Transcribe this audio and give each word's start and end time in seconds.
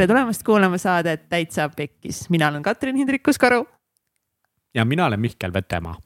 tere 0.00 0.08
tulemast 0.08 0.40
kuulama 0.46 0.78
saadet 0.80 1.26
Täitsa 1.28 1.66
Pekkis, 1.76 2.30
mina 2.32 2.48
olen 2.48 2.62
Katrin 2.62 2.96
Hindrikus-Karu. 2.96 3.66
ja 4.74 4.84
mina 4.84 5.06
olen 5.06 5.20
Mihkel 5.20 5.52
Vetemaa. 5.52 5.98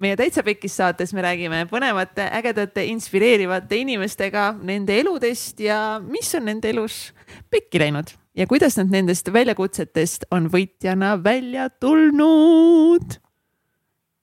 meie 0.00 0.16
Täitsa 0.16 0.42
Pekkis 0.42 0.76
saates 0.76 1.14
me 1.14 1.22
räägime 1.22 1.62
põnevate, 1.70 2.26
ägedate, 2.28 2.84
inspireerivate 2.84 3.76
inimestega 3.76 4.52
nende 4.62 4.98
eludest 5.00 5.60
ja 5.60 5.96
mis 6.04 6.34
on 6.34 6.44
nende 6.44 6.68
elus 6.68 7.14
pekki 7.50 7.80
läinud 7.80 8.12
ja 8.36 8.46
kuidas 8.46 8.76
nad 8.76 8.92
nendest 8.92 9.32
väljakutsetest 9.32 10.28
on 10.30 10.50
võitjana 10.52 11.14
välja 11.24 11.70
tulnud. 11.70 13.16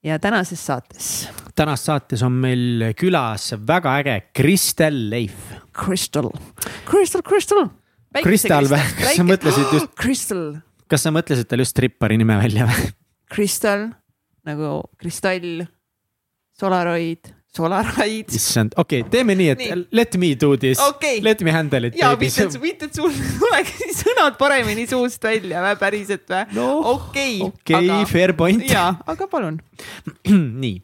ja 0.04 0.20
tänases 0.20 0.66
saates. 0.66 1.30
tänases 1.56 1.86
saates 1.86 2.24
on 2.24 2.32
meil 2.32 2.94
külas 2.94 3.56
väga 3.68 3.98
äge 4.04 4.22
Kristel 4.34 5.10
Leif. 5.10 5.34
Crystal, 5.74 6.30
Crystal, 6.86 7.22
Crystal 7.22 7.70
Kristal 8.24 8.70
või, 8.72 8.82
kas 9.02 9.20
sa 9.20 9.28
mõtlesid 9.28 9.76
just? 9.76 9.94
Crystal. 10.02 10.46
kas 10.92 11.06
sa 11.08 11.14
mõtlesid 11.16 11.50
tal 11.50 11.64
just 11.64 11.76
strippari 11.76 12.20
nime 12.22 12.38
välja 12.40 12.70
või? 12.70 12.92
Kristal 13.34 13.90
nagu 14.46 14.84
kristall, 15.02 15.66
Solaroid, 16.56 17.34
Solaraid. 17.56 18.30
issand, 18.36 18.76
okei 18.78 19.02
okay,, 19.02 19.12
teeme 19.12 19.36
nii, 19.36 19.48
et 19.54 19.62
nii. 19.62 19.86
let 19.96 20.16
me 20.20 20.34
do 20.40 20.56
this 20.60 20.80
okay., 20.84 21.22
let 21.24 21.42
me 21.42 21.54
handle 21.56 21.88
it. 21.88 21.96
ja 21.98 22.12
mitte, 22.20 22.48
mitte, 22.62 22.90
et 22.90 23.00
sul 23.00 23.14
tuleks 23.42 23.80
sõnad 24.02 24.38
paremini 24.40 24.86
suust 24.92 25.24
välja 25.24 25.64
või 25.64 25.80
päriselt 25.80 26.28
või? 26.32 26.44
no 26.58 26.68
okei 26.96 27.40
okay, 27.48 27.80
okay, 27.80 27.90
aga... 27.90 28.02
fair 28.12 28.36
point. 28.38 28.66
ja, 28.70 28.90
aga 29.08 29.30
palun 29.32 29.62
nii 30.64 30.78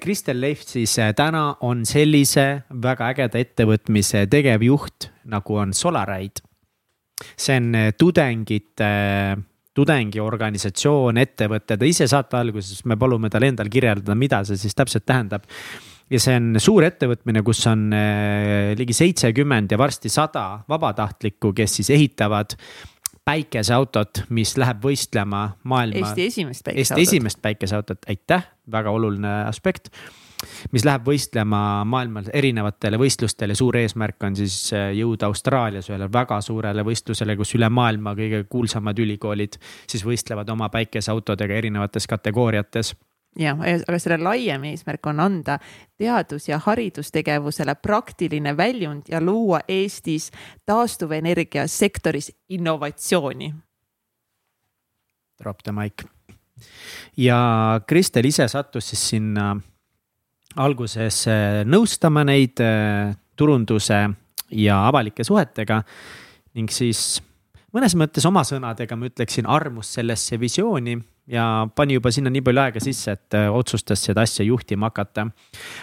Kristel 0.00 0.40
Leif 0.40 0.64
siis 0.66 0.96
eh, 1.02 1.12
täna 1.16 1.46
on 1.66 1.84
sellise 1.88 2.64
väga 2.82 3.10
ägeda 3.14 3.40
ettevõtmise 3.40 4.26
tegevjuht 4.30 5.10
nagu 5.32 5.58
on 5.60 5.74
Solaride. 5.74 6.42
see 7.36 7.56
on 7.56 7.74
eh, 7.74 7.92
tudengite, 7.98 8.90
tudengiorganisatsioon, 9.74 11.18
ettevõte, 11.18 11.78
ta 11.78 11.86
ise 11.86 12.06
saate 12.10 12.38
alguses, 12.38 12.84
me 12.84 12.96
palume 12.96 13.30
tal 13.30 13.46
endal 13.46 13.70
kirjeldada, 13.70 14.14
mida 14.14 14.44
see 14.44 14.58
siis 14.58 14.74
täpselt 14.74 15.06
tähendab 15.06 15.46
ja 16.10 16.20
see 16.20 16.36
on 16.38 16.60
suur 16.60 16.84
ettevõtmine, 16.86 17.42
kus 17.42 17.64
on 17.66 17.88
ligi 18.76 18.92
seitsekümmend 18.94 19.72
ja 19.72 19.78
varsti 19.80 20.12
sada 20.12 20.60
vabatahtlikku, 20.68 21.54
kes 21.56 21.78
siis 21.80 21.90
ehitavad 21.96 22.54
päikeseautot, 23.24 24.24
mis 24.28 24.56
läheb 24.60 24.82
võistlema 24.84 25.46
maailma. 25.64 26.02
Eesti 26.02 26.26
esimest 26.26 26.64
päikeseautot. 26.64 26.98
Eesti 26.98 27.16
esimest 27.16 27.40
päikeseautot, 27.42 28.04
aitäh, 28.08 28.44
väga 28.70 28.90
oluline 28.90 29.32
aspekt 29.48 29.90
mis 30.72 30.84
läheb 30.84 31.06
võistlema 31.08 31.58
maailmal 31.88 32.28
erinevatele 32.36 32.98
võistlustele, 33.00 33.54
suur 33.56 33.78
eesmärk 33.80 34.26
on 34.28 34.36
siis 34.36 34.58
äh, 34.76 34.90
jõuda 34.98 35.30
Austraalias 35.30 35.88
ühele 35.88 36.10
väga 36.12 36.40
suurele 36.44 36.84
võistlusele, 36.84 37.36
kus 37.38 37.54
üle 37.56 37.70
maailma 37.72 38.12
kõige 38.18 38.42
kuulsamad 38.50 38.98
ülikoolid 39.00 39.56
siis 39.88 40.04
võistlevad 40.04 40.50
oma 40.52 40.68
päikeseautodega 40.74 41.56
erinevates 41.62 42.08
kategooriates 42.10 42.92
jah, 43.38 43.58
aga 43.58 43.98
selle 43.98 44.18
laiem 44.22 44.64
eesmärk 44.70 45.06
on 45.10 45.20
anda 45.20 45.58
teadus- 45.98 46.48
ja 46.48 46.58
haridustegevusele 46.58 47.74
praktiline 47.74 48.56
väljund 48.56 49.08
ja 49.08 49.20
luua 49.20 49.60
Eestis 49.68 50.30
taastuvenergia 50.66 51.66
sektoris 51.66 52.32
innovatsiooni. 52.48 53.54
Drop 55.38 55.62
the 55.62 55.72
mic. 55.72 56.04
ja 57.16 57.80
Kristel 57.86 58.24
ise 58.24 58.48
sattus 58.48 58.88
siis 58.88 59.08
sinna 59.08 59.56
alguses 60.56 61.26
äh, 61.28 61.64
nõustama 61.66 62.24
neid 62.24 62.60
äh, 62.62 63.16
turunduse 63.36 64.10
ja 64.50 64.86
avalike 64.88 65.24
suhetega 65.24 65.82
ning 66.54 66.70
siis 66.70 67.20
mõnes 67.74 67.96
mõttes 67.98 68.26
oma 68.26 68.44
sõnadega 68.46 68.96
ma 68.96 69.10
ütleksin, 69.10 69.48
armus 69.50 69.94
sellesse 69.98 70.38
visiooni 70.40 70.94
ja 71.30 71.66
pani 71.76 71.96
juba 71.96 72.12
sinna 72.12 72.32
nii 72.32 72.44
palju 72.44 72.62
aega 72.64 72.82
sisse, 72.82 73.14
et 73.16 73.36
äh, 73.38 73.48
otsustas 73.52 74.02
seda 74.04 74.24
asja 74.26 74.44
juhtima 74.46 74.90
hakata. 74.90 75.26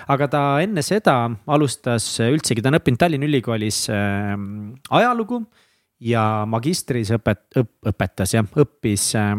aga 0.08 0.28
ta 0.28 0.42
enne 0.62 0.84
seda 0.86 1.16
alustas 1.48 2.08
üldsegi, 2.22 2.62
ta 2.62 2.70
on 2.70 2.80
õppinud 2.80 3.02
Tallinna 3.02 3.30
Ülikoolis 3.30 3.84
äh, 3.90 4.36
ajalugu 5.02 5.42
ja 6.02 6.46
magistris 6.50 7.14
õpet-, 7.18 7.48
õp, 7.62 7.74
õpetas 7.94 8.36
jah, 8.36 8.46
õppis 8.64 9.12
äh, 9.20 9.36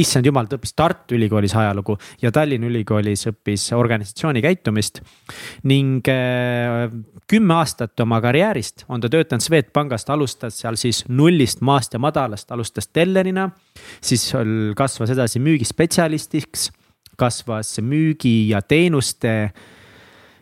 issand 0.00 0.26
jumal, 0.26 0.48
ta 0.48 0.58
õppis 0.58 0.74
Tartu 0.76 1.16
Ülikoolis 1.16 1.54
ajalugu 1.58 1.96
ja 2.22 2.32
Tallinna 2.34 2.68
Ülikoolis 2.70 3.26
õppis 3.30 3.66
organisatsiooni 3.76 4.42
käitumist. 4.44 5.00
ning 5.64 6.08
äh, 6.08 6.88
kümme 7.30 7.54
aastat 7.54 8.00
oma 8.00 8.20
karjäärist 8.20 8.84
on 8.88 9.00
ta 9.00 9.08
töötanud 9.08 9.44
Swedbankist, 9.44 10.10
alustas 10.10 10.58
seal 10.60 10.76
siis 10.80 11.04
nullist 11.08 11.60
maast 11.60 11.94
ja 11.94 11.98
madalast, 11.98 12.50
alustas 12.52 12.88
tellerina. 12.88 13.50
siis 14.00 14.32
kasvas 14.76 15.10
edasi 15.10 15.40
müügispetsialistiks, 15.40 16.70
kasvas 17.16 17.78
müügi 17.80 18.48
ja 18.50 18.62
teenuste 18.62 19.52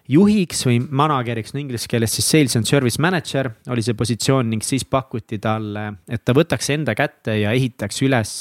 juhiks 0.09 0.65
või 0.67 0.81
manager'iks, 0.91 1.55
no 1.55 1.61
inglise 1.63 1.89
keeles 1.89 2.15
siis 2.17 2.29
sales 2.29 2.57
and 2.59 2.69
service 2.69 3.01
manager 3.01 3.53
oli 3.71 3.85
see 3.85 3.95
positsioon 3.95 4.51
ning 4.51 4.65
siis 4.67 4.85
pakuti 4.85 5.39
talle, 5.43 5.93
et 6.09 6.25
ta 6.25 6.35
võtaks 6.37 6.73
enda 6.75 6.97
kätte 6.99 7.39
ja 7.39 7.55
ehitaks 7.57 8.03
üles 8.03 8.35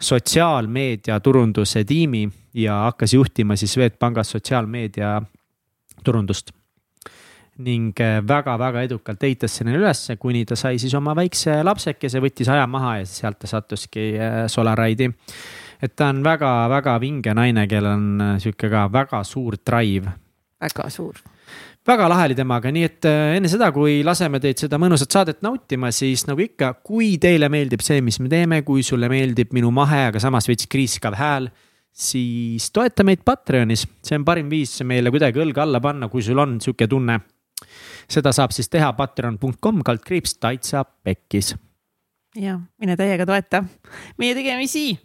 sotsiaalmeedia 0.00 1.20
turunduse 1.20 1.84
tiimi 1.84 2.28
ja 2.54 2.74
hakkas 2.74 3.14
juhtima 3.14 3.56
siis 3.56 3.72
Swedbankis 3.74 4.30
sotsiaalmeedia 4.30 5.22
turundust. 6.04 6.50
ning 7.56 7.94
väga-väga 8.28 8.78
äh, 8.78 8.84
edukalt 8.84 9.22
ehitas 9.24 9.54
selle 9.56 9.78
ülesse, 9.78 10.18
kuni 10.20 10.44
ta 10.44 10.56
sai 10.60 10.76
siis 10.78 10.92
oma 10.94 11.14
väikse 11.16 11.62
lapsekese, 11.64 12.20
võttis 12.20 12.50
aja 12.52 12.66
maha 12.68 12.98
ja 12.98 13.06
sealt 13.08 13.38
ta 13.40 13.48
sattuski 13.48 14.10
äh, 14.20 14.42
Solaride'i. 14.52 15.08
et 15.82 15.96
ta 15.96 16.10
on 16.12 16.20
väga-väga 16.24 16.98
vinge 17.00 17.34
naine, 17.34 17.64
kellel 17.66 17.94
on 17.94 18.20
äh, 18.20 18.34
sihuke 18.44 18.68
ka 18.68 18.84
väga 18.92 19.24
suur 19.24 19.56
drive. 19.56 20.12
väga 20.60 20.90
suur 20.90 21.16
väga 21.86 22.08
lahe 22.10 22.26
oli 22.28 22.36
temaga, 22.38 22.70
nii 22.74 22.86
et 22.86 23.06
äh, 23.08 23.36
enne 23.38 23.50
seda, 23.50 23.68
kui 23.74 24.00
laseme 24.06 24.40
teid 24.42 24.58
seda 24.60 24.78
mõnusat 24.82 25.14
saadet 25.14 25.42
nautima, 25.46 25.92
siis 25.94 26.26
nagu 26.28 26.42
ikka, 26.42 26.72
kui 26.86 27.14
teile 27.22 27.48
meeldib 27.52 27.84
see, 27.84 28.02
mis 28.04 28.18
me 28.22 28.30
teeme, 28.32 28.60
kui 28.66 28.82
sulle 28.86 29.10
meeldib 29.12 29.54
minu 29.56 29.70
mahe, 29.74 30.06
aga 30.10 30.22
samas 30.22 30.48
veits 30.50 30.68
kriiskav 30.70 31.16
hääl, 31.18 31.48
siis 31.96 32.68
toeta 32.74 33.06
meid 33.06 33.22
Patreonis, 33.24 33.86
see 34.04 34.18
on 34.18 34.26
parim 34.26 34.50
viis 34.52 34.74
meile 34.84 35.12
kuidagi 35.14 35.40
õlga 35.42 35.64
alla 35.64 35.80
panna, 35.84 36.10
kui 36.12 36.24
sul 36.26 36.42
on 36.42 36.58
sihuke 36.62 36.88
tunne. 36.90 37.20
seda 38.06 38.30
saab 38.32 38.52
siis 38.54 38.68
teha 38.70 38.92
patreon.com 38.94 39.80
kaldkriips 39.82 40.36
täitsa 40.38 40.84
pekkis. 40.84 41.54
ja 42.36 42.58
mine 42.78 42.96
täiega 42.96 43.26
toeta 43.26 43.64
meie 44.18 44.34
tegemisi 44.34 44.98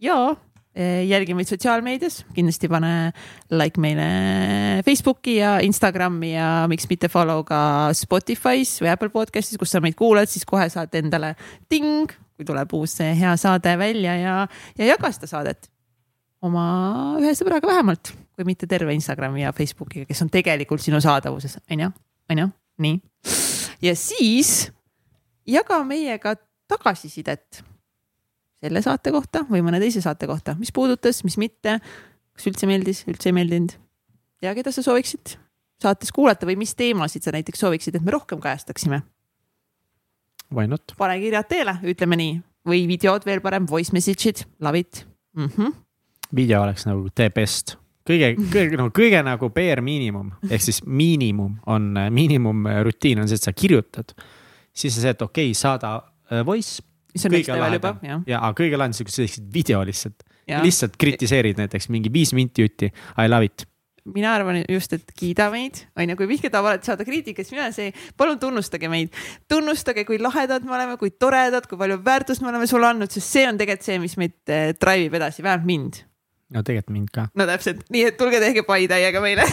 ja 0.00 0.36
jälgi 0.78 1.34
meid 1.34 1.48
sotsiaalmeedias, 1.50 2.20
kindlasti 2.36 2.68
pane 2.70 2.92
like 3.50 3.80
meile 3.82 4.08
Facebooki 4.86 5.38
ja 5.40 5.56
Instagrami 5.64 6.32
ja 6.34 6.50
miks 6.70 6.86
mitte 6.90 7.10
follow 7.10 7.42
ka 7.46 7.90
Spotify's 7.98 8.76
või 8.84 8.92
Apple 8.92 9.10
podcast'is, 9.14 9.58
kus 9.58 9.74
sa 9.74 9.82
meid 9.84 9.98
kuulad, 9.98 10.30
siis 10.30 10.46
kohe 10.48 10.68
saad 10.70 10.94
endale 11.00 11.34
ting, 11.68 12.12
kui 12.38 12.46
tuleb 12.46 12.72
uus 12.78 12.98
hea 13.02 13.34
saade 13.40 13.74
välja 13.80 14.14
ja, 14.20 14.36
ja 14.78 14.92
jaga 14.92 15.10
seda 15.14 15.30
saadet 15.30 15.70
oma 16.44 16.64
ühe 17.18 17.32
sõbraga 17.34 17.66
vähemalt, 17.66 18.12
kui 18.36 18.46
mitte 18.46 18.68
terve 18.70 18.94
Instagrami 18.94 19.42
ja 19.42 19.52
Facebookiga, 19.56 20.06
kes 20.08 20.22
on 20.22 20.30
tegelikult 20.30 20.82
sinu 20.84 21.00
saadavuses, 21.02 21.58
onju, 21.70 21.90
onju, 22.30 22.50
nii. 22.84 23.00
ja 23.82 23.96
siis 23.98 24.68
jaga 25.48 25.80
meiega 25.88 26.36
tagasisidet 26.70 27.64
selle 28.62 28.82
saate 28.82 29.12
kohta 29.14 29.44
või 29.48 29.62
mõne 29.64 29.80
teise 29.82 30.02
saate 30.04 30.26
kohta, 30.30 30.56
mis 30.58 30.72
puudutas, 30.74 31.22
mis 31.26 31.38
mitte, 31.40 31.78
kas 32.34 32.48
üldse 32.50 32.66
meeldis, 32.70 33.04
üldse 33.10 33.30
ei 33.30 33.36
meeldinud. 33.36 33.76
ja 34.42 34.54
keda 34.54 34.72
sa 34.74 34.82
sooviksid 34.82 35.36
saates 35.82 36.12
kuulata 36.14 36.46
või 36.46 36.58
mis 36.58 36.74
teemasid 36.78 37.22
sa 37.22 37.34
näiteks 37.34 37.62
sooviksid, 37.62 37.98
et 37.98 38.04
me 38.04 38.14
rohkem 38.14 38.40
kajastaksime? 38.42 39.02
Why 40.54 40.66
not? 40.66 40.94
pane 40.98 41.18
kirjad 41.20 41.48
teele, 41.50 41.76
ütleme 41.92 42.18
nii, 42.18 42.38
või 42.68 42.86
videod 42.90 43.26
veel 43.28 43.42
parem, 43.44 43.66
voice 43.68 43.94
message'id, 43.94 44.46
love 44.64 44.78
it 44.78 45.04
mm. 45.36 45.50
-hmm. 45.56 45.76
video 46.34 46.62
oleks 46.62 46.86
nagu 46.86 47.08
the 47.14 47.30
best 47.30 47.76
kõige, 48.08 48.34
kõige 48.52 48.80
no 48.80 48.88
kõige 48.94 49.22
nagu 49.24 49.50
bare 49.54 49.84
miinimum 49.84 50.32
ehk 50.48 50.64
siis 50.64 50.82
miinimum 50.86 51.58
on, 51.66 51.94
miinimumrutiin 52.10 53.22
on 53.22 53.28
see, 53.28 53.38
et 53.38 53.48
sa 53.48 53.52
kirjutad. 53.52 54.14
siis 54.72 54.96
on 54.96 55.02
see, 55.02 55.10
et 55.10 55.22
okei 55.22 55.50
okay,, 55.50 55.54
saada 55.54 55.96
äh, 56.32 56.46
voice 56.46 56.82
mis 57.14 57.26
on 57.26 57.34
next 57.34 57.54
level 57.54 57.78
juba, 57.78 57.94
jah. 58.02 58.22
ja, 58.28 58.42
aga 58.42 58.52
kõige 58.62 58.80
lahendus 58.80 59.04
on 59.04 59.10
sellised 59.14 59.48
video 59.54 59.82
lihtsalt. 59.86 60.22
lihtsalt 60.48 60.96
kritiseerid 61.00 61.58
näiteks 61.60 61.90
mingi 61.92 62.12
viis 62.12 62.32
minti 62.36 62.64
jutti, 62.64 62.92
I 63.18 63.28
love 63.28 63.44
it 63.44 63.66
mina 64.14 64.32
arvan 64.34 64.62
just, 64.68 64.92
et 64.96 65.12
kiida 65.16 65.48
meid, 65.52 65.82
onju, 65.98 66.16
kui 66.18 66.28
vihked 66.30 66.52
tahavad 66.52 66.84
saada 66.86 67.06
kriitikat, 67.06 67.46
siis 67.46 67.56
mina 67.56 67.70
see, 67.74 67.92
palun 68.18 68.38
tunnustage 68.40 68.90
meid. 68.92 69.14
tunnustage, 69.50 70.04
kui 70.08 70.20
lahedad 70.22 70.64
me 70.66 70.76
oleme, 70.76 70.96
kui 71.00 71.10
toredad, 71.10 71.66
kui 71.68 71.80
palju 71.80 71.98
väärtust 72.04 72.44
me 72.44 72.52
oleme 72.52 72.68
sulle 72.70 72.88
andnud, 72.90 73.12
sest 73.12 73.34
see 73.38 73.48
on 73.48 73.58
tegelikult 73.60 73.88
see, 73.88 73.98
mis 74.02 74.16
meid 74.20 74.36
äh, 74.52 74.70
drive 74.80 75.08
ib 75.08 75.18
edasi, 75.20 75.44
vähemalt 75.44 75.68
mind. 75.68 76.00
no 76.54 76.62
tegelikult 76.62 76.94
mind 76.94 77.12
ka. 77.14 77.26
no 77.34 77.48
täpselt, 77.50 77.84
nii 77.92 78.06
et 78.10 78.16
tulge 78.20 78.40
tehke 78.44 78.64
pai 78.68 78.86
täiega 78.90 79.22
meile 79.24 79.44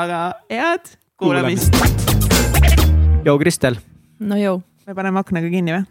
aga 0.00 0.24
head 0.50 0.96
kuulamist. 1.20 1.76
joo, 3.26 3.38
Kristel. 3.38 3.78
no 4.20 4.40
joo 4.40 4.60
me 4.90 4.96
paneme 4.98 5.22
aknaga 5.22 5.50
kinni 5.52 5.76
või? 5.76 5.86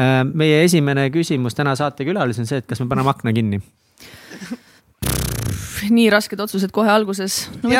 Äh, 0.00 0.20
meie 0.28 0.60
esimene 0.66 1.08
küsimus 1.14 1.56
täna 1.56 1.74
saatekülalisel 1.78 2.44
on 2.44 2.50
see, 2.50 2.60
et 2.62 2.68
kas 2.68 2.82
me 2.84 2.88
paneme 2.90 3.12
akna 3.12 3.32
kinni? 3.36 3.60
nii 5.94 6.08
rasked 6.12 6.40
otsused 6.40 6.72
kohe 6.72 6.88
alguses 6.88 7.44
no,. 7.62 7.72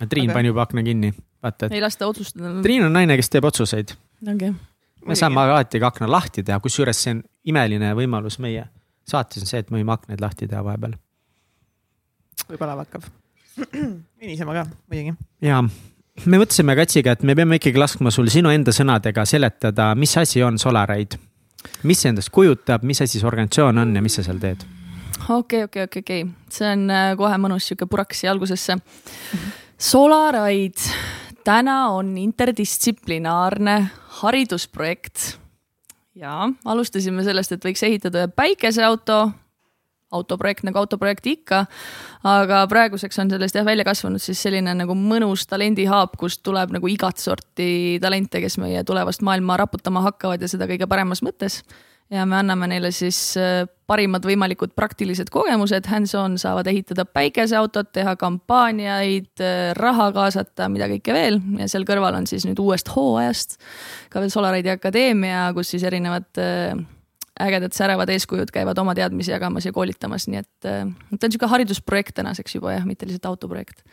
Triin 0.00 0.30
okay. 0.30 0.34
pani 0.34 0.48
juba 0.48 0.64
akna 0.64 0.80
kinni, 0.80 1.10
vaata 1.44 1.68
et. 1.68 1.74
ei 1.76 1.82
lasta 1.84 2.06
otsustada. 2.08 2.54
Triin 2.64 2.86
on 2.86 2.94
naine, 2.96 3.18
kes 3.20 3.28
teeb 3.32 3.44
otsuseid 3.44 3.92
okay.. 4.22 4.54
me 5.04 5.16
saame 5.18 5.42
alati 5.42 5.80
ka 5.80 5.90
akna 5.92 6.08
lahti 6.08 6.44
teha, 6.46 6.60
kusjuures 6.64 7.02
see 7.04 7.16
on 7.16 7.22
imeline 7.52 7.92
võimalus 7.98 8.38
meie 8.40 8.64
saates 9.10 9.44
on 9.44 9.50
see, 9.50 9.60
et 9.60 9.70
me 9.72 9.80
võime 9.80 9.92
aknaid 9.96 10.22
lahti 10.24 10.48
teha 10.48 10.62
vahepeal. 10.64 10.96
võib-olla 12.48 12.78
hakkab 12.80 13.04
vinisema 14.22 14.56
ka 14.56 14.66
muidugi. 14.88 15.16
ja 15.44 15.60
me 16.26 16.40
mõtlesime 16.40 16.76
Katsiga, 16.76 17.14
et 17.16 17.22
me 17.26 17.34
peame 17.38 17.60
ikkagi 17.60 17.80
laskma 17.80 18.12
sul 18.14 18.28
sinu 18.32 18.50
enda 18.52 18.74
sõnadega 18.74 19.24
seletada, 19.28 19.92
mis 19.94 20.16
asi 20.18 20.42
on 20.42 20.58
Solaride. 20.58 21.18
mis 21.82 22.00
see 22.00 22.08
endast 22.08 22.30
kujutab, 22.32 22.82
mis 22.88 23.00
asi 23.02 23.18
see 23.20 23.26
organisatsioon 23.26 23.78
on 23.78 23.94
ja 23.94 24.02
mis 24.02 24.14
sa 24.14 24.22
seal 24.24 24.38
teed? 24.40 24.64
okei 25.28 25.64
okay,, 25.64 25.64
okei 25.64 25.64
okay,, 25.64 25.84
okei 25.84 26.00
okay,, 26.00 26.22
okei, 26.24 26.52
see 26.52 26.68
on 26.68 26.90
äh, 26.90 27.16
kohe 27.16 27.36
mõnus 27.40 27.68
sihuke 27.68 27.86
puraks 27.86 28.22
siia 28.22 28.32
algusesse. 28.32 28.78
Solaride 29.80 30.80
täna 31.44 31.88
on 31.96 32.16
interdistsiplinaarne 32.18 33.76
haridusprojekt. 34.20 35.38
ja 36.14 36.48
alustasime 36.64 37.24
sellest, 37.24 37.52
et 37.52 37.64
võiks 37.64 37.82
ehitada 37.86 38.24
ühe 38.24 38.32
päikeseauto, 38.36 39.30
autoprojekt 40.10 40.64
nagu 40.66 40.80
autoprojekt 40.82 41.26
ikka. 41.26 41.64
aga 42.26 42.64
praeguseks 42.70 43.18
on 43.22 43.30
sellest 43.30 43.56
jah 43.56 43.66
välja 43.66 43.84
kasvanud 43.84 44.22
siis 44.22 44.42
selline 44.42 44.74
nagu 44.76 44.96
mõnus 44.96 45.46
talendihaab, 45.50 46.16
kust 46.18 46.42
tuleb 46.46 46.74
nagu 46.76 46.90
igat 46.90 47.18
sorti 47.18 47.98
talente, 48.02 48.40
kes 48.40 48.58
meie 48.58 48.84
tulevast 48.84 49.22
maailma 49.26 49.56
raputama 49.60 50.04
hakkavad 50.10 50.42
ja 50.42 50.50
seda 50.50 50.68
kõige 50.70 50.88
paremas 50.90 51.24
mõttes 51.26 51.62
ja 52.10 52.26
me 52.26 52.36
anname 52.40 52.68
neile 52.70 52.90
siis 52.94 53.18
äh, 53.38 53.64
parimad 53.90 54.24
võimalikud 54.26 54.74
praktilised 54.78 55.30
kogemused, 55.32 55.86
hands-on 55.90 56.36
saavad 56.42 56.68
ehitada 56.70 57.04
päikeseautot, 57.06 57.92
teha 57.94 58.16
kampaaniaid, 58.20 59.32
äh, 59.38 59.70
raha 59.78 60.10
kaasata, 60.16 60.68
mida 60.72 60.90
kõike 60.90 61.14
veel 61.14 61.40
ja 61.60 61.68
seal 61.70 61.86
kõrval 61.88 62.18
on 62.18 62.26
siis 62.30 62.46
nüüd 62.48 62.60
uuest 62.62 62.90
hooajast 62.94 63.60
ka 64.10 64.22
veel 64.22 64.32
Solaride'i 64.34 64.74
akadeemia, 64.74 65.50
kus 65.56 65.74
siis 65.74 65.86
erinevad 65.86 66.42
äh, 66.42 66.74
ägedad 67.40 67.74
särevad 67.76 68.12
eeskujud 68.12 68.52
käivad 68.54 68.78
oma 68.82 68.94
teadmisi 68.98 69.34
jagamas 69.34 69.66
ja 69.68 69.72
koolitamas, 69.72 70.28
nii 70.30 70.42
et 70.42 70.52
ta 70.60 70.76
on 70.84 70.94
niisugune 71.16 71.50
haridusprojekt 71.54 72.16
tänaseks 72.20 72.58
juba 72.58 72.76
jah, 72.76 72.86
mitte 72.88 73.08
lihtsalt 73.08 73.30
autoprojekt 73.32 73.84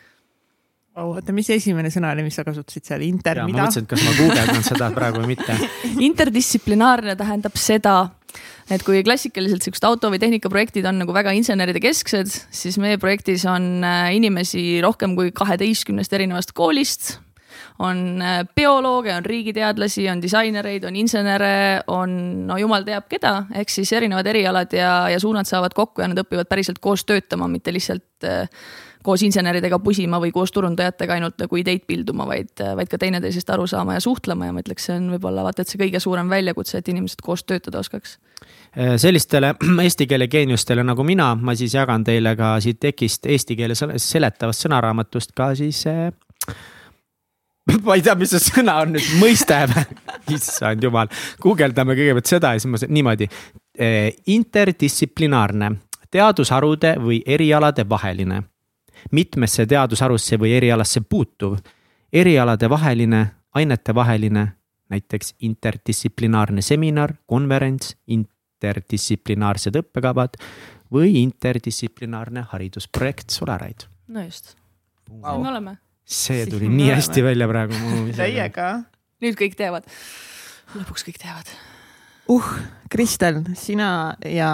oota, 1.05 1.33
mis 1.35 1.49
esimene 1.53 1.91
sõna 1.93 2.11
oli, 2.15 2.25
mis 2.25 2.37
sa 2.37 2.45
kasutasid 2.47 2.87
seal, 2.87 3.03
inter, 3.05 3.43
mida? 3.45 3.65
ma 3.65 3.67
mõtlesin, 3.67 3.85
et 3.85 3.91
kas 3.91 4.05
ma 4.05 4.13
guugeldan 4.17 4.63
seda 4.65 4.89
praegu 4.95 5.21
või 5.21 5.35
mitte. 5.35 5.57
interdistsiplinaarne 6.09 7.17
tähendab 7.19 7.59
seda, 7.61 7.95
et 8.73 8.83
kui 8.85 9.03
klassikaliselt 9.05 9.65
siuksed 9.65 9.85
auto 9.87 10.11
või 10.13 10.21
tehnikaprojektid 10.23 10.87
on 10.89 11.01
nagu 11.03 11.15
väga 11.15 11.35
inseneride 11.37 11.81
kesksed, 11.83 12.33
siis 12.33 12.79
meie 12.81 12.99
projektis 13.01 13.45
on 13.49 13.85
äh, 13.85 14.09
inimesi 14.17 14.81
rohkem 14.85 15.15
kui 15.19 15.31
kaheteistkümnest 15.35 16.17
erinevast 16.17 16.55
koolist 16.57 17.17
on 17.79 18.21
äh, 18.21 18.41
biolooge, 18.55 19.13
on 19.15 19.25
riigiteadlasi, 19.25 20.09
on 20.09 20.21
disainereid, 20.21 20.83
on 20.83 20.95
insenere, 20.95 21.83
on 21.87 22.17
no 22.47 22.57
jumal 22.57 22.85
teab 22.87 23.05
keda, 23.09 23.35
ehk 23.55 23.71
siis 23.71 23.93
erinevad 23.93 24.27
erialad 24.27 24.73
ja, 24.73 24.91
ja 25.13 25.19
suunad 25.21 25.49
saavad 25.49 25.75
kokku 25.77 26.01
ja 26.01 26.09
nad 26.11 26.23
õpivad 26.23 26.49
päriselt 26.49 26.81
koos 26.81 27.05
töötama, 27.05 27.49
mitte 27.51 27.73
lihtsalt 27.73 28.25
äh, 28.25 28.49
koos 29.07 29.23
inseneridega 29.23 29.79
pusima 29.79 30.19
või 30.19 30.33
koos 30.35 30.51
turundajatega 30.51 31.15
ainult 31.15 31.37
nagu 31.39 31.59
ideid 31.59 31.85
pilduma, 31.87 32.25
vaid, 32.27 32.51
vaid 32.75 32.89
ka 32.91 32.99
teineteisest 32.99 33.49
aru 33.53 33.67
saama 33.69 33.95
ja 33.95 34.03
suhtlema 34.03 34.49
ja 34.49 34.55
ma 34.55 34.63
ütleks, 34.63 34.89
see 34.89 34.97
on 34.99 35.11
võib-olla 35.13 35.45
vaata, 35.45 35.63
et 35.63 35.71
see 35.71 35.79
kõige 35.79 36.01
suurem 36.03 36.29
väljakutse, 36.31 36.81
et 36.81 36.89
inimesed 36.91 37.21
koos 37.23 37.45
töötada 37.47 37.79
oskaks. 37.83 38.17
Äh, 38.73 38.95
sellistele 38.99 39.53
eesti 39.85 40.09
keele 40.09 40.27
geeniustele 40.31 40.83
nagu 40.87 41.05
mina, 41.07 41.33
ma 41.39 41.55
siis 41.55 41.77
jagan 41.77 42.03
teile 42.07 42.35
ka 42.39 42.55
siit 42.63 42.81
tekist 42.83 43.29
eesti 43.29 43.59
keele 43.59 43.77
seletavast 43.77 44.65
sõnaraamatust 44.65 45.37
ka 45.37 45.53
siis 45.55 45.85
äh, 45.87 46.09
ma 47.85 47.95
ei 47.97 48.03
tea, 48.05 48.15
mis 48.19 48.33
see 48.35 48.43
sõna 48.49 48.79
on 48.83 48.95
nüüd, 48.95 49.07
mõiste 49.21 49.61
või? 49.71 49.85
issand 50.37 50.83
jumal, 50.83 51.09
guugeldame 51.43 51.97
kõigepealt 51.97 52.35
seda 52.35 52.53
ja 52.55 52.61
siis 52.63 52.71
ma 52.71 52.81
niimoodi. 52.87 53.29
Äh, 53.77 54.11
interdistsiplinaarne, 54.33 55.71
teadusharude 56.11 56.95
või 57.03 57.21
erialade 57.25 57.85
vaheline 57.89 58.43
mitmesse 59.11 59.65
teadusharusse 59.65 60.39
või 60.39 60.53
erialasse 60.57 61.01
puutuv, 61.01 61.57
erialade 62.13 62.69
vaheline, 62.69 63.25
ainete 63.55 63.95
vaheline, 63.95 64.47
näiteks 64.89 65.35
interdistsiplinaarne 65.43 66.61
seminar, 66.61 67.13
konverents, 67.25 67.95
interdistsiplinaarsed 68.07 69.75
õppekavad 69.81 70.37
või 70.93 71.17
interdistsiplinaarne 71.21 72.47
haridusprojekt 72.51 73.29
Solaride. 73.29 73.89
no 74.07 74.23
just 74.23 74.55
wow., 75.09 75.41
me 75.41 75.49
oleme. 75.49 75.77
See 76.07 76.45
tuli 76.47 76.67
siis 76.67 76.77
nii 76.79 76.91
hästi 76.93 77.23
välja 77.25 77.47
praegu. 77.51 77.79
täiega. 78.17 78.67
nüüd 79.23 79.35
kõik 79.39 79.57
teavad. 79.59 79.87
lõpuks 80.75 81.03
kõik 81.07 81.19
teavad. 81.21 81.51
uh, 82.31 82.53
Kristel, 82.91 83.43
sina 83.59 84.15
ja 84.23 84.51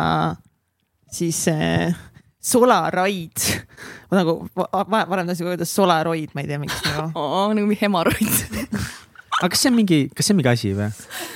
siis 1.14 1.46
äh, 1.52 1.94
Solaroid 2.44 3.46
ma 4.12 4.20
nagu 4.20 4.40
varem 4.54 5.30
tahtsin 5.30 5.48
öelda 5.48 5.66
Solaroid, 5.70 6.34
ma 6.34 6.44
ei 6.44 6.50
tea, 6.50 6.60
miks 6.62 6.82
nagu 6.88 7.12
oh,. 7.20 7.54
nagu 7.54 7.80
hemoroid 7.82 8.34
aga 9.40 9.50
kas 9.54 9.64
see 9.64 9.72
on 9.72 9.78
mingi, 9.78 10.00
kas 10.14 10.28
see 10.28 10.34
on 10.34 10.42
mingi 10.42 10.52
asi 10.52 10.74
või? 10.78 10.90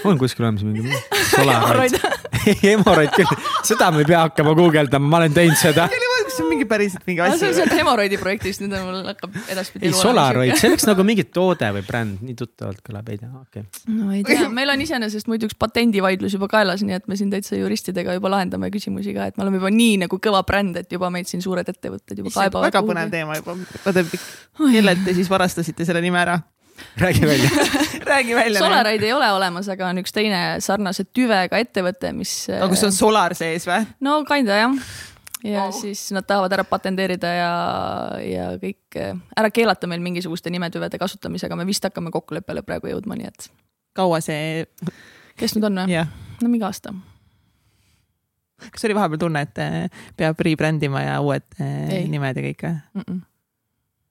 on 0.09 0.19
kuskil 0.21 0.47
olemas 0.47 0.65
mingi 0.65 0.97
Solaroid? 1.33 2.01
hemoroid 2.63 3.13
küll, 3.15 3.39
seda 3.67 3.91
me 3.93 4.01
ei 4.03 4.09
pea 4.09 4.25
hakkama 4.25 4.57
guugeldama, 4.57 5.13
ma 5.13 5.21
olen 5.21 5.37
teinud 5.37 5.61
seda 5.61 5.87
see 6.37 6.45
on 6.45 6.51
mingi 6.51 6.67
päriselt 6.69 7.05
mingi 7.07 7.23
asi. 7.23 7.39
see 7.41 7.49
on 7.51 7.55
sealt 7.57 7.73
hemoroidi 7.77 8.19
projektist, 8.21 8.63
nüüd 8.63 8.75
mul 8.85 9.03
hakkab 9.07 9.35
edaspidi. 9.53 9.89
ei, 9.89 9.95
Solaroid, 9.97 10.53
see 10.59 10.71
oleks 10.71 10.87
nagu 10.89 11.05
mingi 11.09 11.25
toode 11.33 11.69
või 11.77 11.83
bränd, 11.87 12.23
nii 12.25 12.37
tuttavalt 12.39 12.81
kõlab, 12.85 13.11
ei 13.13 13.21
tea, 13.21 13.29
okei 13.41 13.63
okay.. 13.65 13.95
no 13.95 14.11
ei 14.15 14.23
tea, 14.27 14.49
meil 14.53 14.73
on 14.73 14.83
iseenesest 14.85 15.31
muidu 15.31 15.49
üks 15.49 15.57
patendivaidlus 15.59 16.37
juba 16.37 16.49
kaelas, 16.51 16.83
nii 16.87 16.97
et 16.99 17.07
me 17.11 17.19
siin 17.19 17.31
täitsa 17.33 17.59
juristidega 17.59 18.17
juba 18.17 18.33
lahendame 18.35 18.71
küsimusi 18.73 19.15
ka, 19.17 19.29
et 19.31 19.39
me 19.39 19.45
oleme 19.47 19.61
juba 19.61 19.73
nii 19.73 20.03
nagu 20.05 20.21
kõva 20.23 20.43
bränd, 20.47 20.79
et 20.83 20.93
juba 20.93 21.11
meid 21.13 21.29
siin 21.29 21.43
suured 21.45 21.67
ettevõtted 21.73 22.21
juba 22.23 22.33
kaebavad. 22.35 22.69
väga 22.69 22.85
põnev 22.91 23.13
teema 23.13 23.39
juba, 23.41 23.57
kellelt 24.57 25.03
te 25.07 25.17
siis 25.17 25.31
varastasite 25.31 25.87
selle 25.87 26.03
nime 26.05 26.21
ära? 26.23 26.39
räägi 27.01 27.25
välja 27.25 27.49
räägi 28.05 28.35
välja. 28.35 28.59
Solaraid 28.59 29.03
ei 29.03 29.13
ole 29.13 29.31
olemas, 29.31 29.69
aga 29.69 29.89
on 29.89 30.01
üks 30.01 30.13
teine 30.13 30.41
sarnase 30.63 31.07
tüvega 31.09 31.57
ettevõte, 31.57 32.11
mis. 32.13 32.33
aga 32.53 32.69
kus 32.71 32.83
on 32.87 32.93
Solar 32.95 33.35
sees 33.37 33.67
või? 33.67 33.85
no 34.05 34.19
kinda 34.29 34.59
jah 34.61 34.91
ja 35.47 35.67
wow. 35.67 35.75
siis 35.75 36.07
nad 36.15 36.27
tahavad 36.27 36.53
ära 36.57 36.65
patenteerida 36.67 37.33
ja, 37.33 37.51
ja 38.23 38.47
kõik 38.61 38.97
ära 38.99 39.51
keelata 39.53 39.89
meil 39.89 40.03
mingisuguste 40.03 40.51
nimetüvede 40.53 40.99
kasutamisega, 41.01 41.57
me 41.59 41.67
vist 41.67 41.85
hakkame 41.87 42.11
kokkuleppele 42.13 42.63
praegu 42.67 42.91
jõudma, 42.91 43.17
nii 43.19 43.29
et. 43.29 43.49
kaua 43.97 44.19
see? 44.23 44.65
kes 45.37 45.55
nüüd 45.55 45.69
on 45.69 45.81
või 45.83 45.95
yeah.? 45.95 46.11
no 46.41 46.51
mingi 46.51 46.67
aasta. 46.67 46.93
kas 48.67 48.85
oli 48.87 48.97
vahepeal 48.97 49.21
tunne, 49.21 49.43
et 49.47 49.63
eh, 49.63 50.05
peab 50.17 50.39
rebrand 50.45 50.83
ima 50.83 51.03
ja 51.05 51.17
uued 51.23 51.47
eh, 51.61 51.97
Ei. 52.01 52.05
nimed 52.11 52.39
ja 52.39 52.45
kõik 52.49 52.67
või 52.67 52.75
mm 52.75 53.07
-mm.? 53.07 53.25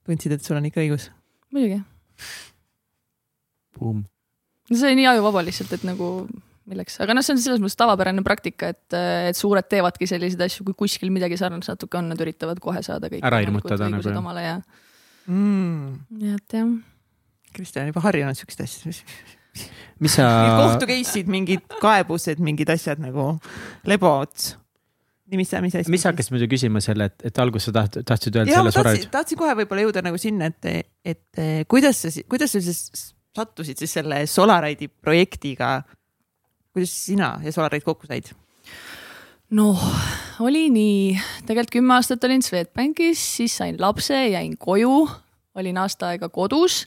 tundsid, 0.06 0.36
et 0.36 0.44
sul 0.44 0.58
on 0.58 0.68
ikka 0.68 0.82
õigus? 0.84 1.10
muidugi. 1.52 1.82
no 3.80 4.76
see 4.76 4.90
oli 4.90 5.02
nii 5.02 5.10
ajuvaba 5.14 5.44
lihtsalt, 5.46 5.72
et 5.76 5.86
nagu 5.86 6.28
milleks, 6.70 6.98
aga 7.02 7.14
noh, 7.14 7.24
see 7.24 7.36
on 7.36 7.42
selles 7.42 7.62
mõttes 7.62 7.78
tavapärane 7.78 8.24
praktika, 8.26 8.72
et, 8.74 8.98
et 9.30 9.38
suured 9.38 9.68
teevadki 9.70 10.08
selliseid 10.10 10.42
asju, 10.48 10.66
kui 10.66 10.76
kuskil 10.84 11.12
midagi 11.14 11.38
sarnast 11.40 11.72
natuke 11.74 12.00
on, 12.00 12.10
nad 12.12 12.20
üritavad 12.22 12.60
kohe 12.62 12.82
saada 12.86 13.10
kõik. 13.12 13.24
ära 13.26 13.40
ilmutada 13.44 13.90
nagu 13.92 14.02
jah. 14.02 14.20
omale 14.20 14.44
ja 14.44 14.58
mm.. 15.30 15.96
nii 16.18 16.36
et 16.36 16.58
jah. 16.58 16.76
Kristjan 17.56 17.86
on 17.86 17.94
juba 17.94 18.04
harjunud 18.04 18.38
siukeste 18.38 18.66
asjadega. 18.66 19.16
mis 20.04 20.18
sa. 20.18 20.28
kohtu 20.60 20.90
case'id, 20.90 21.32
mingid 21.32 21.66
kaebused, 21.80 22.42
mingid 22.44 22.70
asjad 22.74 23.00
nagu 23.02 23.34
lebod 23.88 24.34
mis, 25.32 25.52
mis 25.62 25.74
asi? 25.74 25.90
mis 25.90 26.02
sa 26.02 26.12
hakkasid 26.12 26.34
muidu 26.34 26.48
küsima 26.50 26.82
selle, 26.84 27.08
et, 27.10 27.28
et 27.30 27.42
alguses 27.42 27.70
sa 27.70 27.78
taht, 27.80 28.00
tahtsid 28.06 28.38
öelda 28.38 28.58
selle 28.58 28.74
sorel? 28.74 29.04
tahtsin 29.12 29.38
kohe 29.40 29.54
võib-olla 29.62 29.86
jõuda 29.86 30.02
nagu 30.06 30.18
sinna, 30.20 30.50
et, 30.50 30.90
et 31.06 31.44
kuidas 31.70 32.02
sa, 32.04 32.12
kuidas 32.30 32.54
sa 32.54 32.62
siis 32.62 33.12
sattusid 33.36 33.80
siis 33.80 33.96
selle 33.98 34.22
Solaride'i 34.30 34.88
projektiga 34.88 35.80
kuidas 36.76 36.92
sina 37.06 37.38
ja 37.44 37.52
Solarid 37.52 37.84
kokku 37.86 38.08
said? 38.10 38.34
noh, 39.50 39.78
oli 40.42 40.66
nii, 40.72 41.14
tegelikult 41.46 41.76
kümme 41.78 41.94
aastat 41.96 42.24
olin 42.26 42.42
Swedbankis, 42.42 43.22
siis 43.36 43.56
sain 43.60 43.78
lapse, 43.80 44.16
jäin 44.28 44.56
koju, 44.58 45.06
olin 45.56 45.78
aasta 45.78 46.12
aega 46.12 46.28
kodus. 46.28 46.84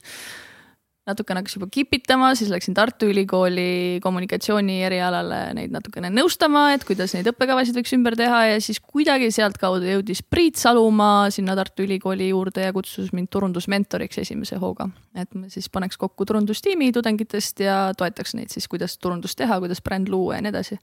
Natukene 1.08 1.40
hakkas 1.40 1.56
juba 1.56 1.66
kipitama, 1.72 2.30
siis 2.36 2.50
läksin 2.52 2.74
Tartu 2.76 3.08
Ülikooli 3.10 4.00
kommunikatsiooni 4.04 4.80
erialale 4.84 5.40
neid 5.56 5.72
natukene 5.72 6.10
nõustama, 6.12 6.68
et 6.74 6.84
kuidas 6.88 7.14
neid 7.16 7.28
õppekavasid 7.32 7.78
võiks 7.78 7.94
ümber 7.96 8.16
teha 8.20 8.42
ja 8.52 8.60
siis 8.62 8.80
kuidagi 8.84 9.30
sealtkaudu 9.34 9.88
jõudis 9.88 10.22
Priit 10.22 10.60
Salumaa 10.60 11.30
sinna 11.34 11.56
Tartu 11.58 11.86
Ülikooli 11.86 12.30
juurde 12.30 12.68
ja 12.68 12.74
kutsus 12.76 13.14
mind 13.16 13.32
turundusmentoriks 13.32 14.20
esimese 14.24 14.60
hooga. 14.60 14.90
et 15.14 15.32
ma 15.34 15.48
siis 15.48 15.68
paneks 15.72 15.96
kokku 15.98 16.26
turundustiimi 16.26 16.92
tudengitest 16.92 17.60
ja 17.64 17.78
toetaks 17.96 18.36
neid 18.38 18.52
siis, 18.52 18.68
kuidas 18.68 18.98
turundust 18.98 19.38
teha, 19.38 19.58
kuidas 19.60 19.82
bränd 19.82 20.08
luua 20.08 20.36
ja 20.36 20.44
nii 20.44 20.52
edasi 20.52 20.78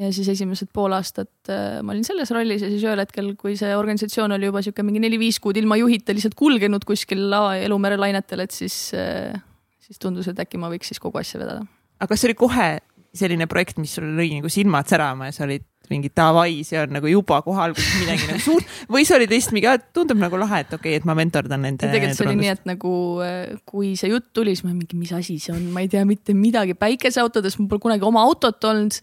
ja 0.00 0.08
siis 0.14 0.28
esimesed 0.32 0.70
pool 0.72 0.94
aastat 0.96 1.50
äh, 1.52 1.80
ma 1.84 1.92
olin 1.92 2.06
selles 2.06 2.30
rollis 2.32 2.64
ja 2.64 2.70
siis 2.72 2.84
ühel 2.86 3.02
hetkel, 3.02 3.32
kui 3.40 3.56
see 3.60 3.74
organisatsioon 3.76 4.36
oli 4.38 4.48
juba 4.48 4.62
sihuke 4.64 4.84
mingi 4.86 5.02
neli-viis 5.04 5.40
kuud 5.42 5.58
ilma 5.60 5.76
juhita 5.80 6.16
lihtsalt 6.16 6.36
kulgenud 6.38 6.86
kuskil 6.88 7.28
Elumere 7.32 7.98
lainetel, 8.00 8.46
et 8.46 8.56
siis, 8.56 8.76
äh, 8.96 9.36
siis 9.82 10.00
tundus, 10.00 10.30
et 10.32 10.40
äkki 10.40 10.60
ma 10.60 10.72
võiks 10.72 10.92
siis 10.92 11.02
kogu 11.02 11.20
asja 11.20 11.40
vedada. 11.42 11.66
aga 12.00 12.08
kas 12.08 12.24
see 12.24 12.32
oli 12.32 12.38
kohe 12.40 12.70
selline 13.12 13.46
projekt, 13.50 13.76
mis 13.76 13.92
sul 13.98 14.08
lõi 14.16 14.30
nagu 14.38 14.48
silmad 14.52 14.88
särama 14.88 15.28
ja 15.28 15.36
sa 15.36 15.44
olid 15.44 15.66
mingi 15.92 16.10
davai, 16.16 16.62
see 16.66 16.80
on 16.80 16.94
nagu 16.96 17.10
juba 17.10 17.40
alguses 17.42 17.90
midagi 18.00 18.28
nagu 18.30 18.40
suurt 18.42 18.68
või 18.92 19.04
see 19.08 19.18
oli 19.18 19.28
teistpidi, 19.30 19.68
tundub 19.94 20.20
nagu 20.20 20.40
lahe, 20.40 20.62
et 20.64 20.72
okei 20.72 20.94
okay,, 20.94 21.00
et 21.00 21.08
ma 21.08 21.16
mentordan 21.18 21.62
nende. 21.64 21.84
tegelikult 21.84 22.18
see 22.18 22.28
oli 22.28 22.38
nii, 22.40 22.54
et 22.54 22.64
nagu 22.68 22.94
äh, 23.24 23.52
kui 23.68 23.92
see 24.00 24.10
jutt 24.12 24.30
tuli, 24.36 24.56
siis 24.56 24.66
ma 24.66 24.72
mingi, 24.72 24.96
mis 24.98 25.12
asi 25.16 25.38
see 25.42 25.54
on, 25.54 25.68
ma 25.74 25.84
ei 25.84 25.90
tea 25.92 26.04
mitte 26.08 26.36
midagi 26.36 26.76
päikeseautodes, 26.78 27.58
mul 27.60 27.70
pole 27.70 27.84
kunagi 27.86 28.08
oma 28.08 28.24
autot 28.26 28.68
olnud. 28.70 28.98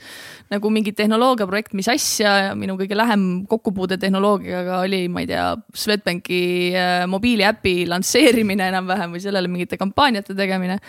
nagu 0.49 0.73
mingi 0.73 0.93
tehnoloogiaprojekt, 0.97 1.75
mis 1.77 1.89
asja, 1.91 2.55
minu 2.57 2.75
kõige 2.79 2.97
lähem 2.97 3.25
kokkupuude 3.49 3.99
tehnoloogiaga 4.01 4.81
oli, 4.85 5.05
ma 5.11 5.23
ei 5.23 5.31
tea, 5.31 5.47
Swedbanki 5.77 6.43
äh, 6.73 7.05
mobiiliäpi 7.09 7.83
lansseerimine 7.89 8.69
enam-vähem 8.73 9.15
või 9.15 9.23
sellele 9.23 9.51
mingite 9.51 9.77
kampaaniate 9.79 10.35
tegemine 10.37 10.79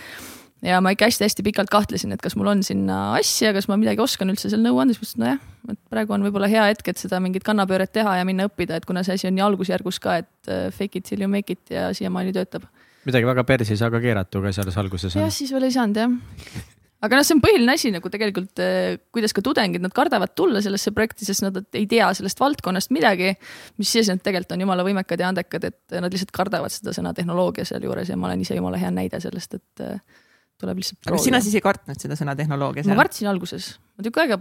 ja 0.67 0.81
ma 0.85 0.93
ikka 0.95 1.09
hästi-hästi 1.09 1.45
pikalt 1.47 1.71
kahtlesin, 1.73 2.12
et 2.14 2.23
kas 2.25 2.37
mul 2.38 2.50
on 2.52 2.64
sinna 2.67 2.99
asja, 3.19 3.55
kas 3.57 3.69
ma 3.71 3.79
midagi 3.81 4.02
oskan 4.05 4.33
üldse 4.33 4.50
seal 4.52 4.62
nõu 4.64 4.81
anda, 4.83 4.97
siis 4.97 5.02
mõtlesin, 5.14 5.25
nojah, 5.25 5.73
et 5.75 5.81
praegu 5.93 6.17
on 6.17 6.26
võib-olla 6.26 6.50
hea 6.52 6.67
hetk, 6.73 6.93
et 6.93 7.00
seda 7.00 7.21
mingit 7.23 7.47
kannapööret 7.47 7.93
teha 7.95 8.19
ja 8.21 8.26
minna 8.29 8.49
õppida, 8.50 8.81
et 8.81 8.88
kuna 8.88 9.05
see 9.07 9.17
asi 9.19 9.31
on 9.31 9.37
nii 9.38 9.47
algusjärgus 9.47 10.00
ka, 10.02 10.21
et 10.25 10.52
äh, 10.52 10.69
fake 10.75 11.00
it 11.00 11.09
till 11.09 11.25
you 11.25 11.31
make 11.31 11.52
it 11.52 11.73
ja 11.73 11.90
siiamaani 11.97 12.35
töötab. 12.37 12.69
midagi 13.09 13.26
väga 13.26 13.45
persi 13.49 13.73
ei 13.76 13.81
saa 13.81 13.90
ka 13.90 14.00
keerata, 14.00 14.40
kui 14.40 14.52
selles 14.52 14.76
alguses 14.76 15.17
on. 15.17 15.25
jah, 15.25 15.33
siis 15.33 15.52
veel 15.55 15.71
ei 15.71 15.76
saanud 15.76 16.05
jah 16.05 16.69
aga 17.00 17.17
noh, 17.17 17.25
see 17.25 17.37
on 17.37 17.43
põhiline 17.43 17.75
asi 17.75 17.90
nagu 17.95 18.12
tegelikult, 18.12 18.61
äh, 18.61 18.99
kuidas 19.14 19.35
ka 19.37 19.43
tudengid, 19.45 19.83
nad 19.85 19.95
kardavad 19.97 20.35
tulla 20.37 20.61
sellesse 20.64 20.93
projekti, 20.97 21.25
sest 21.29 21.45
nad 21.47 21.57
ei 21.73 21.87
tea 21.90 22.11
sellest 22.17 22.40
valdkonnast 22.40 22.93
midagi. 22.93 23.33
mis 23.81 23.93
siis, 23.93 24.11
et 24.12 24.23
tegelikult 24.23 24.57
on 24.57 24.67
jumala 24.67 24.85
võimekad 24.87 25.21
ja 25.21 25.31
andekad, 25.33 25.64
et 25.71 25.97
nad 25.97 26.12
lihtsalt 26.12 26.35
kardavad 26.37 26.73
seda 26.75 26.93
sõna 26.97 27.14
tehnoloogia 27.17 27.64
sealjuures 27.69 28.12
ja 28.12 28.19
ma 28.21 28.29
olen 28.29 28.45
ise 28.45 28.59
jumala 28.59 28.81
hea 28.81 28.93
näide 28.93 29.21
sellest, 29.23 29.57
et 29.57 29.87
äh, 29.87 30.21
tuleb 30.61 30.81
lihtsalt 30.81 30.99
proovida. 31.00 31.17
aga 31.19 31.26
sina 31.26 31.40
siis 31.45 31.57
ei 31.59 31.64
kartnud 31.64 32.02
seda 32.02 32.19
sõna 32.19 32.37
tehnoloogia? 32.38 32.85
ma 32.90 32.99
kartsin 33.02 33.31
alguses, 33.31 33.73
ma 33.97 34.07
tükk 34.07 34.21
aega 34.25 34.40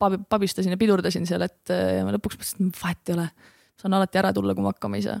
pabistasin 0.00 0.72
ja 0.74 0.80
pidurdasin 0.80 1.28
seal, 1.28 1.44
et 1.44 1.72
ja 1.72 2.02
ma 2.06 2.14
lõpuks 2.16 2.38
mõtlesin, 2.38 2.72
et 2.72 2.82
vahet 2.82 3.12
ei 3.12 3.16
ole. 3.18 3.28
saan 3.80 3.96
alati 3.96 4.20
ära 4.20 4.32
tulla, 4.36 4.54
kui 4.56 4.64
ma 4.64 4.74
hakkama 4.74 5.00
ei 5.00 5.06
saa. 5.06 5.20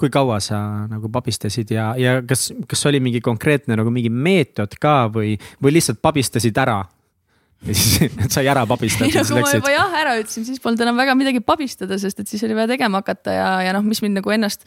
kui 0.00 0.10
kaua 0.12 0.40
sa 0.42 0.58
nagu 0.90 1.10
pabistasid 1.12 1.70
ja, 1.70 1.92
ja 2.00 2.16
kas, 2.26 2.50
kas 2.68 2.86
oli 2.90 3.00
mingi 3.00 3.20
konkreetne 3.20 3.76
nagu 3.78 3.92
mingi 3.92 4.10
meetod 4.10 4.74
ka 4.80 5.06
või, 5.12 5.36
või 5.62 5.76
lihtsalt 5.78 6.02
pabistasid 6.02 6.58
ära 6.58 6.80
ja 7.66 7.74
siis 7.76 8.14
sai 8.34 8.48
ära 8.50 8.64
pabistada. 8.68 9.06
ei 9.06 9.14
no 9.14 9.22
kui 9.28 9.42
ma 9.44 9.52
juba 9.54 9.72
jah 9.72 9.94
ära 10.00 10.14
ütlesin, 10.20 10.46
siis 10.48 10.62
polnud 10.62 10.82
enam 10.84 10.98
väga 10.98 11.14
midagi 11.18 11.42
pabistada, 11.44 11.98
sest 12.00 12.22
et 12.22 12.30
siis 12.30 12.42
oli 12.46 12.56
vaja 12.58 12.70
tegema 12.72 13.02
hakata 13.02 13.36
ja, 13.36 13.48
ja 13.68 13.74
noh, 13.76 13.84
mis 13.86 14.02
mind 14.04 14.18
nagu 14.18 14.34
ennast, 14.34 14.66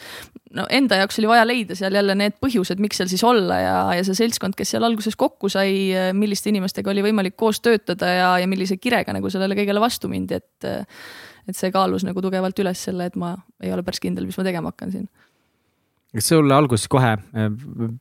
no 0.56 0.68
enda 0.74 1.02
jaoks 1.02 1.20
oli 1.22 1.30
vaja 1.32 1.44
leida 1.48 1.78
seal 1.78 1.96
jälle 1.98 2.16
need 2.20 2.40
põhjused, 2.44 2.82
miks 2.84 3.02
seal 3.02 3.12
siis 3.12 3.26
olla 3.28 3.60
ja, 3.62 3.76
ja 4.00 4.08
see 4.08 4.18
seltskond, 4.22 4.58
kes 4.58 4.76
seal 4.76 4.88
alguses 4.88 5.20
kokku 5.20 5.52
sai, 5.52 5.92
milliste 6.16 6.52
inimestega 6.54 6.94
oli 6.94 7.04
võimalik 7.06 7.38
koos 7.40 7.62
töötada 7.66 8.12
ja, 8.14 8.32
ja 8.44 8.50
millise 8.52 8.80
kirega 8.80 9.16
nagu 9.16 9.32
sellele 9.34 9.58
kõigele 9.60 9.84
vastu 9.84 10.12
mindi, 10.12 10.40
et. 10.40 10.72
et 11.46 11.54
see 11.54 11.70
kaalus 11.70 12.02
nagu 12.02 12.18
tugevalt 12.26 12.58
üles 12.58 12.80
selle, 12.88 13.06
et 13.06 13.18
ma 13.22 13.36
ei 13.62 13.70
ole 13.70 13.84
päris 13.86 14.02
kindel, 14.02 14.26
mis 14.26 14.38
ma 14.40 14.48
tegema 14.48 14.72
hakkan 14.72 14.90
siin 14.96 15.04
kas 16.16 16.30
sulle 16.32 16.56
alguses 16.56 16.88
kohe, 16.92 17.12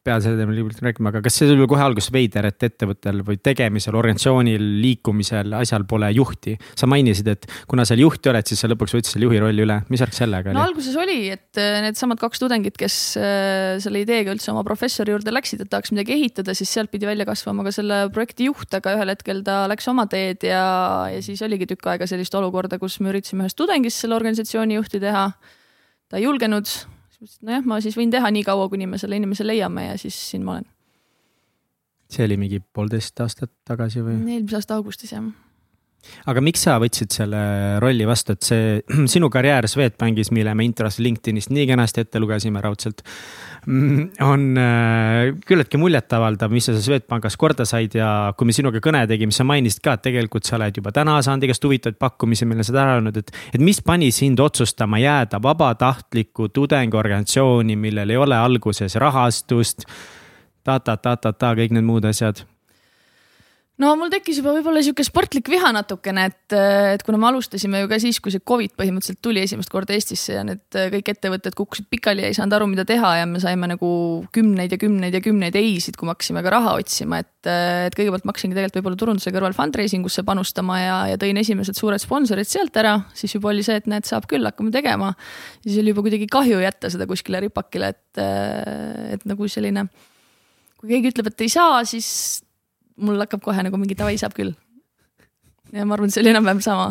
pea 0.07 0.17
selle 0.23 0.39
teemal 0.39 0.59
rääkima, 0.87 1.11
aga 1.11 1.23
kas 1.25 1.39
see 1.41 1.51
oli 1.51 1.67
kohe 1.71 1.83
alguses 1.83 2.13
veider, 2.15 2.47
et 2.49 2.67
ettevõttel 2.69 3.23
või 3.27 3.41
tegemisel, 3.43 3.97
organisatsioonil, 3.99 4.65
liikumisel, 4.85 5.55
asjal 5.59 5.87
pole 5.91 6.11
juhti? 6.15 6.55
sa 6.79 6.87
mainisid, 6.91 7.29
et 7.33 7.49
kuna 7.71 7.85
seal 7.89 8.03
juhti 8.05 8.31
oled, 8.31 8.47
siis 8.47 8.63
sa 8.63 8.71
lõpuks 8.71 8.95
võtsid 8.97 9.17
selle 9.17 9.29
juhi 9.29 9.41
rolli 9.43 9.65
üle, 9.65 9.81
mis 9.91 10.03
värk 10.05 10.17
sellega 10.17 10.51
oli? 10.51 10.59
no 10.59 10.65
alguses 10.65 10.97
oli, 11.01 11.19
et 11.35 11.61
äh, 11.61 11.81
needsamad 11.85 12.21
kaks 12.23 12.43
tudengit, 12.43 12.79
kes 12.81 12.99
äh, 13.21 13.75
selle 13.83 14.05
ideega 14.05 14.35
üldse 14.35 14.53
oma 14.55 14.65
professori 14.67 15.15
juurde 15.15 15.35
läksid, 15.35 15.65
et 15.65 15.73
tahaks 15.73 15.95
midagi 15.95 16.15
ehitada, 16.17 16.55
siis 16.57 16.71
sealt 16.75 16.93
pidi 16.95 17.09
välja 17.09 17.27
kasvama 17.29 17.67
ka 17.67 17.75
selle 17.75 18.05
projekti 18.15 18.49
juht, 18.51 18.71
aga 18.79 18.97
ühel 18.99 19.15
hetkel 19.15 19.43
ta 19.47 19.65
läks 19.71 19.91
oma 19.91 20.07
teed 20.11 20.47
ja, 20.47 20.65
ja 21.11 21.21
siis 21.25 21.43
oligi 21.47 21.69
tükk 21.75 21.91
aega 21.95 22.09
sellist 22.11 22.35
olukorda, 22.39 22.79
kus 22.83 23.01
me 23.03 23.13
üritasime 23.15 23.47
ühest 23.47 23.59
tudengist 23.59 24.05
selle 24.05 24.19
organisatsiooni 24.19 24.79
juhti 24.79 25.03
teha. 25.03 25.29
ta 26.11 26.21
ei 26.21 26.29
julgenud 26.29 26.71
siis 27.15 27.21
mõtlesin, 27.23 27.41
et 27.43 27.49
nojah, 27.51 27.67
ma 27.71 27.81
siis 27.85 27.99
võin 27.99 28.13
teha 28.15 28.31
nii 28.35 28.45
kaua, 28.47 28.69
kuni 28.73 28.89
me 28.91 29.01
selle 29.01 29.19
inimese 29.21 29.47
leiame 29.47 29.89
ja 29.89 29.97
siis 30.01 30.19
siin 30.31 30.45
ma 30.47 30.59
olen. 30.59 30.69
see 32.11 32.27
oli 32.29 32.37
mingi 32.41 32.61
poolteist 32.61 33.21
aastat 33.25 33.53
tagasi 33.65 34.05
või? 34.05 34.21
eelmise 34.27 34.61
aasta 34.61 34.79
augustis 34.79 35.15
jah 35.15 35.25
aga 36.31 36.43
miks 36.45 36.65
sa 36.67 36.77
võtsid 36.83 37.13
selle 37.15 37.41
rolli 37.83 38.07
vastu, 38.09 38.35
et 38.35 38.47
see 38.47 38.79
sinu 39.15 39.31
karjäär 39.33 39.69
Swedbankis, 39.71 40.31
mille 40.35 40.55
me 40.57 40.67
intros 40.67 41.01
LinkedInist 41.03 41.53
nii 41.55 41.67
kenasti 41.71 42.05
ette 42.05 42.23
lugesime 42.23 42.63
raudselt, 42.65 43.03
mm, 43.67 44.23
on 44.27 44.47
äh, 44.61 45.33
küllaltki 45.47 45.81
muljetavaldav, 45.81 46.53
mis 46.55 46.71
sa 46.71 46.77
Swedbankis 46.79 47.39
korda 47.41 47.67
said 47.69 47.97
ja 47.99 48.09
kui 48.39 48.49
me 48.49 48.57
sinuga 48.57 48.83
kõne 48.85 49.05
tegime, 49.11 49.35
sa 49.35 49.47
mainisid 49.49 49.85
ka, 49.85 49.99
et 49.99 50.07
tegelikult 50.09 50.49
sa 50.49 50.59
oled 50.59 50.81
juba 50.81 50.95
täna 50.95 51.19
saanud 51.25 51.49
igast 51.49 51.65
huvitavaid 51.67 52.01
pakkumisi, 52.01 52.49
meil 52.49 52.63
on 52.65 52.71
seda 52.71 52.85
ära 52.87 52.99
öelnud, 52.99 53.21
et, 53.21 53.35
et 53.55 53.63
mis 53.63 53.83
pani 53.85 54.11
sind 54.15 54.41
otsustama 54.43 55.03
jääda 55.03 55.43
vabatahtliku 55.45 56.51
tudengiorganisatsiooni, 56.55 57.79
millel 57.81 58.15
ei 58.15 58.21
ole 58.21 58.39
alguses 58.39 58.99
rahastust 59.01 59.89
ta-ta-ta-ta-ta, 60.65 61.55
kõik 61.59 61.75
need 61.77 61.85
muud 61.85 62.07
asjad 62.09 62.45
no 63.83 63.91
mul 63.99 64.11
tekkis 64.13 64.39
juba 64.39 64.53
võib-olla 64.55 64.83
sihuke 64.85 65.03
sportlik 65.07 65.49
viha 65.51 65.73
natukene, 65.75 66.29
et, 66.31 66.55
et 66.95 67.03
kuna 67.07 67.19
me 67.19 67.27
alustasime 67.33 67.81
ju 67.83 67.89
ka 67.91 67.99
siis, 68.03 68.21
kui 68.23 68.31
see 68.31 68.43
Covid 68.47 68.77
põhimõtteliselt 68.79 69.19
tuli 69.25 69.43
esimest 69.43 69.73
korda 69.73 69.97
Eestisse 69.97 70.37
ja 70.37 70.45
need 70.47 70.79
kõik 70.95 71.11
ettevõtted 71.11 71.57
kukkusid 71.59 71.89
pikali 71.91 72.23
ja 72.23 72.31
ei 72.31 72.37
saanud 72.39 72.55
aru, 72.59 72.69
mida 72.71 72.85
teha 72.87 73.11
ja 73.19 73.27
me 73.31 73.43
saime 73.43 73.69
nagu 73.73 73.89
kümneid 74.35 74.77
ja 74.77 74.79
kümneid 74.81 75.19
ja 75.19 75.23
kümneid 75.25 75.59
ei-sid, 75.59 75.99
kui 75.99 76.07
me 76.07 76.15
hakkasime 76.15 76.45
ka 76.47 76.55
raha 76.55 76.77
otsima, 76.79 77.19
et, 77.25 77.51
et 77.51 77.99
kõigepealt 77.99 78.29
ma 78.29 78.35
hakkasingi 78.35 78.59
tegelikult 78.59 78.81
võib-olla 78.81 79.03
turunduse 79.03 79.35
kõrval 79.35 79.59
fundraising 79.59 80.07
usse 80.07 80.23
panustama 80.27 80.79
ja, 80.79 80.97
ja 81.11 81.21
tõin 81.21 81.43
esimesed 81.43 81.79
suured 81.79 82.03
sponsorid 82.03 82.51
sealt 82.51 82.79
ära, 82.79 82.97
siis 83.19 83.35
juba 83.35 83.51
oli 83.51 83.67
see, 83.67 83.81
et 83.83 83.91
näed, 83.91 84.07
saab 84.07 84.31
küll, 84.31 84.47
hakkame 84.47 84.71
tegema. 84.75 85.13
siis 85.67 85.83
oli 85.83 85.91
juba 85.91 86.07
kuidagi 86.07 86.31
kahju 86.31 86.63
jätta 86.63 86.95
seda 86.95 87.11
kuskile 87.11 87.43
ripakile, 87.43 87.91
et, 87.91 88.25
et 89.19 89.27
nagu 89.27 89.51
selline 89.51 89.89
kui 90.79 90.95
keegi 90.95 91.15
ütleb, 91.15 91.31
et 91.33 91.47
ei 91.47 91.51
saa, 91.51 91.81
siis 91.89 92.09
mul 93.01 93.23
hakkab 93.25 93.43
kohe 93.45 93.65
nagu 93.67 93.81
mingi 93.81 93.97
davai, 93.99 94.17
saab 94.21 94.37
küll. 94.37 94.55
ja 95.73 95.87
ma 95.87 95.97
arvan, 95.97 96.11
et 96.11 96.17
see 96.17 96.23
oli 96.25 96.35
enam-vähem 96.35 96.63
sama, 96.65 96.91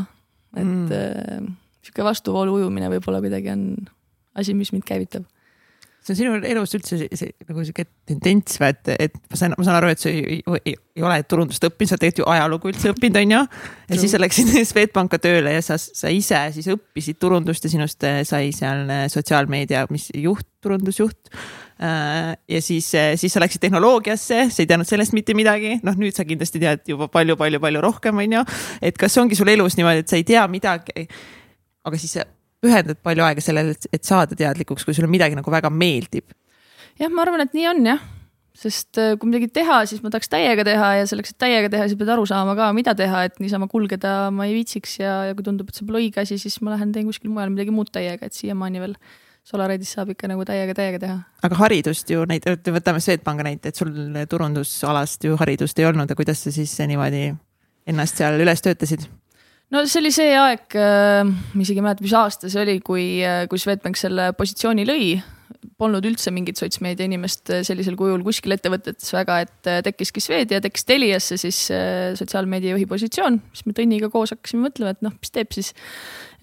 et 0.56 0.66
mm. 0.66 0.90
äh, 0.92 1.52
sihuke 1.84 2.08
vastuvoolu 2.08 2.60
ujumine 2.60 2.92
võib-olla 2.96 3.22
kuidagi 3.24 3.54
on 3.54 3.68
asi, 4.40 4.56
mis 4.58 4.74
mind 4.74 4.86
käivitab 4.88 5.28
see 6.04 6.14
on 6.14 6.18
sinu 6.20 6.48
elus 6.50 6.76
üldse 6.76 6.98
see, 7.00 7.18
see 7.18 7.32
nagu 7.48 7.64
sihuke 7.64 7.86
tendents 8.10 8.60
või 8.60 8.72
et, 8.74 8.92
et 9.06 9.16
ma 9.32 9.40
saan, 9.40 9.56
ma 9.56 9.66
saan 9.66 9.78
aru, 9.80 9.92
et 9.94 10.02
sa 10.04 10.12
ei, 10.12 10.42
ei, 10.42 10.74
ei, 10.74 11.04
ole 11.04 11.20
turundust 11.30 11.64
õppinud, 11.64 11.90
sa 11.90 11.96
oled 11.96 12.04
tegelikult 12.04 12.24
ju 12.24 12.30
ajalugu 12.34 12.72
üldse 12.74 12.92
õppinud, 12.92 13.20
on 13.22 13.36
ju. 13.36 13.42
ja 13.94 14.00
siis 14.02 14.16
sa 14.16 14.20
läksid 14.20 14.52
Swedbanka 14.72 15.20
tööle 15.24 15.56
ja 15.56 15.64
sa, 15.64 15.78
sa 15.80 16.12
ise 16.12 16.42
siis 16.56 16.68
õppisid 16.76 17.20
turundust 17.24 17.68
ja 17.68 17.72
sinust 17.72 18.04
äh, 18.08 18.22
sai 18.28 18.52
seal 18.56 18.84
äh, 18.92 19.06
sotsiaalmeedia, 19.14 19.86
mis 19.94 20.10
juht, 20.18 20.48
turundusjuht. 20.64 21.32
Äh, 21.82 22.36
ja 22.48 22.62
siis, 22.62 22.92
siis 23.18 23.34
sa 23.34 23.42
läksid 23.42 23.64
tehnoloogiasse, 23.64 24.44
sa 24.54 24.62
ei 24.62 24.70
teadnud 24.70 24.88
sellest 24.88 25.16
mitte 25.18 25.34
midagi, 25.38 25.80
noh, 25.84 25.98
nüüd 25.98 26.14
sa 26.14 26.26
kindlasti 26.28 26.62
tead 26.62 26.86
juba 26.94 27.08
palju-palju-palju 27.12 27.82
rohkem, 27.82 28.22
on 28.22 28.38
ju. 28.38 28.44
et 28.86 28.98
kas 29.00 29.18
ongi 29.18 29.38
sul 29.40 29.50
elus 29.50 29.78
niimoodi, 29.80 30.04
et 30.06 30.14
sa 30.14 30.20
ei 30.20 30.28
tea 30.28 30.46
midagi, 30.52 31.08
aga 31.84 32.00
siis 32.00 32.22
pühendad 32.64 33.00
palju 33.04 33.26
aega 33.26 33.44
sellele, 33.44 33.74
et 33.92 34.06
saada 34.06 34.38
teadlikuks, 34.38 34.86
kui 34.86 34.96
sulle 34.96 35.10
midagi 35.12 35.38
nagu 35.40 35.54
väga 35.54 35.74
meeldib? 35.74 36.30
jah, 37.02 37.10
ma 37.10 37.26
arvan, 37.26 37.42
et 37.42 37.58
nii 37.58 37.66
on 37.72 37.90
jah, 37.90 38.06
sest 38.54 39.02
äh, 39.02 39.16
kui 39.18 39.32
midagi 39.32 39.50
teha, 39.50 39.82
siis 39.90 40.06
ma 40.06 40.14
tahaks 40.14 40.30
täiega 40.30 40.66
teha 40.68 40.92
ja 41.00 41.10
selleks, 41.10 41.34
et 41.34 41.42
täiega 41.42 41.74
teha, 41.74 41.90
siis 41.90 41.98
pead 41.98 42.14
aru 42.14 42.28
saama 42.30 42.54
ka, 42.60 42.70
mida 42.78 42.94
teha, 42.98 43.26
et 43.32 43.42
niisama 43.42 43.66
kulgeda 43.72 44.30
ma 44.36 44.46
ei 44.46 44.54
viitsiks 44.60 45.00
ja, 45.02 45.18
ja 45.32 45.34
kui 45.34 45.46
tundub, 45.50 45.74
et 45.74 45.80
see 45.80 45.90
pole 45.90 46.04
õige 46.04 46.22
asi, 46.22 46.38
siis 46.38 46.60
ma 46.62 46.76
lähen 46.76 46.94
teen 46.94 47.10
kuskil 47.10 47.34
mujal 47.34 47.50
midagi 47.50 47.74
muud 47.74 47.90
täiega, 47.94 48.30
et 48.30 48.38
siiamaani 48.38 48.86
veel 48.86 48.98
Solaridis 49.44 49.90
saab 49.92 50.14
ikka 50.14 50.30
nagu 50.32 50.46
täiega, 50.48 50.72
täiega 50.78 51.00
teha. 51.02 51.16
aga 51.44 51.58
haridust 51.60 52.10
ju 52.10 52.24
neid, 52.30 52.46
võtame 52.48 53.02
Swedbanka 53.04 53.44
näite, 53.44 53.74
et 53.74 53.80
sul 53.80 53.92
turundusalast 54.32 55.28
ju 55.28 55.36
haridust 55.42 55.80
ei 55.80 55.90
olnud 55.90 56.10
ja 56.10 56.16
kuidas 56.16 56.46
sa 56.46 56.54
siis 56.56 56.78
niimoodi 56.88 57.26
ennast 57.92 58.22
seal 58.22 58.40
üles 58.40 58.64
töötasid? 58.64 59.04
no 59.74 59.84
see 59.84 60.00
oli 60.00 60.14
see 60.16 60.32
aeg, 60.40 60.78
äh, 60.80 61.28
ma 61.28 61.66
isegi 61.66 61.82
ei 61.82 61.86
mäleta, 61.86 62.06
mis 62.06 62.16
aasta 62.16 62.52
see 62.52 62.64
oli, 62.64 62.78
kui, 62.86 63.06
äh, 63.26 63.44
kui 63.52 63.60
Swedbank 63.60 64.00
selle 64.00 64.32
positsiooni 64.38 64.88
lõi 64.88 65.08
polnud 65.80 66.06
üldse 66.08 66.32
mingit 66.34 66.60
sotsmeedia 66.60 67.08
inimest 67.08 67.50
äh, 67.54 67.62
sellisel 67.66 67.96
kujul 68.00 68.24
kuskil 68.26 68.56
ettevõtetes 68.56 69.10
väga, 69.16 69.40
et 69.46 69.70
äh, 69.70 69.80
tekkiski 69.86 70.24
Swedi 70.24 70.58
ja 70.58 70.62
tekkis 70.64 70.88
Teliasse 70.88 71.38
siis 71.42 71.60
äh, 71.74 72.14
sotsiaalmeedia 72.20 72.76
juhi 72.76 72.88
positsioon, 72.90 73.40
siis 73.54 73.68
me 73.68 73.76
Tõniga 73.78 74.10
koos 74.14 74.36
hakkasime 74.36 74.68
mõtlema, 74.68 74.94
et 74.94 75.02
noh, 75.06 75.16
mis 75.18 75.34
teeb 75.34 75.56
siis. 75.56 75.74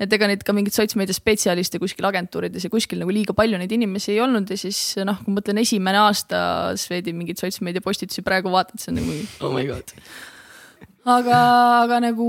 et 0.01 0.13
ega 0.17 0.29
neid 0.31 0.43
ka 0.47 0.55
mingeid 0.57 0.75
sotsmeedia 0.75 1.17
spetsialiste 1.17 1.81
kuskil 1.83 2.09
agentuurides 2.09 2.65
ja 2.65 2.73
kuskil 2.73 3.03
nagu 3.03 3.15
liiga 3.15 3.37
palju 3.37 3.61
neid 3.61 3.73
inimesi 3.77 4.15
ei 4.15 4.21
olnud 4.25 4.51
ja 4.51 4.59
siis 4.61 4.81
noh, 5.05 5.21
kui 5.23 5.35
ma 5.35 5.41
mõtlen 5.41 5.63
esimene 5.63 6.03
aasta 6.07 6.43
Swedi 6.81 7.15
mingeid 7.17 7.41
sotsmeedia 7.41 7.85
postitusi 7.85 8.25
praegu 8.27 8.53
vaatad, 8.53 8.81
see 8.81 8.95
on 8.95 9.01
nagu 9.03 9.19
oh 9.47 9.55
my 9.55 9.67
god 9.69 9.97
aga, 11.09 11.39
aga 11.85 11.99
nagu 12.05 12.27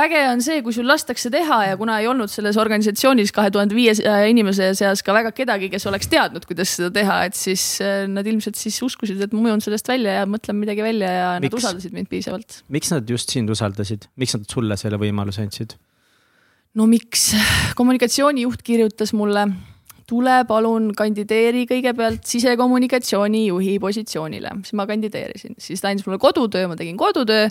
äge 0.00 0.20
on 0.32 0.42
see, 0.42 0.62
kui 0.64 0.74
sul 0.74 0.88
lastakse 0.90 1.30
teha 1.32 1.58
ja 1.68 1.76
kuna 1.78 1.98
ei 2.02 2.08
olnud 2.10 2.30
selles 2.32 2.58
organisatsioonis 2.60 3.30
kahe 3.34 3.52
tuhande 3.54 3.76
viiesaja 3.76 4.26
inimese 4.30 4.72
seas 4.78 5.04
ka 5.06 5.14
väga 5.14 5.32
kedagi, 5.36 5.70
kes 5.70 5.86
oleks 5.90 6.10
teadnud, 6.10 6.46
kuidas 6.48 6.74
seda 6.78 6.90
teha, 6.94 7.20
et 7.28 7.38
siis 7.38 7.64
äh, 7.84 8.06
nad 8.10 8.26
ilmselt 8.26 8.58
siis 8.58 8.80
uskusid, 8.84 9.20
et 9.22 9.34
ma 9.36 9.44
mõjun 9.46 9.62
sellest 9.64 9.90
välja 9.90 10.20
ja 10.20 10.28
mõtlen 10.28 10.58
midagi 10.58 10.84
välja 10.84 11.12
ja 11.14 11.30
miks? 11.38 11.52
nad 11.54 11.62
usaldasid 11.62 11.94
mind 11.94 12.10
piisavalt. 12.10 12.62
miks 12.74 12.92
nad 12.94 13.10
just 13.10 13.34
sind 13.34 13.54
usaldasid, 13.54 14.10
miks 14.18 14.34
nad 14.36 14.48
sulle 14.50 14.78
selle 14.80 15.00
võimaluse 15.00 15.44
andsid? 15.46 15.78
no 16.78 16.90
miks, 16.90 17.30
kommunikatsioonijuht 17.78 18.66
kirjutas 18.66 19.14
mulle 19.16 19.46
tule 20.08 20.40
palun 20.48 20.92
kandideeri 20.96 21.66
kõigepealt 21.68 22.24
sisekommunikatsiooni 22.28 23.46
juhi 23.50 23.78
positsioonile, 23.82 24.54
siis 24.64 24.76
ma 24.78 24.86
kandideerisin, 24.88 25.58
siis 25.60 25.82
ta 25.82 25.92
andis 25.92 26.06
mulle 26.08 26.20
kodutöö, 26.22 26.70
ma 26.70 26.78
tegin 26.80 26.96
kodutöö 27.00 27.48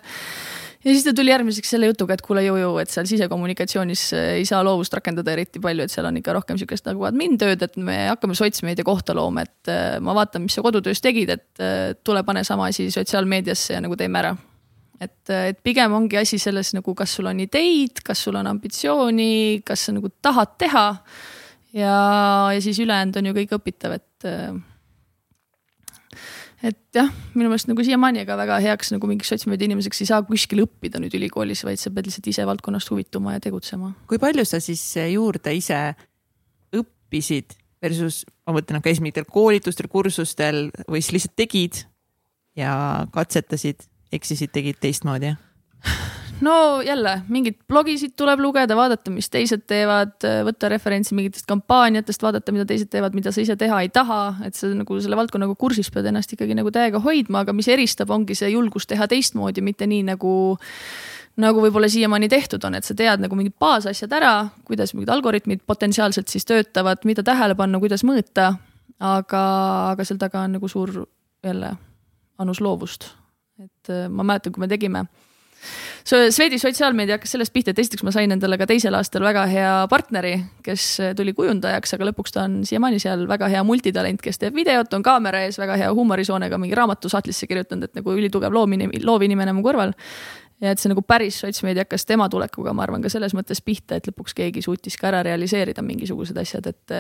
ja 0.88 0.94
siis 0.94 1.04
ta 1.04 1.14
tuli 1.14 1.32
järgmiseks 1.32 1.70
selle 1.74 1.90
jutuga, 1.90 2.16
et 2.16 2.24
kuule, 2.26 2.44
jõu-jõu, 2.46 2.78
et 2.82 2.92
seal 2.92 3.08
sisekommunikatsioonis 3.10 4.04
äh, 4.16 4.28
ei 4.40 4.46
saa 4.48 4.64
loovust 4.66 4.94
rakendada 4.96 5.34
eriti 5.34 5.62
palju, 5.64 5.86
et 5.86 5.94
seal 5.94 6.08
on 6.10 6.20
ikka 6.20 6.36
rohkem 6.38 6.60
sihukest 6.60 6.88
nagu 6.90 7.08
admin 7.10 7.38
tööd, 7.40 7.64
et 7.66 7.80
me 7.82 7.98
hakkame 8.12 8.38
sotsmeedia 8.38 8.86
kohta 8.88 9.16
looma, 9.18 9.46
et 9.48 9.72
äh, 9.74 9.98
ma 10.04 10.16
vaatan, 10.18 10.46
mis 10.48 10.58
sa 10.58 10.66
kodutöös 10.66 11.02
tegid, 11.04 11.34
et 11.34 11.64
äh, 11.64 11.96
tule 12.08 12.24
pane 12.28 12.46
sama 12.48 12.70
asi 12.72 12.90
sotsiaalmeediasse 12.94 13.76
ja 13.76 13.82
nagu 13.84 13.98
teeme 14.00 14.22
ära. 14.24 14.36
et, 15.02 15.30
et 15.30 15.60
pigem 15.64 15.94
ongi 15.94 16.18
asi 16.18 16.40
selles 16.42 16.74
nagu, 16.74 16.94
kas 16.98 17.12
sul 17.20 17.28
on 17.30 17.40
ideid, 17.40 18.02
kas 18.06 18.24
sul 18.24 18.38
on 18.40 18.48
ambitsiooni, 18.50 19.62
kas 19.66 19.88
sa 19.88 19.98
nagu 19.98 20.10
tahad 20.22 20.56
teha. 20.58 20.88
Ja, 21.74 22.00
ja 22.54 22.62
siis 22.64 22.80
ülejäänud 22.84 23.20
on 23.20 23.30
ju 23.30 23.38
kõik 23.38 23.56
õpitav, 23.60 23.98
et 23.98 24.28
et 26.66 26.80
jah, 26.96 27.10
minu 27.36 27.52
meelest 27.52 27.70
nagu 27.70 27.84
siiamaani 27.86 28.24
ega 28.24 28.38
väga 28.40 28.58
heaks 28.64 28.92
nagu 28.96 29.10
mingiks 29.10 29.30
sotsiaalmeedia 29.34 29.70
inimeseks 29.70 30.02
ei 30.02 30.10
saa 30.10 30.24
kuskil 30.26 30.64
õppida 30.64 31.02
nüüd 31.02 31.14
ülikoolis, 31.20 31.62
vaid 31.68 31.82
sa 31.82 31.92
pead 31.94 32.10
lihtsalt 32.10 32.30
ise 32.32 32.48
valdkonnast 32.50 32.90
huvituma 32.94 33.36
ja 33.36 33.44
tegutsema. 33.44 33.94
kui 34.10 34.20
palju 34.22 34.46
sa 34.48 34.62
siis 34.64 34.84
juurde 35.14 35.54
ise 35.54 35.82
õppisid 36.74 37.58
versus 37.84 38.24
ma 38.48 38.56
mõtlen, 38.58 38.82
käisid 38.82 39.06
mingitel 39.06 39.28
koolitustel, 39.30 39.90
kursustel 39.92 40.68
või 40.88 41.04
siis 41.04 41.14
lihtsalt 41.20 41.38
tegid 41.38 41.84
ja 42.58 42.72
katsetasid, 43.14 43.86
eksisid, 44.18 44.54
tegid 44.56 44.82
teistmoodi? 44.82 45.36
no 46.42 46.82
jälle 46.82 47.22
mingeid 47.28 47.56
blogisid 47.68 48.14
tuleb 48.16 48.40
lugeda, 48.40 48.76
vaadata, 48.76 49.12
mis 49.14 49.30
teised 49.34 49.66
teevad, 49.70 50.16
võtta 50.48 50.70
referentsi 50.72 51.16
mingitest 51.18 51.48
kampaaniatest, 51.50 52.24
vaadata, 52.24 52.54
mida 52.56 52.66
teised 52.70 52.92
teevad, 52.94 53.16
mida 53.18 53.32
sa 53.34 53.42
ise 53.42 53.58
teha 53.60 53.82
ei 53.86 53.92
taha, 53.94 54.22
et 54.46 54.58
sa 54.58 54.70
nagu 54.74 55.00
selle 55.02 55.20
valdkonnaga 55.20 55.58
kursis 55.60 55.92
pead 55.94 56.10
ennast 56.12 56.34
ikkagi 56.36 56.58
nagu 56.58 56.72
täiega 56.74 57.02
hoidma, 57.04 57.46
aga 57.46 57.56
mis 57.58 57.70
eristab, 57.74 58.12
ongi 58.14 58.38
see 58.38 58.52
julgus 58.54 58.88
teha 58.90 59.08
teistmoodi, 59.10 59.64
mitte 59.66 59.88
nii 59.90 60.06
nagu 60.14 60.34
nagu 61.38 61.62
võib-olla 61.62 61.90
siiamaani 61.92 62.30
tehtud 62.34 62.64
on, 62.66 62.80
et 62.80 62.88
sa 62.88 62.96
tead 62.98 63.22
nagu 63.22 63.38
mingid 63.38 63.54
baasasjad 63.62 64.14
ära, 64.18 64.34
kuidas 64.66 64.96
mingid 64.96 65.12
algoritmid 65.14 65.62
potentsiaalselt 65.70 66.34
siis 66.34 66.48
töötavad, 66.50 67.06
mida 67.06 67.22
tähele 67.26 67.56
panna, 67.56 67.80
kuidas 67.82 68.06
mõõta. 68.08 68.56
aga, 69.00 69.42
aga 69.94 70.06
seal 70.06 70.18
taga 70.18 70.42
on 70.48 70.58
nagu 70.58 70.68
suur 70.68 71.06
jälle 71.46 71.76
annus 72.42 72.62
loovust. 72.62 73.12
et 73.60 73.90
äh, 73.90 74.10
ma 74.10 74.24
mäletan, 74.24 74.54
kui 74.54 74.62
me 74.62 74.68
tegime 74.68 75.06
Swedi 76.08 76.56
sotsiaalmeedia 76.56 77.18
hakkas 77.18 77.34
sellest 77.36 77.52
pihta, 77.52 77.74
et 77.74 77.80
esiteks 77.84 78.06
ma 78.08 78.14
sain 78.16 78.32
endale 78.32 78.56
ka 78.60 78.64
teisel 78.70 78.96
aastal 78.96 79.26
väga 79.28 79.42
hea 79.52 79.72
partneri, 79.92 80.38
kes 80.64 80.86
tuli 81.20 81.34
kujundajaks, 81.36 81.98
aga 81.98 82.08
lõpuks 82.08 82.32
ta 82.32 82.46
on 82.48 82.62
siiamaani 82.68 83.02
seal 83.04 83.26
väga 83.28 83.50
hea 83.52 83.64
multitalent, 83.68 84.22
kes 84.24 84.40
teeb 84.40 84.56
videot, 84.56 84.94
on 84.96 85.04
kaamera 85.04 85.42
ees, 85.44 85.58
väga 85.60 85.76
hea 85.82 85.90
huumorisoonega, 85.92 86.60
mingi 86.64 86.78
raamatu 86.80 87.12
sahtlisse 87.12 87.50
kirjutanud, 87.52 87.90
et 87.90 88.00
nagu 88.00 88.16
ülitugev 88.16 88.56
loomine, 88.56 88.88
loovinimene 89.04 89.52
mu 89.58 89.66
kõrval. 89.66 89.92
Ja 90.64 90.72
et 90.72 90.80
see 90.80 90.94
nagu 90.94 91.04
päris 91.04 91.42
sotsmeedia 91.44 91.84
hakkas 91.84 92.08
tema 92.08 92.30
tulekuga, 92.32 92.72
ma 92.74 92.88
arvan, 92.88 93.04
ka 93.04 93.12
selles 93.12 93.36
mõttes 93.36 93.60
pihta, 93.60 94.00
et 94.00 94.08
lõpuks 94.08 94.38
keegi 94.38 94.64
suutis 94.64 94.96
ka 94.98 95.12
ära 95.12 95.26
realiseerida 95.28 95.84
mingisugused 95.84 96.40
asjad, 96.40 96.72
et 96.72 96.96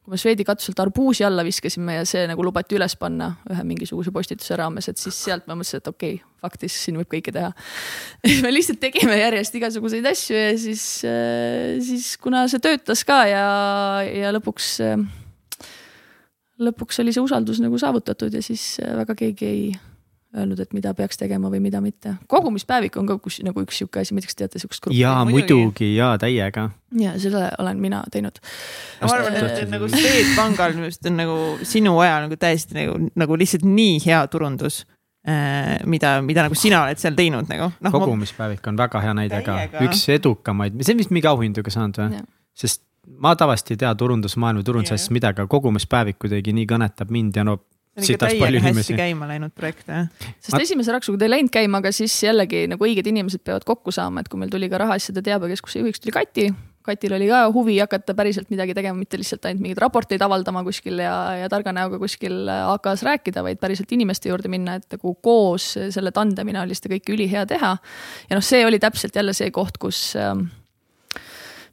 kui 0.00 0.14
me 0.14 0.18
Swedi 0.20 0.44
katuselt 0.48 0.78
arbuusi 0.80 1.24
alla 1.26 1.44
viskasime 1.44 1.98
ja 1.98 2.04
see 2.08 2.24
nagu 2.30 2.44
lubati 2.44 2.76
üles 2.78 2.96
panna 3.00 3.34
ühe 3.52 3.64
mingisuguse 3.68 4.12
postituse 4.14 4.56
raames, 4.56 4.88
et 4.88 5.00
siis 5.00 5.18
sealt 5.26 5.46
ma 5.48 5.56
mõtlesin, 5.58 5.82
et 5.82 5.90
okei 5.90 6.14
okay,, 6.16 6.26
faktis 6.40 6.78
siin 6.86 6.96
võib 7.00 7.10
kõike 7.12 7.34
teha. 7.36 7.50
me 8.44 8.52
lihtsalt 8.54 8.80
tegime 8.80 9.18
järjest 9.20 9.58
igasuguseid 9.60 10.08
asju 10.10 10.38
ja 10.38 10.54
siis, 10.60 10.84
äh, 11.04 11.76
siis 11.84 12.14
kuna 12.22 12.46
see 12.50 12.62
töötas 12.64 13.04
ka 13.08 13.20
ja, 13.28 13.44
ja 14.08 14.32
lõpuks, 14.32 14.72
äh, 14.88 15.68
lõpuks 16.64 17.04
oli 17.04 17.12
see 17.12 17.24
usaldus 17.24 17.60
nagu 17.60 17.80
saavutatud 17.80 18.32
ja 18.32 18.44
siis 18.44 18.72
äh, 18.80 18.96
väga 19.02 19.18
keegi 19.20 19.52
ei 19.52 19.70
öelnud, 20.36 20.60
et 20.62 20.74
mida 20.76 20.92
peaks 20.94 21.18
tegema 21.18 21.50
või 21.50 21.60
mida 21.62 21.80
mitte. 21.82 22.14
kogumispäevik 22.30 22.96
on 23.00 23.08
ka 23.08 23.16
kus, 23.22 23.40
nagu 23.46 23.64
üks 23.64 23.80
sihuke 23.80 24.02
asi, 24.02 24.14
ma 24.14 24.20
ei 24.20 24.26
tea, 24.26 24.30
kas 24.30 24.38
teate 24.38 24.62
sihukest 24.62 24.84
gruppi? 24.84 25.00
jaa, 25.00 25.24
muidugi 25.26 25.90
ja 25.96 26.12
täiega. 26.22 26.68
ja 27.00 27.14
selle 27.18 27.48
olen 27.58 27.80
mina 27.82 28.02
teinud. 28.12 28.38
ma 29.02 29.10
arvan, 29.16 29.38
et 29.40 29.72
nagu 29.72 29.90
Swedbankal 29.90 30.76
minu 30.76 30.86
arust 30.86 31.10
on 31.10 31.18
nagu 31.18 31.38
sinu 31.66 31.96
ajal 32.04 32.26
nagu 32.28 32.38
täiesti 32.40 32.78
nagu, 32.78 33.10
nagu 33.18 33.38
lihtsalt 33.42 33.66
nii 33.66 33.96
hea 34.06 34.20
turundus 34.30 34.84
äh, 35.26 35.80
mida, 35.90 36.18
mida 36.22 36.46
nagu 36.46 36.58
sina 36.58 36.84
oled 36.84 37.02
seal 37.02 37.18
teinud 37.18 37.50
nagu 37.50 37.72
no,. 37.72 37.94
kogumispäevik 37.96 38.70
on 38.70 38.78
väga 38.78 39.02
hea 39.02 39.16
näide 39.18 39.42
ka, 39.46 39.58
üks 39.88 40.06
edukamaid, 40.14 40.78
see 40.84 40.94
on 40.94 41.02
vist 41.02 41.14
mingi 41.16 41.30
auhindu 41.30 41.66
ka 41.66 41.74
saanud 41.74 41.98
või? 42.04 42.22
sest 42.54 42.84
ma 43.18 43.34
tavaliselt 43.34 43.74
ei 43.74 43.82
tea 43.82 43.90
turundusmaailma 43.98 44.62
turundusasjast 44.62 45.10
midagi, 45.10 45.42
aga 45.42 45.50
kogumispäevik 45.50 46.20
kuidagi 46.22 46.54
nii 46.54 46.70
kõnetab 46.70 47.10
mind 47.10 47.34
ja 47.34 47.42
no 47.48 47.58
ikka 47.98 48.28
täiega 48.28 48.62
hästi 48.64 48.96
käima 48.98 49.28
läinud 49.30 49.54
projekt 49.56 49.88
jah. 49.90 50.08
sest 50.38 50.54
Ma... 50.54 50.62
esimese 50.62 50.94
raksuga 50.94 51.20
ta 51.20 51.26
ei 51.26 51.34
läinud 51.36 51.52
käima, 51.54 51.80
aga 51.82 51.92
siis 51.94 52.14
jällegi 52.22 52.66
nagu 52.70 52.86
õiged 52.86 53.06
inimesed 53.10 53.42
peavad 53.46 53.66
kokku 53.66 53.94
saama, 53.94 54.22
et 54.22 54.30
kui 54.30 54.40
meil 54.40 54.52
tuli 54.52 54.70
ka 54.70 54.80
rahaasjade 54.84 55.24
teabekeskuse 55.26 55.82
juhiks 55.82 56.02
tuli 56.02 56.14
Kati. 56.14 56.50
Katil 56.80 57.12
oli 57.12 57.26
ka 57.28 57.42
huvi 57.52 57.74
hakata 57.76 58.14
päriselt 58.16 58.48
midagi 58.50 58.72
tegema, 58.74 58.96
mitte 58.96 59.18
lihtsalt 59.20 59.44
ainult 59.44 59.60
mingeid 59.66 59.82
raporteid 59.82 60.22
avaldama 60.24 60.62
kuskil 60.64 61.02
ja, 61.02 61.12
ja 61.42 61.50
targa 61.52 61.74
näoga 61.76 61.98
kuskil 62.00 62.48
AK-s 62.48 63.04
rääkida, 63.04 63.42
vaid 63.44 63.60
päriselt 63.60 63.92
inimeste 63.92 64.30
juurde 64.30 64.48
minna, 64.48 64.78
et 64.80 64.96
nagu 64.96 65.12
koos 65.20 65.74
selle 65.76 66.14
tandemina 66.16 66.64
oli 66.64 66.78
seda 66.78 66.94
kõike 66.94 67.12
ülihea 67.18 67.44
teha. 67.50 67.74
ja 68.30 68.38
noh, 68.38 68.44
see 68.44 68.64
oli 68.64 68.80
täpselt 68.80 69.20
jälle 69.20 69.36
see 69.36 69.52
koht, 69.52 69.76
kus 69.82 70.14
äh, 70.16 70.32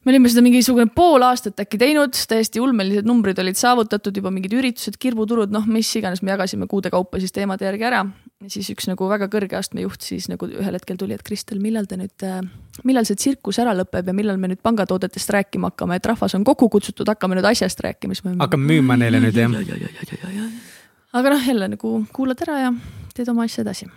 me 0.08 0.14
olime 0.14 0.30
seda 0.32 0.40
mingisugune 0.40 0.88
pool 0.96 1.20
aastat 1.28 1.60
äkki 1.60 1.76
teinud, 1.82 2.16
täiesti 2.32 2.62
ulmelised 2.64 3.08
numbrid 3.10 3.42
olid 3.44 3.58
saavutatud, 3.60 4.16
juba 4.16 4.32
mingid 4.32 4.54
üritused, 4.56 4.96
kirbuturud, 5.04 5.52
noh, 5.52 5.66
mis 5.68 5.90
iganes, 6.00 6.22
me 6.24 6.32
jagasime 6.32 6.64
kuude 6.72 6.88
kaupa 6.94 7.20
siis 7.20 7.36
teemade 7.36 7.68
järgi 7.68 7.90
ära. 7.90 8.06
ja 8.40 8.54
siis 8.54 8.70
üks 8.72 8.88
nagu 8.88 9.10
väga 9.10 9.28
kõrge 9.34 9.58
astme 9.60 9.84
juht 9.84 10.08
siis 10.08 10.30
nagu 10.32 10.48
ühel 10.48 10.80
hetkel 10.80 10.96
tuli, 10.96 11.18
et 11.18 11.26
Kristel, 11.28 11.60
millal 11.60 11.90
te 11.92 12.00
nüüd, 12.00 12.16
äh, 12.24 12.40
millal 12.88 13.04
see 13.10 13.20
tsirkus 13.20 13.60
ära 13.60 13.76
lõpeb 13.76 14.08
ja 14.08 14.16
millal 14.16 14.40
me 14.40 14.54
nüüd 14.54 14.64
pangatoodetest 14.64 15.36
rääkima 15.36 15.74
hakkame, 15.74 16.00
et 16.00 16.08
rahvas 16.08 16.40
on 16.40 16.48
kokku 16.48 16.70
kutsutud, 16.78 17.10
hakkame 17.12 17.36
nüüd 17.36 17.52
asjast 17.52 17.84
rääkima, 17.84 18.16
siis 18.16 18.24
me. 18.30 18.38
hakkame 18.40 18.72
müüma 18.72 18.96
neile 18.96 19.20
nüüd 19.20 19.36
jah? 19.36 19.52
aga 21.20 21.36
noh, 21.36 21.48
jälle 21.52 21.74
nagu 21.76 21.98
kuulad 22.16 22.48
ära 22.48 22.62
ja 22.68 22.76
teed 23.12 23.36
oma 23.36 23.50
asja 23.50 23.68
edasi 23.68 23.92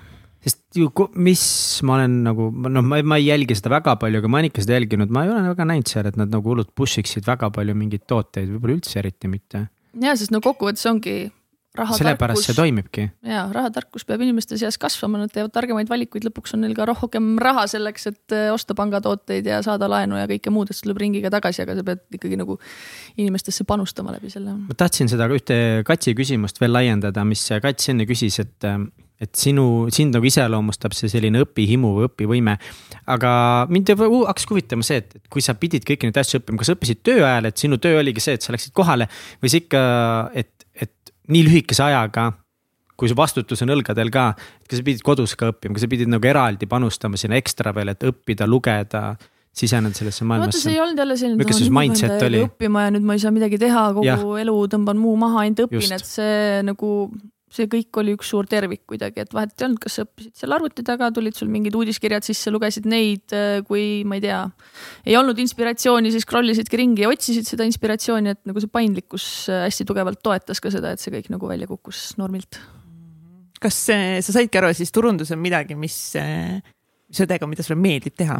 sest 0.44 0.78
ju, 0.80 0.90
mis 1.20 1.42
ma 1.86 1.98
olen 1.98 2.20
nagu 2.26 2.48
noh, 2.50 2.84
ma, 2.84 3.00
ma 3.04 3.18
ei 3.20 3.28
jälgi 3.28 3.56
seda 3.58 3.74
väga 3.76 3.96
palju, 4.00 4.22
aga 4.22 4.30
ma 4.30 4.40
olen 4.40 4.50
ikka 4.50 4.64
seda 4.64 4.78
jälginud, 4.78 5.12
ma 5.12 5.26
ei 5.26 5.34
ole 5.34 5.42
väga 5.50 5.66
näinud 5.68 5.90
seal, 5.90 6.08
et 6.08 6.16
nad 6.20 6.32
nagu 6.32 6.52
hullult 6.52 6.72
push 6.76 7.02
iksid 7.02 7.28
väga 7.28 7.52
palju 7.54 7.76
mingeid 7.76 8.06
tooteid, 8.10 8.48
võib-olla 8.54 8.78
üldse 8.78 9.02
eriti 9.02 9.30
mitte. 9.32 9.66
ja, 10.00 10.16
sest 10.16 10.32
no 10.34 10.42
kokkuvõttes 10.44 10.86
ongi 10.90 11.18
sellepärast 11.70 12.48
see 12.48 12.56
toimibki. 12.56 13.04
ja 13.26 13.44
rahatarkus 13.52 14.02
peab 14.08 14.22
inimeste 14.24 14.58
seas 14.58 14.78
kasvama, 14.80 15.20
nad 15.22 15.30
teevad 15.32 15.52
targemaid 15.54 15.90
valikuid, 15.90 16.24
lõpuks 16.26 16.56
on 16.56 16.64
neil 16.64 16.74
ka 16.74 16.86
rohkem 16.88 17.36
raha 17.42 17.66
selleks, 17.70 18.08
et 18.10 18.34
eh, 18.34 18.48
osta 18.50 18.74
pangatooteid 18.78 19.46
ja 19.46 19.60
saada 19.62 19.86
laenu 19.90 20.18
ja 20.18 20.26
kõike 20.30 20.50
muud, 20.54 20.70
et 20.70 20.78
see 20.78 20.88
tuleb 20.88 21.02
ringiga 21.04 21.30
tagasi, 21.30 21.62
aga 21.62 21.78
sa 21.78 21.86
pead 21.86 22.02
ikkagi 22.18 22.40
nagu 22.40 22.58
inimestesse 23.20 23.68
panustama 23.68 24.16
läbi 24.16 24.32
selle. 24.32 24.56
ma 24.66 24.78
tahtsin 24.78 25.12
seda 25.12 25.30
ühte 25.30 25.60
Katsi 25.86 26.16
küsimust 26.18 26.58
veel 26.62 26.74
laiendada, 26.74 27.24
mis 27.28 27.46
Kats 27.62 27.92
enne 27.92 28.08
küsis, 28.08 28.40
et 28.42 28.66
et 29.20 29.30
sinu, 29.36 29.64
sind 29.92 30.16
nagu 30.16 30.26
iseloomustab 30.26 30.94
see 30.96 31.10
selline 31.12 31.42
õpihimu 31.44 31.92
või 31.98 32.08
õpivõime. 32.08 32.56
aga 33.12 33.30
mind 33.68 33.92
hakkas 33.92 34.48
huvitama 34.48 34.86
see, 34.86 35.02
et, 35.02 35.16
et 35.20 35.32
kui 35.32 35.44
sa 35.44 35.54
pidid 35.58 35.84
kõiki 35.88 36.08
neid 36.08 36.20
asju 36.20 36.40
õppima, 36.40 36.60
kas 36.60 36.72
sa 36.72 36.76
õppisid 36.78 37.02
töö 37.06 37.20
ajal, 37.20 37.50
et 37.50 37.60
sinu 37.60 37.80
töö 37.82 38.00
oligi 38.00 38.24
see, 38.24 38.38
et 38.38 38.46
sa 38.46 38.54
läksid 38.54 38.72
kohale 38.76 39.10
või 39.42 39.52
siis 39.52 39.66
ikka, 39.66 39.82
et, 40.32 40.68
et 40.74 41.12
nii 41.28 41.44
lühikese 41.48 41.84
ajaga 41.84 42.30
kui 43.00 43.08
su 43.08 43.16
vastutus 43.16 43.62
on 43.64 43.72
õlgadel 43.72 44.12
ka, 44.12 44.30
kas 44.68 44.80
sa 44.80 44.84
pidid 44.84 45.04
kodus 45.04 45.32
ka 45.40 45.54
õppima, 45.54 45.76
kas 45.76 45.86
sa 45.86 45.90
pidid 45.90 46.10
nagu 46.12 46.28
eraldi 46.28 46.68
panustama 46.68 47.20
sinna 47.20 47.38
ekstra 47.40 47.72
veel, 47.76 47.94
et 47.94 48.04
õppida, 48.04 48.48
lugeda, 48.50 49.14
siseneda 49.56 49.96
sellesse 49.96 50.26
maailmasse 50.28 50.62
see 50.62 50.76
ei 50.76 50.82
olnud 50.82 51.00
jälle 51.00 51.16
selline, 51.18 51.40
Milline 51.40 51.58
see 51.58 51.74
mindset 51.74 52.24
oli? 52.26 52.44
õppima 52.46 52.84
ja 52.86 52.92
nüüd 52.94 53.06
ma 53.08 53.16
ei 53.16 53.22
saa 53.22 53.32
midagi 53.34 53.58
teha, 53.60 53.88
kogu 53.96 54.06
Jah. 54.06 54.22
elu 54.44 54.56
tõmban 54.74 55.00
muu 55.00 55.16
maha, 55.20 55.46
ainult 55.46 55.64
õpin, 55.66 55.94
et 55.96 56.06
see 56.06 56.60
nagu, 56.66 56.90
see 57.50 57.66
kõik 57.70 57.98
oli 57.98 58.14
üks 58.14 58.30
suur 58.30 58.46
tervik 58.50 58.84
kuidagi, 58.88 59.24
et 59.24 59.32
vahet 59.34 59.52
ei 59.58 59.66
olnud, 59.66 59.80
kas 59.82 59.98
sa 59.98 60.04
õppisid 60.06 60.38
seal 60.38 60.54
arvuti 60.54 60.84
taga, 60.86 61.10
tulid 61.14 61.34
sul 61.36 61.50
mingid 61.50 61.74
uudiskirjad 61.76 62.26
sisse, 62.26 62.52
lugesid 62.54 62.86
neid, 62.90 63.34
kui 63.66 64.02
ma 64.06 64.20
ei 64.20 64.24
tea, 64.24 64.40
ei 65.10 65.18
olnud 65.18 65.38
inspiratsiooni, 65.42 66.12
siis 66.14 66.26
scroll 66.26 66.54
isidki 66.54 66.78
ringi 66.80 67.04
ja 67.04 67.10
otsisid 67.10 67.48
seda 67.50 67.66
inspiratsiooni, 67.66 68.36
et 68.36 68.42
nagu 68.48 68.62
see 68.62 68.70
paindlikkus 68.70 69.26
äh, 69.50 69.64
hästi 69.66 69.88
tugevalt 69.88 70.22
toetas 70.22 70.62
ka 70.62 70.72
seda, 70.72 70.94
et 70.94 71.02
see 71.02 71.14
kõik 71.14 71.30
nagu 71.34 71.50
välja 71.50 71.68
kukkus 71.70 72.12
normilt. 72.20 72.60
kas 73.60 73.76
see, 73.90 74.18
sa 74.24 74.38
saidki 74.38 74.62
aru, 74.62 74.70
siis 74.76 74.94
turundus 74.94 75.34
on 75.34 75.42
midagi, 75.42 75.74
mis, 75.76 75.96
mis 76.14 77.26
õdega, 77.26 77.50
mida 77.50 77.66
sulle 77.66 77.82
meeldib 77.82 78.14
teha? 78.14 78.38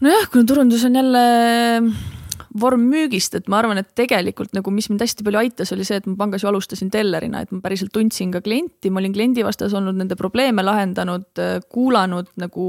nojah, 0.00 0.30
kuna 0.32 0.48
turundus 0.48 0.88
on 0.88 0.96
jälle 0.96 1.26
vorm 2.60 2.88
müügist, 2.90 3.34
et 3.38 3.48
ma 3.52 3.60
arvan, 3.60 3.80
et 3.80 3.88
tegelikult 3.98 4.54
nagu, 4.56 4.72
mis 4.74 4.88
mind 4.90 5.04
hästi 5.04 5.24
palju 5.26 5.40
aitas, 5.40 5.72
oli 5.74 5.84
see, 5.86 6.00
et 6.00 6.08
ma 6.08 6.16
pangas 6.24 6.44
ju 6.44 6.50
alustasin 6.50 6.90
tellerina, 6.92 7.42
et 7.44 7.52
ma 7.54 7.60
päriselt 7.64 7.92
tundsin 7.94 8.32
ka 8.34 8.42
klienti, 8.44 8.90
ma 8.90 9.02
olin 9.02 9.14
kliendi 9.14 9.44
vastas 9.46 9.74
olnud, 9.76 9.96
nende 9.98 10.18
probleeme 10.18 10.64
lahendanud, 10.66 11.42
kuulanud 11.72 12.32
nagu 12.40 12.66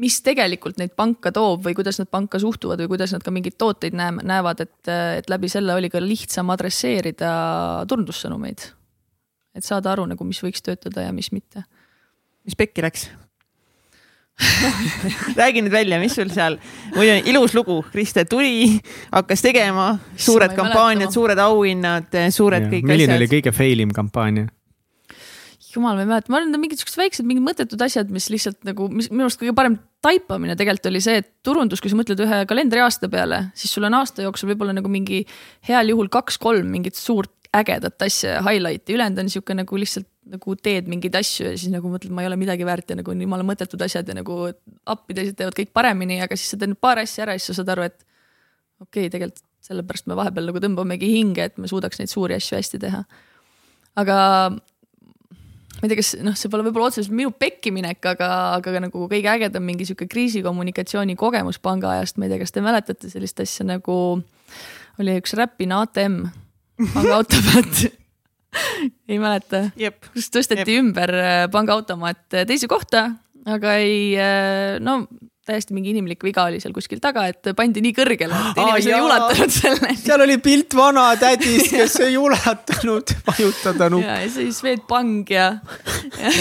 mis 0.00 0.18
tegelikult 0.24 0.78
neid 0.80 0.94
panka 0.96 1.32
toob 1.34 1.66
või 1.66 1.74
kuidas 1.76 1.98
nad 2.00 2.08
panka 2.12 2.40
suhtuvad 2.40 2.80
või 2.80 2.92
kuidas 2.94 3.12
nad 3.12 3.24
ka 3.24 3.32
mingeid 3.34 3.58
tooteid 3.60 3.96
näe-, 3.96 4.24
näevad, 4.24 4.62
et, 4.64 4.78
et 4.88 5.28
läbi 5.28 5.50
selle 5.52 5.76
oli 5.76 5.90
ka 5.92 6.00
lihtsam 6.00 6.52
adresseerida 6.54 7.32
turundussõnumeid. 7.88 8.70
et 9.52 9.64
saada 9.64 9.92
aru 9.92 10.06
nagu, 10.08 10.24
mis 10.24 10.40
võiks 10.40 10.64
töötada 10.64 11.08
ja 11.08 11.12
mis 11.12 11.32
mitte. 11.32 11.64
mis 12.44 12.56
pekki 12.56 12.82
läks? 12.82 13.10
räägi 15.40 15.62
nüüd 15.62 15.74
välja, 15.74 15.98
mis 16.00 16.14
sul 16.16 16.30
seal, 16.32 16.56
muidu 16.96 17.18
on 17.18 17.28
ilus 17.30 17.54
lugu, 17.56 17.78
Kriste 17.92 18.24
tuli, 18.28 18.78
hakkas 19.12 19.44
tegema, 19.44 19.92
suured 20.16 20.54
kampaaniad, 20.56 21.12
suured 21.14 21.38
auhinnad, 21.42 22.10
suured 22.34 22.68
kõik 22.72 22.88
milline 22.88 23.16
oli 23.16 23.28
asjad. 23.28 23.36
kõige 23.36 23.54
fail 23.56 23.84
im 23.84 23.94
kampaania? 23.94 24.48
jumal, 25.72 25.96
ma 25.96 26.04
ei 26.04 26.08
mäleta, 26.08 26.28
ma 26.28 26.36
arvan, 26.36 26.52
et 26.52 26.60
mingid 26.60 26.82
siuksed 26.82 27.00
väiksed, 27.00 27.24
mingid 27.24 27.44
mõttetud 27.46 27.80
asjad, 27.84 28.10
mis 28.12 28.26
lihtsalt 28.32 28.58
nagu, 28.68 28.90
mis 28.92 29.08
minu 29.12 29.24
arust 29.24 29.40
kõige 29.40 29.54
parem 29.56 29.78
taipamine 30.04 30.56
tegelikult 30.58 30.90
oli 30.90 31.00
see, 31.00 31.22
et 31.22 31.30
turundus, 31.46 31.80
kui 31.80 31.92
sa 31.92 31.96
mõtled 31.96 32.20
ühe 32.20 32.42
kalendriaasta 32.50 33.08
peale, 33.12 33.46
siis 33.56 33.72
sul 33.72 33.88
on 33.88 33.96
aasta 33.96 34.26
jooksul 34.26 34.52
võib-olla 34.52 34.74
nagu 34.76 34.90
mingi 34.92 35.22
heal 35.68 35.94
juhul 35.94 36.10
kaks-kolm 36.12 36.68
mingit 36.74 36.98
suurt 36.98 37.32
ägedat 37.56 38.04
asja, 38.04 38.40
highlight'i, 38.44 38.96
ülejäänud 38.96 39.24
on 39.24 39.32
sihuke 39.32 39.56
nagu 39.56 39.80
lihtsalt 39.80 40.08
nagu 40.30 40.54
teed 40.54 40.86
mingeid 40.90 41.16
asju 41.18 41.48
ja 41.48 41.54
siis 41.56 41.72
nagu 41.72 41.90
mõtled, 41.90 42.12
ma 42.14 42.22
ei 42.22 42.28
ole 42.30 42.38
midagi 42.38 42.66
väärt 42.66 42.92
ja 42.92 42.96
nagu 42.98 43.10
on 43.10 43.22
jumala 43.24 43.46
mõttetud 43.46 43.80
asjad 43.82 44.06
ja 44.06 44.14
nagu 44.14 44.36
appi 44.86 45.16
teised 45.18 45.38
teevad 45.38 45.56
kõik 45.58 45.72
paremini, 45.74 46.20
aga 46.22 46.38
siis 46.38 46.54
sa 46.54 46.60
teed 46.60 46.76
paar 46.78 47.00
asja 47.02 47.24
ära 47.26 47.34
ja 47.34 47.42
siis 47.42 47.50
sa 47.50 47.60
saad 47.60 47.72
aru, 47.74 47.88
et 47.90 47.98
okei 48.82 49.08
okay,, 49.08 49.12
tegelikult 49.14 49.42
sellepärast 49.62 50.08
me 50.10 50.18
vahepeal 50.18 50.48
nagu 50.50 50.62
tõmbamegi 50.62 51.08
hinge, 51.10 51.46
et 51.50 51.58
me 51.58 51.70
suudaks 51.70 52.00
neid 52.00 52.10
suuri 52.10 52.36
asju 52.38 52.58
hästi 52.58 52.82
teha. 52.82 53.02
aga 54.02 54.16
ma 54.50 55.86
ei 55.86 55.90
tea, 55.90 55.98
kas 55.98 56.12
noh, 56.22 56.36
see 56.38 56.50
pole 56.52 56.66
võib-olla 56.66 56.90
otseselt 56.90 57.14
minu 57.14 57.32
pekkiminek, 57.34 58.02
aga, 58.12 58.28
aga 58.58 58.84
nagu 58.86 59.06
kõige 59.10 59.30
ägedam 59.32 59.64
mingi 59.66 59.86
sihuke 59.88 60.06
kriisikommunikatsiooni 60.10 61.16
kogemus 61.18 61.58
panga 61.62 61.96
ajast, 61.96 62.18
ma 62.18 62.28
ei 62.28 62.34
tea, 62.34 62.42
kas 62.42 62.54
te 62.54 62.62
mäletate 62.64 63.10
sellist 63.10 63.42
asja 63.42 63.66
nagu 63.68 63.96
oli 65.00 65.16
üks 65.18 65.34
Räpina 65.38 65.82
ATM, 65.86 66.22
pangaautomaat 66.92 67.82
ei 69.10 69.18
mäleta, 69.22 69.66
jep, 69.78 70.06
kus 70.12 70.30
tõsteti 70.32 70.78
ümber 70.80 71.12
äh, 71.18 71.42
pangaautomaat 71.52 72.38
äh, 72.38 72.46
teise 72.48 72.68
kohta, 72.70 73.08
aga 73.48 73.76
ei, 73.82 74.14
no 74.84 75.02
täiesti 75.46 75.74
mingi 75.74 75.90
inimlik 75.90 76.22
viga 76.22 76.44
oli 76.46 76.60
seal 76.62 76.74
kuskil 76.74 77.00
taga, 77.02 77.24
et 77.30 77.50
pandi 77.58 77.82
nii 77.82 77.94
kõrgele, 77.96 78.42
et 78.52 78.58
inimesed 78.62 78.92
ei 78.92 79.02
ulatanud 79.02 79.54
selle. 79.54 79.94
seal 80.04 80.26
oli 80.26 80.36
pilt 80.42 80.76
vanatädist, 80.78 81.72
kes 81.78 81.96
ei 82.06 82.18
ulatanud 82.20 83.14
vajutada 83.26 83.88
nuppu. 83.90 84.06
ja, 84.06 84.20
ja 84.22 84.30
siis 84.30 84.60
Swedbank 84.62 85.32
ja, 85.34 85.48
ja 86.20 86.34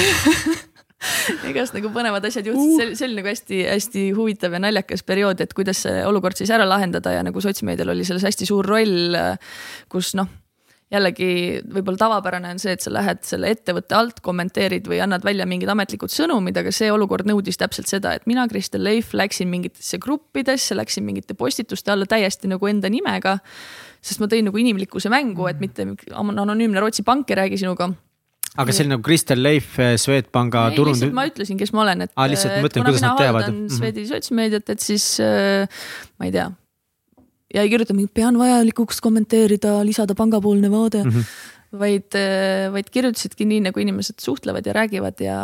igast 1.50 1.74
nagu 1.74 1.90
põnevad 1.94 2.28
asjad 2.30 2.52
juhtusid 2.52 2.92
uh., 2.92 2.98
see 2.98 3.08
oli 3.08 3.18
nagu 3.18 3.32
hästi-hästi 3.32 4.04
huvitav 4.14 4.54
ja 4.54 4.62
naljakas 4.62 5.02
periood, 5.08 5.42
et 5.42 5.56
kuidas 5.58 5.82
see 5.88 6.04
olukord 6.06 6.38
siis 6.38 6.54
ära 6.54 6.68
lahendada 6.70 7.16
ja 7.16 7.26
nagu 7.26 7.42
sotsmeedial 7.42 7.96
oli 7.96 8.06
selles 8.06 8.28
hästi 8.28 8.46
suur 8.46 8.70
roll, 8.70 9.18
kus 9.90 10.14
noh 10.20 10.30
jällegi 10.92 11.30
võib-olla 11.72 12.00
tavapärane 12.02 12.52
on 12.56 12.60
see, 12.62 12.76
et 12.76 12.84
sa 12.84 12.92
lähed 12.94 13.24
selle 13.28 13.52
ettevõtte 13.54 13.96
alt, 13.96 14.20
kommenteerid 14.26 14.90
või 14.92 15.00
annad 15.04 15.24
välja 15.26 15.48
mingid 15.50 15.72
ametlikud 15.72 16.12
sõnumid, 16.12 16.58
aga 16.60 16.74
see 16.76 16.92
olukord 16.92 17.30
nõudis 17.30 17.60
täpselt 17.62 17.92
seda, 17.92 18.14
et 18.18 18.28
mina, 18.30 18.46
Kristel 18.52 18.84
Leif, 18.84 19.16
läksin 19.18 19.50
mingitesse 19.52 20.02
gruppidesse, 20.04 20.76
läksin 20.78 21.08
mingite 21.08 21.38
postituste 21.40 21.94
alla 21.94 22.08
täiesti 22.10 22.52
nagu 22.52 22.68
enda 22.68 22.92
nimega. 22.92 23.40
sest 24.02 24.20
ma 24.20 24.26
tõin 24.26 24.48
nagu 24.50 24.58
inimlikkuse 24.58 25.10
mängu, 25.14 25.46
et 25.48 25.60
mitte 25.62 25.86
anonüümne 26.12 26.80
Rootsi 26.82 27.04
pank 27.06 27.30
ei 27.30 27.38
räägi 27.38 27.62
sinuga 27.62 27.92
aga 28.58 28.74
see 28.74 28.84
oli 28.84 28.92
nagu 28.92 29.04
Kristel 29.06 29.44
Leif, 29.44 29.78
Swedbanka 30.02 30.70
ei, 30.72 30.76
turund- 30.76 31.14
ma 31.16 31.28
ütlesin, 31.30 31.60
kes 31.60 31.72
ma 31.72 31.86
olen, 31.86 32.02
et. 32.08 32.12
Aa, 32.18 32.28
lihtsalt 32.28 32.58
mõtlen, 32.66 32.84
kuidas 32.84 33.06
nad 33.06 33.22
teavad. 33.22 33.48
Mhm. 33.48 33.70
Swedi 33.78 34.08
sotsmeediat, 34.10 34.74
et 34.74 34.84
siis 34.84 35.06
äh, 35.24 35.86
ma 36.20 36.28
ei 36.28 36.36
tea. 36.36 36.50
Ja 37.54 37.64
ei 37.66 37.72
kirjuta 37.72 37.96
mingi 37.98 38.12
pean 38.14 38.38
vajalikuks 38.40 39.02
kommenteerida, 39.04 39.80
lisada 39.88 40.16
pangapoolne 40.18 40.72
vaade 40.72 41.04
mm. 41.04 41.12
-hmm. 41.12 41.80
vaid, 41.80 42.18
vaid 42.72 42.90
kirjutasidki 42.92 43.46
nii, 43.46 43.62
nagu 43.68 43.80
inimesed 43.80 44.20
suhtlevad 44.24 44.66
ja 44.66 44.74
räägivad 44.74 45.24
ja, 45.24 45.38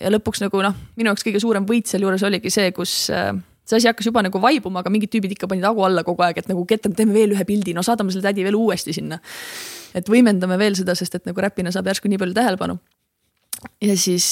ja 0.00 0.12
lõpuks 0.12 0.44
nagu 0.44 0.62
noh, 0.62 0.76
minu 0.96 1.12
jaoks 1.12 1.26
kõige 1.26 1.40
suurem 1.40 1.66
võit 1.68 1.90
sealjuures 1.90 2.22
oligi 2.28 2.50
see, 2.50 2.72
kus 2.72 3.10
äh, 3.10 3.32
see 3.64 3.78
asi 3.78 3.90
hakkas 3.90 4.08
juba 4.10 4.24
nagu 4.26 4.40
vaibuma, 4.42 4.82
aga 4.82 4.90
mingid 4.90 5.12
tüübid 5.12 5.36
ikka 5.36 5.48
panid 5.50 5.66
hagu 5.66 5.84
alla 5.86 6.04
kogu 6.06 6.24
aeg, 6.26 6.42
et 6.42 6.50
nagu 6.50 6.64
Ketan, 6.68 6.96
teeme 6.98 7.14
veel 7.14 7.36
ühe 7.36 7.44
pildi, 7.48 7.74
no 7.76 7.84
saadame 7.86 8.12
selle 8.14 8.26
tädi 8.26 8.44
veel 8.44 8.58
uuesti 8.58 8.92
sinna. 8.92 9.20
et 9.94 10.08
võimendame 10.08 10.56
veel 10.58 10.74
seda, 10.74 10.94
sest 10.96 11.14
et 11.14 11.26
nagu 11.28 11.40
Räpina 11.40 11.72
saab 11.72 11.86
järsku 11.90 12.08
nii 12.08 12.18
palju 12.18 12.34
tähelepanu 12.34 12.78
ja 13.84 13.96
siis, 13.96 14.26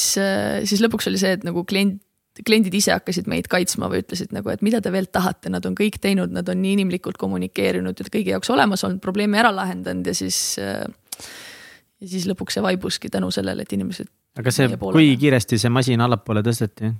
siis 0.64 0.80
lõpuks 0.82 1.08
oli 1.10 1.20
see, 1.20 1.34
et 1.36 1.44
nagu 1.46 1.64
klient, 1.68 2.00
kliendid 2.46 2.74
ise 2.76 2.94
hakkasid 2.94 3.28
meid 3.30 3.48
kaitsma 3.50 3.90
või 3.92 4.02
ütlesid 4.04 4.34
nagu, 4.36 4.50
et 4.52 4.62
mida 4.66 4.80
te 4.82 4.92
veel 4.92 5.08
tahate, 5.12 5.52
nad 5.52 5.66
on 5.68 5.76
kõik 5.78 6.00
teinud, 6.02 6.32
nad 6.34 6.48
on 6.48 6.60
nii 6.62 6.78
inimlikult 6.78 7.20
kommunikeerinud 7.20 7.98
ja 8.00 8.06
kõigi 8.06 8.34
jaoks 8.34 8.52
olemas 8.54 8.84
olnud, 8.86 9.02
probleemi 9.04 9.40
ära 9.40 9.52
lahendanud 9.54 10.06
ja 10.06 10.16
siis. 10.16 10.58
ja 10.60 12.06
siis 12.06 12.26
lõpuks 12.30 12.56
see 12.56 12.64
vaibuski 12.64 13.10
tänu 13.12 13.30
sellele, 13.34 13.66
et 13.66 13.76
inimesed, 13.76 14.08
aga 14.40 14.54
see 14.54 14.70
kui 14.80 15.12
kiiresti 15.20 15.58
see 15.60 15.72
masin 15.72 16.00
allapoole 16.00 16.42
tõsteti? 16.46 16.92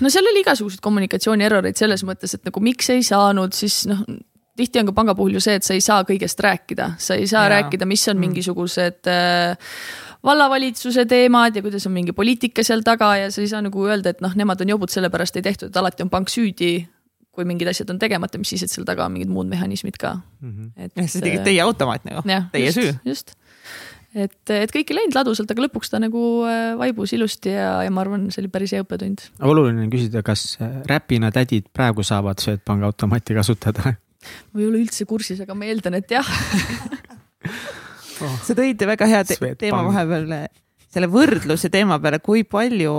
no 0.00 0.10
seal 0.10 0.26
oli 0.32 0.42
igasuguseid 0.44 0.82
kommunikatsiooni 0.82 1.46
erroreid 1.46 1.78
selles 1.78 2.04
mõttes, 2.06 2.34
et 2.34 2.44
nagu 2.48 2.64
miks 2.64 2.90
ei 2.94 3.04
saanud, 3.06 3.54
siis 3.56 3.84
noh 3.90 4.04
tihti 4.60 4.80
on 4.80 4.90
ka 4.90 4.94
panga 4.96 5.14
puhul 5.16 5.38
ju 5.38 5.42
see, 5.42 5.56
et 5.56 5.66
sa 5.66 5.76
ei 5.76 5.82
saa 5.84 6.04
kõigest 6.08 6.40
rääkida, 6.44 6.94
sa 7.00 7.16
ei 7.18 7.28
saa 7.30 7.46
ja. 7.46 7.52
rääkida, 7.56 7.88
mis 7.88 8.02
on 8.12 8.20
mingisugused 8.20 9.08
äh, 9.08 9.72
vallavalitsuse 10.24 11.04
teemad 11.08 11.56
ja 11.56 11.62
kuidas 11.64 11.86
on 11.88 11.94
mingi 11.96 12.12
poliitika 12.16 12.64
seal 12.66 12.84
taga 12.86 13.14
ja 13.16 13.30
sa 13.32 13.42
ei 13.42 13.50
saa 13.50 13.62
nagu 13.64 13.84
öelda, 13.86 14.14
et 14.14 14.24
noh, 14.24 14.34
nemad 14.36 14.60
on 14.64 14.74
jobud, 14.74 14.92
sellepärast 14.92 15.38
ei 15.40 15.46
tehtud, 15.46 15.70
et 15.70 15.80
alati 15.80 16.04
on 16.06 16.12
pank 16.12 16.32
süüdi. 16.32 16.88
kui 17.30 17.44
mingid 17.46 17.68
asjad 17.70 17.92
on 17.92 17.98
tegemata, 17.98 18.40
mis 18.42 18.50
siis, 18.50 18.64
et 18.66 18.72
seal 18.72 18.84
taga 18.84 19.04
on 19.06 19.12
mingid 19.14 19.30
muud 19.30 19.46
mehhanismid 19.48 19.96
ka. 20.02 20.16
et 20.76 20.90
jah, 20.96 21.06
see 21.06 21.22
tegid 21.22 21.44
teie 21.46 21.60
automaat 21.62 22.04
nagu, 22.04 22.24
teie 22.52 22.66
just, 22.66 22.80
süü. 22.80 22.96
just, 23.06 23.32
et, 24.12 24.50
et 24.50 24.74
kõik 24.74 24.90
ei 24.90 24.98
läinud 24.98 25.16
ladusalt, 25.16 25.50
aga 25.54 25.64
lõpuks 25.64 25.92
ta 25.92 26.02
nagu 26.02 26.24
äh, 26.50 26.74
vaibus 26.80 27.14
ilusti 27.16 27.54
ja, 27.54 27.78
ja 27.86 27.94
ma 27.94 28.02
arvan, 28.02 28.26
see 28.34 28.42
oli 28.42 28.50
päris 28.52 28.74
hea 28.74 28.82
õppetund. 28.84 29.30
oluline 29.46 29.86
on 29.86 29.94
küsida, 29.94 30.24
kas 30.26 30.58
äh, 30.58 30.82
Räpina 30.90 31.30
tädid 31.32 31.70
praegu 31.72 32.04
saavad 32.04 32.42
Swedbanki 32.42 32.90
automaati 32.90 33.38
kasutada? 33.38 33.94
ma 34.50 34.60
ei 34.60 34.66
ole 34.66 34.82
üldse 34.82 35.06
kursis, 35.08 35.40
aga 35.46 35.56
ma 35.56 35.70
eeldan, 35.70 35.96
et 36.02 36.10
jah 36.12 36.26
sa 38.20 38.56
tõid 38.56 38.84
väga 38.92 39.08
hea 39.10 39.24
te 39.24 39.36
Swedbank. 39.38 39.60
teema 39.62 39.82
vahepeal, 39.86 40.34
selle 40.90 41.10
võrdluse 41.10 41.70
teema 41.72 42.00
peale, 42.02 42.20
kui 42.24 42.44
palju 42.44 42.94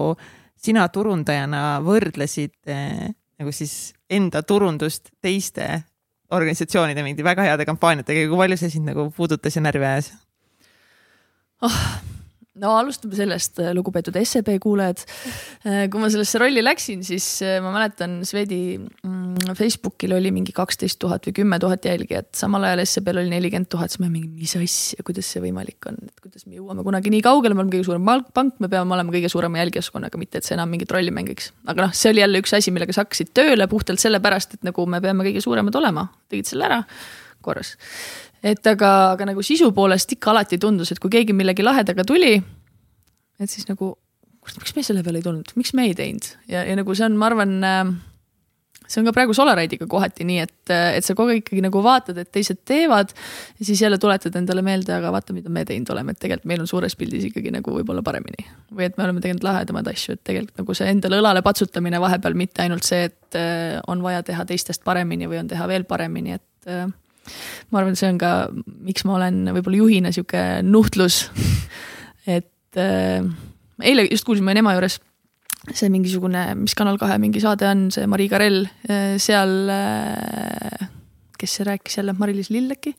sina 0.61 0.87
turundajana 0.93 1.81
võrdlesid 1.85 2.53
eh, 2.69 3.09
nagu 3.41 3.53
siis 3.55 3.93
enda 4.11 4.43
turundust 4.45 5.09
teiste 5.23 5.83
organisatsioonide 6.31 7.03
mingi 7.03 7.25
väga 7.25 7.49
heade 7.49 7.65
kampaaniatega 7.67 8.25
ja 8.25 8.31
kui 8.31 8.39
palju 8.39 8.59
see 8.61 8.73
sind 8.77 8.87
nagu 8.91 9.09
puudutas 9.15 9.57
ja 9.57 9.63
närvi 9.65 9.87
ajas? 9.87 10.11
No 12.59 12.73
alustame 12.75 13.15
sellest, 13.15 13.59
lugupeetud 13.75 14.17
SEB 14.19 14.49
kuulajad. 14.61 15.03
kui 15.63 16.01
ma 16.01 16.09
sellesse 16.11 16.39
rolli 16.41 16.63
läksin, 16.63 17.03
siis 17.07 17.25
äh, 17.45 17.59
ma 17.63 17.71
mäletan 17.71 18.19
Swedi 18.27 18.75
mm, 18.77 19.53
Facebookil 19.55 20.11
oli 20.17 20.33
mingi 20.35 20.51
kaksteist 20.55 20.99
tuhat 20.99 21.27
või 21.27 21.35
kümme 21.39 21.59
tuhat 21.63 21.85
jälgijat, 21.87 22.31
samal 22.35 22.65
ajal 22.67 22.83
SEB-l 22.83 23.21
oli 23.23 23.31
nelikümmend 23.31 23.69
tuhat, 23.71 23.93
siis 23.93 24.01
ma 24.03 24.09
mingi, 24.11 24.27
mis 24.41 24.55
asja, 24.59 25.05
kuidas 25.07 25.29
see 25.31 25.43
võimalik 25.43 25.87
on, 25.87 25.99
et 26.09 26.23
kuidas 26.23 26.43
me 26.47 26.59
jõuame 26.59 26.83
kunagi 26.87 27.13
nii 27.13 27.23
kaugele, 27.25 27.55
me 27.55 27.63
oleme 27.63 27.75
kõige 27.77 27.87
suurem 27.87 28.11
pank, 28.35 28.57
me 28.59 28.71
peame 28.71 28.97
olema 28.97 29.15
kõige 29.15 29.31
suurema 29.31 29.61
jälgijaskonnaga, 29.63 30.19
mitte 30.19 30.41
et 30.41 30.47
see 30.47 30.57
enam 30.57 30.71
mingit 30.73 30.91
rolli 30.91 31.13
mängiks. 31.15 31.53
aga 31.71 31.87
noh, 31.87 31.95
see 31.95 32.11
oli 32.11 32.25
jälle 32.25 32.43
üks 32.43 32.55
asi, 32.57 32.75
millega 32.75 32.95
sa 32.95 33.05
hakkasid 33.05 33.31
tööle 33.37 33.69
puhtalt 33.71 34.03
sellepärast, 34.03 34.59
et 34.59 34.67
nagu 34.67 34.85
me 34.91 34.99
peame 35.03 35.27
kõige 35.29 35.43
suuremad 35.43 35.79
olema, 35.79 36.09
tegid 36.31 36.51
selle 36.51 36.67
ära, 36.67 36.83
korras 37.41 37.77
et 38.43 38.67
aga, 38.67 38.91
aga 39.15 39.31
nagu 39.31 39.43
sisu 39.45 39.71
poolest 39.75 40.17
ikka 40.17 40.31
alati 40.33 40.59
tundus, 40.61 40.91
et 40.91 41.01
kui 41.01 41.13
keegi 41.13 41.35
millegi 41.37 41.65
lahedaga 41.65 42.05
tuli, 42.07 42.35
et 43.41 43.49
siis 43.49 43.67
nagu 43.69 43.95
kurat, 44.41 44.57
miks 44.61 44.75
me 44.75 44.85
selle 44.85 45.03
peale 45.05 45.21
ei 45.21 45.25
tulnud, 45.25 45.53
miks 45.59 45.75
me 45.77 45.89
ei 45.89 45.97
teinud 45.97 46.31
ja, 46.49 46.65
ja 46.65 46.77
nagu 46.77 46.95
see 46.97 47.05
on, 47.07 47.19
ma 47.19 47.29
arvan 47.29 47.59
äh, 47.65 47.91
see 48.91 49.01
on 49.01 49.07
ka 49.07 49.13
praegu 49.15 49.35
Solaride'iga 49.35 49.87
kohati 49.89 50.25
nii, 50.27 50.39
et, 50.43 50.71
et 50.71 51.05
sa 51.05 51.15
kogu 51.17 51.33
aeg 51.33 51.41
ikkagi 51.43 51.63
nagu 51.63 51.81
vaatad, 51.85 52.17
et 52.21 52.31
teised 52.33 52.61
teevad. 52.67 53.13
ja 53.59 53.67
siis 53.67 53.81
jälle 53.81 53.97
tuletad 54.01 54.35
endale 54.39 54.63
meelde, 54.65 54.93
aga 54.95 55.11
vaata, 55.13 55.35
mida 55.37 55.51
me 55.53 55.63
teinud 55.67 55.89
oleme, 55.93 56.15
et 56.15 56.21
tegelikult 56.21 56.49
meil 56.51 56.63
on 56.63 56.69
suures 56.69 56.95
pildis 56.99 57.29
ikkagi 57.29 57.53
nagu 57.53 57.75
võib-olla 57.77 58.03
paremini. 58.05 58.47
või 58.75 58.87
et 58.89 58.97
me 58.97 59.07
oleme 59.07 59.23
teinud 59.23 59.45
lahedamaid 59.47 59.91
asju, 59.93 60.17
et 60.17 60.23
tegelikult 60.27 60.63
nagu 60.63 60.77
see 60.77 60.89
endale 60.91 61.21
õlale 61.21 61.43
patsutamine 61.45 62.01
vahepeal, 62.03 62.37
mitte 62.37 62.65
ainult 62.65 62.87
see, 62.87 63.05
et 63.11 63.39
äh, 63.39 63.77
on 63.87 64.03
vaja 64.03 64.23
teha 64.27 64.45
teistest 64.49 64.83
paremini 64.87 65.29
või 65.31 65.41
on 65.43 65.51
teha 65.51 65.67
veel 65.71 65.87
paremini, 65.89 66.39
et 66.39 66.71
äh, 66.71 66.87
ma 67.69 67.81
arvan, 67.81 67.95
see 67.99 68.09
on 68.11 68.19
ka, 68.21 68.33
miks 68.85 69.05
ma 69.07 69.17
olen 69.19 69.43
võib-olla 69.57 69.83
juhina 69.83 70.11
sihuke 70.15 70.43
nuhtlus. 70.65 71.23
Et 72.27 72.79
äh, 72.79 73.23
eile 73.81 74.05
just 74.09 74.27
kuulsime 74.27 74.53
ema 74.57 74.75
juures 74.77 74.99
see 75.69 75.91
mingisugune, 75.93 76.41
mis 76.57 76.73
Kanal 76.77 76.97
kahe 77.01 77.17
mingi 77.21 77.41
saade 77.43 77.67
on, 77.69 77.85
see 77.93 78.07
Mari 78.09 78.27
Karell, 78.31 78.65
äh, 78.89 79.15
seal, 79.21 79.69
äh, 79.69 80.89
kes 81.37 81.57
see 81.57 81.67
rääkis 81.67 81.99
jälle, 81.99 82.15
Mari-Liis 82.17 82.49
Lilleki. 82.49 82.95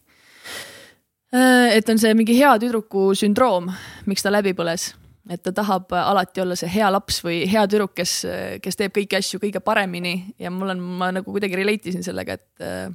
Äh, 1.34 1.76
et 1.76 1.88
on 1.88 1.98
see 1.98 2.14
mingi 2.14 2.36
hea 2.38 2.52
tüdruku 2.62 3.10
sündroom, 3.18 3.70
miks 4.06 4.22
ta 4.22 4.30
läbi 4.32 4.54
põles, 4.54 4.92
et 5.30 5.42
ta 5.42 5.54
tahab 5.54 5.90
alati 5.96 6.42
olla 6.44 6.56
see 6.58 6.70
hea 6.70 6.90
laps 6.92 7.22
või 7.24 7.42
hea 7.50 7.64
tüdruk, 7.70 7.96
kes, 7.98 8.14
kes 8.62 8.78
teeb 8.78 8.94
kõiki 8.94 9.18
asju 9.18 9.42
kõige 9.42 9.62
paremini. 9.64 10.34
Ja 10.42 10.52
mul 10.54 10.76
on, 10.76 10.82
ma 11.02 11.10
nagu 11.14 11.34
kuidagi 11.34 11.58
relate 11.58 11.90
isin 11.90 12.06
sellega, 12.06 12.38
et 12.38 12.94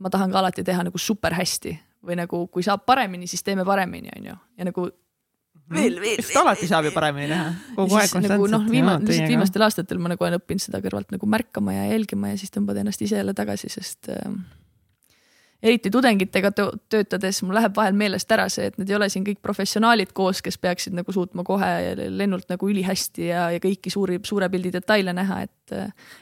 ma 0.00 0.10
tahan 0.12 0.32
ka 0.32 0.40
alati 0.40 0.64
teha 0.66 0.84
nagu 0.88 0.98
super 0.98 1.36
hästi 1.36 1.76
või 2.06 2.16
nagu, 2.16 2.46
kui 2.52 2.64
saab 2.64 2.86
paremini, 2.88 3.28
siis 3.28 3.44
teeme 3.44 3.64
paremini, 3.68 4.12
on 4.16 4.30
ju, 4.30 4.36
ja 4.60 4.68
nagu 4.68 4.86
veel, 5.70 5.98
veel. 6.02 6.22
sest 6.22 6.38
alati 6.40 6.68
saab 6.70 6.88
ju 6.88 6.94
paremini 6.94 7.28
teha, 7.30 7.50
kogu 7.76 7.98
aeg 7.98 8.08
konstantselt. 8.08 8.32
nagu 8.34 8.48
noh, 8.50 8.64
viima-, 8.70 8.96
lihtsalt 9.02 9.34
viimastel 9.34 9.66
aastatel 9.66 10.00
ma 10.02 10.12
nagu 10.12 10.26
olen 10.26 10.40
õppinud 10.40 10.64
seda 10.64 10.80
kõrvalt 10.84 11.12
nagu 11.14 11.28
märkama 11.30 11.76
ja 11.76 11.90
jälgima 11.92 12.32
ja 12.32 12.40
siis 12.40 12.54
tõmbad 12.54 12.80
ennast 12.80 13.04
ise 13.04 13.20
jälle 13.20 13.36
tagasi, 13.36 13.70
sest 13.72 14.10
äh, 14.12 14.32
eriti 15.62 15.90
tudengitega 15.92 16.50
töötades 16.54 17.40
mul 17.44 17.56
läheb 17.58 17.74
vahel 17.76 17.96
meelest 17.96 18.32
ära 18.32 18.46
see, 18.52 18.70
et 18.70 18.78
need 18.80 18.90
ei 18.90 18.96
ole 18.96 19.08
siin 19.12 19.24
kõik 19.26 19.40
professionaalid 19.44 20.14
koos, 20.16 20.40
kes 20.44 20.56
peaksid 20.60 20.96
nagu 20.96 21.12
suutma 21.12 21.44
kohe 21.46 21.70
lennult 22.08 22.48
nagu 22.52 22.70
ülihästi 22.70 23.28
ja, 23.28 23.48
ja 23.54 23.60
kõiki 23.62 23.92
suuri, 23.92 24.20
suure 24.26 24.48
pildi 24.52 24.72
detaile 24.74 25.14
näha, 25.16 25.42
et. 25.46 25.74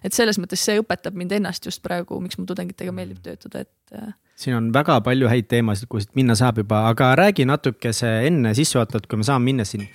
et 0.05 0.15
selles 0.15 0.41
mõttes 0.43 0.63
see 0.65 0.81
õpetab 0.83 1.17
mind 1.19 1.37
ennast 1.39 1.69
just 1.71 1.83
praegu, 1.85 2.19
miks 2.23 2.39
mul 2.39 2.49
tudengitega 2.51 2.95
meeldib 2.95 3.23
töötada, 3.25 3.63
et. 3.63 4.11
siin 4.39 4.59
on 4.59 4.73
väga 4.75 4.99
palju 5.07 5.31
häid 5.31 5.49
teemasid, 5.51 5.89
kuhu 5.91 6.03
siit 6.05 6.19
minna 6.19 6.37
saab 6.39 6.59
juba, 6.65 6.85
aga 6.91 7.15
räägi 7.19 7.47
natukese 7.49 8.11
enne 8.29 8.55
sissejuhatavalt, 8.59 9.07
kui 9.07 9.23
me 9.23 9.29
saame 9.29 9.53
minna 9.53 9.69
siin. 9.69 9.87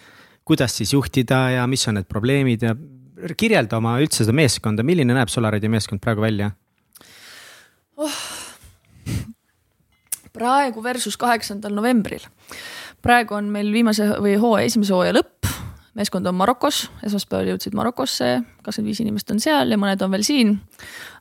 kuidas 0.44 0.76
siis 0.76 0.92
juhtida 0.94 1.50
ja 1.58 1.68
mis 1.68 1.88
on 1.88 2.00
need 2.00 2.08
probleemid 2.08 2.64
ja 2.64 2.76
kirjelda 3.40 3.78
oma 3.80 3.98
üldse 4.04 4.24
seda 4.24 4.36
meeskonda, 4.36 4.84
milline 4.84 5.16
näeb 5.16 5.32
Solaridi 5.32 5.70
meeskond 5.72 6.04
praegu 6.04 6.24
välja 6.26 6.52
oh.? 7.96 8.43
Praegu 10.34 10.84
versus 10.84 11.18
kaheksandal 11.20 11.76
novembril. 11.76 12.24
praegu 13.02 13.36
on 13.38 13.52
meil 13.54 13.72
viimase 13.74 14.08
või 14.24 14.38
hooaja 14.40 14.72
esimese 14.72 14.94
hooaja 14.96 15.14
lõpp, 15.18 15.50
meeskond 15.98 16.28
on 16.28 16.36
Marokos, 16.36 16.88
esmaspäeval 17.06 17.54
jõudsid 17.54 17.76
Marokosse, 17.78 18.42
kakskümmend 18.64 18.92
viis 18.92 19.04
inimest 19.04 19.32
on 19.32 19.42
seal 19.44 19.72
ja 19.72 19.78
mõned 19.78 20.02
on 20.02 20.14
veel 20.14 20.26
siin. 20.26 20.56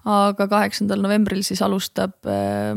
aga 0.04 0.48
kaheksandal 0.48 1.02
novembril 1.02 1.42
siis 1.46 1.62
alustab 1.62 2.16
äh, 2.26 2.72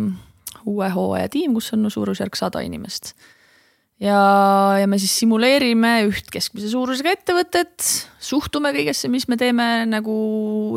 uue 0.66 0.90
hooaja 0.90 1.30
tiim, 1.30 1.54
kus 1.54 1.74
on 1.74 1.90
suurusjärk 1.92 2.36
sada 2.36 2.62
inimest 2.66 3.14
ja, 4.02 4.20
ja 4.82 4.88
me 4.90 5.00
siis 5.02 5.14
simuleerime 5.22 5.94
üht 6.10 6.30
keskmise 6.34 6.70
suurusega 6.72 7.14
ettevõtet, 7.16 7.86
suhtume 8.20 8.74
kõigesse, 8.76 9.10
mis 9.12 9.28
me 9.32 9.38
teeme 9.40 9.68
nagu 9.90 10.16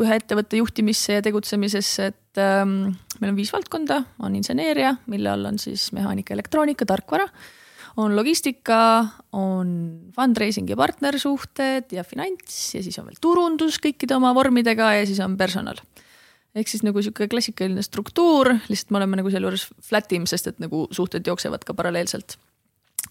ühe 0.03 0.19
ettevõtte 0.21 0.59
juhtimisse 0.61 1.19
ja 1.19 1.25
tegutsemisesse, 1.25 2.11
et 2.13 2.41
ähm, 2.41 2.93
meil 3.19 3.33
on 3.33 3.39
viis 3.39 3.51
valdkonda, 3.53 4.01
on 4.25 4.35
inseneeria, 4.39 4.95
mille 5.11 5.31
all 5.31 5.49
on 5.49 5.59
siis 5.61 5.89
mehaanika, 5.95 6.33
elektroonika, 6.35 6.87
tarkvara, 6.89 7.27
on 7.99 8.15
logistika, 8.15 8.81
on 9.35 9.71
fundraising 10.15 10.69
ja 10.69 10.77
partnersuhted 10.79 11.91
ja 11.95 12.05
finants 12.07 12.75
ja 12.75 12.83
siis 12.85 12.99
on 13.01 13.09
veel 13.09 13.19
turundus 13.21 13.79
kõikide 13.83 14.15
oma 14.15 14.31
vormidega 14.37 14.93
ja 14.99 15.07
siis 15.09 15.19
on 15.25 15.37
personal. 15.39 15.81
Ehk 16.57 16.69
siis 16.71 16.81
nagu 16.81 17.01
sihuke 17.03 17.27
klassikaline 17.29 17.81
struktuur, 17.85 18.55
lihtsalt 18.71 18.93
me 18.93 19.01
oleme 19.01 19.19
nagu 19.19 19.31
sealjuures 19.31 19.67
flat 19.85 20.09
im, 20.17 20.25
sest 20.29 20.49
et 20.49 20.61
nagu 20.63 20.87
suhted 20.95 21.27
jooksevad 21.27 21.65
ka 21.65 21.75
paralleelselt. 21.77 22.39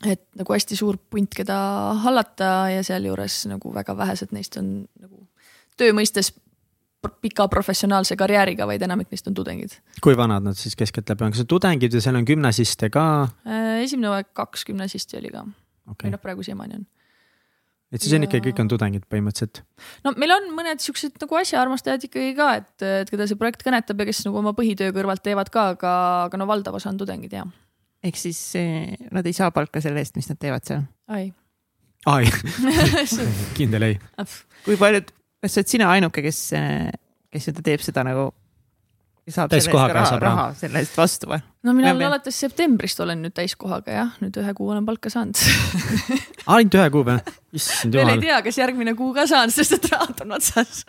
Et 0.07 0.23
nagu 0.38 0.53
hästi 0.55 0.77
suur 0.79 0.99
punt, 1.11 1.31
keda 1.35 1.59
hallata 2.05 2.68
ja 2.73 2.83
sealjuures 2.87 3.44
nagu 3.51 3.73
väga 3.75 3.94
vähesed 3.99 4.35
neist 4.35 4.59
on 4.61 4.73
nagu 4.99 5.25
töö 5.79 5.94
mõistes 5.94 6.33
pika 7.22 7.46
professionaalse 7.48 8.16
karjääriga, 8.18 8.66
vaid 8.66 8.82
enamik 8.82 9.12
neist 9.12 9.28
on 9.30 9.37
tudengid. 9.37 9.78
kui 10.02 10.16
vanad 10.18 10.46
nad 10.46 10.58
siis 10.58 10.76
keskeltläbi 10.76 11.26
on, 11.26 11.34
kas 11.34 11.44
on 11.44 11.50
tudengid 11.50 11.94
ja 11.94 12.02
seal 12.02 12.18
on 12.18 12.26
gümnasiste 12.26 12.90
ka? 12.90 13.06
Äh, 13.46 13.82
esimene 13.84 14.11
hooaeg 14.12 14.32
kaks 14.37 14.66
gümnasisti 14.68 15.20
oli 15.20 15.34
ka 15.34 15.44
okay.. 15.87 16.08
või 16.08 16.16
noh, 16.16 16.22
praegu 16.22 16.46
siiamaani 16.46 16.80
on. 16.80 16.88
et 17.92 18.02
siis 18.02 18.12
ja... 18.12 18.18
on 18.18 18.26
ikkagi, 18.26 18.50
kõik 18.50 18.64
on 18.64 18.72
tudengid 18.74 19.06
põhimõtteliselt? 19.06 19.62
no 20.06 20.14
meil 20.18 20.34
on 20.34 20.50
mõned 20.58 20.82
siuksed 20.82 21.22
nagu 21.22 21.40
asjaarmastajad 21.42 22.08
ikkagi 22.11 22.34
ka, 22.38 22.50
et, 22.62 22.74
et 23.04 23.14
keda 23.14 23.30
see 23.30 23.38
projekt 23.38 23.62
kõnetab 23.66 24.02
ja 24.02 24.11
kes 24.11 24.24
nagu 24.26 24.42
oma 24.42 24.56
põhitöö 24.58 24.90
kõrvalt 24.96 25.22
teevad 25.22 25.54
ka, 25.54 25.70
aga, 25.76 25.94
aga 26.26 26.42
no 26.42 26.50
valdav 26.50 26.80
osa 26.80 26.90
on 26.90 26.98
tudengid 26.98 27.38
jah 27.38 27.46
ehk 28.04 28.18
siis 28.18 28.38
eh, 28.58 28.94
nad 29.14 29.26
ei 29.26 29.34
saa 29.37 29.50
palka 29.54 29.82
selle 29.82 30.02
eest, 30.02 30.16
mis 30.18 30.28
nad 30.30 30.38
teevad 30.40 30.66
seal? 30.66 30.84
ai. 31.11 31.30
ai 32.06 32.28
kindel 33.58 33.90
ei. 33.90 33.98
kui 34.64 34.78
paljud, 34.80 35.11
kas 35.42 35.55
sa 35.55 35.62
oled 35.62 35.72
sina 35.74 35.92
ainuke, 35.94 36.24
kes, 36.24 36.42
eh, 36.59 36.90
kes 37.33 37.51
seda 37.51 37.64
teeb 37.64 37.85
seda 37.85 38.05
nagu 38.07 38.31
saab 39.33 39.53
täiskohaga 39.53 39.96
raha, 39.98 40.18
raha 40.22 40.44
selle 40.57 40.83
eest 40.83 40.96
vastu 40.98 41.29
või? 41.31 41.40
no 41.66 41.74
mina 41.77 41.92
olen 41.92 42.09
alates 42.09 42.38
septembrist 42.44 43.01
olen 43.05 43.20
nüüd 43.27 43.35
täiskohaga 43.37 43.92
jah, 43.94 44.14
nüüd 44.24 44.37
ühe 44.40 44.55
kuu 44.57 44.70
olen 44.72 44.87
palka 44.88 45.12
saanud 45.12 45.40
ainult 46.55 46.79
ühe 46.79 46.87
kuu 46.94 47.05
või? 47.09 47.18
issand 47.57 47.96
jumal. 47.96 48.14
veel 48.14 48.14
ei 48.16 48.24
tea, 48.29 48.38
kas 48.46 48.61
järgmine 48.62 48.96
kuu 48.98 49.12
ka 49.16 49.27
saan, 49.31 49.53
sest 49.55 49.79
et 49.79 49.90
rahad 49.92 50.24
on 50.24 50.38
otsas 50.38 50.87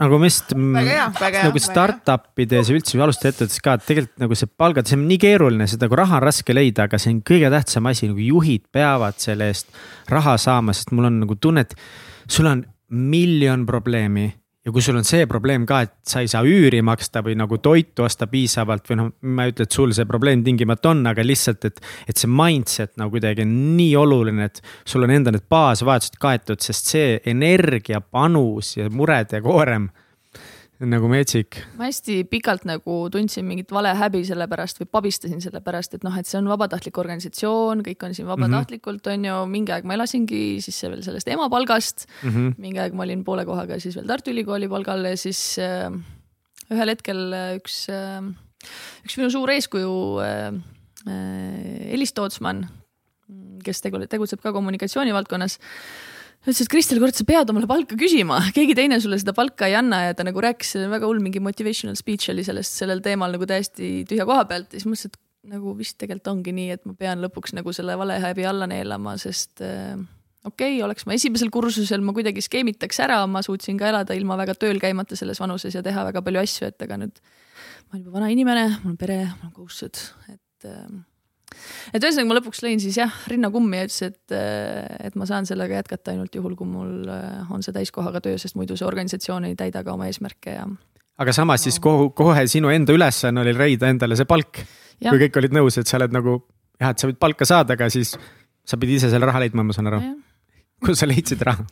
nagu 0.00 0.16
ma 0.16 0.30
just 0.30 0.54
nagu 0.56 1.60
startup 1.60 2.40
ides 2.40 2.70
ja 2.70 2.78
üldse 2.78 3.00
alustada 3.04 3.34
ettevõttes 3.34 3.60
ka, 3.64 3.76
et 3.76 3.86
tegelikult 3.88 4.22
nagu 4.22 4.38
see 4.38 4.52
palgad, 4.62 4.88
see 4.88 4.96
on 4.96 5.06
nii 5.10 5.20
keeruline, 5.20 5.66
seda 5.68 5.88
nagu 5.88 5.98
raha 6.00 6.20
on 6.20 6.24
raske 6.24 6.56
leida, 6.56 6.86
aga 6.88 7.00
see 7.02 7.12
on 7.12 7.20
kõige 7.26 7.50
tähtsam 7.52 7.90
asi, 7.90 8.08
nagu 8.08 8.22
juhid 8.24 8.64
peavad 8.72 9.18
selle 9.20 9.50
eest 9.52 9.68
raha 10.08 10.38
saama, 10.40 10.72
sest 10.76 10.94
mul 10.96 11.10
on 11.10 11.20
nagu 11.26 11.36
tunne, 11.36 11.66
et 11.66 11.76
sul 12.30 12.48
on 12.48 12.64
miljon 12.90 13.66
probleemi 13.66 14.28
ja 14.64 14.72
kui 14.72 14.82
sul 14.84 14.98
on 15.00 15.06
see 15.08 15.24
probleem 15.28 15.64
ka, 15.68 15.80
et 15.86 15.92
sa 16.06 16.20
ei 16.20 16.28
saa 16.28 16.44
üüri 16.44 16.82
maksta 16.84 17.22
või 17.24 17.36
nagu 17.38 17.58
toitu 17.64 18.04
osta 18.04 18.28
piisavalt 18.30 18.90
või 18.90 18.98
noh, 19.00 19.08
ma 19.32 19.46
ei 19.46 19.54
ütle, 19.54 19.64
et 19.64 19.76
sul 19.76 19.94
see 19.96 20.08
probleem 20.08 20.44
tingimata 20.44 20.92
on, 20.92 21.00
aga 21.08 21.24
lihtsalt, 21.24 21.64
et. 21.70 21.80
et 22.10 22.20
see 22.20 22.28
mindset 22.28 22.92
nagu 23.00 23.14
kuidagi 23.14 23.46
on 23.46 23.54
nii 23.78 23.94
oluline, 23.96 24.50
et 24.50 24.60
sul 24.84 25.06
on 25.06 25.14
enda 25.14 25.32
need 25.32 25.46
baasvajadused 25.50 26.20
kaetud, 26.20 26.60
sest 26.60 26.92
see 26.92 27.16
energia 27.32 28.02
panus 28.04 28.76
ja 28.76 28.90
murede 28.92 29.40
koorem 29.44 29.88
nagu 30.88 31.08
metsik. 31.12 31.58
ma 31.76 31.88
hästi 31.88 32.22
pikalt 32.30 32.64
nagu 32.68 32.94
tundsin 33.12 33.44
mingit 33.44 33.72
valehäbi 33.72 34.22
selle 34.24 34.46
pärast 34.48 34.80
või 34.80 34.88
pabistasin 34.88 35.42
selle 35.44 35.60
pärast, 35.64 35.94
et 35.96 36.04
noh, 36.06 36.14
et 36.16 36.28
see 36.28 36.38
on 36.40 36.48
vabatahtlik 36.48 36.96
organisatsioon, 37.02 37.82
kõik 37.84 38.06
on 38.06 38.16
siin 38.16 38.26
mhm. 38.26 38.32
vabatahtlikult 38.32 39.04
mm, 39.04 39.10
-hmm. 39.10 39.18
on 39.18 39.44
ju, 39.44 39.50
mingi 39.52 39.74
aeg 39.76 39.88
ma 39.88 39.98
elasingi 39.98 40.42
siis 40.64 40.80
veel 40.86 41.02
sellest 41.04 41.28
ema 41.28 41.50
palgast 41.52 42.06
mm. 42.22 42.30
-hmm. 42.30 42.54
mingi 42.58 42.80
aeg 42.80 42.96
ma 42.96 43.04
olin 43.04 43.24
poole 43.24 43.44
kohaga 43.44 43.80
siis 43.80 43.96
veel 43.96 44.08
Tartu 44.08 44.32
Ülikooli 44.32 44.68
palgal 44.68 45.04
ja 45.04 45.16
siis 45.16 45.58
äh, 45.58 45.92
ühel 46.70 46.88
hetkel 46.88 47.34
üks 47.58 47.88
äh,, 47.92 48.24
üks 49.04 49.18
minu 49.18 49.30
suur 49.30 49.50
eeskuju 49.50 49.92
äh, 50.24 50.54
äh, 51.06 51.92
Elis 51.92 52.12
Tootsmann, 52.12 52.68
kes 53.64 53.82
tegutseb 53.84 54.40
ka 54.40 54.52
kommunikatsiooni 54.52 55.12
valdkonnas 55.12 55.58
ütles, 56.44 56.62
et 56.64 56.70
Kristel, 56.72 57.00
kurat, 57.02 57.16
sa 57.16 57.26
pead 57.28 57.50
omale 57.52 57.68
palka 57.70 57.98
küsima, 58.00 58.40
keegi 58.56 58.76
teine 58.78 59.00
sulle 59.02 59.18
seda 59.20 59.34
palka 59.36 59.68
ei 59.68 59.76
anna. 59.78 60.04
Ja 60.08 60.14
ta 60.16 60.26
nagu 60.26 60.42
rääkis 60.44 60.76
väga 60.90 61.08
hull 61.08 61.22
mingi 61.24 61.42
motivational 61.42 61.98
speech 61.98 62.32
oli 62.32 62.46
sellest, 62.46 62.78
sellel 62.80 63.02
teemal 63.04 63.34
nagu 63.36 63.48
täiesti 63.48 64.00
tühja 64.08 64.28
koha 64.28 64.46
pealt. 64.50 64.70
Ja 64.72 64.80
siis 64.80 64.88
mõtlesin, 64.88 65.12
et 65.12 65.54
nagu 65.54 65.74
vist 65.78 65.96
tegelikult 66.00 66.32
ongi 66.34 66.54
nii, 66.56 66.70
et 66.76 66.88
ma 66.88 66.96
pean 66.98 67.20
lõpuks 67.24 67.54
nagu 67.56 67.72
selle 67.76 67.96
valehäbi 68.00 68.44
alla 68.48 68.68
neelama, 68.70 69.16
sest 69.20 69.62
äh, 69.64 69.96
okei 70.44 70.76
okay,, 70.76 70.82
oleks 70.84 71.06
ma 71.08 71.16
esimesel 71.16 71.52
kursusel, 71.52 72.04
ma 72.04 72.14
kuidagi 72.16 72.44
skeemitaks 72.44 73.00
ära, 73.04 73.22
ma 73.30 73.42
suutsin 73.44 73.78
ka 73.80 73.88
elada 73.88 74.16
ilma 74.16 74.36
väga 74.40 74.56
tööl 74.60 74.80
käimata 74.82 75.16
selles 75.18 75.40
vanuses 75.40 75.76
ja 75.76 75.84
teha 75.84 76.04
väga 76.10 76.24
palju 76.26 76.42
asju, 76.42 76.68
et 76.68 76.84
aga 76.86 77.00
nüüd 77.00 77.20
ma 77.20 77.96
olen 77.96 78.04
juba 78.04 78.16
vana 78.18 78.32
inimene, 78.32 78.66
mul 78.82 78.94
on 78.94 79.00
pere, 79.00 79.22
mul 79.38 79.48
on 79.48 79.54
kohustused, 79.56 80.02
et 80.32 80.68
äh, 80.68 80.84
et 81.92 82.02
ühesõnaga 82.02 82.28
ma 82.30 82.36
lõpuks 82.38 82.62
lõin 82.64 82.82
siis 82.82 82.98
jah 83.00 83.14
rinna 83.30 83.50
kummi 83.52 83.80
ja 83.80 83.88
ütlesin, 83.88 84.14
et, 84.14 84.36
äh, 84.36 85.08
et 85.08 85.18
ma 85.18 85.28
saan 85.28 85.48
sellega 85.48 85.80
jätkata 85.80 86.14
ainult 86.14 86.34
juhul, 86.34 86.54
kui 86.58 86.68
mul 86.68 87.08
äh, 87.10 87.50
on 87.52 87.64
see 87.66 87.74
täiskohaga 87.76 88.22
töö, 88.24 88.38
sest 88.40 88.58
muidu 88.58 88.78
see 88.78 88.88
organisatsioon 88.88 89.50
ei 89.50 89.58
täida 89.58 89.84
ka 89.86 89.94
oma 89.96 90.10
eesmärke 90.10 90.56
ja. 90.56 90.66
aga 91.20 91.34
samas 91.36 91.66
siis 91.66 91.80
kohe, 91.82 92.10
kohe 92.16 92.46
sinu 92.50 92.72
enda 92.74 92.96
ülesanne 92.96 93.44
oli 93.44 93.56
leida 93.56 93.90
endale 93.92 94.18
see 94.18 94.28
palk. 94.28 94.62
kui 95.00 95.24
kõik 95.26 95.40
olid 95.40 95.56
nõus, 95.56 95.78
et 95.80 95.88
sa 95.88 95.98
oled 96.00 96.14
nagu 96.14 96.40
jah, 96.80 96.92
et 96.92 97.00
sa 97.00 97.08
võid 97.10 97.20
palka 97.20 97.48
saada, 97.48 97.76
aga 97.76 97.88
siis 97.92 98.14
sa 98.66 98.78
pidid 98.80 99.00
ise 99.00 99.10
selle 99.12 99.28
raha 99.28 99.42
leidma, 99.44 99.64
ma 99.66 99.76
saan 99.76 99.90
aru. 99.90 100.02
kus 100.84 101.02
sa 101.02 101.08
leidsid 101.08 101.42
raha? 101.44 101.66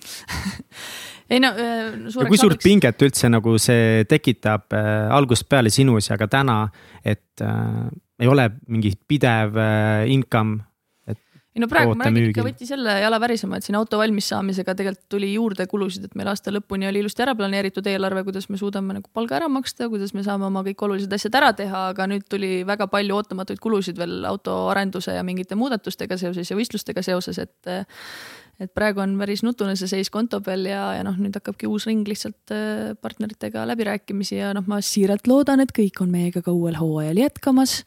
ei 1.32 1.40
no 1.44 1.52
äh, 1.52 1.94
ja 2.08 2.26
kui 2.28 2.40
suurt 2.40 2.62
pinget 2.64 3.04
üldse 3.04 3.30
nagu 3.32 3.56
see 3.60 4.04
tekitab 4.08 4.74
äh, 4.76 5.08
algusest 5.14 5.48
peale 5.48 5.72
sinus 5.72 6.10
ja 6.10 6.18
ka 6.20 6.28
täna, 6.30 6.60
et 7.04 7.44
äh, 7.44 7.88
ei 8.18 8.28
ole 8.30 8.50
mingit 8.66 9.00
pidev 9.08 9.56
äh, 9.56 10.08
income 10.10 10.68
ei 11.58 11.62
no 11.64 11.66
praegu 11.70 11.94
ma 11.98 12.06
räägin 12.06 12.30
ikka 12.30 12.44
võttis 12.46 12.70
jälle 12.70 12.92
jala 13.02 13.18
värisema, 13.18 13.58
et 13.58 13.66
siin 13.66 13.76
auto 13.78 13.98
valmis 13.98 14.28
saamisega 14.30 14.76
tegelikult 14.78 15.08
tuli 15.10 15.32
juurde 15.32 15.66
kulusid, 15.70 16.04
et 16.06 16.14
meil 16.18 16.30
aasta 16.30 16.52
lõpuni 16.54 16.86
oli 16.86 17.02
ilusti 17.02 17.24
ära 17.24 17.34
planeeritud 17.38 17.86
eelarve, 17.90 18.22
kuidas 18.28 18.46
me 18.52 18.60
suudame 18.60 18.94
nagu 18.94 19.10
palga 19.16 19.40
ära 19.40 19.48
maksta, 19.50 19.88
kuidas 19.90 20.14
me 20.14 20.22
saame 20.26 20.46
oma 20.46 20.62
kõik 20.66 20.84
olulised 20.86 21.16
asjad 21.18 21.38
ära 21.40 21.50
teha, 21.58 21.88
aga 21.94 22.06
nüüd 22.12 22.28
tuli 22.30 22.52
väga 22.68 22.86
palju 22.92 23.18
ootamatuid 23.18 23.62
kulusid 23.64 23.98
veel 23.98 24.22
autoarenduse 24.30 25.16
ja 25.18 25.24
mingite 25.26 25.58
muudatustega 25.58 26.20
seoses 26.20 26.52
ja 26.52 26.58
võistlustega 26.58 27.02
seoses, 27.02 27.42
et 27.42 27.74
et 28.58 28.72
praegu 28.74 29.02
on 29.04 29.14
päris 29.20 29.44
nutune 29.46 29.76
see 29.78 29.90
seis 29.90 30.10
konto 30.10 30.40
peal 30.44 30.66
ja, 30.66 30.88
ja 30.98 31.04
noh, 31.06 31.18
nüüd 31.18 31.36
hakkabki 31.38 31.68
uus 31.70 31.86
ring 31.90 32.06
lihtsalt 32.08 32.54
äh, 32.54 32.94
partneritega 33.00 33.66
läbirääkimisi 33.70 34.40
ja 34.40 34.54
noh, 34.56 34.66
ma 34.70 34.80
siiralt 34.84 35.30
loodan, 35.30 35.62
et 35.64 35.74
kõik 35.76 36.02
on 36.04 36.10
meiega 36.14 36.42
ka 36.42 36.54
uuel 36.54 36.78
hooajal 36.80 37.22
jätkamas 37.26 37.82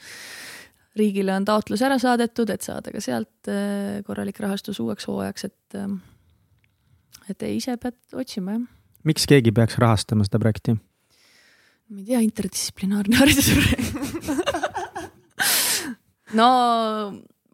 riigile 0.98 1.34
on 1.36 1.46
taotlus 1.48 1.82
ära 1.86 1.98
saadetud, 2.02 2.50
et 2.52 2.66
saada 2.66 2.92
ka 2.94 3.02
sealt 3.04 3.50
äh, 3.52 4.02
korralik 4.08 4.40
rahastus 4.44 4.80
uueks 4.84 5.08
hooajaks, 5.08 5.48
et, 5.48 5.78
ähm, 5.80 6.00
et 7.32 7.44
ise 7.48 7.76
pead 7.82 7.98
otsima, 8.18 8.58
jah. 8.58 8.66
miks 9.08 9.28
keegi 9.30 9.54
peaks 9.56 9.80
rahastama 9.82 10.28
seda 10.28 10.42
projekti? 10.44 10.78
ma 11.92 12.00
ei 12.00 12.08
tea, 12.08 12.22
interdistsiplinaarne 12.24 13.20
haridusprojekt 13.20 13.88
no 16.40 16.50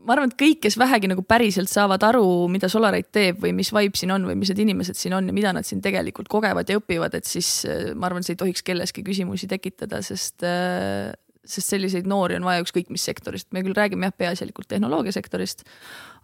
ma 0.08 0.16
arvan, 0.16 0.32
et 0.32 0.40
kõik, 0.40 0.62
kes 0.64 0.78
vähegi 0.80 1.10
nagu 1.12 1.24
päriselt 1.28 1.72
saavad 1.72 2.04
aru, 2.08 2.24
mida 2.52 2.70
Solarite 2.72 3.12
teeb 3.18 3.42
või 3.44 3.54
mis 3.58 3.74
vibe 3.76 4.00
siin 4.00 4.14
on 4.16 4.28
või 4.30 4.38
mis 4.40 4.54
need 4.54 4.64
inimesed 4.64 5.00
siin 5.00 5.18
on 5.18 5.28
ja 5.28 5.36
mida 5.36 5.52
nad 5.56 5.68
siin 5.68 5.84
tegelikult 5.84 6.30
kogevad 6.32 6.70
ja 6.70 6.80
õpivad, 6.80 7.18
et 7.20 7.28
siis 7.28 7.50
äh, 7.68 7.92
ma 7.96 8.10
arvan, 8.10 8.26
see 8.26 8.38
ei 8.38 8.42
tohiks 8.42 8.64
kelleski 8.68 9.04
küsimusi 9.08 9.50
tekitada, 9.52 10.00
sest 10.06 10.46
äh, 10.48 11.12
sest 11.48 11.72
selliseid 11.72 12.08
noori 12.10 12.38
on 12.38 12.48
vaja 12.48 12.64
ükskõik 12.64 12.90
mis 12.92 13.06
sektorist, 13.08 13.48
me 13.56 13.64
küll 13.66 13.76
räägime 13.78 14.10
jah, 14.10 14.16
peaasjalikult 14.20 14.68
tehnoloogiasektorist, 14.72 15.64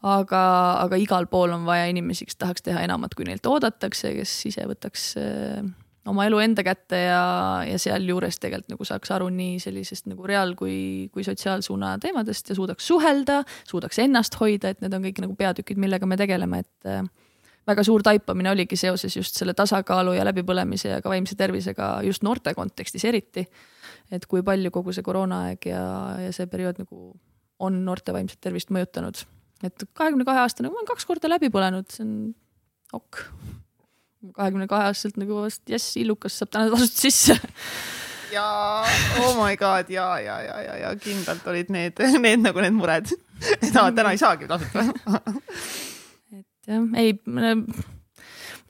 aga, 0.03 0.41
aga 0.83 0.99
igal 0.99 1.29
pool 1.31 1.53
on 1.55 1.63
vaja 1.67 1.87
inimesi, 1.91 2.27
kes 2.27 2.39
tahaks 2.39 2.65
teha 2.65 2.83
enamat, 2.83 3.15
kui 3.15 3.27
neilt 3.27 3.47
oodatakse, 3.47 4.13
kes 4.17 4.33
ise 4.51 4.67
võtaks 4.69 5.13
äh, 5.21 5.63
oma 6.09 6.25
elu 6.27 6.39
enda 6.43 6.63
kätte 6.67 6.99
ja, 7.05 7.23
ja 7.67 7.79
sealjuures 7.79 8.39
tegelikult 8.43 8.73
nagu 8.73 8.87
saaks 8.87 9.11
aru 9.15 9.29
nii 9.31 9.59
sellisest 9.63 10.09
nagu 10.11 10.27
reaal- 10.27 10.55
kui, 10.59 11.09
kui 11.13 11.23
sotsiaalsuuna 11.23 11.97
teemadest 12.03 12.49
ja 12.51 12.55
suudaks 12.55 12.87
suhelda, 12.87 13.43
suudaks 13.69 13.99
ennast 14.03 14.39
hoida, 14.39 14.73
et 14.73 14.81
need 14.83 14.93
on 14.93 15.05
kõik 15.05 15.21
nagu 15.23 15.35
peatükid, 15.39 15.79
millega 15.79 16.09
me 16.09 16.17
tegeleme, 16.19 16.63
et 16.65 16.89
äh, 16.89 17.05
väga 17.67 17.85
suur 17.87 18.03
taipamine 18.03 18.51
oligi 18.51 18.75
seoses 18.79 19.15
just 19.15 19.39
selle 19.39 19.55
tasakaalu 19.55 20.17
ja 20.17 20.25
läbipõlemise 20.27 20.97
ja 20.97 21.01
ka 21.01 21.13
vaimse 21.13 21.39
tervisega 21.39 21.95
just 22.03 22.23
noorte 22.27 22.53
kontekstis 22.57 23.05
eriti 23.07 23.47
et 24.13 24.25
kui 24.29 24.43
palju 24.45 24.71
kogu 24.73 24.93
see 24.95 25.05
koroonaaeg 25.05 25.69
ja, 25.69 25.83
ja 26.25 26.31
see 26.35 26.49
periood 26.51 26.81
nagu 26.83 27.13
on 27.63 27.83
noorte 27.85 28.15
vaimset 28.15 28.41
tervist 28.43 28.73
mõjutanud. 28.73 29.23
et 29.63 29.85
kahekümne 29.95 30.25
kahe 30.27 30.43
aastane, 30.43 30.69
ma 30.69 30.81
olen 30.81 30.89
kaks 30.89 31.07
korda 31.07 31.31
läbi 31.31 31.49
põlenud, 31.53 31.87
see 31.93 32.03
on 32.03 32.15
ok. 32.93 33.21
Kahekümne 34.31 34.67
kahe 34.71 34.89
aastaselt 34.89 35.19
nagu 35.21 35.41
vast 35.43 35.62
jess, 35.69 35.97
illukas 35.99 36.39
saab 36.39 36.53
täna 36.53 36.71
tasuta 36.73 37.05
sisse. 37.05 37.38
Ja 38.33 38.45
oh 39.21 39.36
my 39.38 39.57
god 39.59 39.91
ja, 39.93 40.07
ja, 40.19 40.39
ja, 40.41 40.62
ja, 40.65 40.77
ja 40.88 40.93
kindlalt 40.97 41.45
olid 41.51 41.69
need, 41.73 41.99
need 42.23 42.45
nagu 42.45 42.63
need 42.63 42.77
mured. 42.77 43.12
et 43.59 43.73
täna 43.73 44.13
ei 44.13 44.21
saagi 44.21 44.47
tasuta 44.49 44.88
et 46.39 46.71
jah, 46.71 46.88
ei 46.97 47.13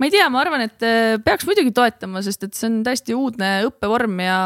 ma 0.04 0.08
ei 0.08 0.12
tea, 0.14 0.26
ma 0.34 0.42
arvan, 0.42 0.66
et 0.66 0.84
äh, 0.84 1.16
peaks 1.24 1.46
muidugi 1.48 1.72
toetama, 1.76 2.24
sest 2.26 2.48
et 2.48 2.58
see 2.58 2.68
on 2.70 2.80
täiesti 2.86 3.16
uudne 3.18 3.52
õppevorm 3.70 4.20
ja, 4.26 4.38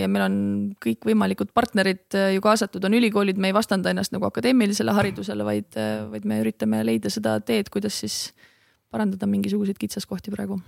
ja 0.00 0.08
meil 0.10 0.24
on 0.24 0.38
kõikvõimalikud 0.82 1.52
partnerid 1.56 2.16
äh, 2.18 2.32
ju 2.34 2.44
kaasatud, 2.44 2.84
on 2.88 2.96
ülikoolid, 2.98 3.38
me 3.40 3.52
ei 3.52 3.56
vastanda 3.56 3.92
ennast 3.92 4.14
nagu 4.16 4.26
akadeemilisele 4.30 4.94
haridusele, 4.96 5.46
vaid, 5.46 5.70
äh, 5.78 6.00
vaid 6.10 6.26
me 6.28 6.40
üritame 6.42 6.82
leida 6.88 7.12
seda 7.12 7.36
teed, 7.44 7.70
kuidas 7.74 8.00
siis 8.02 8.18
parandada 8.92 9.28
mingisuguseid 9.30 9.78
kitsaskohti 9.80 10.32
praegu. 10.34 10.60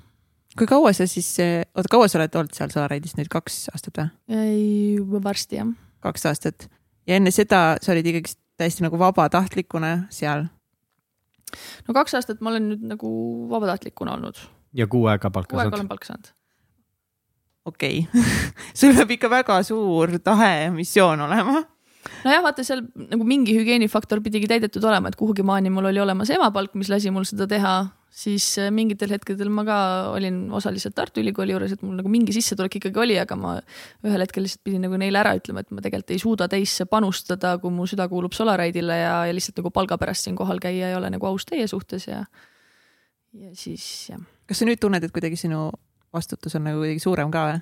kui 0.59 0.67
kaua 0.67 0.93
sa 0.97 1.07
siis, 1.07 1.31
oota, 1.75 1.89
kaua 1.91 2.09
sa 2.09 2.19
oled 2.19 2.35
olnud 2.35 2.57
seal 2.57 2.73
Saare-Eidis 2.75 3.17
nüüd, 3.19 3.31
kaks 3.33 3.69
aastat 3.75 4.01
või? 4.01 5.21
varsti 5.25 5.61
jah. 5.61 5.75
kaks 6.05 6.27
aastat 6.31 6.69
ja 7.07 7.19
enne 7.19 7.33
seda 7.35 7.77
sa 7.83 7.95
olid 7.95 8.07
ikkagi 8.13 8.37
täiesti 8.61 8.85
nagu 8.85 8.99
vabatahtlikuna 9.01 9.93
seal 10.13 10.49
no 11.87 11.97
kaks 11.97 12.19
aastat 12.19 12.43
ma 12.45 12.53
olen 12.53 12.69
nüüd 12.75 12.85
nagu 12.95 13.11
vabatahtlikuna 13.51 14.19
olnud. 14.19 14.39
ja 14.77 14.87
kuu 14.91 15.07
aega 15.11 15.31
palka 15.31 15.57
saanud? 15.57 15.63
kuu 15.63 15.67
aega 15.67 15.81
olen 15.81 15.91
palka 15.91 16.11
saanud. 16.11 16.33
okei 17.71 18.07
okay. 18.07 18.31
sul 18.79 18.97
peab 18.99 19.17
ikka 19.17 19.31
väga 19.33 19.63
suur 19.67 20.19
tahe 20.25 20.51
ja 20.67 20.73
missioon 20.75 21.27
olema 21.27 21.63
nojah, 22.25 22.43
vaata 22.45 22.65
seal 22.67 22.85
nagu 22.97 23.27
mingi 23.29 23.55
hügieenifaktor 23.57 24.23
pidigi 24.25 24.49
täidetud 24.51 24.85
olema, 24.85 25.11
et 25.11 25.19
kuhugi 25.21 25.45
maani 25.47 25.73
mul 25.73 25.91
oli 25.91 26.01
olemas 26.03 26.31
emapalk, 26.33 26.75
mis 26.79 26.91
lasi 26.93 27.13
mul 27.15 27.27
seda 27.29 27.49
teha, 27.51 27.75
siis 28.11 28.47
äh, 28.59 28.71
mingitel 28.75 29.13
hetkedel 29.15 29.51
ma 29.55 29.65
ka 29.67 29.79
olin 30.15 30.43
osaliselt 30.57 30.97
Tartu 30.99 31.23
Ülikooli 31.23 31.55
juures, 31.55 31.75
et 31.77 31.83
mul 31.87 31.97
nagu 32.01 32.11
mingi 32.13 32.35
sissetulek 32.35 32.81
ikkagi 32.81 33.03
oli, 33.03 33.17
aga 33.23 33.39
ma 33.39 33.57
ühel 34.07 34.25
hetkel 34.25 34.45
lihtsalt 34.47 34.65
pidin 34.67 34.85
nagu 34.87 34.99
neile 35.01 35.23
ära 35.23 35.35
ütlema, 35.39 35.63
et 35.63 35.71
ma 35.75 35.85
tegelikult 35.85 36.15
ei 36.15 36.23
suuda 36.23 36.49
teisse 36.51 36.87
panustada, 36.91 37.57
kui 37.63 37.73
mu 37.75 37.87
süda 37.91 38.09
kuulub 38.11 38.35
Solaride'ile 38.37 39.01
ja, 39.01 39.17
ja 39.31 39.37
lihtsalt 39.37 39.63
nagu 39.63 39.73
palga 39.75 39.99
pärast 40.01 40.27
siin 40.27 40.39
kohal 40.39 40.63
käia 40.63 40.91
ei 40.91 40.99
ole 40.99 41.13
nagu 41.15 41.31
aus 41.31 41.47
teie 41.49 41.69
suhtes 41.71 42.09
ja, 42.11 42.25
ja 43.33 43.53
siis 43.55 43.85
jah. 44.11 44.23
kas 44.51 44.63
sa 44.63 44.69
nüüd 44.69 44.83
tunned, 44.83 45.07
et 45.07 45.15
kuidagi 45.15 45.39
sinu 45.39 45.69
vastutus 46.15 46.59
on 46.59 46.67
nagu 46.67 46.83
kuidagi 46.83 47.03
suurem 47.03 47.31
ka 47.31 47.47
või? 47.51 47.61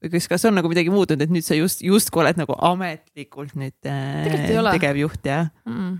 või 0.00 0.12
kas, 0.14 0.28
kas 0.30 0.46
on 0.48 0.56
nagu 0.56 0.70
midagi 0.70 0.92
muutunud, 0.92 1.26
et 1.26 1.32
nüüd 1.32 1.44
sa 1.44 1.58
just, 1.58 1.82
justkui 1.84 2.22
oled 2.22 2.38
nagu 2.40 2.54
ametlikult 2.70 3.58
nüüd 3.58 3.90
äh, 3.90 4.30
tegevjuht 4.70 5.26
ja 5.26 5.42
mm? 5.66 5.74
-mm. 5.74 5.98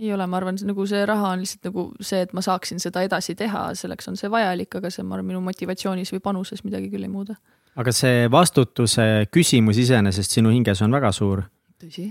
Ei 0.00 0.12
ole, 0.14 0.26
ma 0.26 0.38
arvan, 0.40 0.56
nagu 0.64 0.86
see 0.88 1.02
raha 1.08 1.34
on 1.34 1.42
lihtsalt 1.44 1.68
nagu 1.68 1.86
see, 2.00 2.22
et 2.24 2.32
ma 2.36 2.42
saaksin 2.44 2.80
seda 2.82 3.02
edasi 3.06 3.36
teha, 3.38 3.66
selleks 3.78 4.08
on 4.08 4.16
see 4.20 4.30
vajalik, 4.32 4.78
aga 4.80 4.92
see, 4.92 5.04
ma 5.04 5.18
arvan, 5.18 5.28
minu 5.34 5.42
motivatsioonis 5.44 6.14
või 6.14 6.22
panuses 6.24 6.64
midagi 6.64 6.90
küll 6.92 7.04
ei 7.04 7.12
muuda. 7.12 7.36
aga 7.76 7.92
see 7.94 8.24
vastutuse 8.32 9.06
küsimus 9.32 9.78
iseenesest 9.78 10.38
sinu 10.38 10.52
hinges 10.54 10.82
on 10.82 10.96
väga 10.96 11.12
suur. 11.12 11.44
tõsi 11.80 12.10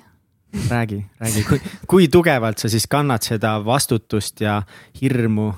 räägi, 0.69 1.06
räägi, 1.19 1.43
kui, 1.49 1.62
kui 1.88 2.08
tugevalt 2.08 2.58
sa 2.58 2.69
siis 2.69 2.88
kannad 2.88 3.25
seda 3.25 3.58
vastutust 3.65 4.41
ja 4.41 4.62
hirmu 5.02 5.52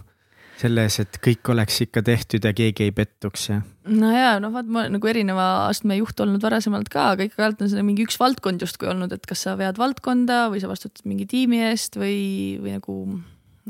selles, 0.62 0.98
et 1.02 1.20
kõik 1.24 1.52
oleks 1.54 1.82
ikka 1.86 2.04
tehtud 2.06 2.46
ja 2.46 2.54
keegi 2.56 2.88
ei 2.88 2.94
pettuks 2.96 3.48
ja. 3.50 3.60
no 3.90 4.12
ja 4.14 4.36
noh, 4.44 4.54
vaat 4.54 4.70
ma 4.72 4.86
nagu 4.92 5.12
erineva 5.12 5.48
astme 5.68 5.98
juht 6.00 6.20
olnud 6.24 6.44
varasemalt 6.44 6.92
ka, 6.94 7.12
aga 7.16 7.28
ikkagi 7.28 7.66
on 7.66 7.72
see 7.74 7.86
mingi 7.88 8.06
üks 8.08 8.20
valdkond 8.22 8.64
justkui 8.64 8.92
olnud, 8.92 9.14
et 9.16 9.28
kas 9.30 9.46
sa 9.48 9.58
vead 9.60 9.82
valdkonda 9.82 10.46
või 10.54 10.64
sa 10.64 10.72
vastutad 10.72 11.06
mingi 11.10 11.28
tiimi 11.30 11.64
eest 11.72 11.98
või, 12.00 12.58
või 12.62 12.78
nagu 12.78 12.98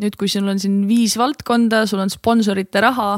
nüüd, 0.01 0.17
kui 0.19 0.31
sul 0.31 0.47
on 0.51 0.59
siin 0.61 0.83
viis 0.89 1.17
valdkonda, 1.19 1.85
sul 1.89 2.03
on 2.03 2.11
sponsorite 2.13 2.83
raha 2.83 3.13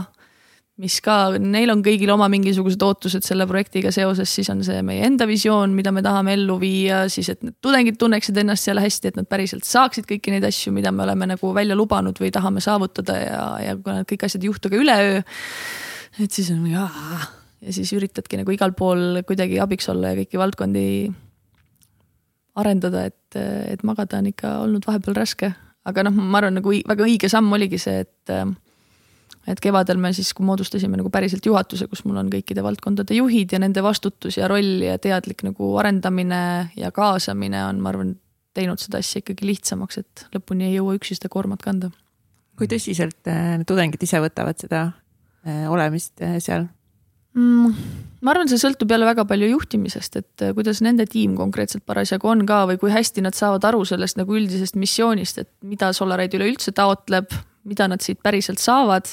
mis 0.81 0.95
ka, 1.05 1.15
neil 1.37 1.69
on 1.69 1.83
kõigil 1.85 2.09
oma 2.09 2.25
mingisugused 2.33 2.81
ootused 2.81 3.25
selle 3.25 3.45
projektiga 3.49 3.91
seoses, 3.93 4.31
siis 4.33 4.49
on 4.49 4.63
see 4.65 4.79
meie 4.85 5.03
enda 5.05 5.27
visioon, 5.29 5.75
mida 5.77 5.91
me 5.93 6.01
tahame 6.05 6.33
ellu 6.33 6.55
viia, 6.61 7.03
siis 7.13 7.29
et 7.29 7.43
need 7.45 7.59
tudengid 7.61 7.99
tunneksid 8.01 8.39
ennast 8.41 8.65
seal 8.65 8.81
hästi, 8.81 9.11
et 9.11 9.19
nad 9.19 9.29
päriselt 9.29 9.67
saaksid 9.69 10.07
kõiki 10.09 10.33
neid 10.33 10.47
asju, 10.49 10.73
mida 10.73 10.91
me 10.95 11.05
oleme 11.05 11.29
nagu 11.35 11.53
välja 11.53 11.77
lubanud 11.77 12.17
või 12.21 12.33
tahame 12.33 12.63
saavutada 12.65 13.19
ja, 13.21 13.43
ja 13.61 13.77
need 13.77 14.09
kõik 14.09 14.25
asjad 14.25 14.41
ei 14.41 14.49
juhtu 14.49 14.73
ka 14.73 14.81
üleöö. 14.81 15.21
et 16.23 16.33
siis 16.33 16.49
on 16.55 16.65
jaa, 16.71 17.21
ja 17.61 17.75
siis 17.77 17.93
üritadki 17.93 18.41
nagu 18.41 18.57
igal 18.57 18.73
pool 18.73 19.21
kuidagi 19.29 19.61
abiks 19.61 19.93
olla 19.93 20.11
ja 20.13 20.23
kõiki 20.23 20.41
valdkondi 20.41 20.87
arendada, 22.57 23.05
et, 23.13 23.37
et 23.69 23.85
magada 23.85 24.17
on 24.21 24.33
ikka 24.33 24.57
olnud 24.65 24.89
vahepeal 24.89 25.21
raske, 25.21 25.53
aga 25.85 26.09
noh, 26.09 26.17
ma 26.17 26.41
arvan, 26.41 26.57
nagu 26.57 26.73
väga 26.73 27.05
õige 27.05 27.29
samm 27.29 27.53
oligi 27.53 27.77
see, 27.81 28.07
et 28.07 28.37
et 29.47 29.59
kevadel 29.59 29.99
me 29.99 30.13
siis, 30.15 30.31
kui 30.35 30.45
moodustasime 30.47 30.97
nagu 30.99 31.11
päriselt 31.13 31.45
juhatuse, 31.45 31.87
kus 31.91 32.03
mul 32.07 32.21
on 32.21 32.29
kõikide 32.31 32.63
valdkondade 32.63 33.17
juhid 33.17 33.55
ja 33.55 33.59
nende 33.59 33.83
vastutus 33.83 34.37
ja 34.39 34.47
roll 34.51 34.83
ja 34.85 34.97
teadlik 35.01 35.43
nagu 35.43 35.73
arendamine 35.81 36.43
ja 36.79 36.91
kaasamine 36.95 37.65
on, 37.67 37.81
ma 37.83 37.91
arvan, 37.91 38.13
teinud 38.53 38.81
seda 38.81 39.01
asja 39.01 39.23
ikkagi 39.23 39.47
lihtsamaks, 39.49 39.99
et 40.03 40.25
lõpuni 40.35 40.69
ei 40.69 40.77
jõua 40.77 40.95
üksi 40.99 41.17
seda 41.17 41.31
koormat 41.33 41.63
kanda. 41.65 41.91
kui 42.53 42.69
tõsiselt 42.69 43.27
äh, 43.27 43.59
tudengid 43.65 44.03
ise 44.05 44.19
võtavad 44.21 44.59
seda 44.61 44.83
äh, 44.85 45.65
olemist 45.71 46.21
äh, 46.21 46.37
seal 46.37 46.67
mm,? 47.33 47.73
ma 48.21 48.31
arvan, 48.31 48.47
see 48.47 48.61
sõltub 48.61 48.93
jälle 48.93 49.07
väga 49.09 49.25
palju 49.27 49.49
juhtimisest, 49.55 50.19
et 50.21 50.43
kuidas 50.55 50.83
nende 50.85 51.07
tiim 51.09 51.33
konkreetselt 51.35 51.83
parasjagu 51.89 52.29
on 52.29 52.45
ka 52.47 52.61
või 52.69 52.77
kui 52.79 52.93
hästi 52.93 53.25
nad 53.25 53.35
saavad 53.35 53.65
aru 53.67 53.81
sellest 53.89 54.21
nagu 54.21 54.37
üldisest 54.37 54.77
missioonist, 54.79 55.41
et 55.41 55.51
mida 55.65 55.89
Solaride 55.97 56.37
üleüldse 56.39 56.71
taotleb, 56.77 57.33
mida 57.63 57.87
nad 57.91 58.03
siit 58.03 58.21
päriselt 58.23 58.61
saavad. 58.61 59.09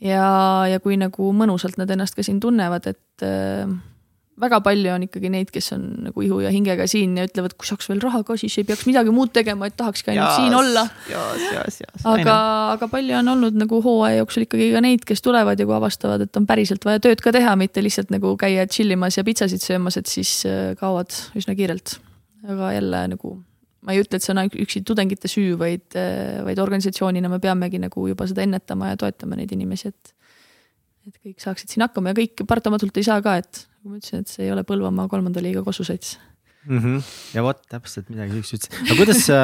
ja, 0.00 0.24
ja 0.70 0.80
kui 0.80 0.96
nagu 1.00 1.32
mõnusalt 1.36 1.78
nad 1.80 1.90
ennast 1.90 2.16
ka 2.16 2.24
siin 2.26 2.40
tunnevad, 2.40 2.86
et 2.90 3.26
äh, 3.26 3.70
väga 4.40 4.60
palju 4.64 4.92
on 4.94 5.04
ikkagi 5.04 5.30
neid, 5.32 5.50
kes 5.52 5.72
on 5.76 5.82
nagu 6.06 6.22
ihu 6.24 6.40
ja 6.44 6.52
hingega 6.52 6.86
siin 6.90 7.16
ja 7.18 7.26
ütlevad, 7.28 7.54
kui 7.58 7.68
saaks 7.68 7.90
veel 7.90 8.00
raha 8.02 8.22
ka, 8.26 8.36
siis 8.40 8.56
ei 8.60 8.66
peaks 8.68 8.86
midagi 8.88 9.12
muud 9.14 9.32
tegema, 9.34 9.68
et 9.68 9.76
tahakski 9.78 10.12
ainult 10.14 10.36
siin 10.38 10.56
olla. 10.56 10.86
aga, 12.08 12.36
aga 12.76 12.88
palju 12.92 13.18
on 13.20 13.34
olnud 13.34 13.58
nagu 13.60 13.82
hooaja 13.84 14.22
jooksul 14.22 14.46
ikkagi 14.46 14.70
ka 14.74 14.84
neid, 14.84 15.04
kes 15.08 15.24
tulevad 15.26 15.60
ja 15.60 15.68
kui 15.68 15.76
avastavad, 15.76 16.24
et 16.24 16.40
on 16.40 16.48
päriselt 16.48 16.86
vaja 16.88 17.02
tööd 17.04 17.22
ka 17.24 17.34
teha, 17.36 17.56
mitte 17.60 17.84
lihtsalt 17.84 18.12
nagu 18.14 18.32
käia 18.40 18.66
chill 18.70 18.96
imas 18.96 19.20
ja 19.20 19.26
pitsasid 19.26 19.64
söömas, 19.64 20.00
et 20.00 20.10
siis 20.10 20.40
äh, 20.48 20.72
kaovad 20.80 21.12
üsna 21.38 21.56
kiirelt. 21.58 21.98
aga 22.48 22.72
jälle 22.72 23.06
nagu 23.12 23.36
ma 23.86 23.94
ei 23.94 24.02
ütle, 24.02 24.18
et 24.18 24.24
see 24.24 24.34
on 24.34 24.42
üksi 24.64 24.82
tudengite 24.86 25.30
süü, 25.30 25.54
vaid, 25.60 25.86
äh, 25.98 26.40
vaid 26.46 26.60
organisatsioonina 26.62 27.30
me 27.32 27.40
peamegi 27.42 27.80
nagu 27.82 28.08
juba 28.10 28.28
seda 28.28 28.44
ennetama 28.44 28.92
ja 28.92 29.00
toetama 29.00 29.38
neid 29.40 29.52
inimesi, 29.56 29.92
et 29.94 30.16
et 31.08 31.16
kõik 31.16 31.40
saaksid 31.40 31.72
siin 31.72 31.86
hakkama 31.86 32.12
ja 32.12 32.18
kõik 32.18 32.42
paratamatult 32.48 32.98
ei 33.00 33.06
saa 33.06 33.22
ka, 33.24 33.38
et 33.40 33.62
nagu 33.80 33.94
ma 33.94 34.00
ütlesin, 34.00 34.20
et 34.20 34.32
see 34.32 34.44
ei 34.44 34.52
ole 34.52 34.66
Põlvamaa 34.68 35.08
kolmanda 35.10 35.42
liiga 35.42 35.62
kosusats 35.66 36.18
mm. 36.68 36.78
-hmm. 36.78 37.02
ja 37.34 37.42
vot 37.42 37.62
täpselt 37.68 38.10
midagi 38.12 38.36
siukest 38.36 38.68
ütlesid, 38.68 38.82
aga 38.84 38.98
kuidas 38.98 39.22
sa, 39.26 39.38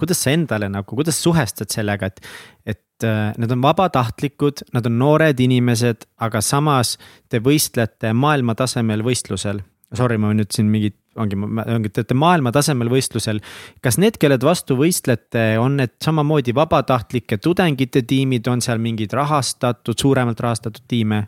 kuidas 0.00 0.22
sa 0.24 0.32
endale 0.32 0.68
nagu, 0.72 0.96
kuidas 0.96 1.20
suhestud 1.22 1.72
sellega, 1.72 2.08
et, 2.08 2.22
et 2.66 3.06
äh, 3.06 3.34
need 3.38 3.52
on 3.52 3.62
vabatahtlikud, 3.64 4.64
nad 4.72 4.88
on 4.88 4.98
noored 4.98 5.40
inimesed, 5.40 6.08
aga 6.16 6.40
samas 6.40 6.96
te 7.28 7.42
võistlete 7.44 8.14
maailma 8.16 8.56
tasemel 8.58 9.04
võistlusel. 9.04 9.62
Sorry, 9.96 10.16
ma 10.20 10.32
nüüd 10.32 10.52
siin 10.54 10.70
mingit 10.72 10.96
ongi, 11.20 11.36
ongi, 11.36 11.90
te 11.92 12.02
olete 12.02 12.16
maailma 12.16 12.52
tasemel 12.54 12.90
võistlusel. 12.92 13.42
kas 13.84 13.98
need, 14.00 14.16
kelled 14.20 14.44
vastu 14.44 14.76
võistlete, 14.78 15.58
on 15.60 15.76
need 15.80 15.94
samamoodi 16.04 16.54
vabatahtlike 16.56 17.38
tudengite 17.42 18.04
tiimid, 18.08 18.48
on 18.48 18.64
seal 18.64 18.80
mingid 18.82 19.12
rahastatud, 19.16 19.98
suuremalt 19.98 20.40
rahastatud 20.40 20.84
tiime? 20.88 21.26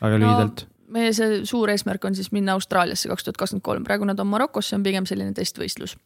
väga 0.00 0.18
no, 0.18 0.26
lühidalt. 0.26 0.66
meie 0.90 1.12
see 1.14 1.42
suur 1.46 1.70
eesmärk 1.70 2.04
on 2.08 2.16
siis 2.16 2.32
minna 2.34 2.56
Austraaliasse 2.58 3.10
kaks 3.10 3.26
tuhat 3.26 3.38
kakskümmend 3.38 3.66
kolm, 3.66 3.84
praegu 3.86 4.08
nad 4.08 4.20
on 4.20 4.30
Marokos, 4.30 4.70
see 4.70 4.78
on 4.78 4.86
pigem 4.86 5.06
selline 5.06 5.34
testvõistlus. 5.36 5.96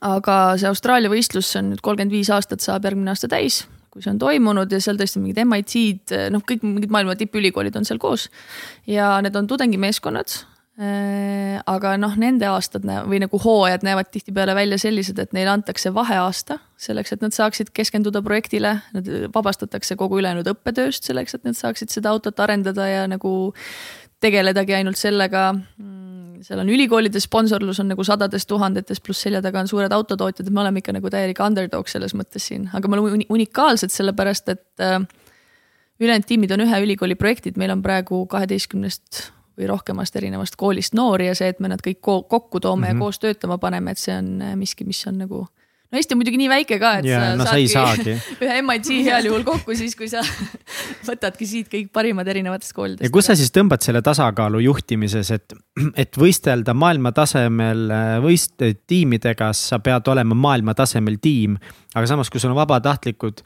aga 0.00 0.56
see 0.56 0.70
Austraalia 0.70 1.12
võistlus, 1.12 1.50
see 1.52 1.64
on 1.64 1.72
nüüd 1.74 1.84
kolmkümmend 1.84 2.14
viis 2.14 2.32
aastat, 2.32 2.64
saab 2.64 2.88
järgmine 2.88 3.12
aasta 3.12 3.28
täis 3.28 3.66
kui 3.96 4.04
see 4.04 4.12
on 4.12 4.18
toimunud 4.20 4.72
ja 4.72 4.76
seal 4.84 4.98
tõesti 5.00 5.22
mingid 5.22 5.38
MIT-d, 5.40 6.26
noh, 6.28 6.42
kõik 6.44 6.64
mingid 6.66 6.92
maailma 6.92 7.14
tippülikoolid 7.16 7.78
on 7.80 7.86
seal 7.88 7.96
koos. 8.00 8.28
ja 8.86 9.14
need 9.24 9.36
on 9.36 9.48
tudengimeeskonnad 9.48 10.34
aga 10.76 11.94
noh, 11.96 12.16
nende 12.20 12.44
aastad 12.50 12.84
või 13.08 13.16
nagu 13.22 13.38
hooajad 13.40 13.84
näevad 13.86 14.10
tihtipeale 14.12 14.52
välja 14.54 14.76
sellised, 14.80 15.16
et 15.22 15.32
neile 15.32 15.54
antakse 15.54 15.88
vaheaasta 15.94 16.58
selleks, 16.76 17.14
et 17.14 17.22
nad 17.24 17.32
saaksid 17.32 17.70
keskenduda 17.72 18.20
projektile, 18.22 18.74
nad 18.92 19.08
vabastatakse 19.32 19.96
kogu 19.96 20.20
ülejäänud 20.20 20.48
õppetööst 20.52 21.08
selleks, 21.08 21.38
et 21.38 21.46
nad 21.48 21.56
saaksid 21.56 21.94
seda 21.94 22.12
autot 22.12 22.44
arendada 22.44 22.84
ja 22.90 23.06
nagu 23.08 23.32
tegeledagi 24.20 24.76
ainult 24.76 25.00
sellega. 25.00 25.48
Mm, 25.54 26.42
seal 26.44 26.60
on 26.60 26.68
ülikoolide 26.72 27.20
sponsorlus 27.24 27.80
on 27.80 27.88
nagu 27.94 28.04
sadades 28.04 28.44
tuhandetes, 28.48 29.00
pluss 29.00 29.24
selja 29.24 29.40
taga 29.44 29.62
on 29.64 29.70
suured 29.70 29.92
autotootjad, 29.96 30.44
et 30.44 30.52
me 30.52 30.60
oleme 30.60 30.82
ikka 30.82 30.92
nagu 30.96 31.12
täielik 31.12 31.40
underdog 31.40 31.88
selles 31.88 32.12
mõttes 32.16 32.50
siin, 32.50 32.68
aga 32.76 32.90
me 32.92 33.00
oleme 33.00 33.24
unikaalsed 33.32 33.94
sellepärast, 33.94 34.52
et 34.52 34.84
äh, 34.84 35.00
ülejäänud 36.04 36.28
tiimid 36.28 36.52
on 36.52 36.66
ühe 36.66 36.82
ülikooli 36.84 37.16
projektid, 37.16 37.56
meil 37.56 37.72
on 37.72 37.80
praegu 37.84 38.26
kaheteistkümnest 38.28 39.30
või 39.56 39.68
rohkemast 39.70 40.16
erinevast 40.16 40.56
koolist 40.56 40.94
noori 40.94 41.30
ja 41.30 41.34
see, 41.34 41.48
et 41.52 41.60
me 41.60 41.70
nad 41.72 41.82
kõik 41.84 42.00
kokku 42.02 42.60
toome 42.60 42.80
mm 42.80 42.82
-hmm. 42.82 42.88
ja 42.88 42.94
mhm. 42.94 43.00
koos 43.00 43.18
töötama 43.18 43.58
paneme, 43.58 43.90
et 43.90 43.98
see 43.98 44.16
on 44.16 44.42
äh, 44.42 44.56
miski, 44.56 44.84
mis 44.84 45.06
on 45.06 45.18
nagu 45.18 45.46
no 45.86 45.98
Eesti 46.00 46.14
on 46.14 46.20
muidugi 46.20 46.40
nii 46.40 46.48
väike 46.50 46.78
ka, 46.82 46.92
et 47.00 47.06
yeah, 47.06 47.28
sa 47.30 47.36
no, 47.38 47.46
saadki 47.70 48.16
ühe 48.44 48.56
MIT 48.62 48.90
heal 49.06 49.28
juhul 49.28 49.44
kokku 49.46 49.76
siis, 49.78 49.94
kui 49.98 50.08
sa 50.10 50.22
võtadki 51.08 51.46
siit 51.46 51.70
kõik 51.72 51.92
parimad 51.94 52.28
erinevatest 52.28 52.74
koolidest. 52.76 53.04
ja 53.06 53.12
kus 53.14 53.30
sa 53.30 53.36
siis 53.38 53.54
tõmbad 53.54 53.84
selle 53.86 54.02
tasakaalu 54.02 54.64
juhtimises, 54.66 55.30
et, 55.36 55.54
et 56.02 56.18
võistelda 56.18 56.74
maailma 56.74 57.14
tasemel 57.16 57.86
äh, 57.94 58.10
võist-, 58.24 58.66
tiimidega, 58.86 59.52
sa 59.56 59.78
pead 59.78 60.10
olema 60.12 60.34
maailma 60.34 60.74
tasemel 60.74 61.20
tiim. 61.22 61.56
aga 61.94 62.06
samas, 62.06 62.30
kui 62.30 62.42
sul 62.42 62.50
on 62.50 62.60
vabatahtlikud, 62.60 63.44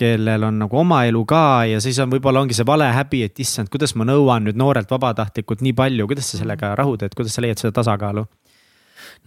kellel 0.00 0.48
on 0.48 0.60
nagu 0.64 0.80
oma 0.80 1.02
elu 1.08 1.22
ka 1.28 1.44
ja 1.68 1.80
siis 1.84 1.98
on, 2.02 2.10
võib-olla 2.12 2.44
ongi 2.44 2.56
see 2.56 2.68
vale 2.68 2.88
häbi, 2.96 3.24
et 3.28 3.42
issand, 3.44 3.70
kuidas 3.72 3.94
ma 3.98 4.08
nõuan 4.08 4.48
nüüd 4.48 4.58
noorelt 4.60 4.90
vabatahtlikult 4.90 5.64
nii 5.66 5.76
palju, 5.76 6.08
kuidas 6.10 6.32
sa 6.32 6.40
sellega 6.40 6.74
rahud, 6.78 7.04
et 7.04 7.16
kuidas 7.16 7.36
sa 7.36 7.44
leiad 7.44 7.60
seda 7.60 7.74
tasakaalu? 7.80 8.26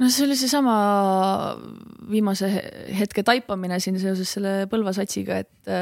no 0.02 0.10
see 0.10 0.26
oli 0.26 0.36
seesama 0.38 0.76
viimase 2.10 2.50
hetke 2.98 3.24
taipamine 3.26 3.80
siin 3.84 4.00
seoses 4.02 4.32
selle 4.36 4.54
Põlva 4.72 4.94
satsiga, 4.96 5.40
et, 5.44 5.74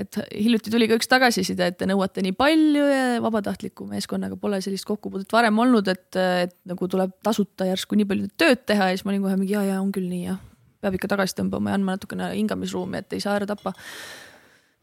et 0.00 0.18
hiljuti 0.32 0.72
tuli 0.74 0.88
ka 0.90 0.98
üks 0.98 1.10
tagasiside, 1.10 1.70
et 1.70 1.78
te 1.78 1.88
nõuate 1.88 2.24
nii 2.24 2.34
palju 2.38 2.86
ja 2.88 3.04
vabatahtliku 3.24 3.86
meeskonnaga 3.90 4.38
pole 4.40 4.60
sellist 4.64 4.88
kokkupuudet 4.88 5.30
varem 5.34 5.60
olnud, 5.66 5.90
et, 5.92 6.08
et 6.48 6.56
nagu 6.70 6.90
tuleb 6.90 7.14
tasuta 7.24 7.68
järsku 7.70 7.98
nii 7.98 8.10
palju 8.10 8.32
tööd 8.40 8.66
teha 8.66 8.90
ja 8.90 8.98
siis 8.98 9.06
ma 9.06 9.14
olin 9.14 9.28
kohe 9.28 9.38
mingi 9.38 9.56
ja, 9.56 9.64
ja 9.74 9.78
on 9.82 9.94
küll 9.94 10.10
nii 10.10 10.26
jah 10.26 10.42
peab 10.84 10.98
ikka 10.98 11.10
tagasi 11.16 11.38
tõmbama 11.40 11.72
ja 11.72 11.80
andma 11.80 11.96
natukene 11.96 12.30
hingamisruumi, 12.36 13.02
et 13.02 13.16
ei 13.16 13.24
saa 13.24 13.38
ära 13.40 13.48
tappa. 13.48 13.74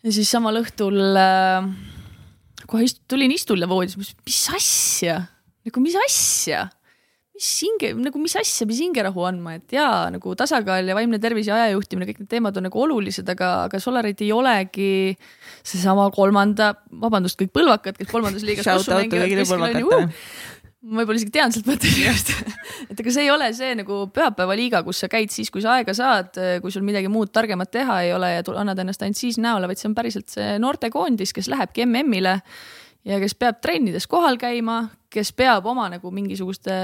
ja 0.02 0.14
siis 0.14 0.30
samal 0.34 0.58
õhtul 0.62 0.98
äh, 1.22 1.72
kohe 2.70 2.86
ist, 2.88 3.04
tulin 3.10 3.34
istule 3.34 3.70
voodis, 3.70 3.98
mis 3.98 4.44
asja, 4.56 5.22
nagu 5.68 5.84
mis 5.84 5.98
asja, 6.08 6.66
mis 7.38 7.50
hinge, 7.64 7.92
nagu 8.02 8.22
mis 8.22 8.36
asja, 8.40 8.68
mis 8.70 8.82
hingerahu 8.84 9.26
andma, 9.28 9.56
et 9.60 9.76
jaa, 9.76 10.10
nagu 10.14 10.36
tasakaal 10.38 10.90
ja 10.90 10.98
vaimne 10.98 11.20
tervis 11.22 11.50
ja 11.50 11.58
aja 11.58 11.72
juhtimine, 11.76 12.10
kõik 12.10 12.24
need 12.24 12.32
teemad 12.32 12.58
on 12.60 12.68
nagu 12.70 12.84
olulised, 12.86 13.28
aga, 13.34 13.54
aga 13.68 13.82
Solarit 13.82 14.22
ei 14.26 14.32
olegi 14.36 14.92
seesama 15.62 16.10
kolmanda, 16.16 16.74
vabandust, 17.02 17.40
kõik 17.42 17.54
põlvakad, 17.56 17.98
kes 17.98 18.12
kolmandas 18.12 18.46
liigas. 18.48 18.68
Shout 18.68 18.92
out 18.94 19.10
kõigile 19.12 19.48
põlvakatele 19.50 20.10
ma 20.82 21.02
võib-olla 21.02 21.20
isegi 21.20 21.34
tean 21.36 21.54
sealt 21.54 21.68
mõttekiirust 21.70 22.32
et 22.90 23.00
ega 23.04 23.14
see 23.14 23.26
ei 23.28 23.32
ole 23.34 23.52
see 23.58 23.74
nagu 23.78 24.04
pühapäevaliiga, 24.14 24.82
kus 24.86 25.04
sa 25.04 25.10
käid 25.12 25.34
siis, 25.34 25.52
kui 25.54 25.64
sa 25.64 25.78
aega 25.78 25.94
saad, 25.98 26.38
kui 26.64 26.74
sul 26.74 26.86
midagi 26.88 27.12
muud 27.12 27.32
targemat 27.34 27.72
teha 27.74 28.02
ei 28.08 28.14
ole 28.16 28.34
ja 28.34 28.46
annad 28.58 28.82
ennast 28.82 29.06
ainult 29.06 29.20
siis 29.20 29.38
näole, 29.42 29.70
vaid 29.70 29.82
see 29.82 29.92
on 29.92 29.98
päriselt 29.98 30.34
see 30.34 30.56
noortekoondis, 30.62 31.36
kes 31.38 31.52
lähebki 31.52 31.86
MM-ile 31.86 32.40
ja 33.08 33.22
kes 33.22 33.38
peab 33.38 33.62
trennides 33.62 34.08
kohal 34.10 34.38
käima, 34.42 34.84
kes 35.12 35.34
peab 35.38 35.66
oma 35.70 35.88
nagu 35.94 36.12
mingisuguste 36.14 36.76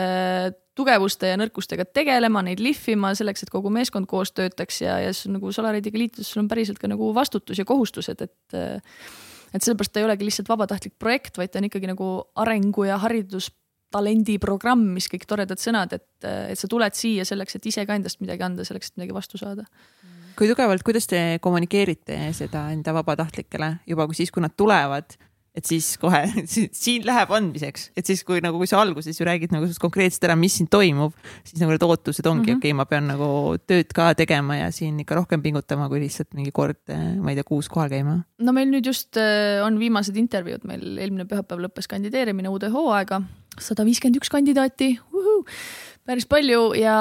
tugevuste 0.78 1.32
ja 1.32 1.38
nõrkustega 1.42 1.88
tegelema, 1.90 2.44
neid 2.46 2.62
lihvima 2.62 3.14
selleks, 3.18 3.46
et 3.46 3.54
kogu 3.54 3.72
meeskond 3.74 4.10
koos 4.10 4.34
töötaks 4.38 4.84
ja, 4.84 5.00
ja 5.02 5.14
siis 5.14 5.32
nagu 5.34 5.52
Solaridiga 5.54 5.98
liitudes 5.98 6.30
sul 6.30 6.44
on 6.44 6.52
päriselt 6.52 6.78
ka 6.82 6.90
nagu 6.90 7.10
vastutus 7.18 7.58
ja 7.58 7.66
kohustused, 7.66 8.22
et 8.22 8.60
et 9.56 9.64
sellepärast 9.64 9.94
ta 9.96 10.02
ei 10.02 10.06
olegi 10.06 10.26
lihtsalt 10.28 10.50
vabatahtlik 10.52 10.98
projekt, 11.00 11.38
vaid 11.40 11.50
ta 11.50 11.62
on 11.62 11.70
ikkagi 11.70 11.88
nagu 11.90 12.10
arengu 12.38 12.84
ja 12.86 12.98
haridus 13.00 13.48
talendiprogramm, 13.94 14.84
mis 14.98 15.08
kõik 15.12 15.26
toredad 15.30 15.62
sõnad, 15.62 15.94
et, 15.96 16.08
et 16.26 16.60
sa 16.60 16.70
tuled 16.70 16.98
siia 16.98 17.26
selleks, 17.28 17.58
et 17.58 17.70
ise 17.72 17.86
ka 17.88 17.96
endast 17.98 18.22
midagi 18.24 18.46
anda, 18.48 18.66
selleks, 18.68 18.92
et 18.92 19.02
midagi 19.02 19.16
vastu 19.16 19.40
saada. 19.40 19.68
kui 20.38 20.50
tugevalt, 20.50 20.84
kuidas 20.86 21.08
te 21.10 21.40
kommunikeerite 21.42 22.18
seda 22.38 22.68
enda 22.74 22.94
vabatahtlikele 22.94 23.72
juba 23.90 24.06
kui 24.06 24.20
siis, 24.20 24.32
kui 24.32 24.44
nad 24.44 24.54
tulevad, 24.58 25.18
et 25.58 25.66
siis 25.66 25.88
kohe 26.02 26.22
siin 26.84 27.06
läheb 27.08 27.32
andmiseks, 27.34 27.90
et 27.98 28.08
siis, 28.10 28.22
kui 28.28 28.42
nagu, 28.44 28.60
kui 28.62 28.70
sa 28.70 28.82
alguses 28.84 29.18
ju 29.18 29.26
räägid 29.28 29.54
nagu 29.56 29.70
konkreetselt 29.82 30.28
ära, 30.30 30.38
mis 30.40 30.58
siin 30.60 30.70
toimub, 30.72 31.16
siis 31.48 31.62
nagu 31.62 31.74
need 31.74 31.86
ootused 31.88 32.28
ongi 32.30 32.52
mm 32.52 32.54
-hmm., 32.54 32.62
okei 32.62 32.74
okay,, 32.74 32.78
ma 32.78 32.86
pean 32.90 33.10
nagu 33.10 33.30
tööd 33.66 33.90
ka 33.96 34.12
tegema 34.18 34.60
ja 34.60 34.70
siin 34.72 35.00
ikka 35.02 35.18
rohkem 35.18 35.42
pingutama, 35.42 35.90
kui 35.90 36.04
lihtsalt 36.04 36.38
mingi 36.38 36.54
kord, 36.54 36.80
ma 36.88 37.34
ei 37.34 37.40
tea, 37.40 37.48
kuus 37.48 37.70
kohal 37.70 37.90
käima. 37.90 38.22
no 38.38 38.54
meil 38.54 38.70
nüüd 38.70 38.86
just 38.86 39.18
äh, 39.18 39.64
on 39.66 39.80
viimased 39.80 40.18
intervjuud, 40.18 40.64
meil 40.70 40.98
eelmine 40.98 41.26
pühapäev 41.26 41.66
lõppes 41.66 41.90
kandideerimine 41.90 42.50
uude 42.50 42.70
hooaega. 42.70 43.22
Sada 43.58 43.82
viiskümmend 43.82 44.20
üks 44.20 44.30
kandidaati, 44.30 44.92
päris 46.06 46.28
palju 46.30 46.76
ja 46.78 46.98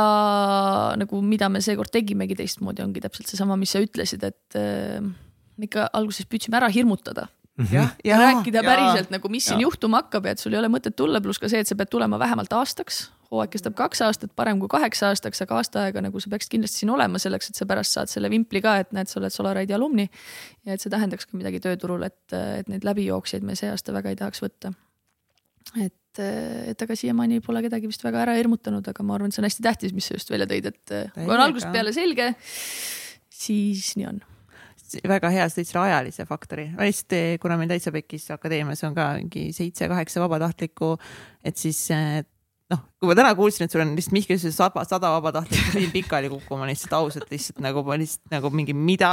nagu, 0.96 1.20
mida 1.20 1.50
me 1.52 1.60
seekord 1.60 1.92
tegimegi 1.92 2.34
teistmoodi, 2.34 2.80
ongi 2.80 3.02
täpselt 3.04 3.28
seesama, 3.28 3.58
mis 3.60 3.76
sa 3.76 3.82
ütlesid, 3.84 4.24
et 4.24 4.56
äh, 4.56 5.04
me 5.56 5.68
ikka 5.68 5.90
alguses 5.92 6.24
püüdsime 6.24 6.56
ära 6.56 6.72
hirmutada 6.72 7.28
mhm. 7.56 7.74
ja, 7.74 7.88
ja 8.04 8.20
rääkida 8.20 8.62
ja, 8.62 8.66
päriselt 8.66 9.12
nagu, 9.14 9.30
mis 9.32 9.46
ja. 9.46 9.54
siin 9.54 9.64
juhtuma 9.66 10.02
hakkab 10.02 10.28
ja 10.28 10.36
et 10.36 10.42
sul 10.42 10.54
ei 10.54 10.60
ole 10.60 10.70
mõtet 10.72 10.96
tulla, 10.96 11.20
pluss 11.24 11.42
ka 11.42 11.50
see, 11.52 11.62
et 11.64 11.70
sa 11.70 11.76
pead 11.78 11.90
tulema 11.92 12.18
vähemalt 12.22 12.52
aastaks. 12.56 13.06
hooaeg 13.30 13.50
kestab 13.50 13.74
kaks 13.74 14.02
aastat, 14.06 14.30
parem 14.38 14.60
kui 14.62 14.70
kaheksa 14.70 15.10
aastaks, 15.10 15.42
aga 15.42 15.58
aasta 15.58 15.82
aega 15.86 16.04
nagu 16.04 16.20
sa 16.22 16.30
peaksid 16.30 16.52
kindlasti 16.52 16.84
siin 16.84 16.92
olema 16.94 17.18
selleks, 17.18 17.50
et 17.50 17.58
sa 17.58 17.66
pärast 17.66 17.96
saad 17.96 18.12
selle 18.12 18.30
vimpli 18.30 18.62
ka, 18.62 18.76
et 18.84 18.92
näed, 18.94 19.10
sa 19.10 19.18
oled 19.20 19.34
Solaride'i 19.34 19.74
alumni. 19.74 20.08
ja 20.64 20.76
et 20.76 20.82
see 20.82 20.92
tähendaks 20.92 21.26
ka 21.26 21.38
midagi 21.38 21.60
tööturul, 21.64 22.06
et, 22.06 22.22
et 22.32 22.68
neid 22.70 22.86
läbijooksjaid 22.86 23.46
me 23.46 23.58
see 23.58 23.70
aasta 23.72 23.94
väga 23.96 24.14
ei 24.14 24.20
tahaks 24.22 24.42
võtta. 24.44 24.72
et 25.82 25.94
et, 26.16 26.80
aga 26.80 26.94
siiamaani 26.96 27.42
pole 27.44 27.60
kedagi 27.66 27.90
vist 27.90 28.00
väga 28.00 28.22
ära 28.22 28.36
hirmutanud, 28.38 28.86
aga 28.88 29.04
ma 29.04 29.18
arvan, 29.18 29.28
et 29.28 29.36
see 29.36 29.42
on 29.42 29.48
hästi 29.50 29.64
tähtis, 29.66 29.92
mis 29.92 30.06
sa 30.08 30.16
just 30.16 30.30
välja 30.32 30.46
tõid, 30.48 30.70
et 30.70 30.94
kui 31.12 31.28
on 31.28 31.42
algusest 31.44 31.68
peale 31.74 31.92
selge, 31.92 32.30
siis 33.28 33.90
nii 34.00 34.08
on 34.08 34.22
väga 35.08 35.30
hea, 35.34 35.48
sa 35.48 35.58
tõid 35.58 35.70
selle 35.70 35.84
ajalise 35.88 36.26
faktori, 36.28 36.68
lihtsalt 36.78 37.42
kuna 37.42 37.58
meil 37.60 37.70
Täitsa 37.72 37.92
Pekkis 37.94 38.30
akadeemias 38.34 38.84
on 38.88 38.94
ka 38.96 39.12
mingi 39.18 39.50
seitse-kaheksa 39.56 40.22
vabatahtlikku, 40.24 40.94
et 41.46 41.60
siis 41.60 41.86
noh, 42.72 42.82
kui 42.98 43.10
ma 43.10 43.16
täna 43.18 43.34
kuulsin, 43.38 43.66
et 43.66 43.74
sul 43.74 43.84
on 43.84 43.94
lihtsalt 43.96 44.16
Mihkel 44.16 44.38
ütles 44.38 44.56
sada, 44.56 44.84
sada 44.88 45.12
vabatahtlikku, 45.16 45.74
pidin 45.74 45.92
pikali 45.94 46.30
kukkuma 46.32 46.66
lihtsalt 46.70 46.96
ausalt 46.98 47.30
lihtsalt 47.30 47.62
nagu 47.64 47.84
ma 47.86 47.98
lihtsalt 48.00 48.34
nagu 48.34 48.50
mingi 48.54 48.74
mida 48.76 49.12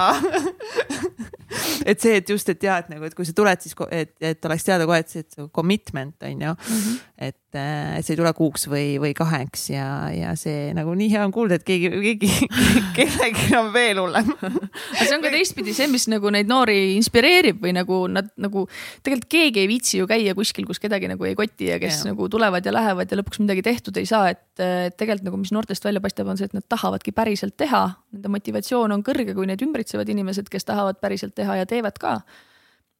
et 1.90 2.00
see, 2.00 2.18
et 2.18 2.30
just, 2.30 2.50
et 2.50 2.66
ja, 2.66 2.80
et 2.82 2.90
nagu, 2.94 3.06
et 3.06 3.16
kui 3.18 3.28
sa 3.28 3.36
tuled, 3.38 3.64
siis 3.64 3.78
et, 3.92 4.16
et 4.24 4.50
oleks 4.50 4.68
teada 4.68 4.88
kohe, 4.90 5.02
et 5.04 5.14
see 5.14 5.26
et 5.26 5.40
commitment 5.54 6.28
on 6.30 6.48
ju 6.48 6.54
mm. 6.54 6.80
-hmm. 6.80 7.00
et 7.30 7.38
et 7.60 8.06
see 8.06 8.16
ei 8.16 8.20
tule 8.20 8.34
kuuks 8.38 8.68
või, 8.72 8.98
või 9.02 9.14
kaheks 9.18 9.68
ja, 9.74 9.88
ja 10.14 10.34
see 10.40 10.72
nagu 10.78 10.96
nii 10.98 11.10
hea 11.14 11.24
on 11.26 11.34
kuulda, 11.36 11.60
et 11.60 11.66
keegi, 11.68 11.92
keegi, 11.92 12.50
kellelgi 12.98 13.58
on 13.60 13.72
veel 13.76 14.02
hullem. 14.02 14.32
aga 14.40 15.06
see 15.06 15.18
on 15.18 15.26
ka 15.26 15.34
teistpidi 15.34 15.76
see, 15.78 15.90
mis 15.92 16.08
nagu 16.12 16.32
neid 16.34 16.50
noori 16.50 16.96
inspireerib 16.98 17.62
või 17.64 17.76
nagu 17.78 18.04
nad 18.12 18.32
nagu 18.42 18.66
tegelikult 19.06 19.30
keegi 19.32 19.64
ei 19.64 19.70
viitsi 19.72 20.00
ju 20.02 20.10
käia 20.10 20.36
kuskil, 20.38 20.68
kus 20.70 20.82
kedagi 20.84 21.10
nagu 21.12 21.30
ei 21.30 21.38
koti 21.38 21.72
ja 21.72 21.80
kes 21.82 22.04
ja. 22.04 22.12
nagu 22.12 22.30
tulevad 22.32 22.66
ja 22.66 22.74
lähevad 22.76 23.12
ja 23.12 23.20
lõpuks 23.20 23.42
midagi 23.44 23.66
tehtud 23.66 23.98
ei 24.02 24.10
saa, 24.10 24.34
et 24.34 24.64
tegelikult 24.98 25.28
nagu, 25.28 25.42
mis 25.42 25.54
noortest 25.56 25.86
välja 25.86 26.02
paistab, 26.04 26.30
on 26.32 26.40
see, 26.40 26.50
et 26.50 26.56
nad 26.58 26.66
tahavadki 26.70 27.14
päriselt 27.16 27.56
teha. 27.60 27.86
Nende 28.14 28.32
motivatsioon 28.34 28.94
on 28.96 29.04
kõrge, 29.06 29.36
kui 29.36 29.48
neid 29.50 29.62
ümbritsevad 29.66 30.10
inimesed, 30.14 30.50
kes 30.52 30.68
tahavad 30.68 31.00
päriselt 31.02 31.36
teha 31.38 31.62
ja 31.62 31.70
teevad 31.70 31.98
ka 32.02 32.20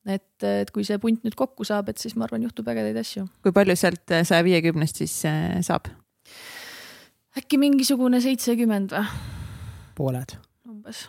et, 0.06 0.46
et 0.48 0.72
kui 0.74 0.86
see 0.88 1.00
punt 1.02 1.24
nüüd 1.24 1.36
kokku 1.40 1.66
saab, 1.68 1.92
et 1.92 2.02
siis 2.02 2.16
ma 2.20 2.28
arvan, 2.28 2.44
juhtub 2.44 2.68
ägedaid 2.72 2.98
asju. 3.00 3.26
kui 3.46 3.56
palju 3.56 3.76
sealt 3.80 4.16
äh, 4.16 4.26
saja 4.28 4.44
viiekümnest 4.46 5.04
siis 5.04 5.16
äh, 5.30 5.60
saab? 5.66 5.88
äkki 7.40 7.60
mingisugune 7.62 8.22
seitsekümmend 8.24 8.96
või? 8.96 9.06
pooled. 9.98 10.36
umbes. 10.70 11.08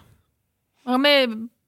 aga 0.84 1.00
me 1.00 1.14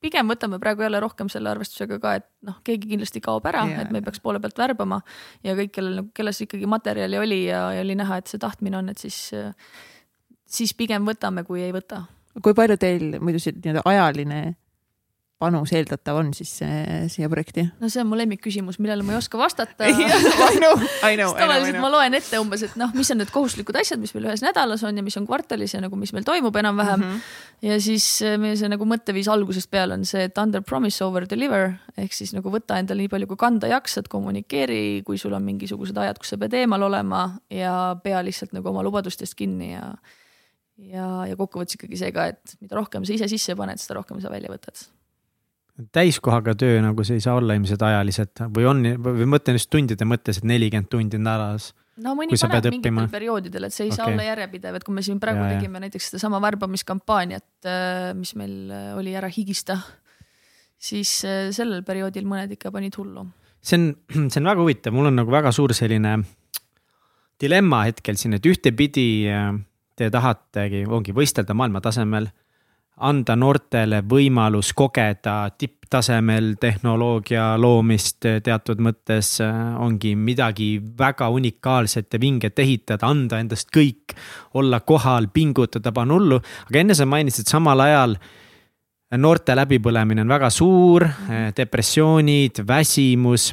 pigem 0.05 0.31
võtame 0.31 0.61
praegu 0.63 0.85
jälle 0.85 1.01
rohkem 1.03 1.31
selle 1.33 1.51
arvestusega 1.51 1.99
ka, 2.03 2.15
et 2.21 2.27
noh, 2.47 2.61
keegi 2.67 2.93
kindlasti 2.93 3.23
kaob 3.25 3.47
ära 3.51 3.65
yeah., 3.67 3.83
et 3.83 3.95
me 3.95 4.01
ei 4.03 4.07
peaks 4.07 4.23
poole 4.23 4.41
pealt 4.43 4.59
värbama 4.61 5.01
ja 5.47 5.57
kõik, 5.59 5.73
kellel 5.75 6.03
nagu, 6.03 6.13
kelles 6.15 6.43
ikkagi 6.47 6.69
materjali 6.71 7.19
oli 7.19 7.41
ja, 7.49 7.67
ja 7.75 7.83
oli 7.83 7.97
näha, 7.99 8.21
et 8.21 8.31
see 8.31 8.43
tahtmine 8.43 8.79
on, 8.79 8.93
et 8.93 9.03
siis, 9.03 9.19
siis 10.47 10.77
pigem 10.79 11.09
võtame, 11.09 11.43
kui 11.49 11.65
ei 11.65 11.75
võta. 11.75 12.05
kui 12.39 12.55
palju 12.55 12.79
teil 12.79 13.17
muidu 13.19 13.43
see 13.43 13.57
nii-öelda 13.57 13.83
ajaline 13.89 14.41
panus 15.41 15.73
eeldatav 15.77 16.17
on 16.17 16.31
siis 16.37 16.51
siia 17.13 17.29
projekti? 17.29 17.67
no 17.81 17.91
see 17.93 18.01
on 18.01 18.09
mu 18.09 18.17
lemmikküsimus, 18.17 18.79
millele 18.81 19.05
ma 19.05 19.13
ei 19.13 19.19
oska 19.19 19.37
vastata 19.41 19.89
tavaliselt 21.37 21.79
ma 21.83 21.91
loen 21.93 22.17
ette 22.17 22.41
umbes, 22.41 22.65
et 22.65 22.77
noh, 22.81 22.95
mis 22.97 23.11
on 23.13 23.21
need 23.21 23.33
kohustuslikud 23.35 23.77
asjad, 23.77 24.01
mis 24.01 24.15
meil 24.17 24.31
ühes 24.31 24.45
nädalas 24.45 24.85
on 24.89 24.97
ja 24.97 25.05
mis 25.05 25.19
on 25.21 25.29
kvartalis 25.29 25.77
ja 25.77 25.83
nagu, 25.85 25.99
mis 26.01 26.15
meil 26.17 26.25
toimub 26.27 26.57
enam-vähem 26.57 27.03
mm. 27.03 27.13
-hmm. 27.13 27.69
ja 27.69 27.79
siis 27.85 28.09
eh, 28.25 28.39
meie 28.41 28.57
see 28.57 28.73
nagu 28.73 28.89
mõtteviis 28.89 29.29
algusest 29.33 29.71
peale 29.71 29.99
on 30.01 30.09
see, 30.09 30.25
et 30.31 30.41
under 30.41 30.65
promise 30.65 31.05
over 31.05 31.29
deliver 31.29 31.75
ehk 32.01 32.17
siis 32.17 32.33
nagu 32.37 32.53
võta 32.53 32.81
endale 32.81 33.05
nii 33.05 33.13
palju, 33.13 33.29
kui 33.33 33.41
kanda 33.45 33.69
jaksad, 33.77 34.09
kommunikeeri, 34.09 35.03
kui 35.05 35.21
sul 35.21 35.37
on 35.37 35.45
mingisugused 35.45 35.97
ajad, 36.01 36.19
kus 36.23 36.33
sa 36.33 36.41
pead 36.41 36.57
eemal 36.57 36.89
olema 36.89 37.27
ja 37.53 37.97
pea 38.03 38.25
lihtsalt 38.25 38.57
nagu 38.57 38.73
oma 38.73 38.85
lubadustest 38.87 39.37
kinni 39.37 39.75
ja 39.75 39.93
ja, 40.77 41.25
ja 41.29 41.37
kokkuvõttes 41.37 41.77
ikkagi 41.77 41.97
see 41.97 42.13
ka, 42.13 42.31
et 42.33 42.61
mida 42.61 42.77
rohkem 42.77 43.05
sa 43.05 43.13
ise 43.13 43.29
sisse 43.29 43.57
paned, 43.57 43.81
seda 43.81 44.01
rohkem 44.01 44.21
sa 44.21 44.33
välja 44.33 44.53
võtad 44.53 44.87
täiskohaga 45.93 46.55
töö 46.59 46.79
nagu 46.85 47.05
see 47.05 47.19
ei 47.19 47.25
saa 47.25 47.37
olla 47.37 47.57
ilmselt 47.57 47.83
ajaliselt 47.85 48.45
või 48.55 48.69
on, 48.69 48.85
või 49.03 49.27
mõtlen 49.29 49.59
just 49.59 49.69
tundide 49.73 50.09
mõttes, 50.09 50.41
et 50.41 50.47
nelikümmend 50.49 50.89
tundi 50.93 51.21
nädalas. 51.21 51.73
no 52.01 52.15
mõni 52.17 52.39
paneb 52.41 52.71
mingitel 52.73 53.11
perioodidel, 53.13 53.69
et 53.69 53.77
see 53.77 53.87
ei 53.87 53.93
okay. 53.93 53.99
saa 53.99 54.09
olla 54.13 54.25
järjepidev, 54.31 54.79
et 54.79 54.87
kui 54.87 54.97
me 54.97 55.05
siin 55.05 55.21
praegu 55.21 55.45
ja, 55.45 55.57
tegime 55.57 55.83
näiteks 55.85 56.11
sedasama 56.11 56.41
värbamiskampaaniat, 56.45 57.49
äh, 57.69 58.09
mis 58.17 58.33
meil 58.41 58.73
äh, 58.73 58.89
oli 58.97 59.13
Ära 59.19 59.29
higista, 59.33 59.79
siis 60.81 61.19
äh, 61.29 61.51
sellel 61.57 61.85
perioodil 61.85 62.25
mõned 62.29 62.57
ikka 62.57 62.73
panid 62.73 62.97
hullu. 62.97 63.27
see 63.61 63.81
on, 63.81 63.93
see 64.33 64.41
on 64.41 64.49
väga 64.53 64.65
huvitav, 64.65 64.97
mul 64.97 65.13
on 65.13 65.21
nagu 65.21 65.33
väga 65.33 65.53
suur 65.53 65.77
selline 65.77 66.19
dilemma 67.41 67.85
hetkel 67.91 68.17
siin, 68.17 68.39
et 68.39 68.49
ühtepidi 68.49 69.09
te 69.97 70.09
tahategi, 70.13 70.87
ongi 70.89 71.13
võistelda 71.17 71.53
maailma 71.57 71.83
tasemel 71.85 72.31
anda 73.05 73.35
noortele 73.37 74.01
võimalus 74.09 74.71
kogeda 74.77 75.51
tipptasemel 75.59 76.55
tehnoloogia 76.61 77.51
loomist 77.61 78.25
teatud 78.25 78.81
mõttes 78.81 79.35
ongi 79.43 80.15
midagi 80.17 80.71
väga 80.99 81.29
unikaalset 81.29 82.17
ja 82.17 82.21
vinget 82.21 82.59
ehitada, 82.59 83.11
anda 83.11 83.41
endast 83.43 83.69
kõik, 83.75 84.17
olla 84.57 84.81
kohal, 84.81 85.29
pingutada, 85.33 85.93
panna 85.93 86.17
hullu. 86.17 86.41
aga 86.71 86.81
enne 86.81 86.97
sa 86.97 87.07
mainisid 87.07 87.53
samal 87.53 87.85
ajal 87.85 88.17
noorte 89.21 89.55
läbipõlemine 89.55 90.25
on 90.25 90.33
väga 90.33 90.51
suur, 90.51 91.07
depressioonid, 91.57 92.65
väsimus. 92.67 93.53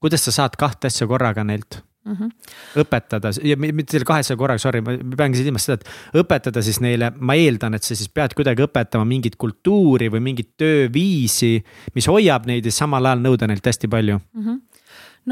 kuidas 0.00 0.28
sa 0.28 0.32
saad 0.32 0.56
kahte 0.60 0.92
asja 0.92 1.06
korraga 1.06 1.44
neilt 1.44 1.85
mm. 2.06 2.16
-hmm. 2.16 2.54
õpetada 2.82 3.32
ja 3.42 3.58
mitte 3.58 3.96
selle 3.96 4.08
kahesaja 4.08 4.38
korraga, 4.40 4.62
sorry, 4.62 4.80
ma 4.84 4.96
peangi 5.18 5.42
silmas 5.42 5.68
seda, 5.68 5.80
et 5.80 6.22
õpetada 6.22 6.62
siis 6.64 6.80
neile, 6.84 7.12
ma 7.18 7.36
eeldan, 7.38 7.74
et 7.74 7.86
sa 7.86 7.98
siis 7.98 8.08
pead 8.08 8.34
kuidagi 8.38 8.64
õpetama 8.66 9.04
mingit 9.08 9.36
kultuuri 9.36 10.08
või 10.12 10.22
mingit 10.30 10.54
tööviisi, 10.56 11.58
mis 11.94 12.08
hoiab 12.10 12.46
neid 12.46 12.66
ja 12.66 12.72
samal 12.72 13.04
ajal 13.10 13.24
nõuda 13.26 13.50
neilt 13.50 13.66
hästi 13.66 13.90
palju 13.92 14.18
mm. 14.18 14.42
-hmm. 14.42 14.60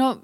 no 0.01 0.15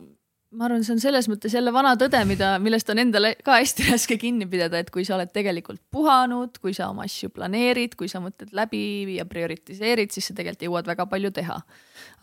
ma 0.51 0.67
arvan, 0.67 0.83
see 0.83 0.95
on 0.97 0.99
selles 0.99 1.27
mõttes 1.31 1.53
jälle 1.55 1.71
vana 1.71 1.93
tõde, 1.99 2.19
mida, 2.27 2.51
millest 2.59 2.89
on 2.91 2.99
endale 2.99 3.33
ka 3.45 3.55
hästi 3.61 3.85
raske 3.87 4.17
kinni 4.19 4.47
pidada, 4.51 4.81
et 4.81 4.89
kui 4.91 5.05
sa 5.07 5.15
oled 5.15 5.31
tegelikult 5.31 5.79
puhanud, 5.93 6.57
kui 6.63 6.75
sa 6.75 6.89
oma 6.91 7.05
asju 7.07 7.31
planeerid, 7.35 7.95
kui 7.99 8.11
sa 8.11 8.19
mõtled 8.23 8.51
läbi 8.55 9.15
ja 9.15 9.25
prioritiseerid, 9.29 10.11
siis 10.11 10.27
sa 10.27 10.35
tegelikult 10.35 10.67
jõuad 10.67 10.91
väga 10.91 11.07
palju 11.11 11.31
teha. 11.35 11.61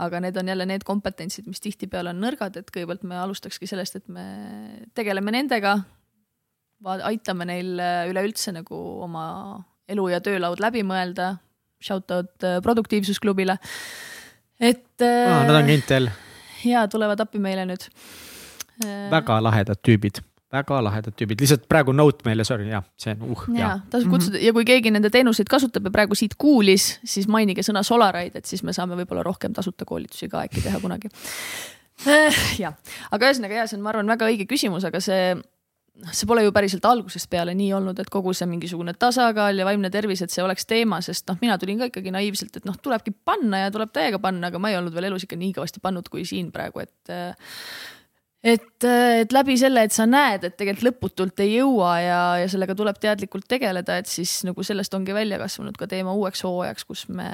aga 0.04 0.20
need 0.20 0.36
on 0.36 0.48
jälle 0.52 0.66
need 0.68 0.84
kompetentsid, 0.86 1.48
mis 1.48 1.60
tihtipeale 1.64 2.12
on 2.12 2.20
nõrgad, 2.22 2.60
et 2.60 2.68
kõigepealt 2.70 3.02
me 3.08 3.16
alustakski 3.18 3.66
sellest, 3.66 3.96
et 3.96 4.08
me 4.08 4.26
tegeleme 4.94 5.32
nendega. 5.32 5.78
aitame 6.84 7.44
neil 7.44 7.80
üleüldse 8.12 8.52
nagu 8.52 8.76
oma 9.02 9.64
elu 9.88 10.08
ja 10.08 10.20
töölaud 10.20 10.60
läbi 10.60 10.84
mõelda. 10.84 11.38
Shout 11.80 12.10
out 12.10 12.44
äh, 12.44 12.60
produktiivsusklubile. 12.62 13.58
et 14.60 15.00
ah,. 15.00 15.46
Nad 15.46 15.54
on 15.54 15.66
käinud 15.66 15.86
teil 15.86 16.10
ja 16.64 16.88
tulevad 16.88 17.20
appi 17.20 17.38
meile 17.38 17.66
nüüd. 17.68 17.86
väga 19.10 19.42
lahedad 19.42 19.80
tüübid 19.82 20.22
väga 20.52 20.78
lahedad 20.84 21.12
tüübid, 21.16 21.42
lihtsalt 21.42 21.66
praegu 21.68 21.92
note 21.92 22.24
meile, 22.24 22.44
sorry, 22.46 22.68
jah, 22.72 22.84
see 23.00 23.12
on 23.12 23.34
uh. 23.34 23.42
ja, 23.56 23.74
tasub 23.92 24.14
kutsuda 24.14 24.36
mm 24.36 24.40
-hmm. 24.40 24.46
ja 24.46 24.52
kui 24.56 24.64
keegi 24.64 24.90
nende 24.90 25.10
teenuseid 25.12 25.48
kasutab 25.50 25.84
ja 25.84 25.90
praegu 25.92 26.16
siit 26.16 26.38
kuulis, 26.38 27.00
siis 27.04 27.28
mainige 27.28 27.62
sõna 27.66 27.82
Solaride, 27.84 28.38
et 28.38 28.44
siis 28.48 28.62
me 28.62 28.72
saame 28.72 28.96
võib-olla 28.96 29.22
rohkem 29.22 29.52
tasuta 29.52 29.84
koolitusi 29.84 30.28
ka 30.28 30.46
äkki 30.48 30.64
teha 30.64 30.80
kunagi. 30.80 31.08
jah, 32.64 32.74
aga 33.10 33.26
ühesõnaga 33.26 33.60
ja 33.60 33.66
see 33.66 33.76
on, 33.76 33.82
ma 33.82 33.92
arvan, 33.92 34.08
väga 34.08 34.30
õige 34.30 34.46
küsimus, 34.48 34.84
aga 34.84 35.00
see 35.00 35.36
noh, 36.04 36.14
see 36.14 36.28
pole 36.30 36.44
ju 36.46 36.54
päriselt 36.54 36.86
algusest 36.88 37.28
peale 37.30 37.54
nii 37.58 37.72
olnud, 37.78 37.98
et 38.00 38.10
kogu 38.12 38.32
see 38.36 38.48
mingisugune 38.50 38.94
tasakaal 38.98 39.58
ja 39.58 39.66
vaimne 39.68 39.90
tervis, 39.94 40.22
et 40.24 40.34
see 40.34 40.44
oleks 40.44 40.68
teema, 40.68 41.00
sest 41.04 41.28
noh, 41.30 41.38
mina 41.42 41.58
tulin 41.60 41.82
ka 41.82 41.90
ikkagi 41.90 42.14
naiivselt, 42.14 42.60
et 42.60 42.68
noh, 42.68 42.78
tulebki 42.82 43.14
panna 43.26 43.64
ja 43.64 43.74
tuleb 43.74 43.92
täiega 43.94 44.20
panna, 44.22 44.52
aga 44.52 44.62
ma 44.62 44.72
ei 44.72 44.78
olnud 44.80 44.94
veel 44.94 45.10
elus 45.10 45.26
ikka 45.26 45.38
nii 45.40 45.54
kõvasti 45.58 45.82
pannud 45.84 46.10
kui 46.12 46.26
siin 46.28 46.52
praegu, 46.54 46.84
et 46.84 47.14
et, 48.44 48.84
et 48.84 49.34
läbi 49.34 49.56
selle, 49.58 49.82
et 49.84 49.94
sa 49.94 50.06
näed, 50.06 50.46
et 50.46 50.54
tegelikult 50.58 50.86
lõputult 50.92 51.42
ei 51.42 51.56
jõua 51.56 51.96
ja, 52.02 52.20
ja 52.44 52.46
sellega 52.50 52.76
tuleb 52.78 53.00
teadlikult 53.02 53.48
tegeleda, 53.50 53.98
et 53.98 54.10
siis 54.10 54.40
nagu 54.46 54.62
sellest 54.62 54.94
ongi 54.94 55.16
välja 55.16 55.40
kasvanud 55.42 55.76
ka 55.78 55.90
teema 55.90 56.14
uueks 56.14 56.44
hooajaks, 56.46 56.86
kus 56.86 57.08
me 57.10 57.28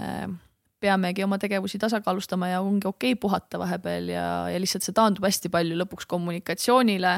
peamegi 0.85 1.25
oma 1.25 1.39
tegevusi 1.41 1.79
tasakaalustama 1.81 2.49
ja 2.51 2.65
ongi 2.65 2.89
okei 2.89 3.13
okay 3.13 3.21
puhata 3.21 3.61
vahepeal 3.61 4.09
ja, 4.13 4.27
ja 4.53 4.61
lihtsalt 4.61 4.85
see 4.85 4.97
taandub 4.97 5.25
hästi 5.25 5.53
palju 5.53 5.77
lõpuks 5.81 6.09
kommunikatsioonile 6.09 7.15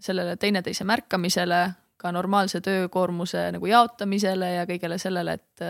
sellele 0.00 0.36
teineteise 0.36 0.84
märkamisele, 0.84 1.68
ka 1.98 2.12
normaalse 2.14 2.60
töökoormuse 2.62 3.48
nagu 3.54 3.66
jaotamisele 3.66 4.52
ja 4.52 4.66
kõigele 4.68 4.98
sellele, 5.02 5.34
et, 5.38 5.62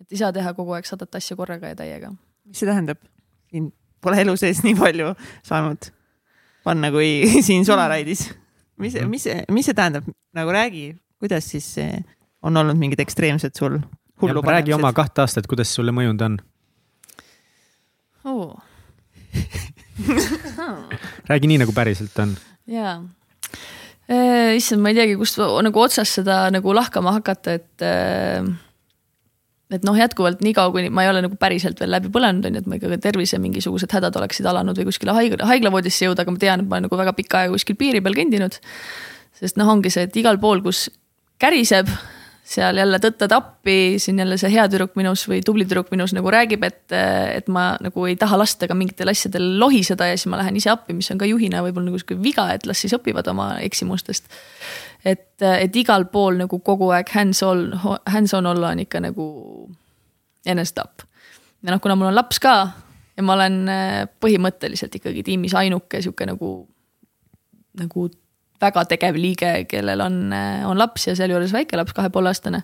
et 0.00 0.14
ei 0.14 0.20
saa 0.20 0.32
teha 0.32 0.54
kogu 0.56 0.72
aeg 0.76 0.88
sadat 0.88 1.20
asja 1.20 1.36
korraga 1.36 1.72
ja 1.72 1.76
täiega. 1.76 2.12
mis 2.48 2.62
see 2.62 2.68
tähendab? 2.68 3.00
siin 3.50 3.68
pole 4.00 4.22
elu 4.22 4.36
sees 4.40 4.62
nii 4.64 4.76
palju 4.78 5.12
saanud 5.46 5.90
panna 6.64 6.92
kui 6.94 7.42
siin 7.46 7.66
Solaride'is. 7.68 8.30
mis, 8.80 8.96
mis, 9.06 9.28
mis 9.52 9.68
see 9.68 9.76
tähendab, 9.76 10.08
nagu 10.36 10.56
räägi, 10.56 10.94
kuidas 11.20 11.50
siis 11.52 11.74
on 12.42 12.56
olnud 12.56 12.80
mingid 12.80 13.04
ekstreemsed 13.04 13.56
sul 13.58 13.76
räägi 14.20 14.72
oma 14.72 14.94
kahte 14.96 15.26
aastat, 15.26 15.48
kuidas 15.50 15.74
sulle 15.74 15.92
mõjunud 15.92 16.24
on 16.24 16.40
oh. 18.24 18.56
räägi 21.30 21.52
nii, 21.52 21.64
nagu 21.66 21.76
päriselt 21.76 22.16
on. 22.24 22.38
jaa 22.64 23.02
issand, 24.10 24.82
ma 24.82 24.90
ei 24.90 24.98
teagi, 24.98 25.14
kust 25.20 25.38
nagu 25.38 25.84
otsast 25.84 26.20
seda 26.20 26.42
nagu 26.50 26.74
lahkama 26.74 27.14
hakata, 27.18 27.54
et 27.60 27.84
äh, 27.86 28.48
et 29.70 29.84
noh, 29.86 29.94
jätkuvalt 29.94 30.40
niikaua, 30.42 30.72
kuni 30.74 30.90
ma 30.90 31.04
ei 31.04 31.10
ole 31.12 31.22
nagu 31.22 31.36
päriselt 31.38 31.78
veel 31.80 31.92
läbi 31.94 32.10
põlenud, 32.12 32.46
on 32.46 32.56
ju, 32.56 32.62
et 32.62 32.70
ma 32.70 32.78
ikka 32.78 32.98
tervise 33.04 33.38
mingisugused 33.42 33.92
hädad 33.94 34.16
oleksid 34.18 34.48
alanud 34.50 34.78
või 34.80 34.88
kuskile 34.88 35.14
haigla, 35.14 35.46
haiglavoodisse 35.46 36.08
jõuda, 36.08 36.24
aga 36.24 36.34
ma 36.34 36.42
tean, 36.42 36.64
et 36.64 36.70
ma 36.70 36.78
olen 36.78 36.88
nagu 36.88 36.98
väga 36.98 37.14
pikka 37.14 37.44
aega 37.44 37.54
kuskil 37.54 37.78
piiri 37.78 38.02
peal 38.02 38.18
kõndinud. 38.18 38.58
sest 39.40 39.60
noh, 39.60 39.70
ongi 39.70 39.92
see, 39.94 40.08
et 40.08 40.16
igal 40.18 40.40
pool, 40.42 40.62
kus 40.64 40.88
käriseb, 41.40 41.88
seal 42.50 42.80
jälle 42.80 42.98
tõttad 42.98 43.30
appi, 43.34 43.98
siin 44.02 44.18
jälle 44.18 44.34
see 44.40 44.50
hea 44.50 44.64
tüdruk 44.70 44.96
minus 44.98 45.22
või 45.30 45.38
tubli 45.46 45.64
tüdruk 45.68 45.92
minus 45.94 46.14
nagu 46.16 46.32
räägib, 46.34 46.64
et, 46.66 46.82
et 46.90 47.50
ma 47.52 47.72
nagu 47.82 48.06
ei 48.10 48.16
taha 48.18 48.40
lasta 48.40 48.66
ka 48.66 48.74
mingitel 48.74 49.12
asjadel 49.12 49.52
lohiseda 49.60 50.08
ja 50.10 50.16
siis 50.18 50.26
ma 50.32 50.40
lähen 50.40 50.58
ise 50.58 50.72
appi, 50.72 50.96
mis 50.96 51.10
on 51.14 51.20
ka 51.20 51.28
juhina 51.30 51.62
võib-olla 51.62 51.92
nagu 51.92 52.00
sihuke 52.00 52.18
viga, 52.22 52.48
et 52.54 52.66
las 52.66 52.82
siis 52.82 52.96
õpivad 52.96 53.30
oma 53.30 53.52
eksimustest. 53.62 54.26
et, 55.04 55.36
et 55.46 55.76
igal 55.76 56.08
pool 56.10 56.40
nagu 56.42 56.58
kogu 56.58 56.90
aeg 56.96 57.12
hands-on, 57.14 57.68
hands-on 58.10 58.50
olla 58.50 58.74
on 58.74 58.82
ikka 58.82 59.04
nagu 59.06 59.26
enesetapp. 60.46 61.06
ja 61.62 61.70
noh, 61.70 61.80
kuna 61.80 61.94
mul 61.94 62.10
on 62.10 62.18
laps 62.18 62.42
ka 62.42 62.56
ja 63.14 63.22
ma 63.22 63.38
olen 63.38 63.62
põhimõtteliselt 64.18 64.98
ikkagi 64.98 65.22
tiimis 65.22 65.54
ainuke 65.54 66.02
sihuke 66.02 66.26
nagu 66.26 66.54
nagu 67.78 68.10
väga 68.60 68.84
tegev 68.90 69.16
liige, 69.16 69.52
kellel 69.70 70.02
on, 70.04 70.22
on 70.68 70.78
laps 70.78 71.08
ja 71.08 71.16
sealjuures 71.18 71.52
väike 71.56 71.78
laps, 71.80 71.94
kahe 71.96 72.12
poole 72.12 72.32
aastane. 72.32 72.62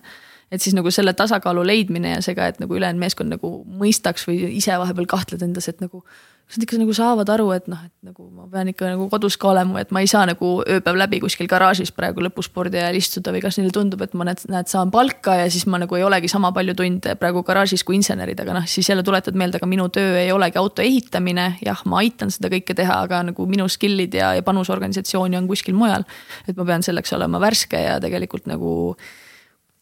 Et 0.51 0.63
siis 0.63 0.75
nagu 0.77 0.91
selle 0.93 1.13
tasakaalu 1.17 1.65
leidmine 1.67 2.15
ja 2.15 2.23
see 2.23 2.35
ka, 2.37 2.47
et 2.47 2.61
nagu 2.63 2.75
ülejäänud 2.77 3.01
meeskond 3.03 3.33
nagu 3.35 3.51
mõistaks 3.81 4.27
või 4.29 4.53
ise 4.55 4.77
vahepeal 4.79 5.09
kahtled 5.09 5.43
endas, 5.43 5.67
et 5.67 5.83
nagu 5.83 6.03
kas 6.47 6.55
nad 6.55 6.63
ikka 6.63 6.77
nagu 6.79 6.93
saavad 6.95 7.29
aru, 7.33 7.49
et 7.57 7.65
noh, 7.67 7.79
et 7.83 8.07
nagu 8.07 8.29
ma 8.31 8.45
pean 8.47 8.69
ikka 8.71 8.93
nagu 8.93 9.09
kodus 9.11 9.35
ka 9.39 9.49
olema, 9.51 9.81
et 9.83 9.91
ma 9.91 9.99
ei 9.99 10.07
saa 10.07 10.23
nagu 10.29 10.51
ööpäev 10.63 10.99
läbi 11.01 11.19
kuskil 11.19 11.49
garaažis 11.51 11.91
praegu 11.91 12.23
lõpuspordi 12.23 12.79
ajal 12.79 12.95
istuda 12.95 13.33
või 13.35 13.41
kas 13.43 13.59
neile 13.59 13.73
tundub, 13.75 14.05
et 14.05 14.15
ma 14.15 14.29
näed, 14.29 14.45
näed, 14.47 14.71
saan 14.71 14.93
palka 14.93 15.35
ja 15.41 15.49
siis 15.51 15.67
ma 15.67 15.81
nagu 15.83 15.99
ei 15.99 16.07
olegi 16.07 16.31
sama 16.31 16.53
palju 16.55 16.77
tunde 16.79 17.17
praegu 17.19 17.43
garaažis 17.47 17.83
kui 17.83 17.99
insenerid, 17.99 18.39
aga 18.39 18.55
noh, 18.61 18.71
siis 18.71 18.87
jälle 18.87 19.03
tuletad 19.03 19.35
meelde, 19.35 19.59
aga 19.59 19.67
minu 19.67 19.89
töö 19.91 20.15
ei 20.21 20.31
olegi 20.31 20.63
auto 20.63 20.85
ehitamine. 20.85 21.49
jah, 21.65 21.83
ma 21.83 21.99
aitan 21.99 22.31
seda 22.31 22.47
kõike 22.55 22.77
teha, 22.79 23.01
aga 23.03 23.25
nagu 23.33 23.51
minu 23.51 23.67
skill'id 23.67 24.15
ja, 24.15 24.31
ja 24.39 24.47
panus 24.47 24.71
organisatsiooni 24.71 25.35
on 25.35 25.51
kuskil 25.51 25.75
mujal. 25.75 26.07
et 26.47 26.55
ma 26.55 26.63
pean 26.63 26.83
selleks 26.83 27.11
olema 27.19 27.43
värske 27.43 27.83
ja 27.89 27.99
tegelikult 27.99 28.47
nagu 28.47 28.95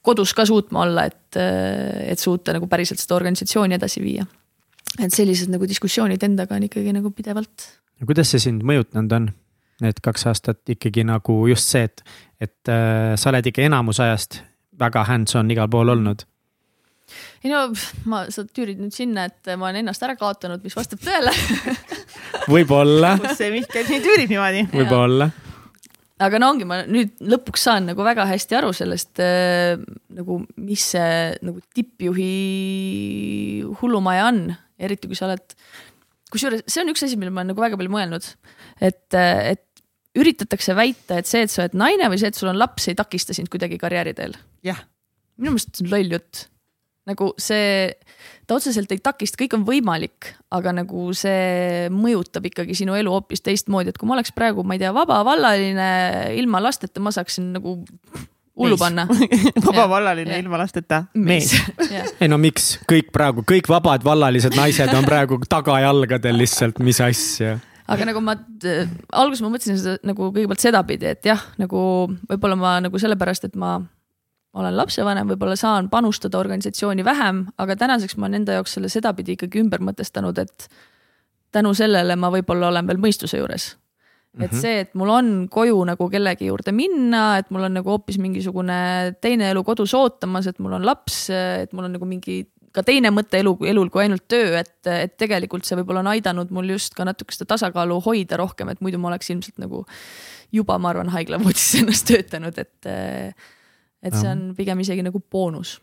kodus 0.06 0.34
ka 0.38 0.45
suutma 0.45 0.86
olla, 0.86 1.06
et, 1.10 1.38
et 2.06 2.22
suuta 2.22 2.53
nagu 2.56 2.70
päriselt 2.72 3.01
seda 3.01 3.18
organisatsiooni 3.18 3.78
edasi 3.80 4.03
viia 4.03 4.26
et 5.01 5.16
sellised 5.16 5.51
nagu 5.51 5.68
diskussioonid 5.68 6.24
endaga 6.24 6.56
on 6.56 6.68
ikkagi 6.68 6.93
nagu 6.95 7.12
pidevalt. 7.16 7.68
ja 7.99 8.08
kuidas 8.08 8.32
see 8.32 8.43
sind 8.47 8.64
mõjutanud 8.68 9.18
on? 9.20 9.34
Need 9.84 9.97
kaks 9.99 10.24
aastat 10.30 10.72
ikkagi 10.72 11.03
nagu 11.03 11.34
just 11.49 11.68
see, 11.68 11.84
et, 11.84 11.99
et 12.39 12.70
äh, 12.72 13.12
sa 13.20 13.28
oled 13.34 13.49
ikka 13.51 13.66
enamus 13.66 13.99
ajast 13.99 14.39
väga 14.80 15.03
hands-on 15.10 15.51
igal 15.51 15.68
pool 15.72 15.91
olnud 15.91 16.24
ei 17.43 17.51
no 17.51 17.66
ma, 18.10 18.24
sa 18.32 18.45
tüürid 18.47 18.80
nüüd 18.82 18.95
sinna, 18.95 19.28
et 19.28 19.51
ma 19.60 19.68
olen 19.68 19.84
ennast 19.84 20.03
ära 20.08 20.16
kaotanud, 20.20 20.64
mis 20.64 20.76
vastab 20.78 21.03
tõele 21.03 21.34
võib-olla. 22.53 23.18
kus 23.22 23.36
see 23.41 23.51
Mihkel 23.53 23.91
nii 23.91 24.01
tüürib 24.08 24.32
niimoodi. 24.32 24.64
võib-olla. 24.72 25.30
Aga 26.24 26.39
no 26.39 26.51
ongi, 26.53 26.68
ma 26.68 26.84
nüüd 26.88 27.18
lõpuks 27.20 27.66
saan 27.68 27.89
nagu 27.89 28.05
väga 28.05 28.28
hästi 28.30 28.59
aru 28.59 28.72
sellest 28.76 29.20
äh, 29.24 29.76
nagu, 30.16 30.43
mis 30.55 30.86
see 30.95 31.36
nagu 31.43 31.59
tippjuhi 31.76 32.32
hullumaja 33.82 34.30
on 34.30 34.45
eriti 34.82 35.09
kui 35.09 35.18
sa 35.18 35.28
oled, 35.30 35.55
kusjuures 36.32 36.66
see 36.68 36.84
on 36.84 36.91
üks 36.93 37.05
asi, 37.05 37.20
millele 37.20 37.36
ma 37.36 37.43
olen 37.43 37.53
nagu 37.53 37.63
väga 37.63 37.80
palju 37.80 37.93
mõelnud, 37.93 38.28
et, 38.84 39.16
et 39.16 39.63
üritatakse 40.16 40.76
väita, 40.78 41.20
et 41.20 41.30
see, 41.30 41.43
et 41.45 41.51
sa 41.51 41.66
oled 41.66 41.78
naine 41.80 42.09
või 42.11 42.20
see, 42.22 42.32
et 42.32 42.39
sul 42.39 42.51
on 42.51 42.59
laps, 42.59 42.89
ei 42.89 42.97
takista 42.97 43.36
sind 43.36 43.51
kuidagi 43.51 43.80
karjääriteel. 43.82 44.36
jah. 44.66 44.84
minu 45.39 45.55
meelest 45.55 45.76
see 45.76 45.88
on 45.88 45.91
loll 45.93 46.18
jutt. 46.18 46.45
Nagu 47.10 47.32
see, 47.41 47.89
ta 48.49 48.58
otseselt 48.58 48.91
ei 48.93 49.01
takista, 49.03 49.39
kõik 49.41 49.58
on 49.58 49.66
võimalik, 49.68 50.32
aga 50.56 50.74
nagu 50.76 51.10
see 51.18 51.89
mõjutab 51.93 52.49
ikkagi 52.49 52.78
sinu 52.78 52.97
elu 52.97 53.14
hoopis 53.14 53.45
teistmoodi, 53.45 53.93
et 53.93 53.99
kui 54.01 54.10
ma 54.10 54.18
oleks 54.18 54.34
praegu, 54.36 54.66
ma 54.66 54.78
ei 54.78 54.82
tea, 54.82 54.93
vabavallaline 54.95 55.89
ilma 56.39 56.64
lasteta, 56.66 57.03
ma 57.03 57.14
saaksin 57.14 57.53
nagu 57.58 57.78
hullu 58.56 58.78
panna. 58.80 59.08
Vabavallaline 59.66 60.39
ilma 60.39 60.58
lasteta. 60.58 61.03
Mees. 61.14 61.53
Ei 62.22 62.30
no 62.32 62.39
miks, 62.41 62.76
kõik 62.89 63.12
praegu, 63.16 63.43
kõik 63.47 63.70
vabad 63.70 64.06
vallalised 64.06 64.56
naised 64.58 64.93
on 64.95 65.08
praegu 65.08 65.39
tagajalgadel 65.49 66.39
lihtsalt, 66.39 66.80
mis 66.86 67.01
asja. 67.03 67.58
Aga 67.91 68.08
nagu 68.10 68.22
ma 68.24 68.34
äh,, 68.66 68.88
alguses 69.14 69.43
ma 69.45 69.51
mõtlesin 69.53 69.78
seda 69.78 69.99
nagu 70.08 70.32
kõigepealt 70.32 70.64
sedapidi, 70.64 71.12
et 71.12 71.28
jah, 71.28 71.43
nagu 71.62 71.80
võib-olla 72.32 72.58
ma 72.58 72.72
nagu 72.82 73.01
sellepärast, 73.01 73.45
et 73.51 73.60
ma 73.60 73.78
olen 74.56 74.76
lapsevanem, 74.78 75.28
võib-olla 75.34 75.58
saan 75.60 75.89
panustada 75.91 76.39
organisatsiooni 76.39 77.06
vähem, 77.06 77.45
aga 77.62 77.76
tänaseks 77.80 78.18
ma 78.18 78.30
olen 78.30 78.41
enda 78.41 78.60
jaoks 78.60 78.78
selle 78.78 78.91
sedapidi 78.91 79.36
ikkagi 79.36 79.60
ümber 79.64 79.84
mõtestanud, 79.84 80.39
et 80.39 80.70
tänu 81.56 81.74
sellele 81.76 82.16
ma 82.20 82.32
võib-olla 82.34 82.72
olen 82.72 82.88
veel 82.88 83.01
mõistuse 83.03 83.39
juures 83.41 83.74
et 84.36 84.51
mhm. 84.51 84.60
see, 84.60 84.80
et 84.84 84.91
mul 84.99 85.12
on 85.14 85.30
koju 85.51 85.78
nagu 85.88 86.10
kellegi 86.12 86.49
juurde 86.49 86.74
minna, 86.76 87.38
et 87.39 87.47
mul 87.56 87.70
on 87.70 87.78
nagu 87.78 87.93
hoopis 87.93 88.18
mingisugune 88.20 88.78
teine 89.24 89.47
elu 89.53 89.64
kodus 89.64 89.93
ootamas, 89.95 90.49
et 90.51 90.60
mul 90.60 90.76
on 90.76 90.86
laps, 90.88 91.30
et 91.32 91.72
mul 91.76 91.88
on 91.88 91.95
nagu 91.95 92.10
mingi 92.10 92.41
ka 92.76 92.84
teine 92.84 93.12
mõte 93.16 93.39
elu, 93.39 93.53
elul 93.72 93.89
kui 93.93 94.03
ainult 94.03 94.26
töö, 94.28 94.60
et, 94.60 94.76
et 94.91 95.16
tegelikult 95.16 95.64
see 95.68 95.78
võib-olla 95.80 96.03
on 96.03 96.12
aidanud 96.12 96.51
mul 96.56 96.74
just 96.74 96.97
ka 96.97 97.08
natuke 97.08 97.36
seda 97.36 97.53
tasakaalu 97.53 98.01
hoida 98.03 98.39
rohkem, 98.41 98.74
et 98.74 98.84
muidu 98.84 98.99
ma 98.99 99.14
oleks 99.14 99.32
ilmselt 99.32 99.62
nagu 99.64 99.86
juba, 100.56 100.78
ma 100.82 100.91
arvan, 100.91 101.14
haiglavoodis 101.16 101.70
ennast 101.82 102.10
töötanud, 102.12 102.60
et, 102.60 102.91
et 104.06 104.16
see 104.16 104.30
on 104.30 104.47
pigem 104.58 104.82
isegi 104.84 105.06
nagu 105.06 105.22
boonus. 105.32 105.80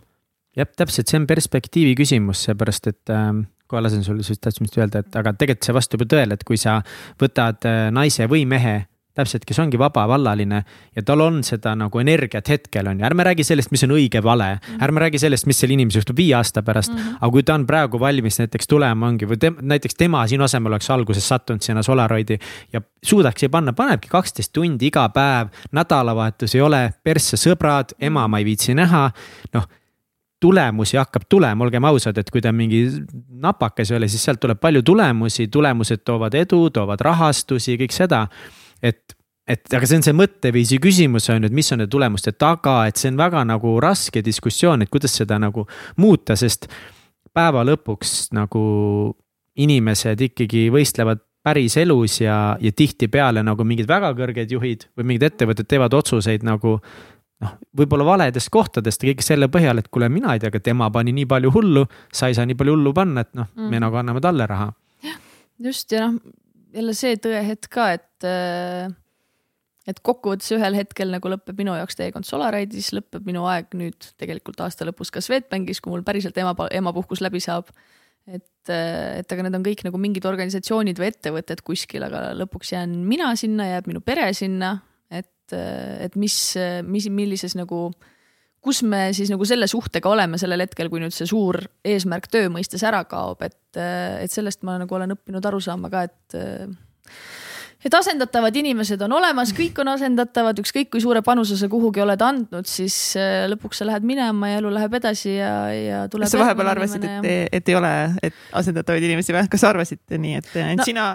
jah, 0.56 0.68
täpselt, 0.68 1.10
see 1.10 1.20
on 1.20 1.26
perspektiivi 1.26 1.96
küsimus, 1.98 2.46
seepärast 2.48 2.88
et 2.92 3.12
äh, 3.12 3.32
kohe 3.72 3.82
lasen 3.82 4.04
sulle 4.04 4.24
siis 4.26 4.40
just 4.42 4.78
öelda, 4.78 5.02
et 5.02 5.16
aga 5.16 5.32
tegelikult 5.32 5.68
see 5.68 5.76
vastab 5.76 6.04
ju 6.04 6.10
tõele, 6.14 6.36
et 6.36 6.44
kui 6.48 6.60
sa 6.60 6.80
võtad 7.20 7.68
äh, 7.68 7.86
naise 7.94 8.28
või 8.30 8.44
mehe 8.48 8.82
täpselt, 9.14 9.44
kes 9.48 9.58
ongi 9.62 9.78
vabavallaline 9.80 10.62
ja 10.96 11.02
tal 11.06 11.20
on 11.24 11.42
seda 11.44 11.74
nagu 11.78 12.00
energiat 12.00 12.48
hetkel 12.48 12.88
on 12.88 13.00
ju, 13.00 13.06
ärme 13.06 13.26
räägi 13.28 13.44
sellest, 13.44 13.72
mis 13.74 13.84
on 13.86 13.94
õige, 13.96 14.22
vale 14.24 14.54
mm. 14.54 14.60
-hmm. 14.60 14.84
ärme 14.84 15.04
räägi 15.04 15.18
sellest, 15.18 15.46
mis 15.46 15.60
selle 15.60 15.76
inimese 15.76 16.00
juhtub 16.00 16.16
viie 16.16 16.34
aasta 16.34 16.62
pärast 16.62 16.92
mm. 16.92 16.98
-hmm. 16.98 17.18
aga 17.20 17.30
kui 17.30 17.42
ta 17.42 17.54
on 17.54 17.66
praegu 17.66 18.00
valmis 18.00 18.38
näiteks 18.38 18.66
tulema, 18.68 19.06
ongi 19.06 19.26
või 19.26 19.38
tem, 19.38 19.56
näiteks 19.60 19.94
tema 19.94 20.26
sinu 20.26 20.44
asemel 20.44 20.72
oleks 20.72 20.90
alguses 20.90 21.28
sattunud 21.28 21.62
sinna 21.62 21.82
Solaroidi 21.82 22.38
ja 22.72 22.80
suudaks 23.02 23.42
ja 23.42 23.48
panna, 23.48 23.72
panebki 23.72 24.08
kaksteist 24.08 24.52
tundi 24.52 24.86
iga 24.86 25.08
päev, 25.08 25.48
nädalavahetus 25.72 26.54
ei 26.54 26.60
ole, 26.60 26.92
persse 27.04 27.36
sõbrad, 27.36 27.94
ema 28.00 28.28
ma 28.28 28.38
ei 28.38 28.44
viitsi 28.44 28.74
näha. 28.74 29.10
noh 29.54 29.68
tulemusi 30.42 30.96
hakkab 30.98 31.22
tulema, 31.28 31.64
olgem 31.64 31.84
ausad, 31.86 32.18
et 32.18 32.30
kui 32.30 32.42
ta 32.42 32.50
mingi 32.52 32.82
napakas 33.44 33.92
ei 33.92 34.00
ole, 34.00 34.08
siis 34.10 34.24
sealt 34.26 34.40
tuleb 34.42 34.58
palju 34.62 34.82
tulemusi, 34.82 35.46
tulemused 35.52 36.02
toovad 36.06 36.34
edu, 36.34 36.64
toovad 36.74 37.04
rahastusi, 37.06 37.76
kõik 37.84 37.94
seda. 37.94 38.24
Et, 38.82 39.16
et 39.48 39.76
aga 39.76 39.88
see 39.88 40.00
on 40.00 40.06
see 40.06 40.16
mõtteviisi 40.16 40.80
küsimus 40.82 41.30
on 41.32 41.42
ju, 41.42 41.50
et 41.50 41.56
mis 41.56 41.72
on 41.72 41.82
nende 41.82 41.92
tulemuste 41.92 42.34
taga, 42.34 42.82
et 42.90 43.00
see 43.00 43.12
on 43.12 43.20
väga 43.20 43.44
nagu 43.48 43.76
raske 43.82 44.24
diskussioon, 44.24 44.84
et 44.84 44.92
kuidas 44.92 45.14
seda 45.18 45.38
nagu 45.42 45.66
muuta, 46.02 46.36
sest 46.38 46.68
päeva 47.32 47.64
lõpuks 47.66 48.32
nagu 48.36 48.62
inimesed 49.62 50.20
ikkagi 50.28 50.68
võistlevad 50.72 51.22
päriselus 51.42 52.20
ja, 52.22 52.56
ja 52.60 52.72
tihtipeale 52.72 53.42
nagu 53.44 53.64
mingid 53.66 53.88
väga 53.90 54.12
kõrged 54.18 54.52
juhid 54.54 54.86
või 54.96 55.10
mingid 55.10 55.26
ettevõtted 55.32 55.68
teevad 55.68 55.94
otsuseid 55.98 56.44
nagu 56.46 56.76
noh, 57.42 57.56
võib-olla 57.78 58.06
valedest 58.06 58.50
kohtadest 58.54 59.02
ja 59.02 59.10
kõik 59.10 59.24
selle 59.26 59.48
põhjal, 59.52 59.82
et 59.82 59.90
kuule, 59.92 60.10
mina 60.12 60.36
ei 60.36 60.42
tea, 60.42 60.52
aga 60.52 60.62
tema 60.62 60.90
pani 60.94 61.14
nii 61.16 61.26
palju 61.30 61.50
hullu, 61.54 61.84
sa 62.14 62.30
ei 62.30 62.38
saa 62.38 62.46
nii 62.46 62.58
palju 62.58 62.76
hullu 62.76 62.94
panna, 62.96 63.26
et 63.26 63.34
noh 63.38 63.50
mm., 63.50 63.72
me 63.72 63.82
nagu 63.82 63.98
anname 63.98 64.22
talle 64.22 64.46
raha. 64.46 64.70
just 65.62 65.92
ja 65.92 66.08
noh, 66.10 66.20
jälle 66.74 66.94
see 66.96 67.16
tõehetk 67.20 67.70
ka, 67.72 67.88
et 67.98 68.28
äh, 68.28 68.90
et 69.88 69.98
kokkuvõttes 70.06 70.52
ühel 70.54 70.76
hetkel 70.78 71.10
nagu 71.10 71.32
lõpeb 71.32 71.58
minu 71.58 71.74
jaoks 71.74 71.98
teekond 71.98 72.26
Solaride'is, 72.28 72.92
lõpeb 72.94 73.26
minu 73.26 73.48
aeg 73.50 73.72
nüüd 73.74 74.12
tegelikult 74.20 74.60
aasta 74.62 74.86
lõpus 74.86 75.10
ka 75.10 75.22
Swedbankis, 75.24 75.82
kui 75.82 75.90
mul 75.90 76.04
päriselt 76.06 76.38
ema, 76.38 76.54
emapuhkus 76.70 77.24
läbi 77.24 77.42
saab. 77.42 77.72
et, 78.26 78.70
äh, 78.70 79.18
et 79.18 79.32
aga 79.32 79.42
need 79.42 79.56
on 79.58 79.64
kõik 79.66 79.80
nagu 79.82 79.98
mingid 79.98 80.26
organisatsioonid 80.28 80.98
või 80.98 81.08
ettevõtted 81.10 81.64
kuskil, 81.66 82.04
aga 82.06 82.30
lõpuks 82.38 82.70
jään 82.70 83.00
mina 83.02 83.34
sinna, 83.34 83.66
jääb 83.66 83.88
minu 83.90 84.00
pere 84.00 84.28
sinna 84.32 84.76
et, 85.12 85.54
et 86.06 86.16
mis, 86.16 86.36
mis, 86.88 87.08
millises 87.12 87.56
nagu, 87.58 87.90
kus 88.62 88.82
me 88.86 89.08
siis 89.16 89.30
nagu 89.32 89.46
selle 89.48 89.66
suhtega 89.70 90.10
oleme 90.10 90.38
sellel 90.38 90.62
hetkel, 90.64 90.90
kui 90.92 91.02
nüüd 91.02 91.14
see 91.14 91.26
suur 91.28 91.58
eesmärk 91.84 92.28
töö 92.30 92.50
mõistes 92.52 92.84
ära 92.86 93.02
kaob, 93.10 93.42
et, 93.42 93.58
et 93.76 94.32
sellest 94.32 94.62
ma 94.66 94.78
nagu 94.82 94.98
olen 94.98 95.16
õppinud 95.16 95.48
aru 95.50 95.60
saama 95.62 95.90
ka, 95.92 96.04
et 96.06 96.38
et 97.82 97.94
asendatavad 97.94 98.56
inimesed 98.58 99.00
on 99.06 99.16
olemas, 99.18 99.52
kõik 99.56 99.78
on 99.82 99.90
asendatavad, 99.94 100.58
ükskõik 100.62 100.90
kui 100.92 101.02
suure 101.02 101.22
panuse 101.26 101.56
sa 101.58 101.68
kuhugi 101.72 102.02
oled 102.04 102.22
andnud, 102.22 102.68
siis 102.70 102.96
äh, 103.18 103.44
lõpuks 103.50 103.82
sa 103.82 103.88
lähed 103.88 104.06
minema 104.06 104.52
ja 104.52 104.60
elu 104.60 104.70
läheb 104.76 104.94
edasi 105.00 105.34
ja, 105.34 105.52
ja 105.74 106.02
tuleb. 106.12 106.28
kas 106.28 106.36
sa 106.36 106.42
vahepeal 106.44 106.72
arvasid, 106.74 107.06
et, 107.08 107.28
et 107.58 107.72
ei 107.72 107.78
ole, 107.78 107.92
et 108.22 108.38
asendatavaid 108.62 109.08
inimesi 109.08 109.34
või, 109.34 109.44
kas 109.52 109.66
arvasid 109.68 110.02
nii, 110.14 110.38
et 110.38 110.50
ainult 110.62 110.84
no, 110.84 110.88
sina 110.88 111.08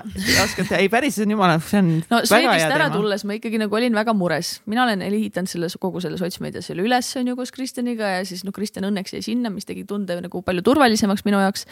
oskad, 0.43 0.73
ei 0.79 0.91
päris, 0.91 1.17
see 1.17 1.27
on 1.27 1.35
jumala, 1.37 1.57
see 1.63 1.81
on. 1.83 1.93
no 2.11 2.21
Swedist 2.27 2.77
ära 2.79 2.91
tulles 2.93 3.23
ma 3.27 3.39
ikkagi 3.39 3.61
nagu 3.63 3.79
olin 3.79 3.95
väga 3.97 4.15
mures, 4.17 4.57
mina 4.67 4.83
olen 4.87 5.05
ehitanud 5.07 5.51
selle 5.51 5.71
kogu 5.79 6.03
selle 6.03 6.19
sotsmeedia 6.19 6.63
selle 6.65 6.83
üles 6.85 7.09
on 7.19 7.31
ju 7.31 7.37
koos 7.39 7.53
Kristjaniga 7.55 8.17
ja 8.17 8.23
siis 8.27 8.43
noh, 8.47 8.55
Kristjan 8.55 8.87
õnneks 8.89 9.15
jäi 9.15 9.23
sinna, 9.25 9.51
mis 9.53 9.67
tegi 9.67 9.87
tunde 9.87 10.19
nagu 10.19 10.43
palju 10.43 10.65
turvalisemaks 10.65 11.23
minu 11.27 11.39
jaoks 11.43 11.67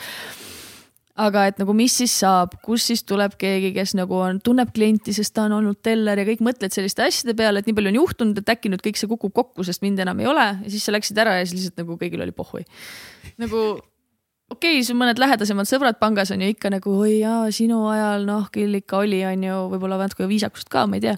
aga 1.16 1.46
et 1.48 1.60
nagu, 1.62 1.72
mis 1.76 1.94
siis 1.96 2.12
saab, 2.20 2.58
kus 2.66 2.90
siis 2.90 3.06
tuleb 3.08 3.38
keegi, 3.40 3.72
kes 3.76 3.94
nagu 3.96 4.18
on, 4.20 4.42
tunneb 4.44 4.74
klienti, 4.76 5.14
sest 5.16 5.32
ta 5.36 5.46
on 5.48 5.56
olnud 5.62 5.80
teller 5.86 6.20
ja 6.20 6.28
kõik 6.28 6.44
mõtled 6.44 6.76
selliste 6.76 7.06
asjade 7.06 7.36
peale, 7.40 7.62
et 7.62 7.70
nii 7.70 7.76
palju 7.78 7.92
on 7.94 8.00
juhtunud, 8.02 8.42
et 8.42 8.52
äkki 8.52 8.72
nüüd 8.72 8.84
kõik 8.84 9.00
see 9.00 9.10
kukub 9.12 9.32
kokku, 9.36 9.64
sest 9.68 9.84
mind 9.86 10.04
enam 10.04 10.20
ei 10.20 10.28
ole 10.32 10.48
ja 10.52 10.72
siis 10.72 10.84
sa 10.84 10.96
läksid 10.96 11.20
ära 11.24 11.38
ja 11.40 11.46
siis 11.46 11.62
lihtsalt 11.62 11.84
nagu 11.84 11.96
kõigil 12.02 12.24
oli 12.26 12.36
pohhui. 12.36 12.66
nagu 13.40 13.62
okei 14.52 14.76
okay,, 14.76 14.84
sul 14.88 15.00
mõned 15.00 15.20
lähedasemad 15.22 15.70
sõbrad 15.70 16.02
pangas 16.02 16.34
on 16.36 16.44
ju 16.44 16.52
ikka 16.52 16.74
nagu 16.74 16.98
oi 17.00 17.22
jaa, 17.22 17.48
sinu 17.56 17.86
ajal 17.94 18.28
noh, 18.28 18.50
küll 18.52 18.76
ikka 18.82 19.00
oli, 19.06 19.24
on 19.30 19.48
ju, 19.48 19.62
võib-olla 19.72 20.02
natuke 20.04 20.28
viisakust 20.28 20.68
ka, 20.74 20.84
ma 20.90 21.00
ei 21.00 21.06
tea. 21.08 21.16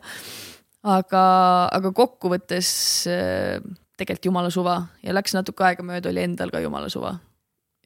aga, 0.86 1.24
aga 1.74 1.94
kokkuvõttes 1.96 2.70
äh, 3.10 3.58
tegelikult 3.98 4.30
jumala 4.30 4.54
suva 4.54 4.84
ja 5.02 5.18
läks 5.18 5.34
natuke 5.34 5.66
aega 5.66 5.82
mööda, 5.82 6.14
oli 6.14 6.22
endal 6.22 6.54
ka 6.54 6.62
jumala 6.62 6.94
suva 6.94 7.18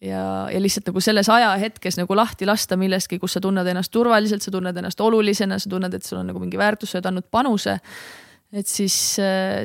ja, 0.02 0.50
ja 0.52 0.62
lihtsalt 0.62 0.90
nagu 0.90 1.02
selles 1.04 1.30
ajahetkes 1.30 2.00
nagu 2.00 2.16
lahti 2.18 2.48
lasta 2.50 2.78
millestki, 2.80 3.20
kus 3.22 3.38
sa 3.38 3.42
tunned 3.44 3.68
ennast 3.68 3.94
turvaliselt, 3.94 4.44
sa 4.44 4.54
tunned 4.54 4.78
ennast 4.78 5.02
olulisena, 5.02 5.60
sa 5.62 5.70
tunned, 5.70 5.94
et 5.94 6.08
sul 6.08 6.22
on 6.22 6.32
nagu 6.32 6.42
mingi 6.42 6.60
väärtus, 6.60 6.94
sa 6.94 7.00
oled 7.00 7.12
andnud 7.12 7.28
panuse. 7.32 7.78
et 8.52 8.68
siis, 8.68 8.96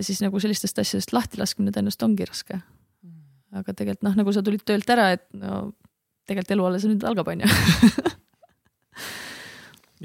siis 0.06 0.22
nagu 0.22 0.40
sellistest 0.40 0.78
asjadest 0.78 1.12
lahti 1.16 1.40
laskmine 1.40 1.72
tõenäoliselt 1.74 2.06
ongi 2.06 2.28
raske. 2.28 2.60
aga 3.56 3.72
tegelikult 3.72 4.04
noh, 4.04 4.16
nagu 4.20 4.32
sa 4.32 4.44
tulid 4.44 4.64
töölt 4.68 4.88
ära, 4.92 5.10
et 5.16 5.24
no 5.32 5.72
tegelikult 6.26 6.54
elu 6.56 6.68
alles 6.68 6.86
nüüd 6.90 7.04
algab, 7.06 7.28
on 7.32 7.42
ju. 7.42 7.48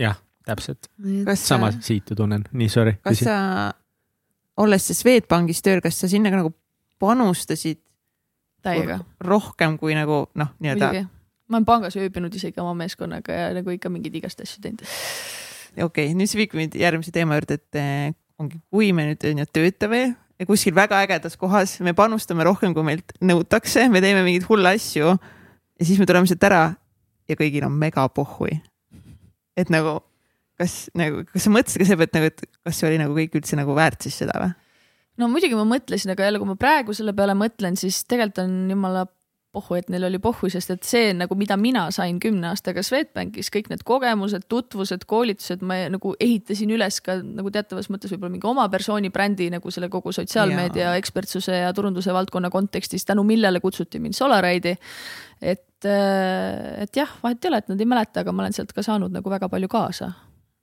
jah, 0.05 0.17
täpselt. 0.47 0.87
sama 1.35 1.73
sa, 1.73 1.83
siitu 1.83 2.15
tunnen, 2.15 2.45
nii 2.53 2.71
sorry. 2.71 2.95
kas 3.03 3.23
sa, 3.25 3.37
olles 4.61 4.87
see 4.87 4.97
Swedbankis 4.97 5.63
tööl, 5.65 5.81
kas 5.83 5.99
sa 5.99 6.09
sinna 6.11 6.31
ka 6.31 6.43
nagu 6.43 6.53
panustasid 7.01 7.81
täiega. 8.65 9.01
rohkem 9.19 9.77
kui 9.81 9.95
nagu 9.97 10.23
noh, 10.37 10.53
nii-öelda 10.59 11.07
ma 11.51 11.59
olen 11.59 11.67
pangas 11.67 11.97
ööbinud 11.99 12.35
isegi 12.35 12.61
oma 12.63 12.73
meeskonnaga 12.79 13.35
ja 13.35 13.47
nagu 13.57 13.73
ikka 13.73 13.91
mingeid 13.91 14.15
igast 14.21 14.41
asju 14.43 14.61
teinud. 14.63 14.83
okei 15.75 15.83
okay,, 15.83 16.15
nüüd 16.15 16.31
see 16.31 16.39
viib 16.39 16.55
mind 16.57 16.77
järgmise 16.79 17.11
teema 17.15 17.37
juurde, 17.37 17.59
et 17.59 17.79
eh, 17.79 18.13
ongi, 18.39 18.61
kui 18.71 18.91
me 18.95 19.09
nüüd 19.09 19.25
on 19.27 19.43
ju 19.43 19.47
töötame 19.59 20.01
ja 20.11 20.47
kuskil 20.47 20.75
väga 20.75 21.01
ägedas 21.05 21.35
kohas, 21.37 21.75
me 21.83 21.93
panustame 21.97 22.47
rohkem, 22.47 22.75
kui 22.77 22.85
meilt 22.87 23.13
nõutakse, 23.21 23.89
me 23.91 24.01
teeme 24.03 24.23
mingeid 24.25 24.47
hulle 24.47 24.75
asju 24.77 25.11
ja 25.11 25.85
siis 25.85 25.99
me 25.99 26.07
tuleme 26.09 26.29
sealt 26.29 26.47
ära 26.47 26.63
ja 27.29 27.37
kõigil 27.39 27.67
on 27.67 27.75
mega 27.83 28.07
pohhui. 28.09 28.61
et 29.59 29.69
nagu, 29.73 29.99
kas 30.59 30.85
nagu, 30.97 31.25
kas 31.27 31.45
sa 31.45 31.51
mõtlesid 31.53 31.83
ka 31.83 31.89
selle 31.89 31.99
pealt 32.05 32.17
nagu, 32.17 32.31
et 32.31 32.47
kas 32.63 32.79
see 32.79 32.87
oli 32.89 33.01
nagu 33.01 33.17
kõik 33.17 33.35
üldse 33.41 33.59
nagu 33.59 33.75
väärt 33.75 34.07
siis 34.07 34.23
seda 34.23 34.39
või? 34.39 34.55
No 35.19 35.31
muidugi 35.31 35.57
ma 35.57 35.65
mõtlesin, 35.67 36.13
aga 36.13 36.27
jälle, 36.27 36.41
kui 36.41 36.51
ma 36.51 36.59
praegu 36.59 36.95
selle 36.97 37.15
peale 37.17 37.35
mõtlen, 37.37 37.79
siis 37.79 38.03
tegelikult 38.07 38.45
on 38.45 38.53
jumala 38.71 39.07
pohhu, 39.51 39.75
et 39.75 39.89
neil 39.91 40.05
oli 40.07 40.19
pohhu, 40.23 40.47
sest 40.51 40.71
et 40.71 40.85
see 40.87 41.11
nagu, 41.15 41.35
mida 41.35 41.57
mina 41.59 41.83
sain 41.91 42.19
kümne 42.23 42.47
aastaga 42.51 42.83
Swedbankis, 42.85 43.49
kõik 43.51 43.67
need 43.71 43.83
kogemused, 43.87 44.45
tutvused, 44.51 45.03
koolitused, 45.09 45.63
ma 45.67 45.81
nagu 45.91 46.13
ehitasin 46.23 46.71
üles 46.71 47.01
ka 47.03 47.17
nagu 47.19 47.51
teatavas 47.53 47.89
mõttes 47.91 48.13
võib-olla 48.13 48.35
mingi 48.37 48.47
oma 48.47 48.67
persooni 48.71 49.11
brändi 49.11 49.49
nagu 49.51 49.73
selle 49.73 49.91
kogu 49.91 50.13
sotsiaalmeedia 50.15 50.95
ekspertsuse 51.01 51.59
ja 51.65 51.73
turunduse 51.75 52.15
valdkonna 52.15 52.51
kontekstis, 52.53 53.05
tänu 53.07 53.25
millele 53.27 53.59
kutsuti 53.63 53.99
mind 53.99 54.15
Solaride'i. 54.15 54.77
et, 55.41 55.85
äh, 55.85 56.83
et 56.85 56.95
jah, 56.95 57.11
vahet 57.23 57.43
ei 57.43 57.51
ole, 57.51 57.57
et 57.59 57.71
nad 57.73 57.79
ei 57.79 57.91
mäleta, 57.91 58.23
aga 58.23 58.31
ma 58.31 58.45
olen 58.45 58.55
sealt 58.55 58.71
ka 58.71 58.85
saanud 58.85 59.11
nagu 59.11 59.29
väga 59.29 59.51
palju 59.51 59.67
kaasa. 59.67 60.13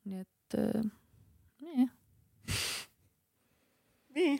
nii 0.09 0.25
et 0.25 0.57
äh, 0.57 0.83
nii 1.61 1.89
nii 4.19 4.37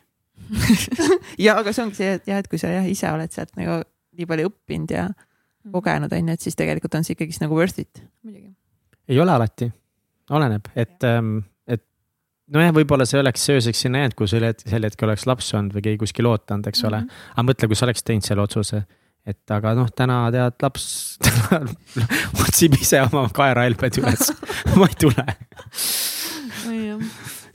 ja 1.47 1.57
aga 1.59 1.73
see 1.75 1.85
ongi 1.87 1.99
see, 1.99 2.13
et 2.19 2.29
jah, 2.31 2.39
et 2.43 2.51
kui 2.51 2.61
sa 2.61 2.71
jah 2.73 2.87
ise 2.89 3.09
oled 3.11 3.33
sealt 3.35 3.57
nagu 3.59 3.81
nii 4.19 4.27
palju 4.31 4.51
õppinud 4.53 4.95
ja 4.95 5.09
Mhm. 5.69 5.75
kogenud 5.75 6.13
on 6.13 6.29
ju, 6.29 6.35
et 6.35 6.45
siis 6.45 6.57
tegelikult 6.57 6.95
on 6.95 7.05
see 7.05 7.17
ikkagist 7.17 7.43
nagu 7.45 7.57
worth 7.59 7.81
it. 7.83 8.03
muidugi. 8.25 8.53
ei 9.09 9.21
ole 9.21 9.33
alati, 9.33 9.71
oleneb, 10.31 10.69
et, 10.77 11.05
et 11.69 11.85
nojah, 12.53 12.73
võib-olla 12.77 13.07
see 13.09 13.21
oleks 13.21 13.45
sööseks 13.49 13.83
sinna 13.85 14.05
jäänud, 14.05 14.17
kui 14.17 14.29
sul 14.29 14.45
sel 14.65 14.87
hetkel 14.89 15.09
oleks 15.09 15.27
laps 15.29 15.51
olnud 15.55 15.75
või 15.77 15.85
keegi 15.89 16.01
kuskil 16.05 16.29
ootanud, 16.31 16.67
eks 16.71 16.85
ole. 16.85 17.03
Mhm. 17.05 17.27
aga 17.35 17.47
mõtle, 17.51 17.69
kui 17.69 17.77
sa 17.81 17.89
oleks 17.89 18.05
teinud 18.07 18.29
selle 18.29 18.45
otsuse, 18.45 18.85
et 19.29 19.57
aga 19.57 19.75
noh, 19.77 19.91
täna 19.97 20.21
tead, 20.33 20.57
laps 20.63 21.19
otsib 22.45 22.79
ise 22.81 23.03
oma 23.09 23.27
kaerahelbed 23.35 24.01
üles 24.03 24.31
ma 24.79 24.89
ei 24.89 25.01
tule. 25.01 25.27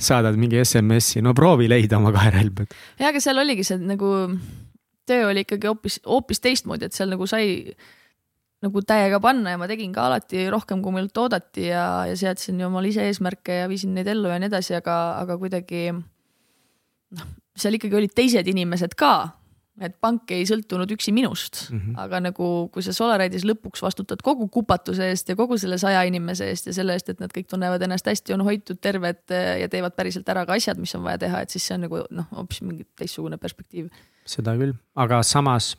Saadad 0.06 0.38
mingi 0.39 0.62
SMS-i, 0.64 1.24
no 1.26 1.34
proovi 1.38 1.70
leida 1.72 1.99
oma 1.99 2.14
kaerahelbed. 2.16 2.76
ja, 2.99 3.10
aga 3.10 3.22
seal 3.24 3.41
oligi 3.43 3.66
see 3.68 3.82
nagu 3.82 4.14
töö 5.10 5.28
oli 5.32 5.43
ikkagi 5.43 5.70
hoopis, 5.70 5.99
hoopis 6.08 6.41
teistmoodi, 6.43 6.88
et 6.88 6.95
seal 6.95 7.12
nagu 7.14 7.28
sai 7.30 7.76
nagu 8.64 8.84
täiega 8.88 9.20
panna 9.24 9.54
ja 9.54 9.60
ma 9.60 9.68
tegin 9.68 9.91
ka 9.95 10.08
alati 10.08 10.47
rohkem, 10.54 10.82
kui 10.84 10.95
meilt 10.95 11.18
oodati 11.20 11.68
ja, 11.68 12.06
ja 12.08 12.16
seadsin 12.20 12.62
ju 12.62 12.70
omale 12.70 12.91
ise 12.93 13.04
eesmärke 13.10 13.64
ja 13.64 13.70
viisin 13.72 13.95
neid 13.97 14.08
ellu 14.12 14.32
ja 14.32 14.39
nii 14.39 14.51
edasi, 14.51 14.78
aga, 14.78 14.97
aga 15.20 15.38
kuidagi 15.41 15.89
noh, 15.91 17.32
seal 17.60 17.76
ikkagi 17.78 17.99
olid 17.99 18.14
teised 18.16 18.47
inimesed 18.49 18.95
ka. 18.99 19.14
Et 19.82 19.95
pank 20.01 20.30
ei 20.36 20.45
sõltunud 20.45 20.91
üksi 20.93 21.11
minust 21.15 21.71
mm, 21.71 21.80
-hmm. 21.80 21.99
aga 22.03 22.19
nagu, 22.28 22.49
kui 22.74 22.84
sa 22.86 22.93
Solaride'is 22.93 23.45
lõpuks 23.47 23.82
vastutad 23.82 24.21
kogu 24.21 24.47
kupatuse 24.47 25.09
eest 25.09 25.30
ja 25.30 25.36
kogu 25.36 25.57
selle 25.57 25.78
saja 25.82 26.03
inimese 26.05 26.49
eest 26.49 26.69
ja 26.69 26.74
selle 26.74 26.93
eest, 26.93 27.09
et 27.09 27.19
nad 27.19 27.34
kõik 27.34 27.49
tunnevad 27.49 27.82
ennast 27.82 28.05
hästi, 28.05 28.34
on 28.34 28.45
hoitud, 28.45 28.78
terved 28.82 29.34
ja 29.34 29.69
teevad 29.69 29.95
päriselt 29.97 30.30
ära 30.30 30.45
ka 30.45 30.53
asjad, 30.53 30.78
mis 30.78 30.93
on 30.95 31.03
vaja 31.03 31.17
teha, 31.26 31.41
et 31.41 31.49
siis 31.49 31.65
see 31.67 31.78
on 31.78 31.88
nagu 31.88 32.03
noh, 32.09 32.28
hoopis 32.38 32.61
mingi 32.61 32.86
teistsugune 32.99 33.38
perspektiiv 33.41 33.89
seda 34.30 34.55
küll, 34.59 34.76
aga 34.95 35.21
samas 35.26 35.74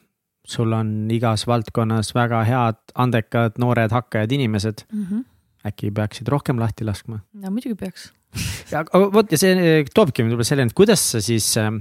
sul 0.44 0.74
on 0.76 0.90
igas 1.12 1.46
valdkonnas 1.48 2.12
väga 2.16 2.42
head, 2.48 2.80
andekad, 3.00 3.56
noored, 3.62 3.94
hakkajad 3.94 4.32
inimesed 4.36 4.84
mm. 4.90 5.06
-hmm. 5.06 5.24
äkki 5.70 5.90
peaksid 5.90 6.28
rohkem 6.28 6.60
lahti 6.60 6.84
laskma? 6.84 7.22
no 7.32 7.50
muidugi 7.50 7.74
peaks. 7.74 8.12
ja 8.72 8.84
vot 8.92 9.32
ja 9.32 9.38
see 9.38 9.84
toobki 9.94 10.22
mind 10.22 10.34
võib-olla 10.34 10.48
selleni, 10.48 10.72
et 10.72 10.76
kuidas 10.76 11.10
sa 11.12 11.20
siis 11.20 11.54
noh, 11.56 11.80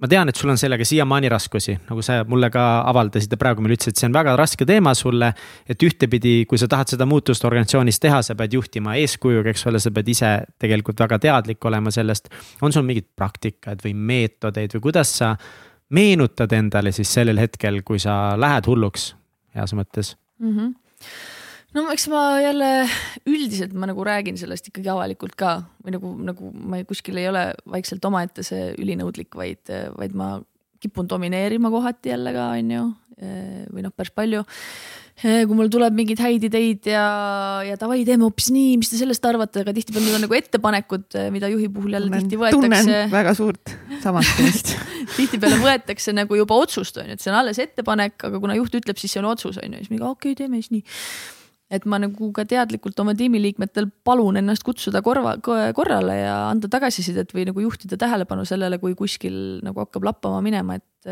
ma 0.00 0.08
tean, 0.08 0.30
et 0.30 0.36
sul 0.36 0.50
on 0.52 0.58
sellega 0.60 0.84
siiamaani 0.86 1.28
raskusi, 1.32 1.74
nagu 1.88 2.02
sa 2.04 2.20
mulle 2.28 2.50
ka 2.52 2.64
avaldasid 2.88 3.32
ja 3.34 3.38
praegu 3.40 3.64
meile 3.64 3.76
ütlesid, 3.76 3.98
see 4.00 4.08
on 4.08 4.16
väga 4.16 4.34
raske 4.38 4.66
teema 4.68 4.94
sulle. 4.96 5.32
et 5.68 5.82
ühtepidi, 5.82 6.46
kui 6.48 6.58
sa 6.58 6.68
tahad 6.68 6.94
seda 6.94 7.06
muutust 7.06 7.44
organisatsioonis 7.44 8.00
teha, 8.00 8.22
sa 8.22 8.34
pead 8.34 8.56
juhtima 8.56 8.96
eeskujuga, 9.00 9.52
eks 9.52 9.66
ole, 9.66 9.80
sa 9.80 9.92
pead 9.94 10.08
ise 10.08 10.30
tegelikult 10.58 11.00
väga 11.00 11.18
teadlik 11.18 11.64
olema 11.64 11.90
sellest. 11.90 12.30
on 12.62 12.72
sul 12.72 12.86
mingid 12.86 13.10
praktikad 13.16 13.84
või 13.84 13.94
meetodeid 13.94 14.74
või 14.76 14.86
kuidas 14.88 15.16
sa 15.18 15.34
meenutad 15.90 16.52
endale 16.52 16.92
siis 16.92 17.12
sellel 17.12 17.38
hetkel, 17.38 17.82
kui 17.82 17.98
sa 17.98 18.36
lähed 18.40 18.66
hulluks 18.66 19.14
heas 19.54 19.74
mõttes 19.74 20.16
mm? 20.38 20.56
-hmm. 20.56 20.74
No 21.76 21.86
eks 21.94 22.06
ma 22.12 22.22
jälle 22.42 22.70
üldiselt 23.28 23.74
ma 23.78 23.88
nagu 23.90 24.04
räägin 24.06 24.38
sellest 24.40 24.70
ikkagi 24.70 24.90
avalikult 24.92 25.36
ka 25.38 25.56
või 25.84 25.96
nagu, 25.96 26.14
nagu 26.30 26.54
ma 26.54 26.80
ei, 26.80 26.88
kuskil 26.88 27.20
ei 27.20 27.28
ole 27.30 27.50
vaikselt 27.70 28.04
omaette 28.08 28.44
see 28.46 28.72
ülinõudlik, 28.80 29.32
vaid, 29.38 29.62
vaid 29.98 30.16
ma 30.16 30.38
kipun 30.80 31.08
domineerima 31.08 31.70
kohati 31.72 32.14
jälle 32.14 32.32
ka, 32.32 32.48
on 32.56 32.72
ju, 32.72 32.88
või 33.74 33.84
noh, 33.84 33.92
päris 33.92 34.14
palju 34.16 34.42
kui 35.20 35.52
mul 35.52 35.68
tuleb 35.68 35.92
mingeid 35.92 36.20
häid 36.24 36.44
ideid 36.48 36.86
ja, 36.88 37.02
ja 37.66 37.74
davai, 37.80 38.00
teeme 38.08 38.24
hoopis 38.24 38.48
nii, 38.54 38.78
mis 38.80 38.88
te 38.88 38.96
sellest 38.96 39.26
arvate, 39.28 39.60
aga 39.60 39.74
tihtipeale 39.76 40.06
need 40.06 40.16
on 40.16 40.24
nagu 40.24 40.36
ettepanekud, 40.38 41.18
mida 41.34 41.50
juhi 41.52 41.68
puhul 41.72 41.92
jälle 41.92 42.22
tihti 42.22 42.38
võetakse. 42.40 43.02
väga 43.12 43.34
suurt 43.36 43.74
samastumist 44.00 44.72
tihtipeale 45.18 45.58
võetakse 45.60 46.14
nagu 46.16 46.38
juba 46.40 46.56
otsust, 46.62 46.96
on 47.02 47.10
ju, 47.10 47.18
et 47.18 47.24
see 47.24 47.32
on 47.32 47.36
alles 47.42 47.60
ettepanek, 47.60 48.16
aga 48.30 48.40
kuna 48.40 48.56
juht 48.56 48.80
ütleb, 48.80 49.00
siis 49.00 49.12
see 49.12 49.20
on 49.20 49.28
otsus, 49.34 49.60
on 49.60 49.76
ju, 49.76 49.84
siis 49.84 49.92
mingi 49.92 50.06
okei 50.06 50.32
okay,, 50.32 50.40
teeme 50.40 50.62
siis 50.62 50.72
nii. 50.72 50.86
Et 51.70 51.86
ma 51.86 52.00
nagu 52.02 52.30
ka 52.34 52.44
teadlikult 52.48 52.98
oma 53.02 53.14
tiimiliikmetel 53.18 53.86
palun 54.06 54.40
ennast 54.40 54.64
kutsuda 54.66 55.02
korva, 55.06 55.36
korrale 55.40 56.16
ja 56.18 56.34
anda 56.48 56.70
tagasisidet 56.72 57.30
või 57.36 57.46
nagu 57.48 57.62
juhtida 57.62 57.98
tähelepanu 58.00 58.44
sellele, 58.48 58.80
kui 58.82 58.96
kuskil 58.98 59.60
nagu 59.66 59.84
hakkab 59.84 60.08
lappama 60.10 60.42
minema, 60.44 60.80
et. 60.80 61.10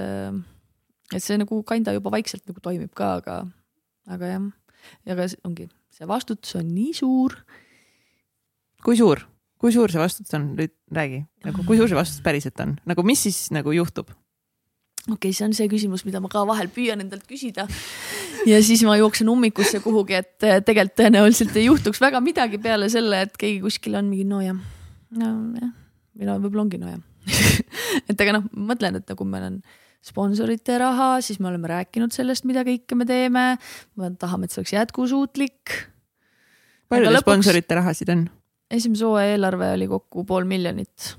et 1.15 1.25
see 1.25 1.39
nagu 1.41 1.63
kinda 1.65 1.95
juba 1.97 2.13
vaikselt 2.13 2.45
nagu 2.51 2.61
toimib 2.65 2.93
ka, 2.99 3.15
aga, 3.23 3.41
aga 4.11 4.35
jah, 4.35 4.47
ja 5.07 5.17
aga 5.17 5.29
ongi, 5.47 5.69
see 5.95 6.09
vastutus 6.11 6.59
on 6.59 6.71
nii 6.75 6.95
suur. 7.01 7.39
kui 8.85 8.99
suur? 8.99 9.25
kui 9.59 9.75
suur 9.75 9.91
see 9.91 9.99
vastutus 10.03 10.35
on, 10.39 10.53
nüüd 10.59 10.75
räägi, 10.95 11.25
nagu 11.47 11.65
kui 11.67 11.79
suur 11.79 11.91
see 11.91 11.99
vastutus 11.99 12.25
päriselt 12.27 12.61
on, 12.63 12.77
nagu 12.87 13.05
mis 13.07 13.23
siis 13.27 13.49
nagu 13.55 13.75
juhtub? 13.75 14.11
okei 15.09 15.15
okay,, 15.15 15.33
see 15.33 15.47
on 15.47 15.55
see 15.57 15.71
küsimus, 15.71 16.05
mida 16.07 16.21
ma 16.23 16.31
ka 16.33 16.45
vahel 16.49 16.71
püüan 16.73 17.03
endalt 17.03 17.27
küsida. 17.31 17.67
ja 18.53 18.63
siis 18.65 18.85
ma 18.87 18.97
jooksen 19.01 19.29
ummikusse 19.33 19.83
kuhugi, 19.85 20.21
et 20.23 20.39
tegelikult 20.39 20.97
tõenäoliselt 21.03 21.57
ei 21.59 21.69
juhtuks 21.69 22.01
väga 22.03 22.23
midagi 22.25 22.61
peale 22.63 22.89
selle, 22.93 23.25
et 23.27 23.37
keegi 23.41 23.61
kuskil 23.65 23.99
on 23.99 24.09
mingi 24.11 24.27
nojah, 24.29 24.57
nojah, 25.19 25.75
või 26.19 26.31
no 26.31 26.41
võib-olla 26.43 26.67
ongi 26.67 26.81
nojah 26.83 27.05
et 28.11 28.17
aga 28.25 28.39
noh, 28.39 28.49
mõtlen, 28.71 28.99
et 29.01 29.13
nagu 29.13 29.27
meil 29.29 29.47
on 29.51 29.61
sponsorite 30.05 30.79
raha, 30.81 31.11
siis 31.25 31.41
me 31.43 31.51
oleme 31.51 31.71
rääkinud 31.71 32.15
sellest, 32.15 32.47
mida 32.49 32.65
kõike 32.67 32.97
me 32.99 33.07
teeme. 33.09 33.45
me 33.99 34.11
tahame, 34.21 34.47
et 34.47 34.55
see 34.55 34.63
oleks 34.63 34.75
jätkusuutlik. 34.77 35.79
palju 36.89 37.11
teil 37.11 37.23
sponsorite 37.25 37.81
rahasid 37.81 38.13
on? 38.15 38.29
esimese 38.71 39.07
hooaja 39.09 39.35
eelarve 39.35 39.73
oli 39.77 39.89
kokku 39.91 40.25
pool 40.29 40.47
miljonit. 40.49 41.15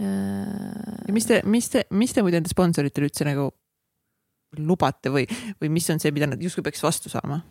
ja 0.00 1.14
mis 1.14 1.28
te, 1.30 1.42
mis 1.44 1.70
te, 1.70 1.86
mis 1.90 2.12
te 2.12 2.24
muidu 2.26 2.40
enda 2.40 2.50
sponsoritele 2.50 3.10
üldse 3.10 3.28
nagu 3.28 3.52
lubate 4.58 5.12
või, 5.12 5.26
või 5.62 5.72
mis 5.74 5.90
on 5.90 6.02
see, 6.02 6.14
mida 6.14 6.28
nad 6.30 6.42
justkui 6.42 6.64
peaks 6.66 6.82
vastu 6.84 7.12
saama? 7.12 7.42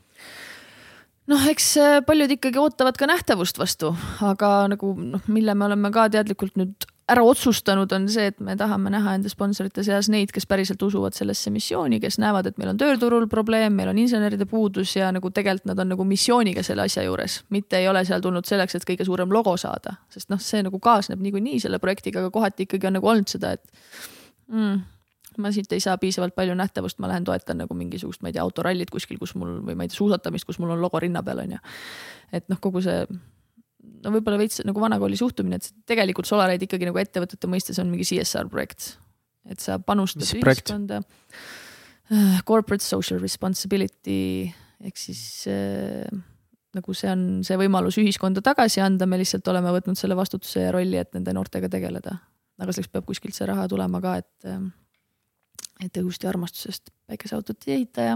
noh, 1.31 1.43
eks 1.47 1.73
paljud 2.07 2.33
ikkagi 2.35 2.59
ootavad 2.59 2.97
ka 2.99 3.07
nähtavust 3.07 3.59
vastu, 3.59 3.93
aga 4.25 4.55
nagu 4.71 4.95
noh, 4.99 5.23
mille 5.31 5.55
me 5.55 5.69
oleme 5.69 5.91
ka 5.93 6.09
teadlikult 6.11 6.59
nüüd 6.59 6.89
ära 7.09 7.23
otsustanud, 7.27 7.91
on 7.95 8.05
see, 8.11 8.29
et 8.31 8.39
me 8.43 8.55
tahame 8.59 8.91
näha 8.93 9.17
enda 9.17 9.31
sponsorite 9.31 9.83
seas 9.83 10.07
neid, 10.11 10.31
kes 10.33 10.47
päriselt 10.47 10.81
usuvad 10.85 11.15
sellesse 11.17 11.51
missiooni, 11.51 11.99
kes 12.03 12.17
näevad, 12.21 12.47
et 12.47 12.59
meil 12.59 12.71
on 12.71 12.79
tööturul 12.79 13.27
probleem, 13.31 13.75
meil 13.75 13.91
on 13.91 13.99
inseneride 13.99 14.47
puudus 14.49 14.95
ja 14.95 15.11
nagu 15.15 15.31
tegelikult 15.35 15.67
nad 15.73 15.83
on 15.83 15.91
nagu 15.93 16.07
missiooniga 16.07 16.63
selle 16.63 16.87
asja 16.87 17.03
juures, 17.03 17.41
mitte 17.53 17.81
ei 17.81 17.89
ole 17.91 18.05
seal 18.07 18.23
tulnud 18.23 18.47
selleks, 18.47 18.77
et 18.79 18.87
kõige 18.87 19.07
suurem 19.07 19.35
logo 19.35 19.55
saada, 19.59 19.97
sest 20.13 20.31
noh, 20.31 20.39
see 20.43 20.63
nagu 20.63 20.79
kaasneb 20.83 21.21
niikuinii 21.23 21.59
selle 21.65 21.81
projektiga, 21.83 22.23
aga 22.23 22.31
kohati 22.33 22.67
ikkagi 22.69 22.87
on 22.87 22.97
nagu 23.01 23.11
olnud 23.11 23.35
seda, 23.35 23.51
et 23.57 24.01
mm, 24.47 24.79
ma 25.41 25.51
siit 25.55 25.71
ei 25.73 25.83
saa 25.83 25.97
piisavalt 26.01 26.35
palju 26.35 26.55
nähtavust, 26.57 26.99
ma 27.03 27.09
lähen 27.11 27.25
toetan 27.27 27.61
nagu 27.63 27.77
mingisugust, 27.77 28.21
ma 28.21 28.31
ei 28.31 28.37
tea, 28.37 28.43
autorallit 28.45 28.91
kuskil, 28.93 29.19
kus 29.21 29.35
mul 29.39 29.59
või 29.65 29.77
ma 29.77 29.85
ei 29.85 29.91
tea, 29.91 29.99
suusatamist, 29.99 30.47
kus 30.49 30.59
mul 30.61 30.75
on 30.75 30.81
logo 30.83 30.99
rinna 31.01 31.23
peal 31.23 31.43
on 31.45 31.55
ju. 31.55 31.61
et 32.33 32.49
noh, 32.51 32.59
kogu 32.63 32.83
see 32.85 33.05
no 34.03 34.13
võib-olla 34.13 34.39
veits 34.41 34.61
nagu 34.67 34.83
vanakooli 34.83 35.19
suhtumine, 35.19 35.59
et 35.59 35.85
tegelikult 35.89 36.29
Solaride 36.29 36.67
ikkagi 36.67 36.87
nagu 36.89 36.99
ettevõtete 37.01 37.49
mõistes 37.51 37.79
on 37.83 37.91
mingi 37.91 38.07
CSR 38.07 38.49
projekt. 38.51 38.97
et 39.49 39.59
sa 39.59 39.75
panustad 39.79 40.23
ühiskonda. 40.23 41.01
Äh, 42.11 42.43
corporate 42.47 42.83
social 42.83 43.19
responsibility 43.19 44.51
ehk 44.83 44.99
siis 44.99 45.47
äh, 45.51 46.07
nagu 46.75 46.95
see 46.97 47.09
on 47.11 47.25
see 47.45 47.57
võimalus 47.59 47.97
ühiskonda 48.01 48.43
tagasi 48.43 48.81
anda, 48.83 49.07
me 49.07 49.19
lihtsalt 49.21 49.47
oleme 49.51 49.71
võtnud 49.75 49.99
selle 49.99 50.17
vastutuse 50.19 50.65
ja 50.65 50.71
rolli, 50.75 50.99
et 50.99 51.13
nende 51.15 51.35
noortega 51.35 51.69
tegeleda. 51.71 52.17
aga 52.59 52.71
selleks 52.71 52.91
peab 52.91 53.05
kuskilt 53.07 53.35
see 53.35 53.47
raha 53.49 53.67
tulema 53.67 54.01
ka, 54.03 54.17
et 54.21 54.49
äh, 54.49 54.61
et 55.81 55.97
õhust 56.01 56.23
ja 56.23 56.31
armastusest 56.31 56.91
päikeseautot 57.09 57.67
ei 57.67 57.75
ehita 57.77 58.05
ja, 58.05 58.15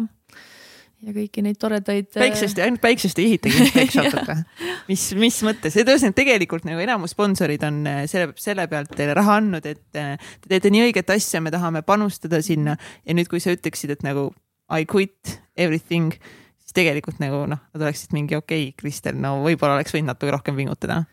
ja 1.03 1.13
kõiki 1.15 1.43
neid 1.45 1.59
toredaid. 1.61 2.09
Äh, 2.13 2.21
päiksest, 2.27 2.59
ainult 2.63 2.83
päiksest 2.83 3.19
ei 3.21 3.31
ehitagi 3.33 3.67
päikeseautot 3.77 4.29
või? 4.29 4.69
mis, 4.91 5.05
mis 5.19 5.39
mõttes, 5.47 5.77
et 5.77 5.89
ühesõnaga 5.89 6.19
tegelikult 6.21 6.67
nagu 6.67 6.83
enamus 6.83 7.15
sponsorid 7.15 7.65
on 7.67 7.83
äh, 7.89 8.01
selle, 8.11 8.31
selle 8.41 8.67
pealt 8.71 8.93
teile 8.97 9.17
raha 9.17 9.39
andnud, 9.41 9.67
et 9.69 9.99
äh, 9.99 10.15
te 10.43 10.53
teete 10.53 10.73
nii 10.73 10.87
õiget 10.89 11.13
asja, 11.15 11.43
me 11.43 11.53
tahame 11.53 11.83
panustada 11.87 12.41
sinna 12.45 12.77
ja 12.77 13.17
nüüd, 13.17 13.29
kui 13.31 13.43
sa 13.43 13.55
ütleksid, 13.55 13.97
et 13.97 14.05
nagu 14.07 14.29
I 14.67 14.83
quit 14.83 15.37
everything, 15.55 16.11
siis 16.59 16.75
tegelikult 16.75 17.21
nagu 17.23 17.45
noh, 17.47 17.61
nad 17.73 17.85
oleksid 17.85 18.11
mingi 18.15 18.35
okei 18.35 18.69
okay,, 18.69 18.79
Kristel, 18.79 19.15
no 19.21 19.37
võib-olla 19.45 19.79
oleks 19.79 19.95
võinud 19.95 20.11
natuke 20.11 20.33
rohkem 20.35 20.59
pingutada 20.59 21.05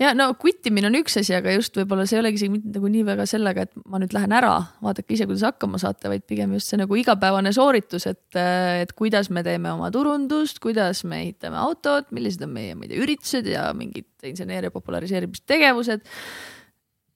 ja 0.00 0.12
no 0.16 0.30
quit 0.40 0.66
imine 0.70 0.88
on 0.90 0.98
üks 0.98 1.18
asi, 1.20 1.34
aga 1.36 1.54
just 1.54 1.76
võib-olla 1.78 2.06
see 2.08 2.18
ei 2.18 2.22
olegi 2.22 2.40
isegi 2.40 2.54
mitte 2.56 2.72
nagu 2.76 2.90
nii 2.92 3.04
väga 3.06 3.26
sellega, 3.30 3.66
et 3.66 3.84
ma 3.90 4.00
nüüd 4.02 4.14
lähen 4.16 4.34
ära, 4.36 4.54
vaadake 4.84 5.16
ise, 5.16 5.28
kuidas 5.28 5.44
hakkama 5.48 5.80
saate, 5.82 6.10
vaid 6.12 6.26
pigem 6.30 6.54
just 6.56 6.72
see 6.72 6.80
nagu 6.80 6.98
igapäevane 6.98 7.52
sooritus, 7.56 8.08
et, 8.10 8.38
et 8.38 8.94
kuidas 8.98 9.30
me 9.34 9.44
teeme 9.46 9.72
oma 9.74 9.90
turundust, 9.94 10.60
kuidas 10.64 11.04
me 11.08 11.22
ehitame 11.26 11.60
autot, 11.60 12.10
millised 12.14 12.44
on 12.46 12.54
meie, 12.56 12.74
ma 12.78 12.86
ei 12.86 12.94
tea, 12.94 13.02
üritused 13.04 13.50
ja 13.50 13.68
mingid 13.76 14.08
inseneeria 14.24 14.72
populariseerimistegevused. 14.74 16.04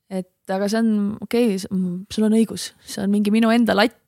Et 0.08 0.52
aga 0.54 0.68
see 0.72 0.80
on 0.80 0.92
okei 1.20 1.56
okay,, 1.56 1.78
sul 2.14 2.26
on 2.28 2.36
õigus, 2.36 2.70
see 2.88 3.02
on 3.04 3.10
mingi 3.12 3.32
minu 3.34 3.50
enda 3.52 3.76
latt, 3.76 3.98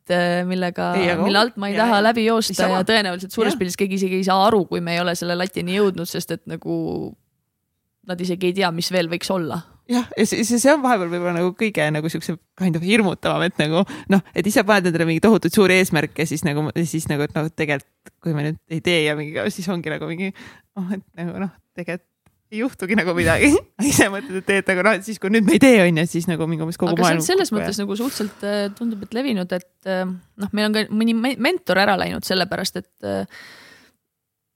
millega, 0.49 0.93
mille 1.21 1.39
alt 1.39 1.59
ma 1.61 1.69
ei 1.69 1.77
ja, 1.77 1.85
taha 1.85 2.01
ja, 2.01 2.05
läbi 2.09 2.25
joosta 2.25 2.67
ja 2.73 2.81
tõenäoliselt 2.89 3.35
suures 3.35 3.55
pildis 3.59 3.77
keegi 3.79 3.99
isegi 4.01 4.17
ei 4.19 4.25
saa 4.27 4.41
aru, 4.47 4.65
kui 4.71 4.81
me 4.83 4.97
ei 4.97 5.03
ole 5.03 5.15
selle 5.19 5.37
latini 5.39 5.77
jõudnud, 5.77 6.09
sest 6.09 6.33
et 6.35 6.43
nagu 6.51 6.75
nad 8.11 8.21
isegi 8.21 8.51
ei 8.51 8.57
tea, 8.61 8.73
mis 8.75 8.91
veel 8.93 9.11
võiks 9.13 9.31
olla 9.33 9.61
jah, 9.91 10.07
ja 10.17 10.27
see, 10.29 10.45
see 10.47 10.73
on 10.73 10.83
vahepeal 10.85 11.11
võib-olla 11.11 11.35
nagu 11.41 11.53
kõige 11.59 11.87
nagu 11.95 12.11
siukse 12.13 12.37
kind 12.59 12.79
of 12.79 12.85
hirmutavam, 12.87 13.45
et 13.47 13.57
nagu 13.61 13.83
noh, 14.13 14.23
et 14.37 14.47
ise 14.47 14.65
paned 14.67 14.91
endale 14.91 15.09
mingeid 15.09 15.27
tohutuid 15.27 15.57
suuri 15.57 15.81
eesmärke, 15.81 16.27
siis 16.29 16.45
nagu, 16.47 16.69
siis 16.85 17.09
nagu, 17.11 17.27
et 17.27 17.35
noh, 17.37 17.51
tegelikult 17.51 18.15
kui 18.23 18.37
me 18.37 18.47
nüüd 18.47 18.61
ei 18.71 18.83
tee 18.85 19.03
ja 19.07 19.17
mingi, 19.19 19.37
siis 19.55 19.69
ongi 19.73 19.93
nagu 19.93 20.09
mingi 20.11 20.31
oh, 20.31 20.87
et 20.95 21.05
nagu 21.19 21.43
noh, 21.43 21.53
tegelikult 21.79 22.07
ei 22.51 22.59
juhtugi 22.65 22.97
nagu 22.99 23.15
midagi 23.15 23.53
ise 23.91 24.09
mõtled, 24.11 24.41
et 24.43 24.47
teed, 24.49 24.71
aga 24.75 24.87
noh, 24.87 24.99
et 24.99 25.07
siis 25.07 25.21
kui 25.23 25.31
nüüd 25.31 25.47
me 25.47 25.57
ei 25.57 25.63
tee, 25.63 25.79
on 25.85 26.03
ju, 26.03 26.07
siis 26.11 26.27
nagu 26.31 26.49
mingi 26.51 26.67
umbes 26.67 26.79
kogu 26.81 26.97
aga 26.97 27.07
maailm. 27.07 27.25
selles 27.25 27.53
mõttes 27.55 27.79
ja. 27.79 27.85
nagu 27.85 27.99
suhteliselt 27.99 28.47
äh, 28.47 28.63
tundub, 28.77 29.05
et 29.07 29.15
levinud, 29.15 29.55
et 29.55 29.91
äh, 29.91 30.03
noh, 30.07 30.55
meil 30.57 30.71
on 30.71 30.77
ka 30.77 30.87
mõni 30.91 31.15
mentor 31.15 31.83
ära 31.83 31.95
läinud 32.01 32.27
sellepärast, 32.27 32.83
et 32.83 33.07
äh, 33.07 33.45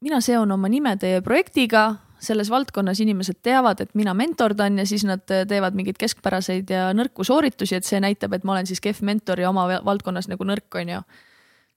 mina 0.05 0.18
seon 0.24 0.50
oma 0.57 0.70
nime 0.70 0.96
teie 1.00 1.22
projektiga 1.24 1.92
selles 2.27 2.51
valdkonnas 2.51 3.01
inimesed 3.05 3.41
teavad, 3.45 3.81
et 3.85 3.93
mina 3.99 4.14
mentordan 4.16 4.79
ja 4.81 4.87
siis 4.89 5.05
nad 5.09 5.22
teevad 5.25 5.77
mingeid 5.77 5.99
keskpäraseid 6.01 6.70
ja 6.70 6.89
nõrku 6.97 7.27
sooritusi, 7.27 7.79
et 7.79 7.89
see 7.89 8.01
näitab, 8.03 8.35
et 8.37 8.45
ma 8.45 8.57
olen 8.57 8.68
siis 8.70 8.83
kehv 8.85 9.05
mentor 9.07 9.43
ja 9.43 9.53
oma 9.53 9.66
valdkonnas 9.85 10.29
nagu 10.33 10.47
nõrk, 10.49 10.68
on 10.81 10.97
ju. 10.97 11.05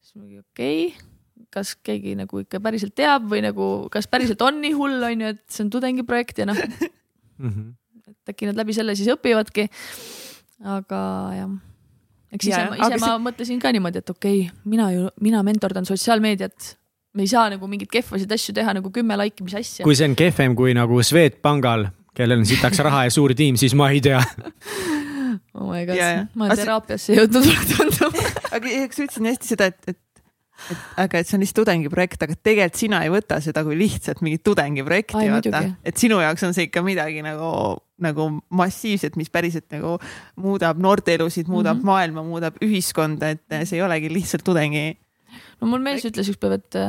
siis 0.01 0.15
mingi 0.15 0.39
okei 0.39 0.87
okay,, 0.87 1.07
kas 1.53 1.75
keegi 1.83 2.15
nagu 2.19 2.41
ikka 2.43 2.61
päriselt 2.63 2.95
teab 2.97 3.29
või 3.31 3.43
nagu, 3.45 3.87
kas 3.93 4.09
päriselt 4.11 4.41
on 4.45 4.61
nii 4.63 4.73
hull, 4.77 5.03
on 5.03 5.23
ju, 5.25 5.35
et 5.35 5.43
see 5.51 5.65
on 5.65 5.71
tudengiprojekt 5.73 6.43
ja 6.43 6.49
noh 6.49 6.59
mm 7.37 7.49
-hmm. 7.49 7.71
et 8.07 8.33
äkki 8.33 8.49
nad 8.49 8.57
läbi 8.57 8.73
selle 8.73 8.95
siis 8.95 9.09
õpivadki. 9.13 9.69
aga 10.63 10.99
jah 11.37 11.49
eks 12.31 12.49
ise, 12.49 12.61
ise 12.75 12.99
ma 12.99 13.11
see... 13.11 13.23
mõtlesin 13.29 13.61
ka 13.61 13.71
niimoodi, 13.71 14.03
et 14.03 14.09
okei 14.09 14.41
okay,, 14.47 14.59
mina 14.65 14.89
ju, 14.91 15.09
mina 15.23 15.43
mentordan 15.43 15.87
sotsiaalmeediat 15.87 16.77
me 17.17 17.25
ei 17.25 17.31
saa 17.31 17.47
nagu 17.53 17.69
mingeid 17.69 17.91
kehvasid 17.91 18.31
asju 18.37 18.55
teha 18.57 18.77
nagu 18.77 18.91
kümme 18.93 19.17
laiki, 19.19 19.45
mis 19.47 19.57
asja. 19.59 19.85
kui 19.87 19.97
see 19.97 20.09
on 20.09 20.17
kehvem 20.19 20.55
kui 20.57 20.75
nagu 20.77 21.01
Swedbankal, 21.03 21.89
kellel 22.17 22.43
on 22.43 22.49
sitaks 22.49 22.83
raha 22.85 23.07
ja 23.07 23.13
suur 23.13 23.35
tiim, 23.37 23.59
siis 23.59 23.75
ma 23.77 23.91
ei 23.93 24.03
tea 24.05 24.21
oh 25.57 25.69
my 25.69 25.85
god, 25.89 26.33
ma 26.37 26.49
olen 26.49 26.63
teraapiasse 26.63 27.17
jõudnud, 27.17 27.47
mulle 27.49 27.69
tundub 27.73 28.19
aga 28.55 28.75
eks 28.83 28.99
sa 28.99 29.07
ütlesid 29.07 29.31
hästi 29.33 29.55
seda, 29.55 29.71
et, 29.73 29.95
et 29.95 30.03
et 30.71 31.01
aga 31.03 31.21
et 31.21 31.29
see 31.29 31.37
on 31.37 31.43
lihtsalt 31.43 31.61
tudengiprojekt, 31.61 32.23
aga 32.25 32.35
tegelikult 32.35 32.79
sina 32.81 33.01
ei 33.05 33.11
võta 33.13 33.37
seda 33.43 33.61
kui 33.65 33.77
lihtsalt 33.79 34.23
mingit 34.25 34.43
tudengiprojekti, 34.47 35.27
vaata. 35.31 35.61
et 35.85 36.01
sinu 36.01 36.17
jaoks 36.23 36.47
on 36.47 36.55
see 36.57 36.67
ikka 36.67 36.81
midagi 36.85 37.21
nagu, 37.25 37.49
nagu 38.03 38.27
massiivset, 38.57 39.19
mis 39.21 39.29
päriselt 39.33 39.67
nagu 39.73 39.95
muudab 40.41 40.81
noorte 40.81 41.13
elusid, 41.15 41.47
muudab 41.47 41.77
mm 41.77 41.81
-hmm. 41.81 41.91
maailma, 41.93 42.23
muudab 42.25 42.57
ühiskonda, 42.65 43.35
et 43.37 43.67
see 43.69 43.77
ei 43.77 43.85
olegi 43.85 44.11
lihtsalt 44.13 44.43
tudengi 44.47 44.97
no 45.61 45.71
mul 45.71 45.83
mees 45.83 46.05
ütles 46.07 46.31
ükspäev, 46.33 46.57
et 46.59 46.79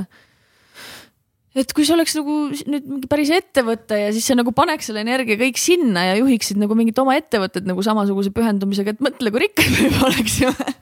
et 1.59 1.73
kui 1.75 1.87
see 1.87 1.97
oleks 1.97 2.15
nagu 2.19 2.35
nüüd 2.71 2.85
mingi 2.87 3.09
päris 3.11 3.33
ettevõte 3.35 3.99
ja 3.99 4.11
siis 4.15 4.29
sa 4.31 4.37
nagu 4.39 4.53
paneks 4.57 4.91
selle 4.91 5.03
energia 5.05 5.39
kõik 5.41 5.59
sinna 5.61 6.05
ja 6.11 6.19
juhiksid 6.21 6.61
nagu 6.61 6.77
mingit 6.79 6.99
oma 7.03 7.17
ettevõtet 7.19 7.67
nagu 7.69 7.83
samasuguse 7.85 8.33
pühendumisega, 8.35 8.95
et 8.95 9.03
mõtle, 9.05 9.33
kui 9.35 9.47
rikkad 9.47 9.73
me 9.75 9.89
juba 9.89 10.07
oleksime 10.11 10.69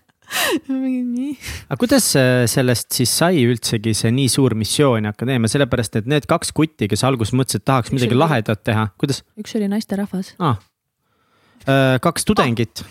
aga 1.70 1.78
kuidas 1.78 2.08
sellest 2.50 2.96
siis 2.98 3.12
sai 3.22 3.44
üldsegi 3.46 3.94
see 3.96 4.12
nii 4.14 4.30
suur 4.32 4.56
missioon 4.58 5.06
akadeemia, 5.12 5.50
sellepärast 5.50 6.00
et 6.00 6.08
need 6.10 6.26
kaks 6.28 6.50
kutti, 6.56 6.88
kes 6.90 7.04
alguses 7.06 7.34
mõtlesid, 7.36 7.62
et 7.62 7.68
tahaks 7.70 7.92
üks 7.92 7.98
midagi 7.98 8.16
oli... 8.16 8.22
lahedat 8.24 8.64
teha, 8.66 8.88
kuidas? 9.00 9.22
üks 9.38 9.54
oli 9.58 9.70
naisterahvas. 9.70 10.34
Ah. 10.42 10.58
Äh, 10.58 10.75
kaks 12.02 12.24
tudengit, 12.28 12.82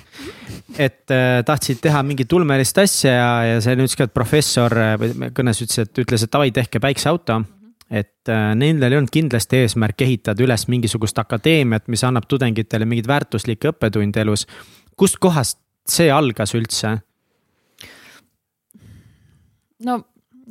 et 0.78 1.11
äh, 1.13 1.41
tahtsid 1.47 1.80
teha 1.84 2.01
mingit 2.03 2.34
ulmelist 2.36 2.78
asja 2.82 3.11
ja, 3.13 3.30
ja 3.53 3.59
see 3.63 3.76
nüüd 3.80 3.93
ka 3.95 4.07
professor 4.11 4.73
äh, 4.76 4.95
kõnes 5.36 5.61
ütles, 5.63 5.86
et 5.86 6.01
ütles, 6.03 6.26
et 6.26 6.34
davai, 6.34 6.51
tehke 6.55 6.82
päikseauto. 6.84 7.41
et 7.86 8.32
nendel 8.57 8.91
ei 8.91 8.97
olnud 8.97 9.11
kindlasti 9.13 9.59
eesmärk 9.61 10.01
ehitada 10.01 10.41
üles 10.41 10.63
mingisugust 10.67 11.19
akadeemiat, 11.21 11.86
mis 11.88 12.01
annab 12.03 12.26
tudengitele 12.28 12.86
mingeid 12.86 13.07
väärtuslikke 13.07 13.69
õppetunde 13.76 14.23
elus. 14.26 14.47
kustkohast 14.97 15.59
see 15.88 16.09
algas 16.11 16.55
üldse? 16.57 16.97
no 19.86 20.01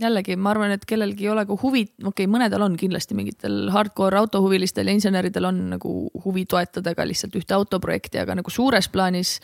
jällegi 0.01 0.36
ma 0.40 0.53
arvan, 0.53 0.74
et 0.74 0.84
kellelgi 0.88 1.26
ei 1.26 1.30
ole 1.32 1.45
ka 1.49 1.57
huvi, 1.61 1.84
okei 1.86 2.11
okay,, 2.11 2.30
mõnedel 2.30 2.64
on 2.66 2.76
kindlasti 2.78 3.16
mingitel 3.18 3.70
hardcore 3.74 4.18
autohuvilistel 4.18 4.90
ja 4.90 4.97
inseneridel 4.97 5.49
on 5.51 5.62
nagu 5.76 5.95
huvi 6.24 6.45
toetada 6.51 6.95
ka 6.97 7.07
lihtsalt 7.07 7.36
ühte 7.38 7.57
autoprojekti, 7.57 8.20
aga 8.22 8.38
nagu 8.40 8.53
suures 8.53 8.88
plaanis 8.92 9.38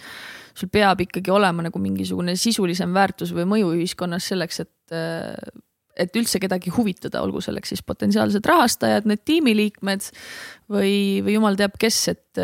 sul 0.57 0.71
peab 0.73 1.05
ikkagi 1.07 1.33
olema 1.33 1.65
nagu 1.67 1.83
mingisugune 1.83 2.37
sisulisem 2.39 2.93
väärtus 2.95 3.35
või 3.37 3.47
mõju 3.55 3.75
ühiskonnas 3.79 4.31
selleks, 4.33 4.65
et 4.67 5.57
et 6.01 6.15
üldse 6.17 6.41
kedagi 6.41 6.73
huvitada, 6.73 7.21
olgu 7.21 7.43
selleks 7.45 7.75
siis 7.75 7.83
potentsiaalsed 7.85 8.47
rahastajad, 8.47 9.09
need 9.11 9.21
tiimiliikmed 9.29 10.07
või, 10.73 10.95
või 11.27 11.35
jumal 11.35 11.59
teab 11.61 11.77
kes, 11.81 11.99
et 12.15 12.41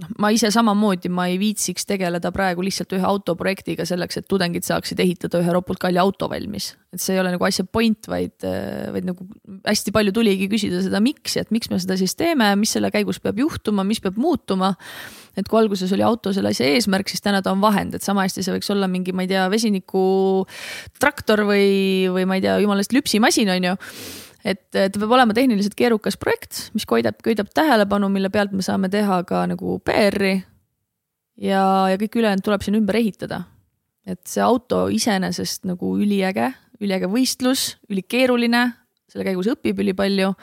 noh, 0.00 0.10
ma 0.22 0.30
ise 0.34 0.50
samamoodi, 0.52 1.10
ma 1.12 1.26
ei 1.30 1.38
viitsiks 1.40 1.86
tegeleda 1.88 2.32
praegu 2.34 2.64
lihtsalt 2.64 2.92
ühe 2.96 3.06
autoprojektiga 3.06 3.86
selleks, 3.88 4.20
et 4.20 4.28
tudengid 4.30 4.66
saaksid 4.66 5.00
ehitada 5.02 5.40
ühe 5.42 5.54
ropult 5.54 5.80
kalli 5.82 6.00
auto 6.00 6.28
valmis. 6.30 6.72
et 6.90 6.98
see 7.02 7.14
ei 7.14 7.20
ole 7.22 7.30
nagu 7.30 7.44
asja 7.46 7.62
point, 7.64 8.08
vaid, 8.10 8.34
vaid 8.94 9.06
nagu 9.06 9.26
hästi 9.68 9.92
palju 9.94 10.14
tuligi 10.16 10.48
küsida 10.50 10.80
seda, 10.82 10.98
miks 11.04 11.36
et 11.38 11.52
miks 11.54 11.70
me 11.70 11.78
seda 11.82 11.96
siis 12.00 12.16
teeme, 12.18 12.48
mis 12.58 12.72
selle 12.74 12.90
käigus 12.90 13.20
peab 13.22 13.38
juhtuma, 13.38 13.84
mis 13.86 14.02
peab 14.02 14.18
muutuma. 14.18 14.74
et 15.38 15.46
kui 15.46 15.60
alguses 15.60 15.92
oli 15.94 16.02
auto 16.02 16.32
selle 16.34 16.50
asja 16.50 16.66
eesmärk, 16.66 17.08
siis 17.08 17.22
täna 17.22 17.42
ta 17.42 17.52
on 17.54 17.62
vahend, 17.62 17.94
et 17.94 18.02
sama 18.02 18.26
hästi 18.26 18.42
see 18.42 18.56
võiks 18.56 18.72
olla 18.74 18.88
mingi, 18.90 19.14
ma 19.14 19.22
ei 19.22 19.30
tea, 19.30 19.46
vesinikutraktor 19.52 21.44
või, 21.46 22.10
või 22.10 22.26
ma 22.26 22.40
ei 22.40 22.44
tea, 22.44 22.58
jumalast 22.64 22.92
lüpsimasin, 22.96 23.54
on 23.54 23.70
ju 23.70 23.78
et 24.44 24.62
ta 24.72 24.88
peab 24.96 25.12
olema 25.16 25.34
tehniliselt 25.36 25.76
keerukas 25.78 26.16
projekt, 26.20 26.68
mis 26.74 26.86
koidab, 26.88 27.20
köidab 27.24 27.50
tähelepanu, 27.54 28.08
mille 28.12 28.30
pealt 28.32 28.54
me 28.56 28.64
saame 28.64 28.90
teha 28.92 29.22
ka 29.28 29.44
nagu 29.50 29.78
PR-i. 29.84 30.40
ja, 31.40 31.62
ja 31.92 32.00
kõik 32.00 32.18
ülejäänud 32.20 32.44
tuleb 32.44 32.64
siin 32.64 32.80
ümber 32.80 33.00
ehitada. 33.00 33.44
et 34.06 34.26
see 34.26 34.42
auto 34.42 34.88
iseenesest 34.88 35.68
nagu 35.68 35.92
üliäge, 36.00 36.52
üliäge 36.80 37.06
võistlus, 37.06 37.76
ülikeeruline, 37.90 38.64
selle 39.10 39.24
käigus 39.28 39.50
õpib 39.52 39.84
ülipalju. 39.84 40.34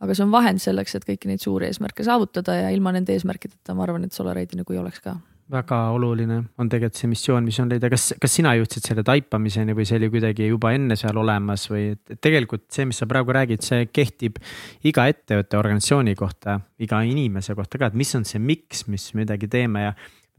aga 0.00 0.14
see 0.14 0.24
on 0.24 0.32
vahend 0.32 0.62
selleks, 0.62 0.94
et 0.94 1.04
kõiki 1.04 1.30
neid 1.30 1.42
suuri 1.42 1.66
eesmärke 1.70 2.04
saavutada 2.04 2.54
ja 2.54 2.70
ilma 2.70 2.92
nende 2.92 3.12
eesmärkideta 3.12 3.74
ma 3.74 3.86
arvan, 3.86 4.04
et 4.04 4.12
Solaride'i 4.12 4.60
nagu 4.60 4.72
ei 4.72 4.78
oleks 4.78 5.00
ka 5.00 5.18
väga 5.52 5.78
oluline 5.92 6.38
on 6.58 6.68
tegelikult 6.72 6.98
see 6.98 7.10
missioon, 7.10 7.44
mis 7.44 7.58
on 7.60 7.68
leida, 7.72 7.90
kas, 7.92 8.12
kas 8.20 8.36
sina 8.38 8.54
jõudsid 8.56 8.86
selle 8.88 9.04
taipamiseni 9.04 9.76
või 9.76 9.84
see 9.88 9.98
oli 10.00 10.08
kuidagi 10.14 10.48
juba 10.48 10.72
enne 10.76 10.96
seal 10.96 11.18
olemas 11.20 11.66
või 11.70 11.90
et 11.92 12.16
tegelikult 12.24 12.64
see, 12.72 12.88
mis 12.88 13.00
sa 13.02 13.08
praegu 13.10 13.34
räägid, 13.36 13.64
see 13.64 13.88
kehtib 13.92 14.40
iga 14.88 15.06
ettevõtte, 15.12 15.60
organisatsiooni 15.60 16.16
kohta, 16.18 16.58
iga 16.84 17.02
inimese 17.04 17.56
kohta 17.58 17.80
ka, 17.80 17.92
et 17.92 17.98
mis 18.00 18.14
on 18.16 18.24
see 18.28 18.40
miks, 18.40 18.86
mis 18.88 19.10
midagi 19.18 19.50
teeme 19.52 19.88
ja 19.88 19.94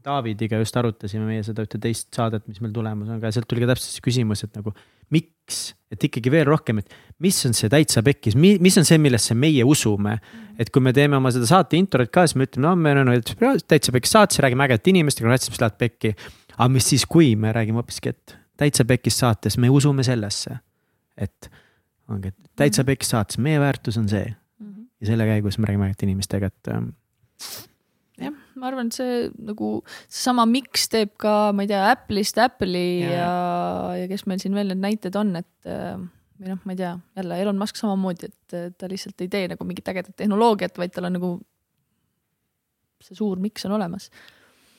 Davidiga 0.06 0.60
just 0.60 0.76
arutasime 0.78 1.26
meie 1.26 1.42
seda 1.42 1.64
ühte 1.66 1.80
teist 1.82 2.14
saadet, 2.14 2.44
mis 2.46 2.60
meil 2.62 2.74
tulemas 2.74 3.08
on, 3.10 3.18
aga 3.18 3.32
sealt 3.34 3.48
tuli 3.50 3.64
ka 3.64 3.72
täpselt 3.72 3.96
see 3.96 4.04
küsimus, 4.04 4.44
et 4.46 4.54
nagu 4.54 4.70
miks, 5.14 5.58
et 5.90 6.06
ikkagi 6.08 6.30
veel 6.30 6.46
rohkem, 6.46 6.80
et 6.82 6.94
mis 7.22 7.38
on 7.48 7.54
see 7.56 7.70
täitsa 7.72 8.02
pekkis, 8.06 8.36
mis 8.38 8.78
on 8.78 8.86
see, 8.86 8.98
millesse 9.02 9.34
meie 9.38 9.66
usume. 9.66 10.16
et 10.58 10.70
kui 10.72 10.80
me 10.80 10.92
teeme 10.96 11.18
oma 11.18 11.30
seda 11.34 11.48
saate 11.50 11.76
introt 11.76 12.10
ka, 12.14 12.24
siis 12.26 12.38
me 12.38 12.46
ütleme, 12.46 12.64
no 12.64 12.74
me 12.80 12.94
oleme 12.94 13.18
täitsa 13.68 13.92
pekkis 13.92 14.14
saates, 14.14 14.40
räägime 14.44 14.64
ägedate 14.64 14.94
inimestega, 14.94 15.28
rääkisime, 15.28 15.56
mis 15.56 15.62
läheb 15.64 15.78
pekki. 15.82 16.14
aga 16.56 16.68
mis 16.72 16.90
siis, 16.94 17.04
kui 17.06 17.34
me 17.36 17.52
räägime 17.52 17.82
hoopiski, 17.82 18.14
et 18.14 18.36
täitsa 18.56 18.86
pekkis 18.88 19.18
saates 19.22 19.58
me 19.58 19.70
usume 19.70 20.06
sellesse, 20.06 20.58
et 21.18 21.50
ongi, 22.08 22.30
et 22.30 22.52
täitsa 22.56 22.82
mhm. 22.82 22.92
pekkis 22.92 23.14
saates, 23.14 23.38
meie 23.42 23.60
väärtus 23.60 23.98
on 23.98 24.08
see. 24.08 24.26
Mhm. 24.62 24.90
ja 25.00 25.12
selle 25.12 25.26
käigus 25.28 25.58
me 25.58 25.66
räägime 25.66 25.90
ägedate 25.90 26.08
inimestega, 26.08 26.54
et 26.54 26.74
ähm, 26.74 26.94
jah, 28.20 28.34
ma 28.56 28.70
arvan, 28.70 28.90
et 28.90 28.96
see 28.96 29.16
nagu 29.50 29.70
seesama 30.06 30.46
Miks 30.48 30.88
teeb 30.92 31.14
ka, 31.20 31.52
ma 31.56 31.66
ei 31.66 31.70
tea, 31.70 31.82
Apple'ist 31.92 32.40
Apple'i 32.42 33.02
ja, 33.04 33.10
ja, 33.16 33.32
ja 34.02 34.06
kes 34.10 34.26
meil 34.30 34.42
siin 34.42 34.56
veel 34.56 34.72
need 34.72 34.82
näited 34.84 35.18
on, 35.20 35.34
et 35.42 35.70
äh, 35.70 35.98
või 36.36 36.52
noh, 36.52 36.62
ma 36.64 36.74
ei 36.74 36.80
tea, 36.80 36.94
jälle 37.16 37.40
Elon 37.42 37.60
Musk 37.60 37.78
samamoodi, 37.80 38.30
et 38.30 38.56
ta 38.78 38.88
lihtsalt 38.90 39.20
ei 39.24 39.30
tee 39.32 39.46
nagu 39.52 39.68
mingit 39.68 39.88
ägedat 39.92 40.16
tehnoloogiat, 40.20 40.76
vaid 40.80 40.94
tal 40.94 41.08
on 41.08 41.16
nagu 41.16 41.30
see 43.04 43.16
suur 43.16 43.40
miks 43.42 43.64
on 43.68 43.76
olemas. 43.76 44.10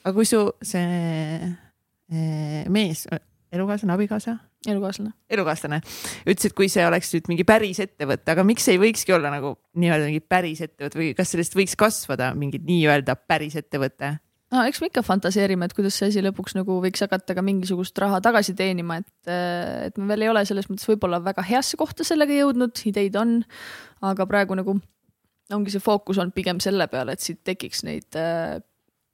aga 0.03 0.13
kui 0.15 0.25
su 0.25 0.41
see 0.65 1.47
eh, 1.47 2.61
mees, 2.73 3.05
elukaaslane, 3.53 3.95
abikaasa 3.97 4.37
elukaaslane. 4.67 5.13
elukaaslane 5.29 5.81
ütles, 6.25 6.49
et 6.49 6.55
kui 6.57 6.69
see 6.71 6.85
oleks 6.87 7.11
nüüd 7.13 7.29
mingi 7.31 7.45
päris 7.47 7.81
ettevõte, 7.83 8.33
aga 8.33 8.45
miks 8.47 8.67
ei 8.71 8.79
võikski 8.81 9.15
olla 9.15 9.31
nagu 9.33 9.55
nii-öelda 9.77 10.09
mingi 10.09 10.23
päris 10.23 10.63
ettevõte 10.65 11.01
või 11.01 11.11
kas 11.17 11.33
sellest 11.33 11.57
võiks 11.57 11.77
kasvada 11.79 12.31
mingi 12.37 12.61
nii-öelda 12.63 13.17
päris 13.29 13.57
ettevõte? 13.59 14.15
no 14.53 14.63
eks 14.67 14.81
me 14.81 14.89
ikka 14.91 15.03
fantaseerime, 15.05 15.67
et 15.67 15.75
kuidas 15.77 15.97
see 15.99 16.09
asi 16.11 16.23
lõpuks 16.23 16.55
nagu 16.57 16.79
võiks 16.83 17.03
hakata 17.03 17.35
ka 17.37 17.43
mingisugust 17.45 17.97
raha 18.01 18.19
tagasi 18.23 18.55
teenima, 18.57 19.01
et, 19.03 19.31
et 19.89 19.99
me 19.99 20.09
veel 20.11 20.27
ei 20.27 20.31
ole 20.33 20.45
selles 20.47 20.69
mõttes 20.71 20.87
võib-olla 20.89 21.19
väga 21.23 21.45
heasse 21.47 21.79
kohta 21.79 22.07
sellega 22.07 22.35
jõudnud, 22.37 22.79
ideid 22.89 23.17
on, 23.19 23.41
aga 24.07 24.27
praegu 24.29 24.57
nagu 24.57 24.79
ongi 25.53 25.71
see 25.73 25.83
fookus 25.83 26.19
olnud 26.19 26.35
pigem 26.35 26.59
selle 26.63 26.89
peale, 26.91 27.15
et 27.15 27.23
siit 27.23 27.43
tekiks 27.47 27.83
neid, 27.87 28.17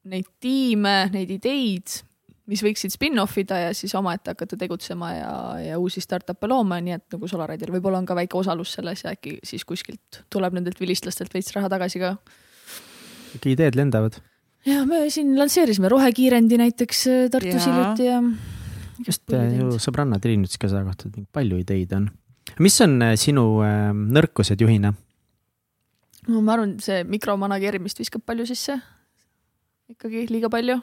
neid 0.09 0.29
tiime, 0.41 0.97
neid 1.13 1.33
ideid, 1.33 1.99
mis 2.51 2.63
võiksid 2.63 2.91
spin-off 2.91 3.37
ida 3.39 3.59
ja 3.67 3.71
siis 3.75 3.93
omaette 3.95 4.33
hakata 4.33 4.57
tegutsema 4.59 5.11
ja, 5.15 5.33
ja 5.63 5.79
uusi 5.79 6.03
startup'e 6.03 6.49
looma, 6.51 6.79
nii 6.83 6.97
et 6.97 7.05
nagu 7.15 7.29
Solarideil 7.31 7.71
võib-olla 7.77 8.01
on 8.01 8.09
ka 8.09 8.17
väike 8.17 8.37
osalus 8.39 8.73
selles 8.75 9.05
ja 9.05 9.13
äkki 9.15 9.37
siis 9.47 9.63
kuskilt 9.67 10.23
tuleb 10.33 10.57
nendelt 10.57 10.81
vilistlastelt 10.81 11.33
veits 11.33 11.53
raha 11.55 11.71
tagasi 11.71 12.03
ka. 12.03 12.15
ikka 13.37 13.53
ideed 13.53 13.79
lendavad. 13.79 14.19
ja 14.67 14.83
me 14.89 15.05
siin 15.13 15.37
lansseerisime 15.39 15.91
rohekiirendi 15.93 16.59
näiteks 16.65 17.05
äh, 17.07 17.23
Tartus 17.31 17.69
hiljuti 17.69 18.09
ja. 18.09 18.19
just 19.07 19.23
ju 19.31 19.79
sõbranna 19.79 20.19
Triin 20.19 20.43
ütles 20.43 20.59
ka 20.59 20.71
selle 20.71 20.83
kohta, 20.89 21.13
et 21.13 21.29
palju 21.31 21.63
ideid 21.63 21.95
on. 21.95 22.11
mis 22.59 22.79
on 22.83 22.99
äh, 23.07 23.15
sinu 23.19 23.47
äh, 23.63 23.91
nõrkused 23.95 24.59
juhina? 24.59 24.91
no 26.27 26.43
ma 26.43 26.57
arvan, 26.57 26.75
see 26.83 27.05
mikromanageerimist 27.07 28.03
viskab 28.03 28.27
palju 28.27 28.51
sisse. 28.51 28.81
ikkagi 29.95 30.27
liiga 30.27 30.51
palju 30.51 30.81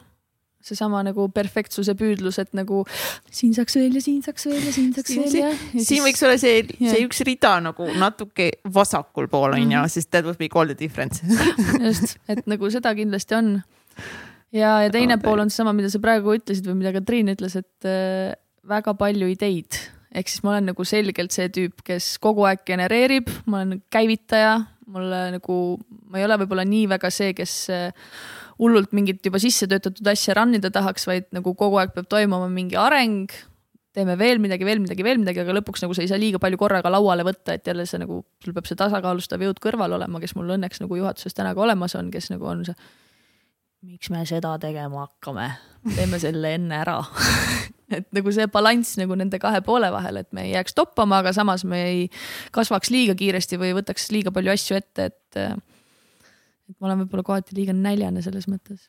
seesama 0.65 1.01
nagu 1.05 1.27
perfektsuse 1.33 1.95
püüdlus, 1.99 2.39
et 2.41 2.51
nagu 2.57 2.83
siin 3.31 3.53
saaks 3.57 3.77
veel 3.79 3.97
ja 3.97 4.03
siin 4.03 4.21
saaks 4.25 4.47
veel 4.49 4.61
ja 4.63 4.73
siin 4.75 4.91
saaks 4.95 5.13
siin, 5.13 5.23
veel 5.25 5.37
ja. 5.41 5.51
siin 5.73 5.85
siis... 5.87 6.03
võiks 6.05 6.25
olla 6.27 6.39
see, 6.41 6.65
see 6.79 7.05
üks 7.05 7.23
rida 7.27 7.55
nagu 7.63 7.87
natuke 8.01 8.51
vasakul 8.73 9.29
pool 9.31 9.55
on 9.55 9.61
ju 9.61 9.67
mm 9.67 9.77
-hmm., 9.77 9.93
sest 9.93 10.11
that 10.11 10.25
would 10.25 10.39
be 10.41 10.49
all 10.53 10.67
the 10.67 10.77
difference 10.77 11.23
just, 11.85 12.17
et 12.29 12.45
nagu 12.47 12.69
seda 12.69 12.93
kindlasti 12.95 13.35
on. 13.35 13.61
ja, 14.51 14.81
ja 14.85 14.89
teine 14.89 15.17
no, 15.17 15.21
pool 15.23 15.39
on 15.39 15.49
seesama, 15.49 15.73
mida 15.73 15.89
sa 15.89 15.99
praegu 15.99 16.35
ütlesid 16.37 16.67
või 16.67 16.81
mida 16.83 16.93
ka 16.93 17.01
Triin 17.01 17.33
ütles, 17.33 17.57
et 17.57 17.89
äh, 17.89 18.35
väga 18.67 18.93
palju 18.93 19.27
ideid 19.27 19.79
ehk 20.11 20.27
siis 20.27 20.43
ma 20.43 20.53
olen 20.55 20.71
nagu 20.71 20.85
selgelt 20.87 21.31
see 21.31 21.47
tüüp, 21.49 21.81
kes 21.87 22.17
kogu 22.19 22.43
aeg 22.43 22.65
genereerib, 22.67 23.29
ma 23.47 23.61
olen 23.61 23.81
käivitaja, 23.89 24.59
mulle 24.91 25.21
nagu, 25.37 25.57
ma 26.11 26.19
ei 26.19 26.27
ole 26.27 26.37
võib-olla 26.43 26.65
nii 26.67 26.89
väga 26.91 27.11
see, 27.13 27.33
kes 27.37 27.55
äh, 27.71 28.11
hullult 28.61 28.91
mingit 28.95 29.25
juba 29.25 29.41
sisse 29.41 29.67
töötatud 29.69 30.07
asja 30.11 30.35
run 30.37 30.53
ida 30.57 30.71
tahaks, 30.73 31.07
vaid 31.09 31.29
nagu 31.35 31.55
kogu 31.57 31.79
aeg 31.81 31.95
peab 31.95 32.09
toimuma 32.11 32.49
mingi 32.51 32.77
areng. 32.79 33.31
teeme 33.91 34.13
veel 34.15 34.39
midagi, 34.39 34.63
veel 34.63 34.79
midagi, 34.79 35.03
veel 35.03 35.17
midagi, 35.19 35.41
aga 35.43 35.51
lõpuks 35.57 35.81
nagu 35.83 35.95
sa 35.97 35.99
ei 35.99 36.07
saa 36.07 36.19
liiga 36.21 36.39
palju 36.39 36.55
korraga 36.61 36.87
lauale 36.93 37.25
võtta, 37.27 37.57
et 37.57 37.65
jälle 37.67 37.83
see 37.89 37.99
nagu, 37.99 38.21
sul 38.39 38.53
peab 38.55 38.69
see 38.69 38.77
tasakaalustav 38.79 39.41
jõud 39.43 39.59
kõrval 39.59 39.97
olema, 39.97 40.21
kes 40.23 40.31
mul 40.37 40.53
õnneks 40.55 40.79
nagu 40.79 40.95
juhatuses 40.95 41.35
täna 41.35 41.51
ka 41.57 41.65
olemas 41.65 41.97
on, 41.99 42.07
kes 42.13 42.29
nagu 42.31 42.47
on 42.47 42.63
see. 42.69 42.77
miks 43.81 44.13
me 44.13 44.23
seda 44.29 44.53
tegema 44.63 45.03
hakkame, 45.03 45.49
teeme 45.97 46.21
selle 46.23 46.53
enne 46.55 46.77
ära 46.85 47.01
et 47.97 48.07
nagu 48.15 48.31
see 48.31 48.47
balanss 48.47 48.95
nagu 49.01 49.17
nende 49.19 49.41
kahe 49.43 49.59
poole 49.65 49.91
vahel, 49.91 50.21
et 50.21 50.31
me 50.31 50.45
ei 50.45 50.53
jääks 50.53 50.77
toppama, 50.77 51.19
aga 51.19 51.33
samas 51.35 51.65
me 51.67 51.83
ei 51.89 52.07
kasvaks 52.55 52.93
liiga 52.93 53.17
kiiresti 53.19 53.59
või 53.59 53.73
võtaks 53.81 54.07
liiga 54.15 54.31
palju 54.31 54.55
asju 54.55 54.79
ette, 54.79 55.11
et 55.11 55.41
et 56.71 56.77
ma 56.79 56.89
olen 56.89 57.03
võib-olla 57.03 57.27
kohati 57.27 57.57
liiga 57.57 57.75
näljane 57.75 58.23
selles 58.23 58.47
mõttes. 58.51 58.87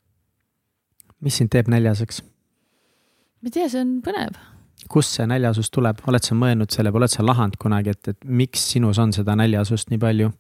mis 1.22 1.39
sind 1.39 1.53
teeb 1.53 1.70
näljaseks? 1.72 2.22
ma 2.22 3.51
ei 3.51 3.57
tea, 3.57 3.68
see 3.72 3.83
on 3.83 3.97
põnev. 4.07 4.39
kust 4.93 5.18
see 5.18 5.26
näljasus 5.28 5.70
tuleb, 5.74 6.03
oled 6.11 6.24
sa 6.26 6.37
mõelnud 6.39 6.70
selle 6.74 6.93
peale, 6.93 7.05
oled 7.05 7.14
sa 7.14 7.26
lahanud 7.26 7.59
kunagi, 7.62 7.97
et, 7.97 8.14
et 8.14 8.24
miks 8.43 8.70
sinus 8.74 9.01
on 9.03 9.14
seda 9.14 9.37
näljasust 9.39 9.91
nii 9.93 10.01
palju? 10.03 10.30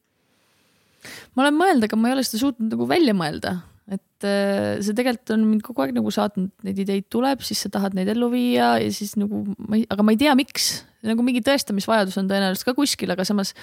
ma 1.34 1.44
olen 1.46 1.58
mõelnud, 1.58 1.86
aga 1.88 1.98
ma 1.98 2.10
ei 2.10 2.16
ole 2.16 2.24
seda 2.26 2.44
suutnud 2.44 2.76
nagu 2.76 2.86
välja 2.90 3.14
mõelda, 3.18 3.56
et 3.90 4.26
äh, 4.28 4.78
see 4.84 4.94
tegelikult 4.94 5.34
on 5.34 5.46
mind 5.48 5.64
kogu 5.66 5.82
aeg 5.82 5.96
nagu 5.96 6.12
saatnud, 6.14 6.52
neid 6.66 6.78
ideid 6.84 7.08
tuleb, 7.12 7.42
siis 7.42 7.64
sa 7.64 7.72
tahad 7.74 7.96
neid 7.98 8.10
ellu 8.12 8.30
viia 8.32 8.76
ja 8.82 8.92
siis 8.94 9.16
nagu 9.18 9.42
ma 9.58 9.80
ei, 9.80 9.86
aga 9.90 10.06
ma 10.06 10.14
ei 10.14 10.20
tea, 10.20 10.36
miks. 10.38 10.70
nagu 11.02 11.26
mingi 11.26 11.42
tõestamisvajadus 11.42 12.20
on 12.22 12.30
tõenäoliselt 12.30 12.68
ka 12.68 12.76
kuskil, 12.78 13.10
aga 13.10 13.26
samas 13.26 13.56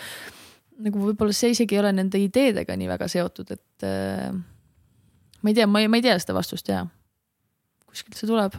nagu 0.79 1.01
võib-olla 1.09 1.35
see 1.35 1.53
isegi 1.55 1.75
ei 1.75 1.81
ole 1.81 1.91
nende 1.95 2.21
ideedega 2.21 2.75
nii 2.79 2.89
väga 2.89 3.07
seotud, 3.11 3.51
et 3.55 3.87
äh, 3.87 4.29
ma 5.41 5.51
ei 5.51 5.57
tea, 5.57 5.67
ma 5.67 5.83
ei, 5.83 5.89
ma 5.91 5.99
ei 5.99 6.05
tea 6.05 6.17
seda 6.21 6.35
vastust 6.37 6.71
ja 6.71 6.83
kuskilt 7.89 8.19
see 8.19 8.29
tuleb, 8.29 8.55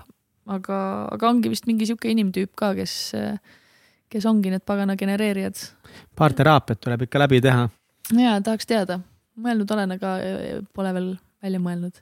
aga, 0.50 0.76
aga 1.14 1.30
ongi 1.30 1.52
vist 1.52 1.68
mingi 1.70 1.88
sihuke 1.88 2.10
inimtüüp 2.12 2.52
ka, 2.58 2.72
kes, 2.78 2.94
kes 4.10 4.28
ongi 4.28 4.52
need 4.52 4.64
pagana 4.66 4.96
genereerijad. 5.00 5.58
paar 6.18 6.34
teraapiat 6.36 6.82
tuleb 6.82 7.06
ikka 7.06 7.24
läbi 7.24 7.40
teha. 7.44 7.68
ja 8.18 8.36
tahaks 8.44 8.68
teada, 8.68 9.00
mõelnud 9.40 9.74
olen, 9.76 9.96
aga 9.96 10.14
pole 10.74 10.94
veel 10.96 11.10
välja 11.40 11.62
mõelnud 11.62 12.00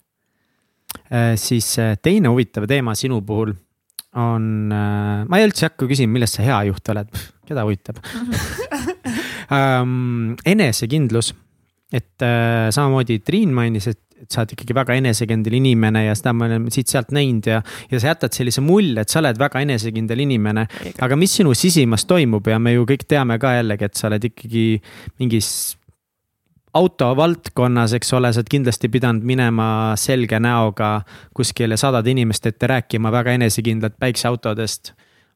äh,. 1.13 1.35
siis 1.37 1.75
äh, 1.79 1.97
teine 2.03 2.33
huvitav 2.33 2.69
teema 2.71 2.97
sinu 2.99 3.21
puhul 3.23 3.55
on 4.19 4.73
äh,, 4.73 5.27
ma 5.29 5.39
ei 5.39 5.49
üldse 5.49 5.69
hakka 5.69 5.91
küsima, 5.91 6.17
millest 6.17 6.39
sa 6.39 6.47
hea 6.47 6.63
juht 6.71 6.95
oled, 6.95 7.13
keda 7.47 7.67
huvitab 7.69 8.01
ähm,. 9.53 10.37
enesekindlus, 10.45 11.35
et 11.93 12.23
äh, 12.23 12.69
samamoodi 12.75 13.21
Triin 13.25 13.55
mainis, 13.55 13.89
et 13.89 14.03
et 14.23 14.33
sa 14.33 14.43
oled 14.43 14.55
ikkagi 14.55 14.75
väga 14.77 14.97
enesekindel 14.99 15.57
inimene 15.61 16.05
ja 16.09 16.15
seda 16.19 16.33
me 16.35 16.49
oleme 16.49 16.73
siit-sealt 16.75 17.13
näinud 17.15 17.49
ja, 17.49 17.61
ja 17.91 18.01
sa 18.01 18.11
jätad 18.11 18.35
sellise 18.35 18.63
mulje, 18.65 19.03
et 19.03 19.13
sa 19.13 19.21
oled 19.23 19.39
väga 19.39 19.63
enesekindel 19.63 20.25
inimene. 20.25 20.67
aga 21.05 21.19
mis 21.19 21.37
sinu 21.39 21.55
sisimas 21.55 22.07
toimub 22.09 22.47
ja 22.51 22.59
me 22.59 22.75
ju 22.75 22.87
kõik 22.89 23.07
teame 23.09 23.39
ka 23.39 23.55
jällegi, 23.59 23.89
et 23.89 23.99
sa 23.99 24.09
oled 24.11 24.29
ikkagi 24.31 24.65
mingis 25.21 25.51
autovaldkonnas, 26.79 27.95
eks 27.97 28.13
ole, 28.19 28.33
sa 28.33 28.43
oled 28.43 28.51
kindlasti 28.53 28.91
pidanud 28.93 29.25
minema 29.27 29.69
selge 29.99 30.41
näoga 30.43 30.99
kuskile 31.35 31.79
sadade 31.81 32.13
inimeste 32.13 32.53
ette 32.53 32.71
rääkima 32.71 33.13
väga 33.15 33.39
enesekindlalt 33.39 33.99
päikseautodest 34.03 34.93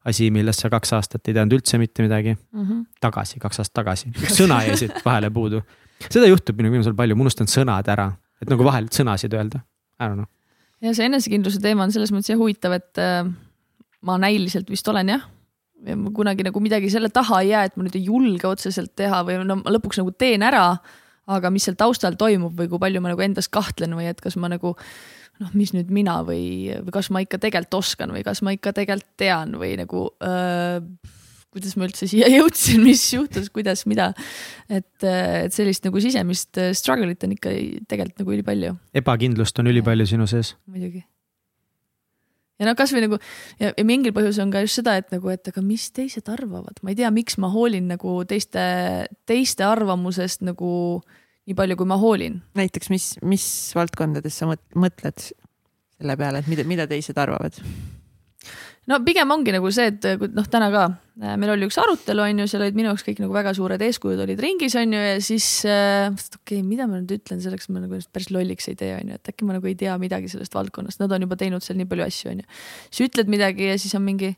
asi, 0.08 0.30
millest 0.34 0.64
sa 0.64 0.70
kaks 0.72 0.92
aastat 0.98 1.28
ei 1.28 1.36
teadnud 1.36 1.58
üldse 1.58 1.78
mitte 1.78 2.04
midagi 2.04 2.34
mm. 2.34 2.62
-hmm. 2.62 2.84
tagasi, 3.00 3.40
kaks 3.42 3.62
aastat 3.62 3.78
tagasi, 3.82 4.12
üks 4.14 4.38
sõna 4.40 4.62
jäi 4.66 4.76
siit 4.84 5.04
vahele 5.04 5.30
puudu. 5.30 5.62
seda 6.08 6.26
juhtub 6.26 6.58
minuga 6.58 6.78
viimasel 6.78 6.96
palju, 6.98 7.16
ma 7.16 7.26
unustan 7.26 7.50
sõnad 7.50 7.88
ära, 7.88 8.10
et 8.42 8.50
nagu 8.50 8.64
vahel 8.64 8.88
sõnasid 8.90 9.34
öelda, 9.38 9.62
I 10.00 10.08
don't 10.08 10.18
know. 10.18 10.30
ja 10.82 10.94
see 10.94 11.06
enesekindluse 11.06 11.62
teema 11.62 11.86
on 11.86 11.94
selles 11.94 12.12
mõttes 12.14 12.32
jah 12.32 12.40
huvitav, 12.40 12.74
et 12.78 12.98
äh, 12.98 13.22
ma 14.02 14.18
näiliselt 14.18 14.70
vist 14.70 14.88
olen 14.88 15.14
jah 15.14 15.28
ja 15.86 15.96
ma 15.98 16.10
kunagi 16.14 16.46
nagu 16.46 16.60
midagi 16.62 16.90
selle 16.90 17.10
taha 17.10 17.42
ei 17.42 17.52
jää, 17.52 17.64
et 17.68 17.76
ma 17.76 17.86
nüüd 17.86 17.96
ei 17.98 18.04
julge 18.06 18.48
otseselt 18.48 18.94
teha 18.98 19.22
või 19.26 19.40
no 19.46 19.58
ma 19.62 19.74
lõpuks 19.74 20.02
nagu 20.02 20.14
teen 20.14 20.42
ära. 20.46 20.76
aga 21.32 21.50
mis 21.54 21.62
seal 21.62 21.76
taustal 21.78 22.16
toimub 22.18 22.56
või 22.58 22.66
kui 22.68 22.80
palju 22.82 23.00
ma 23.00 23.12
nagu 23.12 23.22
endas 23.22 23.46
kahtlen 23.48 23.92
või 23.94 24.08
et 24.10 24.20
kas 24.20 24.34
ma 24.36 24.48
nagu 24.50 24.74
noh, 25.42 25.50
mis 25.58 25.72
nüüd 25.74 25.90
mina 25.94 26.20
või, 26.26 26.70
või 26.84 26.94
kas 26.94 27.10
ma 27.14 27.22
ikka 27.24 27.40
tegelikult 27.42 27.80
oskan 27.82 28.14
või 28.14 28.22
kas 28.26 28.42
ma 28.44 28.54
ikka 28.54 28.74
tegelikult 28.76 29.18
tean 29.20 29.56
või 29.60 29.74
nagu 29.80 30.06
öö, 30.22 30.80
kuidas 31.52 31.76
ma 31.76 31.86
üldse 31.88 32.08
siia 32.10 32.28
jõudsin, 32.38 32.82
mis 32.84 33.04
juhtus, 33.12 33.50
kuidas, 33.52 33.84
mida. 33.90 34.12
et, 34.72 34.90
et 35.04 35.54
sellist 35.54 35.84
nagu 35.88 36.02
sisemist 36.02 36.60
struggle'it 36.78 37.26
on 37.26 37.36
ikka 37.36 37.54
tegelikult 37.90 38.22
nagu 38.24 38.36
ülipalju. 38.38 38.76
ebakindlust 39.02 39.58
on 39.62 39.72
ülipalju 39.72 40.08
sinu 40.14 40.28
sees. 40.30 40.54
muidugi. 40.66 41.04
ja 42.60 42.68
no 42.68 42.76
kasvõi 42.78 43.04
nagu 43.04 43.18
ja, 43.60 43.72
ja 43.72 43.86
mingil 43.88 44.14
põhjusel 44.16 44.46
on 44.46 44.54
ka 44.54 44.64
just 44.64 44.80
seda, 44.80 44.96
et 45.00 45.10
nagu, 45.14 45.32
et 45.34 45.52
aga 45.52 45.64
mis 45.64 45.88
teised 45.92 46.30
arvavad, 46.32 46.78
ma 46.82 46.94
ei 46.94 47.00
tea, 47.02 47.10
miks 47.14 47.40
ma 47.42 47.52
hoolin 47.52 47.90
nagu 47.92 48.20
teiste, 48.28 48.62
teiste 49.28 49.66
arvamusest 49.68 50.46
nagu 50.46 50.72
äh, 51.02 51.18
nii 51.48 51.56
palju, 51.58 51.78
kui 51.78 51.88
ma 51.88 51.98
hoolin. 52.00 52.40
näiteks, 52.58 52.90
mis, 52.92 53.08
mis 53.26 53.46
valdkondades 53.76 54.36
sa 54.38 54.50
mõtled 54.50 55.24
selle 56.02 56.16
peale, 56.18 56.42
et 56.42 56.50
mida, 56.50 56.66
mida 56.68 56.86
teised 56.90 57.18
arvavad? 57.18 57.58
no 58.90 58.98
pigem 59.06 59.30
ongi 59.30 59.54
nagu 59.54 59.70
see, 59.74 59.90
et 59.92 60.26
noh, 60.34 60.46
täna 60.50 60.68
ka 60.74 60.84
äh, 61.22 61.34
meil 61.38 61.54
oli 61.54 61.68
üks 61.68 61.78
arutelu, 61.78 62.24
on 62.24 62.42
ju, 62.42 62.48
seal 62.50 62.64
olid 62.64 62.78
minu 62.78 62.90
jaoks 62.90 63.06
kõik 63.06 63.22
nagu 63.22 63.34
väga 63.34 63.54
suured 63.58 63.82
eeskujud 63.86 64.22
olid 64.24 64.42
ringis, 64.42 64.74
on 64.78 64.94
ju, 64.96 65.02
ja 65.02 65.18
siis 65.22 65.48
äh, 65.68 66.08
okei 66.10 66.58
okay,, 66.58 66.62
mida 66.66 66.88
ma 66.90 66.98
nüüd 67.00 67.14
ütlen 67.18 67.42
selleks, 67.44 67.68
et 67.68 67.74
ma 67.74 67.84
nagu 67.84 68.00
päris 68.14 68.30
lolliks 68.34 68.70
ei 68.70 68.78
tee, 68.78 68.94
on 68.98 69.12
ju, 69.12 69.18
et 69.20 69.34
äkki 69.34 69.46
ma 69.48 69.58
nagu 69.58 69.70
ei 69.70 69.76
tea 69.78 69.94
midagi 70.02 70.30
sellest 70.32 70.54
valdkonnast, 70.58 71.02
nad 71.02 71.14
on 71.14 71.26
juba 71.28 71.38
teinud 71.38 71.64
seal 71.64 71.78
nii 71.78 71.90
palju 71.90 72.08
asju, 72.08 72.32
on 72.34 72.42
ju. 72.42 72.48
siis 72.88 73.10
ütled 73.10 73.30
midagi 73.34 73.70
ja 73.70 73.78
siis 73.78 73.94
on 73.98 74.06
mingi 74.06 74.34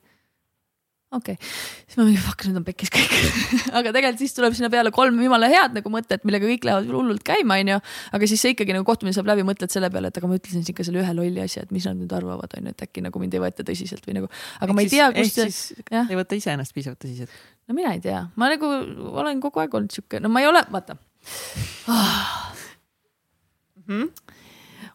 okei 1.19 1.37
okay., 1.37 1.53
siis 1.87 1.99
ma 2.01 2.07
mingi 2.09 2.21
fuck, 2.23 2.45
nüüd 2.49 2.61
on 2.61 2.67
pekkis 2.67 2.93
kõik. 2.95 3.15
aga 3.79 3.93
tegelikult 3.95 4.23
siis 4.25 4.37
tuleb 4.37 4.57
sinna 4.59 4.71
peale 4.73 4.93
kolm 4.95 5.21
jumala 5.25 5.51
head 5.53 5.79
nagu 5.79 5.93
mõtet, 5.93 6.25
millega 6.29 6.49
kõik 6.51 6.69
lähevad 6.69 6.93
hullult 6.93 7.25
käima, 7.27 7.59
onju. 7.63 7.81
aga 8.19 8.31
siis 8.31 8.45
see 8.45 8.55
ikkagi 8.57 8.77
nagu 8.77 8.87
kohtumine 8.89 9.17
saab 9.17 9.31
läbi, 9.33 9.47
mõtled 9.47 9.73
selle 9.75 9.91
peale, 9.95 10.13
et 10.13 10.21
aga 10.21 10.31
ma 10.31 10.39
ütlesin 10.41 10.67
ikka 10.75 10.87
selle 10.87 11.03
ühe 11.05 11.17
lolli 11.17 11.45
asja, 11.45 11.65
et 11.67 11.75
mis 11.75 11.87
nad 11.89 11.99
nüüd 11.99 12.13
arvavad, 12.17 12.59
onju, 12.59 12.75
et 12.75 12.87
äkki 12.89 13.05
nagu 13.05 13.23
mind 13.23 13.39
ei 13.39 13.45
võeta 13.47 13.67
tõsiselt 13.67 14.07
või 14.09 14.21
nagu. 14.21 14.31
aga 14.61 14.77
ma 14.77 14.85
ei 14.85 14.93
tea, 14.93 15.11
kust 15.17 15.41
see, 15.41 15.81
ei 16.05 16.19
võta 16.19 16.39
iseennast 16.39 16.77
piisavalt 16.77 17.03
tõsiselt. 17.05 17.43
no 17.69 17.79
mina 17.79 17.95
ei 17.97 18.03
tea, 18.05 18.27
ma 18.37 18.51
nagu 18.53 18.71
olen 19.15 19.43
kogu 19.43 19.63
aeg 19.63 19.75
olnud 19.81 19.95
sihuke, 19.95 20.21
no 20.23 20.33
ma 20.33 20.45
ei 20.45 20.51
ole, 20.51 20.65
vaata 20.75 20.99
Mhm. 23.85 24.09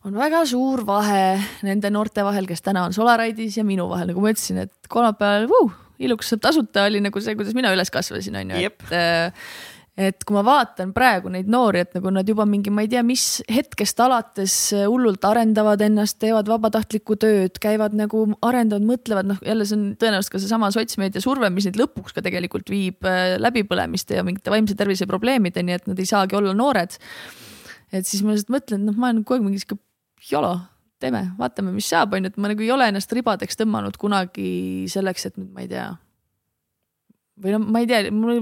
on 0.05 0.15
väga 0.17 0.45
suur 0.49 0.81
vahe 0.85 1.37
nende 1.65 1.91
noorte 1.93 2.23
vahel, 2.25 2.47
kes 2.49 2.63
täna 2.65 2.87
on 2.87 2.95
Solaride'is 2.95 3.59
ja 3.59 3.65
minu 3.67 3.85
vahel, 3.89 4.09
nagu 4.09 4.23
ma 4.23 4.31
ütlesin, 4.33 4.63
et 4.63 4.89
kolmapäeval 4.89 5.45
uh, 5.59 5.75
iluks 5.99 6.33
tasuta 6.41 6.87
oli 6.89 7.01
nagu 7.03 7.21
see, 7.23 7.35
kuidas 7.39 7.57
mina 7.57 7.73
üles 7.75 7.91
kasvasin, 7.93 8.39
on 8.39 8.55
ju, 8.55 8.69
et 8.69 8.95
äh, 8.95 9.51
et 9.99 10.23
kui 10.23 10.35
ma 10.37 10.41
vaatan 10.47 10.93
praegu 10.95 11.31
neid 11.33 11.49
noori, 11.51 11.81
et 11.83 11.97
nagu 11.97 12.11
nad 12.13 12.27
juba 12.27 12.45
mingi, 12.47 12.71
ma 12.71 12.85
ei 12.85 12.89
tea, 12.91 13.01
mis 13.03 13.41
hetkest 13.51 13.99
alates 14.03 14.53
hullult 14.87 15.25
arendavad 15.27 15.81
ennast, 15.83 16.19
teevad 16.23 16.47
vabatahtlikku 16.47 17.17
tööd, 17.19 17.59
käivad 17.61 17.97
nagu 17.99 18.23
arendavad, 18.45 18.85
mõtlevad, 18.87 19.27
noh 19.33 19.43
jälle 19.43 19.67
see 19.67 19.75
on 19.75 19.85
tõenäoliselt 19.99 20.35
ka 20.35 20.41
seesama 20.45 20.71
sotsmeedia 20.75 21.23
surve, 21.23 21.51
mis 21.51 21.67
neid 21.67 21.79
lõpuks 21.81 22.15
ka 22.15 22.23
tegelikult 22.25 22.71
viib 22.71 23.07
äh, 23.07 23.35
läbipõlemiste 23.41 24.19
ja 24.19 24.23
mingite 24.27 24.53
vaimse 24.53 24.77
tervise 24.79 25.09
probleemideni, 25.09 25.75
et 25.75 25.91
nad 25.91 25.99
ei 25.99 26.07
saagi 26.07 26.39
olla 26.39 26.55
noored. 26.55 26.95
et 27.91 28.07
siis 28.07 28.23
ma 28.23 28.37
lihtsalt 28.37 28.55
mõtlen, 28.55 28.87
noh, 28.87 28.95
ma 28.95 29.11
olen 29.11 29.25
kogu 29.25 29.39
aeg 29.39 29.47
mingi 29.49 29.65
sihuke 29.65 29.81
jolo, 30.31 30.55
teeme, 31.03 31.23
vaatame, 31.39 31.73
mis 31.75 31.89
saab, 31.89 32.13
on 32.15 32.25
ju, 32.25 32.31
et 32.31 32.39
ma 32.39 32.51
nagu 32.51 32.63
ei 32.63 32.71
ole 32.73 32.89
ennast 32.91 33.11
ribadeks 33.15 33.59
tõmmanud 33.59 33.97
kunagi 33.99 34.87
selleks, 34.91 35.29
et 35.29 35.37
nüüd 35.39 35.51
ma 35.55 35.63
ei 35.65 35.69
tea. 35.71 35.91
või 37.39 37.55
no 37.55 37.61
ma 37.63 37.83
ei 37.83 37.87
tea, 37.87 38.09
mul, 38.11 38.41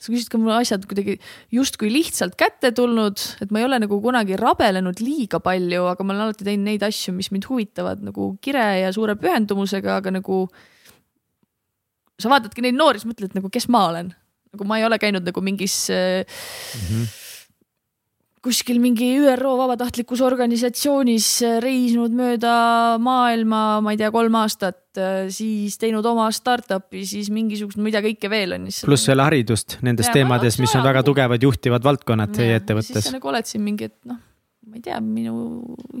sa 0.00 0.08
küsisid 0.08 0.30
ka 0.32 0.40
mul 0.40 0.54
asjad 0.56 0.86
kuidagi 0.88 1.18
justkui 1.52 1.90
lihtsalt 1.92 2.36
kätte 2.38 2.70
tulnud, 2.76 3.20
et 3.44 3.52
ma 3.52 3.60
ei 3.60 3.66
ole 3.68 3.80
nagu 3.82 3.98
kunagi 4.02 4.38
rabelenud 4.40 5.02
liiga 5.04 5.40
palju, 5.44 5.88
aga 5.90 6.06
ma 6.06 6.14
olen 6.14 6.28
alati 6.28 6.46
teinud 6.46 6.70
neid 6.70 6.86
asju, 6.86 7.14
mis 7.16 7.28
mind 7.34 7.48
huvitavad 7.50 8.04
nagu 8.06 8.32
kire 8.44 8.64
ja 8.82 8.94
suure 8.94 9.18
pühendumusega, 9.20 9.98
aga 10.00 10.14
nagu 10.16 10.46
sa 12.16 12.32
vaatadki 12.32 12.64
neid 12.64 12.78
noori, 12.78 13.02
siis 13.02 13.10
mõtled 13.10 13.36
nagu, 13.36 13.52
kes 13.52 13.68
ma 13.72 13.88
olen. 13.90 14.14
nagu 14.56 14.64
ma 14.64 14.78
ei 14.80 14.86
ole 14.86 14.96
käinud 14.96 15.26
nagu 15.26 15.42
mingis 15.44 15.74
äh, 15.92 16.24
kuskil 18.46 18.78
mingi 18.82 19.08
ÜRO 19.26 19.56
vabatahtlikus 19.58 20.20
organisatsioonis 20.26 21.26
äh, 21.44 21.56
reisinud 21.64 22.14
mööda 22.16 22.52
maailma, 23.02 23.62
ma 23.84 23.94
ei 23.94 23.98
tea, 24.00 24.12
kolm 24.14 24.38
aastat, 24.40 24.78
siis 25.34 25.74
teinud 25.82 26.06
oma 26.08 26.28
startup'i, 26.32 27.02
siis 27.08 27.28
mingisugust, 27.34 27.76
mida 27.82 28.00
kõike 28.04 28.30
veel 28.32 28.54
on. 28.56 28.68
pluss 28.86 29.10
veel 29.10 29.20
haridust 29.24 29.76
nendes 29.84 30.08
Jaa, 30.08 30.14
teemades, 30.20 30.56
ma- 30.56 30.64
mis 30.64 30.76
on 30.78 30.86
väga 30.86 31.02
tugevad 31.04 31.42
juhtivad 31.44 31.84
valdkonnad 31.84 32.32
teie 32.32 32.54
siis 32.54 32.62
ettevõttes 32.62 33.04
sa. 33.10 33.12
nagu 33.18 33.28
oled 33.34 33.50
siin 33.50 33.64
mingi, 33.66 33.90
et 33.90 33.98
noh, 34.08 34.22
ma 34.66 34.78
ei 34.80 34.82
tea, 34.86 34.96
minu 35.04 35.34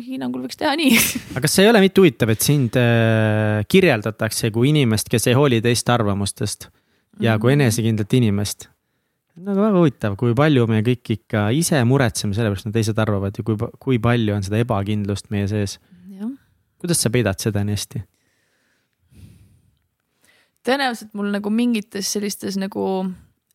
hinnangul 0.06 0.46
võiks 0.46 0.56
teha 0.58 0.72
nii. 0.80 0.96
aga 1.34 1.42
kas 1.44 1.58
see 1.58 1.66
ei 1.66 1.70
ole 1.74 1.82
mitte 1.84 2.00
huvitav, 2.02 2.32
et 2.32 2.46
sind 2.46 2.78
äh, 2.80 3.60
kirjeldatakse 3.68 4.50
kui 4.54 4.70
inimest, 4.72 5.10
kes 5.12 5.28
ei 5.30 5.36
hooli 5.38 5.60
teiste 5.64 5.92
arvamustest 5.94 6.70
ja 7.20 7.34
Mhm. 7.36 7.40
kui 7.44 7.52
enesekindlat 7.58 8.12
inimest? 8.18 8.68
Nagu 9.36 9.60
väga 9.60 9.76
huvitav, 9.76 10.16
kui 10.16 10.34
palju 10.36 10.66
me 10.70 10.80
kõik 10.86 11.12
ikka 11.16 11.48
ise 11.56 11.82
muretseme 11.84 12.36
selle 12.36 12.52
pärast, 12.52 12.68
mida 12.68 12.78
teised 12.78 13.00
arvavad 13.02 13.36
ja 13.36 13.44
kui, 13.44 13.58
kui 13.82 13.98
palju 14.02 14.36
on 14.36 14.44
seda 14.46 14.60
ebakindlust 14.62 15.28
meie 15.34 15.48
sees. 15.50 15.78
kuidas 16.80 17.00
sa 17.00 17.10
peidad 17.10 17.40
seda 17.40 17.64
nii 17.64 17.76
hästi? 17.76 18.02
tõenäoliselt 20.66 21.14
mul 21.14 21.30
nagu 21.34 21.50
mingites 21.52 22.08
sellistes 22.16 22.56
nagu 22.58 22.84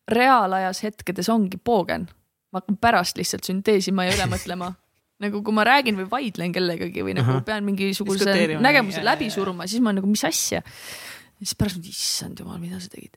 reaalajas 0.08 0.82
hetkedes 0.86 1.28
ongi 1.32 1.60
poogen. 1.60 2.08
ma 2.52 2.60
hakkan 2.60 2.76
pärast 2.76 3.16
lihtsalt 3.16 3.46
sünteesima 3.48 4.04
ja 4.04 4.12
üle 4.16 4.26
mõtlema. 4.28 4.74
nagu 5.24 5.40
kui 5.44 5.54
ma 5.56 5.64
räägin 5.64 5.96
või 6.00 6.08
vaidlen 6.10 6.52
kellegagi 6.52 7.04
või 7.04 7.16
nagu 7.16 7.38
Ahah. 7.38 7.44
pean 7.46 7.64
mingisuguse 7.64 8.34
nägemuse 8.60 9.04
läbi 9.04 9.30
suruma, 9.30 9.68
siis 9.70 9.82
ma 9.84 9.94
nagu, 9.94 10.08
mis 10.10 10.24
asja. 10.26 10.62
ja 10.62 11.46
siis 11.46 11.58
pärast, 11.58 11.84
issand 11.88 12.42
jumal, 12.42 12.58
mida 12.62 12.80
sa 12.82 12.90
tegid. 12.92 13.16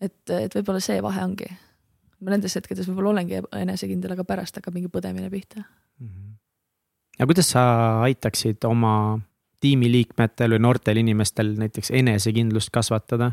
et, 0.00 0.20
et 0.30 0.54
võib-olla 0.60 0.82
see 0.84 1.02
vahe 1.02 1.24
ongi. 1.24 1.50
Ma 2.22 2.34
nendes 2.34 2.56
hetkedes 2.58 2.88
võib-olla 2.88 3.14
olengi 3.14 3.40
enesekindel, 3.60 4.14
aga 4.16 4.26
pärast 4.26 4.58
hakkab 4.58 4.76
mingi 4.76 4.90
põdemine 4.92 5.30
pihta. 5.32 5.64
ja 7.18 7.26
kuidas 7.26 7.52
sa 7.54 7.62
aitaksid 8.06 8.64
oma 8.68 9.18
tiimiliikmetel 9.62 10.54
või 10.54 10.62
noortel 10.62 11.00
inimestel 11.02 11.54
näiteks 11.58 11.92
enesekindlust 11.94 12.70
kasvatada? 12.74 13.32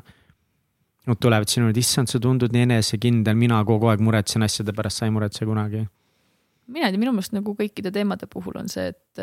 Nad 1.05 1.19
tulevad 1.21 1.49
sinu 1.49 1.67
juurde, 1.67 1.81
issand, 1.83 2.09
sa 2.09 2.17
tundud 2.17 2.53
nii 2.53 2.63
enesekindel, 2.65 3.35
mina 3.37 3.59
kogu 3.65 3.91
aeg 3.91 4.01
muretsen 4.01 4.41
asjade 4.41 4.73
pärast, 4.73 4.97
sa 4.97 5.05
ei 5.05 5.13
muretse 5.13 5.45
kunagi. 5.45 5.83
mina 6.65 6.87
ei 6.87 6.95
tea, 6.95 7.01
minu 7.01 7.13
meelest 7.13 7.35
nagu 7.35 7.53
kõikide 7.53 7.91
teemade 7.93 8.25
puhul 8.25 8.57
on 8.57 8.69
see, 8.69 8.87
et, 8.89 9.21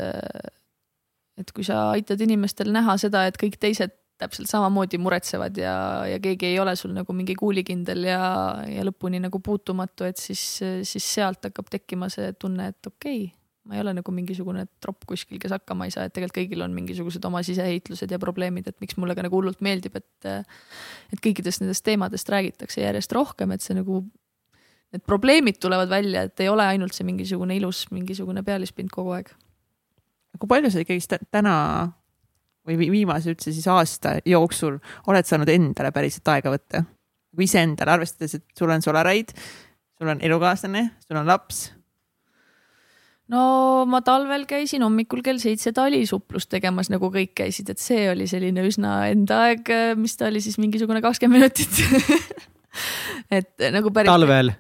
et 1.43 1.51
kui 1.51 1.67
sa 1.67 1.89
aitad 1.91 2.21
inimestel 2.23 2.71
näha 2.71 2.95
seda, 3.03 3.27
et 3.27 3.39
kõik 3.41 3.59
teised 3.59 3.97
täpselt 4.23 4.51
samamoodi 4.51 5.01
muretsevad 5.03 5.59
ja, 5.61 5.75
ja 6.09 6.23
keegi 6.23 6.53
ei 6.53 6.59
ole 6.63 6.75
sul 6.79 6.95
nagu 6.97 7.15
mingi 7.17 7.37
kuulikindel 7.39 8.09
ja, 8.09 8.23
ja 8.71 8.87
lõpuni 8.89 9.21
nagu 9.23 9.43
puutumatu, 9.45 10.07
et 10.09 10.21
siis, 10.21 10.43
siis 10.89 11.13
sealt 11.19 11.51
hakkab 11.51 11.71
tekkima 11.73 12.11
see 12.13 12.33
tunne, 12.39 12.73
et 12.73 12.93
okei 12.93 13.25
okay,, 13.27 13.31
ma 13.69 13.77
ei 13.77 13.83
ole 13.85 13.93
nagu 13.95 14.15
mingisugune 14.15 14.65
tropp 14.83 15.05
kuskil, 15.07 15.39
kes 15.43 15.55
hakkama 15.55 15.87
ei 15.87 15.95
saa, 15.95 16.09
et 16.09 16.15
tegelikult 16.15 16.41
kõigil 16.41 16.65
on 16.65 16.75
mingisugused 16.75 17.23
oma 17.29 17.45
siseheitlused 17.47 18.11
ja 18.11 18.19
probleemid, 18.23 18.67
et 18.67 18.79
miks 18.83 18.99
mulle 18.99 19.15
ka 19.15 19.23
nagu 19.27 19.39
hullult 19.39 19.63
meeldib, 19.63 20.01
et 20.01 20.31
et 20.33 21.23
kõikidest 21.23 21.63
nendest 21.63 21.85
teemadest 21.87 22.33
räägitakse 22.33 22.83
järjest 22.83 23.15
rohkem, 23.15 23.55
et 23.55 23.63
see 23.63 23.77
nagu 23.79 24.03
need 24.93 25.07
probleemid 25.07 25.61
tulevad 25.63 25.89
välja, 25.93 26.27
et 26.27 26.43
ei 26.43 26.51
ole 26.51 26.67
ainult 26.75 26.97
see 26.97 27.07
mingisugune 27.07 27.57
ilus 27.57 27.87
mingisugune 27.95 28.43
pealispind 28.47 28.91
kogu 28.93 29.15
aeg. 29.17 29.31
kui 30.39 30.51
palju 30.51 30.73
sa 30.73 30.83
ikkagi 30.83 31.21
täna 31.31 31.55
või 32.69 32.79
vi- 32.79 32.91
viimase 32.95 33.33
üldse 33.33 33.53
siis 33.53 33.67
aasta 33.71 34.17
jooksul 34.27 34.79
oled 35.11 35.29
saanud 35.29 35.49
endale 35.49 35.93
päriselt 35.95 36.29
aega 36.29 36.53
võtta? 36.55 36.85
või 37.33 37.49
iseendale, 37.49 37.95
arvestades, 37.97 38.37
et 38.37 38.45
sul 38.59 38.71
on 38.73 38.83
Solaraid, 38.85 39.33
sul 39.97 40.11
on 40.13 40.21
elukaaslane, 40.25 40.83
sul 41.07 41.21
on 41.21 41.31
laps. 41.31 41.63
no 43.33 43.87
ma 43.89 44.03
talvel 44.05 44.45
käisin 44.51 44.85
hommikul 44.85 45.23
kell 45.25 45.41
seitse 45.41 45.73
talisuplust 45.73 46.51
tegemas, 46.53 46.91
nagu 46.93 47.09
kõik 47.15 47.33
käisid, 47.41 47.71
et 47.73 47.81
see 47.81 48.05
oli 48.11 48.27
selline 48.29 48.67
üsna 48.69 49.07
enda 49.13 49.47
aeg, 49.47 49.73
mis 49.97 50.19
ta 50.21 50.29
oli 50.29 50.43
siis 50.45 50.59
mingisugune 50.61 51.01
kakskümmend 51.05 51.41
minutit. 51.41 51.73
et 53.39 53.69
nagu 53.73 53.93
päris. 53.95 54.13
talvel, 54.13 54.53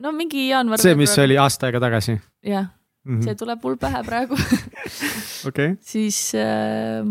no 0.00 0.14
mingi 0.16 0.48
jaanuar. 0.48 0.80
see, 0.80 0.96
mis 0.96 1.12
oli 1.20 1.36
aasta 1.36 1.68
aega 1.68 1.84
tagasi. 1.84 2.16
jah, 2.46 2.72
see 3.24 3.34
tuleb 3.38 3.64
mul 3.64 3.78
pähe 3.80 4.04
praegu 4.06 4.38
okei, 5.48 5.74
siis 5.84 6.20
äh, 6.36 7.06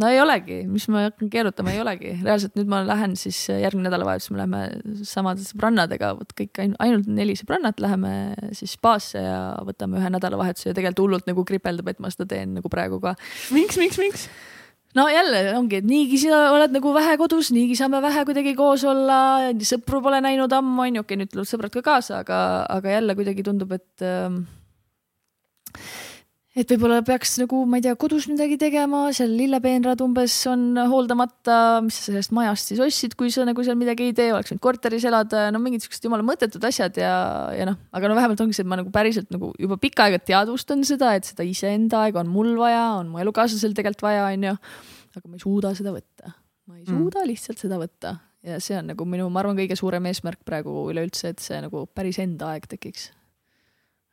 no 0.00 0.10
ei 0.10 0.20
olegi, 0.20 0.60
mis 0.70 0.86
ma 0.90 1.06
hakkan 1.06 1.30
keerutama, 1.32 1.74
ei 1.74 1.82
olegi, 1.82 2.14
reaalselt 2.24 2.56
nüüd 2.58 2.70
ma 2.70 2.82
lähen 2.86 3.14
siis 3.18 3.38
äh, 3.52 3.60
järgmine 3.62 3.88
nädalavahetus 3.88 4.32
me 4.32 4.40
läheme 4.40 5.04
samade 5.06 5.44
sõbrannadega, 5.46 6.14
vot 6.18 6.34
kõik 6.38 6.62
ainult, 6.62 7.06
neli 7.06 7.36
sõbrannat 7.38 7.82
läheme 7.82 8.14
siis 8.56 8.74
spaasse 8.78 9.22
ja 9.22 9.38
võtame 9.66 10.00
ühe 10.00 10.10
nädalavahetuse 10.16 10.72
ja 10.72 10.76
tegelikult 10.76 11.04
hullult 11.04 11.30
nagu 11.30 11.46
kripeldab, 11.46 11.92
et 11.92 12.02
ma 12.02 12.10
seda 12.12 12.26
teen 12.34 12.56
nagu 12.58 12.72
praegu 12.72 13.00
ka. 13.02 13.14
miks, 13.54 13.78
miks, 13.80 14.00
miks? 14.02 14.26
no 14.98 15.06
jälle 15.10 15.44
ongi, 15.58 15.78
et 15.82 15.86
niigi 15.86 16.18
sina 16.26 16.48
oled 16.54 16.74
nagu 16.74 16.94
vähe 16.94 17.14
kodus, 17.20 17.52
niigi 17.54 17.78
saame 17.78 18.02
vähe 18.02 18.26
kuidagi 18.26 18.56
koos 18.58 18.84
olla, 18.88 19.52
sõpru 19.62 20.02
pole 20.02 20.20
näinud 20.24 20.52
ammu, 20.54 20.88
onju, 20.88 21.06
okei, 21.06 21.22
nüüd 21.22 21.32
tulevad 21.32 21.50
sõbrad 21.50 21.74
ka 21.74 21.86
kaasa, 21.86 22.20
aga, 22.26 22.38
aga 22.70 22.98
jälle 22.98 23.16
kuidagi 23.18 23.46
tundub, 23.46 23.74
et 23.78 24.06
ähm, 24.06 24.44
et 26.54 26.70
võib-olla 26.70 27.00
peaks 27.02 27.32
nagu, 27.40 27.64
ma 27.66 27.80
ei 27.80 27.84
tea, 27.84 27.94
kodus 27.98 28.28
midagi 28.30 28.56
tegema, 28.60 29.08
seal 29.16 29.32
lillepeenrad 29.34 30.02
umbes 30.04 30.36
on 30.50 30.78
hooldamata, 30.90 31.56
mis 31.82 31.96
sa 31.98 32.06
sellest 32.08 32.34
majast 32.36 32.70
siis 32.70 32.82
ostsid, 32.84 33.16
kui 33.18 33.32
sa 33.34 33.46
nagu 33.48 33.64
seal 33.66 33.78
midagi 33.80 34.06
ei 34.10 34.14
tee, 34.14 34.28
oleks 34.34 34.52
võinud 34.52 34.62
korteris 34.62 35.06
elada, 35.10 35.48
no 35.54 35.58
mingid 35.62 35.82
siuksed 35.82 36.06
jumala 36.06 36.26
mõttetud 36.26 36.62
asjad 36.68 37.00
ja, 37.02 37.14
ja 37.58 37.66
noh, 37.66 37.80
aga 37.90 38.10
no 38.10 38.18
vähemalt 38.18 38.44
ongi 38.44 38.54
see, 38.54 38.62
et 38.66 38.70
ma 38.70 38.78
nagu 38.78 38.94
päriselt 38.94 39.34
nagu 39.34 39.50
juba 39.58 39.80
pikka 39.82 40.06
aega 40.06 40.22
teadvustan 40.22 40.86
seda, 40.86 41.10
et 41.18 41.26
seda 41.26 41.46
iseenda 41.48 42.04
aega 42.06 42.22
on 42.22 42.30
mul 42.30 42.54
vaja, 42.60 42.86
on 43.00 43.10
mu 43.10 43.22
elukaaslasel 43.24 43.74
tegelikult 43.74 44.06
vaja, 44.06 44.28
onju. 44.30 44.54
aga 45.14 45.26
ma 45.26 45.40
ei 45.40 45.42
suuda 45.42 45.74
seda 45.74 45.96
võtta, 45.96 46.36
ma 46.70 46.78
ei 46.78 46.84
Mm. 46.84 47.00
suuda 47.00 47.26
lihtsalt 47.26 47.58
seda 47.58 47.78
võtta 47.82 48.16
ja 48.44 48.60
see 48.60 48.76
on 48.78 48.90
nagu 48.92 49.04
minu, 49.08 49.26
ma 49.32 49.42
arvan, 49.42 49.56
kõige 49.58 49.76
suurem 49.78 50.06
eesmärk 50.10 50.42
praegu 50.46 50.84
üleüldse, 50.92 51.32
et 51.32 51.42
see 51.42 51.58
nagu 51.64 51.86
päris 51.96 52.18
enda 52.22 52.52
aeg 52.52 52.66
tekiks. 52.68 53.10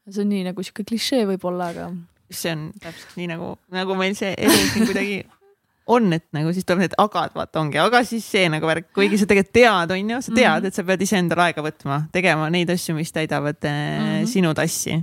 See 0.10 0.24
on 0.24 0.32
nii 0.32 0.48
nagu 0.50 0.64
sihuke 0.66 0.86
klišee 0.88 1.26
võib-olla, 1.30 1.70
aga 1.74 1.92
see 2.32 2.56
on 2.56 2.72
täpselt 2.82 3.20
nii 3.20 3.30
nagu, 3.34 3.54
nagu 3.76 4.00
meil 4.00 4.16
see 4.18 4.34
elu 4.38 4.58
siin 4.72 4.88
kuidagi 4.90 5.22
on, 5.92 6.08
et 6.16 6.26
nagu 6.36 6.54
siis 6.56 6.66
tuleb 6.66 6.86
need 6.86 6.98
agad, 7.02 7.34
vaata 7.36 7.62
ongi, 7.62 7.80
aga 7.82 8.04
siis 8.08 8.26
see 8.26 8.48
nagu 8.52 8.68
värk, 8.70 8.92
kuigi 8.96 9.20
sa 9.20 9.28
tegelikult 9.30 9.56
tead, 9.58 9.94
on 9.96 10.16
ju, 10.16 10.20
sa 10.22 10.32
tead 10.32 10.48
mm, 10.48 10.58
-hmm. 10.58 10.68
et 10.68 10.80
sa 10.80 10.88
pead 10.88 11.06
iseendale 11.08 11.48
aega 11.50 11.66
võtma, 11.66 12.02
tegema 12.14 12.50
neid 12.54 12.70
asju, 12.70 12.96
mis 12.96 13.12
täidavad 13.12 13.60
mm 13.62 14.02
-hmm. 14.02 14.28
sinu 14.34 14.54
tassi. 14.54 15.02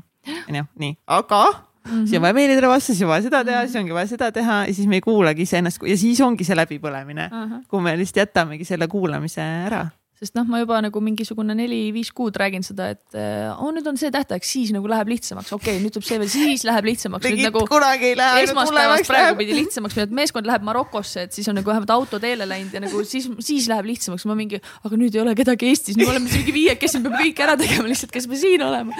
onju, 0.49 0.65
nii, 0.75 0.97
aga 1.07 1.69
Mm 1.89 1.95
-hmm. 1.95 2.07
siis 2.07 2.17
on 2.17 2.23
vaja 2.23 2.35
meilidele 2.35 2.69
vastata, 2.69 2.95
siis 2.95 3.03
on 3.03 3.09
vaja 3.09 3.23
seda 3.23 3.45
teha, 3.45 3.61
siis 3.67 3.77
ongi 3.77 3.95
vaja 3.95 4.07
seda 4.07 4.33
teha 4.33 4.67
ja 4.67 4.75
siis 4.75 4.87
me 4.87 4.97
ei 4.97 5.01
kuulagi 5.01 5.43
iseennast 5.43 5.79
ja 5.87 5.97
siis 5.97 6.21
ongi 6.21 6.45
see 6.45 6.57
läbipõlemine 6.57 7.31
uh, 7.33 7.51
-huh. 7.51 7.65
kui 7.69 7.81
me 7.81 7.97
lihtsalt 7.97 8.17
jätamegi 8.17 8.65
selle 8.65 8.89
kuulamise 8.89 9.41
ära 9.41 9.87
sest 10.19 10.35
noh, 10.35 10.47
ma 10.51 10.59
juba 10.59 10.81
nagu 10.83 11.01
mingisugune 11.05 11.55
neli-viis 11.55 12.11
kuud 12.17 12.37
räägin 12.41 12.65
seda, 12.67 12.89
et 12.97 13.19
oh, 13.55 13.71
nüüd 13.75 13.87
on 13.87 13.99
see 14.01 14.11
tähtaeg, 14.15 14.43
siis 14.47 14.73
nagu 14.75 14.91
läheb 14.91 15.13
lihtsamaks, 15.13 15.53
okei 15.55 15.77
okay,, 15.77 15.83
nüüd 15.85 15.95
tuleb 15.95 16.07
see 16.09 16.19
veel, 16.19 16.31
siis 16.33 16.65
läheb 16.67 16.89
lihtsamaks. 16.91 17.29
Nagu 17.45 17.63
kunagi 17.71 18.11
ei 18.11 18.19
lähe. 18.19 18.43
esmaspäevast 18.49 19.07
praegu 19.07 19.29
läheb. 19.29 19.41
pidi 19.43 19.59
lihtsamaks 19.61 19.95
minema, 19.95 20.11
et 20.11 20.17
meeskond 20.21 20.51
läheb 20.51 20.67
Marokosse, 20.67 21.29
et 21.29 21.39
siis 21.39 21.47
on 21.51 21.59
nagu 21.61 21.71
vähemalt 21.71 21.95
auto 21.95 22.19
teele 22.23 22.49
läinud 22.51 22.75
ja 22.75 22.83
nagu 22.83 23.03
siis, 23.07 23.31
siis 23.45 23.69
läheb 23.71 23.87
lihtsamaks. 23.93 24.27
ma 24.27 24.39
mingi, 24.39 24.59
aga 24.83 24.99
nüüd 24.99 25.15
ei 25.15 25.23
ole 25.23 25.37
kedagi 25.39 25.71
Eestis, 25.71 25.99
me 26.01 26.09
oleme 26.11 26.27
mingi 26.27 26.55
viiekesi, 26.57 26.99
me 26.99 27.13
peame 27.13 27.29
kõik 27.29 27.45
ära 27.47 27.59
tegema 27.61 27.87
lihtsalt, 27.91 28.15
kes 28.15 28.27
me 28.31 28.41
siin 28.41 28.65
oleme 28.67 28.97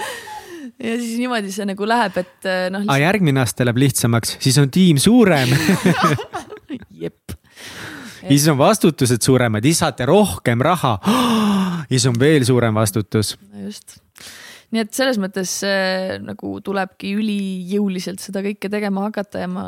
ja 0.79 0.95
siis 0.95 1.17
niimoodi 1.19 1.51
see 1.51 1.67
nagu 1.67 1.87
läheb, 1.89 2.15
et 2.23 2.47
noh 2.71 2.79
lihtsalt.... 2.79 2.95
aga 2.95 3.01
järgmine 3.03 3.43
aasta 3.43 3.67
läheb 3.67 3.83
lihtsamaks, 3.83 4.37
siis 4.39 4.59
on 4.61 4.71
tiim 4.71 5.01
suurem 5.01 5.51
jep 7.03 7.35
siis 8.27 8.47
on 8.51 8.59
vastutused 8.59 9.23
suuremad, 9.25 9.65
siis 9.65 9.81
saate 9.83 10.07
rohkem 10.09 10.61
raha. 10.65 10.97
siis 11.91 12.05
on 12.09 12.19
veel 12.19 12.45
suurem 12.47 12.75
vastutus. 12.75 13.35
just, 13.63 13.97
nii 14.73 14.83
et 14.85 14.93
selles 14.95 15.17
mõttes 15.21 15.55
äh, 15.67 16.17
nagu 16.23 16.59
tulebki 16.65 17.15
ülijõuliselt 17.17 18.21
seda 18.23 18.43
kõike 18.45 18.71
tegema 18.71 19.07
hakata 19.07 19.45
ja 19.45 19.49
ma 19.51 19.65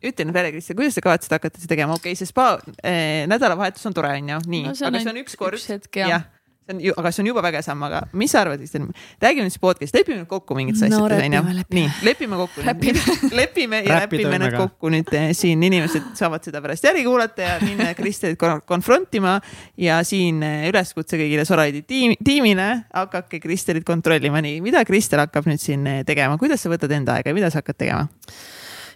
ütle 0.00 0.24
nüüd 0.24 0.36
välja, 0.36 0.52
Kristjan, 0.54 0.78
kuidas 0.78 0.96
sa 0.96 1.04
kavatsed 1.04 1.32
hakata 1.36 1.60
seda 1.60 1.74
tegema, 1.74 1.96
okei 1.98 2.14
okay,, 2.14 2.18
see 2.18 2.28
spa 2.28 2.54
eh, 2.80 3.26
nädalavahetus 3.28 3.84
on 3.90 3.96
tore, 3.96 4.14
on 4.16 4.30
ju, 4.32 4.42
nii. 4.48 4.66
No,, 4.70 4.76
aga 4.88 5.02
see 5.02 5.12
on 5.12 5.20
üks 5.20 5.36
kord. 5.38 5.60
üks 5.60 5.68
hetk 5.74 6.00
jah. 6.00 6.14
Ja 6.14 6.22
see 6.66 6.74
on 6.74 6.80
ju, 6.80 6.92
aga 6.96 7.12
see 7.12 7.22
on 7.22 7.26
juba 7.26 7.42
väga 7.42 7.62
samm, 7.62 7.82
aga 7.82 8.02
mis 8.12 8.30
sa 8.30 8.42
arvad, 8.44 8.60
Kristjan, 8.60 8.88
räägime 9.22 9.46
nüüd 9.46 9.54
siis 9.54 9.62
podcast'i, 9.62 9.98
lepime 9.98 10.20
nüüd 10.20 10.28
kokku 10.30 10.54
mingites 10.54 10.82
no, 10.82 11.04
asjades 11.06 11.24
onju. 11.26 11.64
nii, 11.76 11.88
lepime 12.06 12.38
kokku. 12.40 12.64
lepime 13.40 13.82
ja 13.86 14.00
räpime 14.04 14.38
need 14.38 14.56
kokku 14.58 14.92
nüüd 14.92 15.10
eh, 15.16 15.30
siin, 15.36 15.62
inimesed 15.66 16.12
saavad 16.18 16.44
seda 16.46 16.62
pärast 16.62 16.86
järgi 16.86 17.04
kuulata 17.06 17.46
ja 17.46 17.58
minna 17.64 17.90
Kristjanit 17.98 18.40
konfrontima. 18.68 19.38
Ja 19.80 20.00
siin 20.06 20.42
eh, 20.46 20.68
üleskutse 20.70 21.18
kõigile 21.20 21.44
Soraidi 21.48 21.82
tiim, 21.86 22.14
tiimile, 22.24 22.70
hakake 22.94 23.42
Kristjanit 23.42 23.86
kontrollima, 23.88 24.42
nii, 24.44 24.60
mida 24.64 24.84
Kristjan 24.88 25.24
hakkab 25.26 25.50
nüüd 25.50 25.62
siin 25.62 25.86
eh, 25.90 26.00
tegema, 26.08 26.38
kuidas 26.40 26.62
sa 26.62 26.72
võtad 26.72 26.92
enda 26.94 27.18
aega 27.18 27.32
ja 27.32 27.36
mida 27.36 27.52
sa 27.52 27.64
hakkad 27.64 27.80
tegema? 27.80 28.08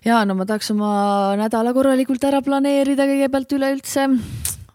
ja 0.05 0.21
no 0.29 0.37
ma 0.37 0.45
tahaks 0.45 0.69
oma 0.75 0.91
nädala 1.41 1.73
korralikult 1.73 2.25
ära 2.29 2.43
planeerida 2.45 3.07
kõigepealt 3.09 3.57
üleüldse, 3.57 4.11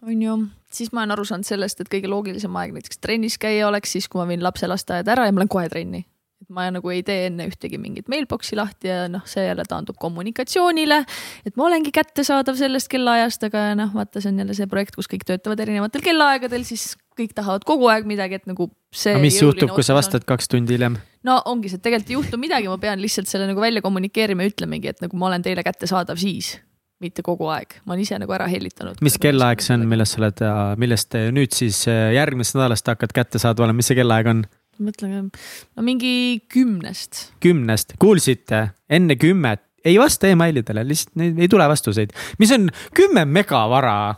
onju 0.02 0.40
siis 0.74 0.92
ma 0.94 1.02
olen 1.02 1.16
aru 1.16 1.26
saanud 1.28 1.48
sellest, 1.48 1.82
et 1.82 1.90
kõige 1.90 2.10
loogilisem 2.10 2.56
aeg 2.60 2.76
näiteks 2.76 3.02
trennis 3.02 3.36
käia 3.40 3.68
oleks 3.68 3.96
siis, 3.96 4.08
kui 4.08 4.22
ma 4.22 4.28
viin 4.30 4.44
lapse 4.44 4.68
lasteaeda 4.70 5.16
ära 5.16 5.28
ja 5.28 5.34
ma 5.34 5.42
lähen 5.42 5.52
kohe 5.52 5.68
trenni. 5.72 6.04
et 6.40 6.48
ma 6.56 6.70
nagu 6.72 6.88
ei 6.88 7.02
tee 7.04 7.26
enne 7.28 7.44
ühtegi 7.50 7.76
mingit 7.76 8.06
mailbox'i 8.08 8.56
lahti 8.56 8.88
ja 8.88 9.02
noh, 9.12 9.26
see 9.28 9.42
jälle 9.44 9.64
taandub 9.68 9.98
kommunikatsioonile. 10.00 11.02
et 11.46 11.56
ma 11.56 11.66
olengi 11.66 11.92
kättesaadav 11.92 12.56
sellest 12.56 12.88
kellaajast, 12.92 13.44
aga 13.50 13.66
noh, 13.78 13.92
vaata, 13.94 14.22
see 14.22 14.32
on 14.32 14.40
jälle 14.44 14.56
see 14.56 14.70
projekt, 14.70 14.96
kus 14.96 15.10
kõik 15.10 15.26
töötavad 15.28 15.60
erinevatel 15.66 16.04
kellaaegadel, 16.06 16.64
siis 16.64 16.94
kõik 17.18 17.36
tahavad 17.36 17.66
kogu 17.68 17.90
aeg 17.92 18.08
midagi, 18.08 18.40
et 18.40 18.48
nagu 18.48 18.70
see. 18.94 19.12
aga 19.12 19.24
mis 19.26 19.42
juhtub, 19.42 19.74
kui 19.76 19.84
sa 19.84 19.98
vastad 19.98 20.24
kaks 20.28 20.48
tundi 20.48 20.78
hiljem? 20.78 20.96
no 21.26 21.42
ongi 21.50 21.68
see, 21.68 21.82
et 21.82 21.84
tegelikult 21.84 22.14
ei 22.14 22.18
juhtu 22.20 22.40
midagi, 22.40 22.72
ma 22.72 22.80
pean 22.80 23.02
lihtsalt 23.02 23.28
selle 23.28 23.50
nagu 23.50 23.60
välja 23.60 23.84
kommunikeerima 23.84 24.46
ja 24.46 24.54
ütlemegi, 24.54 24.94
et 24.94 25.04
nagu 25.04 25.20
ma 25.20 25.28
olen 25.28 25.44
teile 25.44 25.66
kättesaadav 25.66 26.20
siis 26.20 26.56
mitte 27.00 27.24
kogu 27.24 27.48
aeg, 27.48 27.78
ma 27.84 27.94
olen 27.94 28.04
ise 28.04 28.18
nagu 28.20 28.34
ära 28.36 28.46
hellitanud. 28.50 29.00
mis 29.04 29.16
kellaaeg 29.20 29.62
see 29.64 29.76
on, 29.78 29.86
millest 29.88 30.16
sa 30.16 30.22
oled, 30.22 30.42
millest 30.80 31.16
nüüd 31.34 31.56
siis 31.56 31.82
äh, 31.88 32.10
järgmisest 32.16 32.58
nädalast 32.58 32.90
hakkad 32.92 33.14
kättesaadav 33.16 33.66
olema, 33.66 33.80
mis 33.80 33.88
see 33.90 33.98
kellaaeg 33.98 34.28
on? 34.34 34.44
mõtlen, 34.80 35.28
no 35.76 35.84
mingi 35.84 36.12
kümnest. 36.52 37.26
kümnest, 37.44 37.96
kuulsite, 38.00 38.70
enne 38.88 39.16
kümmet. 39.20 39.64
Ei 39.84 39.96
vasta 39.96 40.28
emailidele, 40.28 40.82
lihtsalt 40.84 41.40
ei 41.40 41.48
tule 41.48 41.64
vastuseid, 41.68 42.12
mis 42.40 42.50
on 42.52 42.68
kümme 42.96 43.24
megavara. 43.24 44.14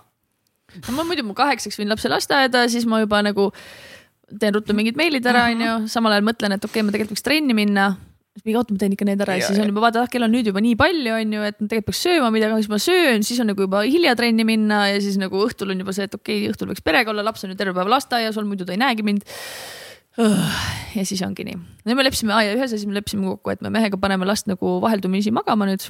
no 0.88 0.94
ma 0.96 1.06
muidu, 1.06 1.22
ma 1.26 1.36
kaheksaks 1.38 1.78
viin 1.78 1.90
lapse 1.92 2.10
lasteaeda, 2.10 2.64
siis 2.72 2.86
ma 2.90 2.98
juba 3.02 3.22
nagu 3.22 3.50
teen 4.40 4.54
ruttu 4.54 4.74
mingid 4.74 4.98
meilid 4.98 5.26
ära, 5.28 5.46
onju, 5.52 5.84
samal 5.92 6.16
ajal 6.16 6.26
mõtlen, 6.26 6.56
et 6.56 6.64
okei 6.64 6.80
okay,, 6.80 6.86
ma 6.86 6.94
tegelikult 6.94 7.14
võiks 7.14 7.26
trenni 7.26 7.54
minna 7.54 7.92
siis 8.32 8.46
mingi 8.46 8.56
oota, 8.56 8.72
ma 8.72 8.80
teen 8.80 8.94
ikka 8.96 9.06
need 9.06 9.22
ära 9.24 9.36
ja, 9.36 9.42
ja 9.42 9.50
siis 9.50 9.60
on 9.60 9.68
juba 9.68 9.82
vaata, 9.84 10.02
ah 10.06 10.10
kell 10.10 10.24
on 10.24 10.32
nüüd 10.32 10.48
juba 10.48 10.62
nii 10.64 10.76
palju, 10.80 11.12
on 11.18 11.34
ju, 11.36 11.44
et 11.50 11.58
tegelikult 11.58 11.90
peaks 11.90 12.02
sööma 12.06 12.30
midagi, 12.32 12.62
siis 12.62 12.72
ma 12.72 12.78
söön, 12.80 13.26
siis 13.28 13.40
on 13.44 13.50
nagu 13.52 13.66
juba 13.66 13.82
hilja 13.84 14.14
trenni 14.18 14.46
minna 14.48 14.86
ja 14.88 15.00
siis 15.04 15.18
nagu 15.20 15.42
õhtul 15.44 15.74
on 15.74 15.82
juba 15.84 15.92
see, 15.96 16.08
et 16.08 16.16
okei 16.16 16.38
okay,, 16.40 16.52
õhtul 16.54 16.70
võiks 16.72 16.84
perega 16.84 17.12
olla, 17.12 17.24
laps 17.26 17.44
on 17.44 17.52
ju 17.52 17.58
terve 17.60 17.76
päev 17.76 17.90
lasteaias 17.92 18.38
olnud, 18.40 18.54
muidu 18.54 18.68
ta 18.68 18.72
ei 18.76 18.80
näegi 18.80 19.04
mind. 19.04 19.26
ja 20.96 21.04
siis 21.08 21.20
ongi 21.24 21.44
nii. 21.48 21.58
nüüd 21.88 21.98
me 21.98 22.06
leppisime, 22.08 22.38
ühes 22.54 22.70
asjas 22.70 22.88
me 22.88 22.96
leppisime 22.96 23.28
kokku, 23.34 23.52
et 23.52 23.64
me 23.64 23.72
mehega 23.72 24.00
paneme 24.00 24.28
last 24.28 24.48
nagu 24.48 24.78
vaheldumisi 24.80 25.32
magama 25.32 25.68
nüüd 25.68 25.84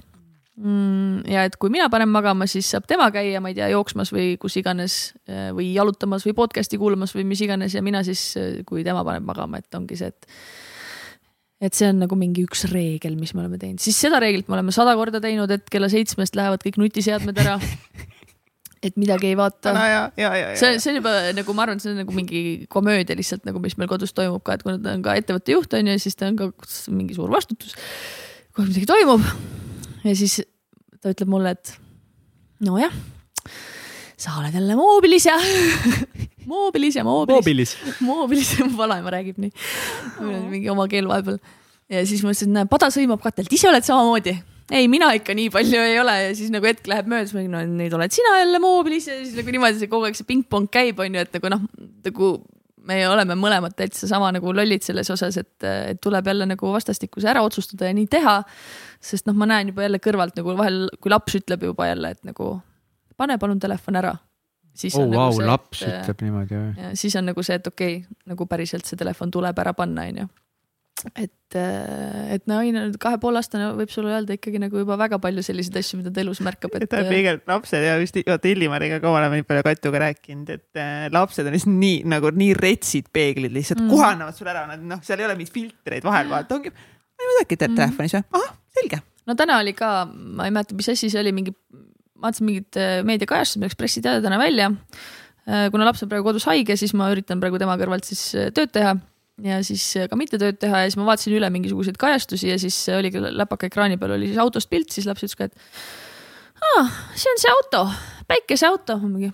mm,. 0.58 1.30
ja 1.30 1.46
et 1.46 1.54
kui 1.62 1.70
mina 1.74 1.86
panen 1.94 2.10
magama, 2.10 2.50
siis 2.50 2.66
saab 2.74 2.90
tema 2.90 3.06
käia, 3.14 3.38
ma 3.42 3.54
ei 3.54 3.58
tea, 3.58 3.70
jooksmas 3.74 4.10
või 4.14 4.34
kus 4.42 4.58
iganes 4.58 4.98
või 5.54 5.70
jalutamas 5.76 6.26
või 6.26 6.34
podcast'i 6.42 6.78
kuulamas 6.82 7.14
või 7.14 7.26
mis 7.30 7.46
iganes 7.46 7.78
ja 7.78 7.86
mina 7.86 8.02
siis, 8.06 8.32
kui 8.66 8.82
tema 8.86 9.06
paneb 9.06 9.30
magama, 9.30 9.62
et 9.62 9.78
ongi 9.78 9.98
see, 9.98 10.10
et 10.10 10.30
et 11.62 11.76
see 11.78 11.88
on 11.92 12.00
nagu 12.02 12.18
mingi 12.18 12.42
üks 12.46 12.66
reegel, 12.70 13.14
mis 13.18 13.32
me 13.36 13.44
oleme 13.44 13.60
teinud, 13.60 13.82
siis 13.82 13.98
seda 14.02 14.18
reeglit 14.22 14.48
me 14.50 14.58
oleme 14.58 14.74
sada 14.74 14.96
korda 14.98 15.20
teinud, 15.22 15.50
et 15.54 15.68
kella 15.70 15.90
seitsmest 15.92 16.34
lähevad 16.38 16.64
kõik 16.64 16.80
nutiseadmed 16.82 17.38
ära. 17.44 17.58
et 18.82 18.96
midagi 18.98 19.28
ei 19.30 19.36
vaata 19.38 19.72
no,. 19.76 19.82
see, 20.58 20.74
see 20.82 20.90
on 20.90 20.98
juba 20.98 21.12
nagu 21.36 21.54
ma 21.54 21.66
arvan, 21.66 21.78
see 21.82 21.92
on 21.92 22.00
nagu 22.02 22.14
mingi 22.16 22.40
komöödia 22.72 23.14
lihtsalt 23.18 23.46
nagu, 23.46 23.62
mis 23.62 23.76
meil 23.78 23.90
kodus 23.90 24.10
toimub 24.16 24.42
ka, 24.42 24.58
et 24.58 24.66
kuna 24.66 24.80
ta 24.82 24.96
on 24.96 25.04
ka 25.06 25.14
ettevõtte 25.20 25.54
juht 25.54 25.76
on 25.78 25.92
ju, 25.92 25.94
siis 26.02 26.18
ta 26.18 26.26
on 26.32 26.40
ka 26.40 26.50
mingi 26.90 27.14
suur 27.14 27.30
vastutus. 27.30 27.76
kohe 28.50 28.66
midagi 28.66 28.88
toimub 28.90 29.22
ja 30.02 30.16
siis 30.18 30.40
ta 30.98 31.14
ütleb 31.14 31.30
mulle, 31.30 31.54
et 31.54 31.76
nojah, 32.66 32.90
sa 34.18 34.34
oled 34.40 34.58
jälle 34.58 34.74
moobilis 34.78 35.30
ja 35.30 35.38
moobilis 36.48 36.96
ja 36.98 37.04
moobilis. 37.06 37.76
moobilis, 38.00 38.54
vanaema 38.76 39.12
räägib 39.14 39.42
nii 39.42 39.52
oh.. 39.52 40.38
mingi 40.50 40.70
oma 40.72 40.88
keel 40.90 41.08
vahepeal. 41.10 41.38
ja 41.92 42.06
siis 42.08 42.24
ma 42.24 42.32
ütlesin, 42.32 42.54
näe, 42.56 42.70
pada 42.70 42.90
sõimab 42.94 43.22
katelt, 43.24 43.52
ise 43.52 43.68
oled 43.70 43.86
samamoodi. 43.86 44.34
ei, 44.72 44.88
mina 44.92 45.12
ikka 45.18 45.36
nii 45.36 45.50
palju 45.54 45.84
ei 45.84 45.98
ole 46.00 46.16
ja 46.28 46.32
siis 46.38 46.52
nagu 46.54 46.68
hetk 46.68 46.88
läheb 46.90 47.10
mööda, 47.10 47.28
siis 47.28 47.36
ma 47.36 47.44
ütlen, 47.44 47.58
no 47.58 47.82
nüüd 47.82 47.98
oled 47.98 48.14
sina 48.14 48.38
jälle 48.40 48.62
moobilis 48.62 49.10
ja 49.10 49.20
siis 49.20 49.36
nagu 49.38 49.54
niimoodi 49.54 49.82
see 49.82 49.92
kogu 49.92 50.08
aeg 50.08 50.18
see 50.18 50.28
pingpong 50.28 50.70
käib, 50.72 51.00
on 51.02 51.18
ju, 51.18 51.26
et 51.26 51.38
nagu 51.38 51.54
noh, 51.56 51.68
nagu 52.08 52.32
me 52.88 52.98
oleme 53.06 53.36
mõlemad 53.38 53.76
täitsa 53.78 54.08
sama 54.10 54.32
nagu 54.34 54.52
lollid 54.54 54.82
selles 54.82 55.10
osas, 55.14 55.36
et, 55.38 55.54
et 55.62 56.00
tuleb 56.02 56.26
jälle 56.32 56.48
nagu 56.50 56.72
vastastikku 56.74 57.22
see 57.22 57.30
ära 57.30 57.44
otsustada 57.46 57.90
ja 57.90 57.94
nii 57.96 58.08
teha. 58.10 58.40
sest 59.02 59.26
noh, 59.28 59.36
ma 59.38 59.46
näen 59.50 59.70
juba 59.72 59.86
jälle 59.86 60.02
kõrvalt 60.02 60.36
nagu 60.38 60.56
vahel, 60.58 60.84
kui 61.00 61.10
laps 61.12 61.38
ütleb 61.38 61.68
juba 61.70 61.88
jälle, 61.90 62.14
et 62.16 62.26
nagu 62.26 62.56
pane 63.18 63.38
palun 63.38 63.60
telefon 63.62 63.98
ära 64.02 64.16
siis 64.74 64.94
oh, 64.96 65.04
on 65.04 65.12
wow, 65.12 65.26
nagu 65.28 65.40
see, 65.40 65.48
laps 65.48 65.82
et, 65.86 65.96
ütleb 66.02 66.22
niimoodi 66.26 66.60
või? 66.60 66.92
siis 66.98 67.16
on 67.18 67.28
nagu 67.28 67.44
see, 67.44 67.58
et 67.60 67.66
okei 67.68 67.98
okay,, 68.00 68.22
nagu 68.32 68.46
päriselt 68.50 68.88
see 68.88 69.00
telefon 69.00 69.32
tuleb 69.34 69.58
ära 69.62 69.74
panna, 69.76 70.06
onju. 70.08 70.26
et, 71.18 71.56
äh, 71.58 72.34
et 72.36 72.46
no 72.50 72.60
kahe 73.02 73.18
poole 73.22 73.40
aastane 73.40 73.72
võib 73.78 73.92
sulle 73.92 74.14
öelda 74.14 74.36
ikkagi 74.38 74.60
nagu 74.62 74.82
juba 74.82 74.96
väga 75.00 75.18
palju 75.22 75.44
selliseid 75.44 75.76
asju, 75.80 76.00
mida 76.00 76.12
ta 76.14 76.22
elus 76.24 76.40
märkab, 76.44 76.74
et. 76.78 76.88
ta 76.92 77.02
on 77.02 77.10
pigem 77.12 77.42
lapsed 77.48 77.86
ja 77.86 77.98
just 78.00 78.18
vaata 78.28 78.52
Illimariga 78.52 79.00
ka 79.02 79.12
oleme 79.12 79.40
nii 79.40 79.48
palju 79.50 79.66
Katuga 79.68 80.04
rääkinud, 80.06 80.56
et 80.56 80.80
äh, 80.80 81.06
lapsed 81.12 81.46
on 81.46 81.56
lihtsalt 81.56 81.76
nii 81.76 82.02
nagu 82.12 82.32
nii 82.32 82.56
retsid 82.58 83.12
peeglid 83.12 83.54
lihtsalt 83.54 83.84
mm. 83.84 83.92
kohanevad 83.92 84.38
sulle 84.38 84.54
ära, 84.54 84.66
nad 84.72 84.84
noh, 84.94 85.04
seal 85.04 85.20
ei 85.20 85.28
ole 85.28 85.38
mingeid 85.40 85.56
filtreid 85.60 86.08
vahel 86.08 86.32
vaata, 86.32 86.60
ongi. 86.60 86.72
ma 86.72 87.26
ei 87.26 87.32
midagi 87.34 87.58
teed 87.58 87.74
mm. 87.74 87.80
telefonis 87.82 88.18
või, 88.18 88.28
ahah, 88.40 88.60
selge. 88.80 89.04
no 89.28 89.36
täna 89.38 89.60
oli 89.64 89.76
ka, 89.76 89.94
ma 90.08 90.48
ei 90.48 90.54
mäleta, 90.54 90.78
mis 90.78 90.92
asi 90.94 91.12
see 91.12 91.20
oli, 91.20 91.34
mingi 91.36 91.56
vaatasin 92.22 92.48
mingit 92.48 92.78
äh, 92.80 93.00
meediakajastust, 93.06 93.60
milleks 93.60 93.78
pressiteade 93.78 94.22
täna 94.24 94.38
välja. 94.40 94.70
Äh, 95.48 95.68
kuna 95.74 95.86
laps 95.88 96.04
on 96.04 96.10
praegu 96.10 96.28
kodus 96.28 96.46
haige, 96.48 96.76
siis 96.78 96.94
ma 96.98 97.10
üritan 97.12 97.42
praegu 97.42 97.60
tema 97.60 97.76
kõrvalt 97.80 98.06
siis 98.08 98.22
äh, 98.38 98.52
tööd 98.54 98.72
teha 98.74 98.94
ja 99.42 99.58
siis 99.66 99.82
ka 100.10 100.16
mitte 100.18 100.38
tööd 100.38 100.58
teha 100.60 100.84
ja 100.84 100.90
siis 100.90 100.98
ma 101.00 101.08
vaatasin 101.08 101.34
üle 101.34 101.48
mingisuguseid 101.50 101.96
kajastusi 101.98 102.52
ja 102.52 102.58
siis 102.60 102.76
oligi 102.92 103.22
läpaka 103.22 103.66
ekraani 103.70 103.96
peal 103.98 104.14
oli 104.18 104.28
siis 104.30 104.40
autost 104.42 104.70
pilt, 104.70 104.92
siis 104.94 105.08
laps 105.08 105.24
ütles 105.24 105.38
ka, 105.38 105.48
et 105.48 106.62
aa, 106.62 106.84
see 107.16 107.32
on 107.32 107.40
see 107.40 107.54
auto, 107.56 107.82
päikeseauto. 108.30 108.98
mingi, 109.02 109.32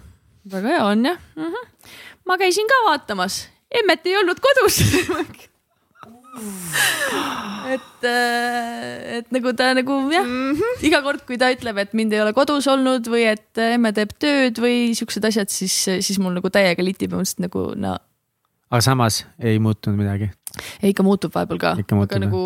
väga 0.55 0.77
hea 0.77 0.87
on 0.87 1.05
jah 1.11 1.19
mm. 1.37 1.51
-hmm. 1.51 1.93
ma 2.31 2.39
käisin 2.41 2.71
ka 2.71 2.81
vaatamas, 2.87 3.49
emmet 3.83 4.07
ei 4.07 4.17
olnud 4.23 4.41
kodus 4.41 4.81
et, 7.75 8.07
äh, 8.07 9.19
et 9.19 9.31
nagu 9.35 9.53
ta 9.57 9.71
nagu 9.77 9.99
jah 10.13 10.25
mm, 10.25 10.53
-hmm. 10.57 10.83
iga 10.89 11.03
kord, 11.05 11.25
kui 11.29 11.39
ta 11.41 11.51
ütleb, 11.55 11.79
et 11.83 11.95
mind 11.95 12.13
ei 12.13 12.23
ole 12.25 12.33
kodus 12.37 12.69
olnud 12.71 13.09
või 13.11 13.27
et 13.33 13.63
emme 13.69 13.93
teeb 13.93 14.15
tööd 14.19 14.61
või 14.63 14.95
siuksed 14.99 15.25
asjad, 15.25 15.53
siis, 15.53 15.77
siis 16.01 16.19
mul 16.19 16.37
nagu 16.39 16.51
täiega 16.51 16.85
litib 16.85 17.13
ja 17.13 17.21
mõtlesin 17.21 17.49
nagu 17.49 17.73
no. 17.77 17.99
aga 18.71 18.83
samas 18.85 19.25
ei 19.39 19.59
muutunud 19.59 19.99
midagi? 19.99 20.31
ja 20.83 20.89
ikka 20.91 21.05
muutub 21.07 21.35
vahepeal 21.35 21.61
ka, 21.61 21.75
aga 21.77 22.21
nagu 22.23 22.43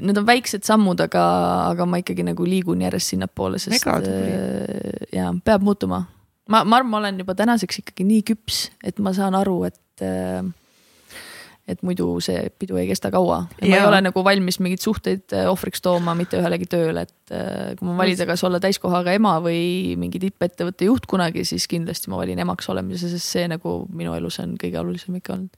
need 0.00 0.18
on 0.18 0.26
väiksed 0.26 0.64
sammud, 0.66 1.00
aga, 1.04 1.22
aga 1.72 1.86
ma 1.86 2.00
ikkagi 2.02 2.24
nagu 2.26 2.46
liigun 2.48 2.82
järjest 2.84 3.14
sinnapoole, 3.14 3.60
sest 3.62 3.86
äh, 3.86 5.06
ja 5.12 5.30
peab 5.44 5.62
muutuma. 5.66 6.04
ma, 6.48 6.64
ma 6.64 6.80
arvan, 6.80 6.90
ma 6.90 7.02
olen 7.02 7.22
juba 7.24 7.36
tänaseks 7.38 7.82
ikkagi 7.84 8.08
nii 8.08 8.24
küps, 8.32 8.64
et 8.84 8.98
ma 8.98 9.14
saan 9.16 9.36
aru, 9.38 9.62
et 9.68 10.04
äh, 10.04 10.42
et 11.68 11.82
muidu 11.86 12.16
see 12.22 12.48
pidu 12.58 12.76
ei 12.80 12.88
kesta 12.88 13.12
kaua 13.14 13.44
ma 13.46 13.68
ei 13.68 13.84
ole 13.86 14.00
nagu 14.02 14.24
valmis 14.26 14.58
mingeid 14.62 14.82
suhteid 14.82 15.34
äh, 15.36 15.46
ohvriks 15.50 15.82
tooma 15.84 16.14
mitte 16.18 16.40
ühelegi 16.40 16.66
tööle, 16.70 17.04
et 17.06 17.34
äh, 17.34 17.72
kui 17.78 17.86
ma 17.86 17.94
valida, 18.00 18.26
kas 18.26 18.42
olla 18.48 18.58
täiskohaga 18.62 19.14
ema 19.14 19.36
või 19.44 19.94
mingi 20.00 20.18
tippettevõtte 20.22 20.88
juht 20.88 21.06
kunagi, 21.10 21.46
siis 21.46 21.68
kindlasti 21.70 22.10
ma 22.10 22.18
valin 22.18 22.42
emaks 22.42 22.70
olemise, 22.72 23.10
sest 23.12 23.36
see 23.36 23.44
nagu 23.50 23.82
minu 23.94 24.16
elus 24.18 24.40
on 24.42 24.56
kõige 24.60 24.80
olulisem 24.80 25.20
ikka 25.20 25.36
olnud. 25.36 25.54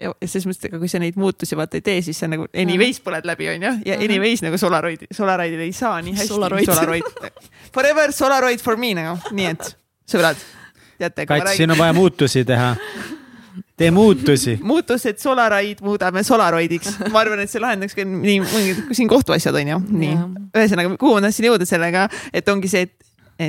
ja 0.00 0.14
selles 0.24 0.48
mõttes, 0.48 0.70
et 0.70 0.78
kui 0.80 0.88
sa 0.88 1.02
neid 1.04 1.20
muutusi 1.20 1.58
vaata 1.58 1.76
ei 1.76 1.84
tee, 1.84 2.00
siis 2.06 2.22
sa 2.24 2.30
nagu 2.32 2.48
anyways 2.56 3.02
põled 3.04 3.28
läbi, 3.28 3.50
onju. 3.52 3.74
ja 3.84 4.00
anyways 4.08 4.44
nagu 4.44 4.56
Solaroid, 4.60 5.04
Solaraidil 5.12 5.66
ei 5.68 5.76
saa 5.76 6.00
nii 6.00 6.16
hästi. 6.16 6.32
Solaroid. 6.32 6.72
Solaroid. 6.72 7.44
Forever 7.76 8.12
Solaroid 8.12 8.64
for 8.64 8.80
me 8.80 8.94
nagu, 8.96 9.20
nii 9.36 9.52
et 9.52 9.68
sõbrad, 10.08 10.40
teate. 10.96 11.28
Kats, 11.28 11.58
siin 11.60 11.76
on 11.76 11.80
vaja 11.84 11.92
muutusi 11.96 12.44
teha. 12.48 12.72
Tee 13.76 13.90
muutusi. 13.90 14.56
muutused 14.70 15.20
Solaraid 15.22 15.82
muudame 15.84 16.22
Solaroidiks. 16.26 16.98
ma 17.12 17.22
arvan, 17.24 17.44
et 17.44 17.52
see 17.52 17.62
lahendaks 17.62 17.96
ka 17.96 18.06
nii 18.08 18.40
mõningad 18.44 18.96
siin 18.96 19.10
kohtuasjad 19.12 19.60
onju, 19.62 19.80
nii. 20.02 20.16
ühesõnaga, 20.56 20.96
kuhu 21.00 21.16
ma 21.16 21.26
tahtsin 21.26 21.50
jõuda 21.50 21.68
sellega, 21.68 22.08
et 22.32 22.48
ongi 22.52 22.72
see, 22.72 22.88
et, 22.88 22.94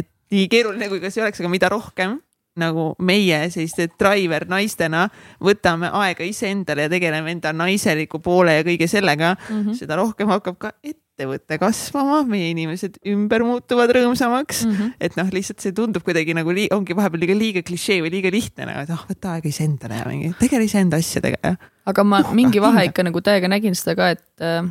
et 0.01 0.09
nii 0.33 0.47
keeruline 0.51 0.91
kui 0.91 1.03
ka 1.03 1.11
see 1.13 1.23
oleks, 1.23 1.41
aga 1.43 1.51
mida 1.51 1.71
rohkem 1.71 2.19
nagu 2.59 2.91
meie 2.99 3.41
selliste 3.53 3.89
driver 3.99 4.47
naistena 4.49 5.07
võtame 5.43 5.91
aega 5.93 6.25
iseendale 6.27 6.87
ja 6.87 6.93
tegeleme 6.93 7.33
enda 7.35 7.53
naiseliku 7.55 8.21
poole 8.23 8.59
ja 8.59 8.63
kõige 8.67 8.87
sellega 8.91 9.35
mm. 9.35 9.59
-hmm. 9.59 9.77
seda 9.77 9.99
rohkem 9.99 10.29
hakkab 10.31 10.57
ka 10.61 10.71
ettevõte 10.83 11.57
kasvama, 11.57 12.23
meie 12.29 12.51
inimesed 12.51 12.99
ümber 13.09 13.45
muutuvad 13.45 13.93
rõõmsamaks 13.95 14.65
mm. 14.65 14.73
-hmm. 14.73 14.97
et 15.01 15.15
noh, 15.17 15.29
lihtsalt 15.33 15.63
see 15.63 15.73
tundub 15.73 16.03
kuidagi 16.05 16.35
nagu 16.37 16.53
lii, 16.53 16.67
ongi 16.75 16.95
vahepeal 16.97 17.25
liiga, 17.25 17.37
liiga 17.37 17.63
klišee 17.65 18.01
või 18.05 18.13
liiga 18.17 18.33
lihtne 18.33 18.69
nagu, 18.69 18.83
et 18.85 18.93
ah, 18.93 19.05
võta 19.09 19.37
aega 19.37 19.49
iseendale 19.49 20.01
ja 20.01 20.09
mingi 20.09 20.33
tegele 20.39 20.67
iseenda 20.69 20.97
asjadega 20.97 21.37
ja. 21.43 21.55
aga 21.85 22.03
ma 22.03 22.21
Noh, 22.21 22.35
mingi 22.37 22.61
vahe 22.61 22.89
ikka 22.91 23.07
nagu 23.07 23.21
täiega 23.21 23.49
nägin 23.49 23.75
seda 23.75 23.95
ka, 23.97 24.11
et 24.13 24.45
äh, 24.45 24.61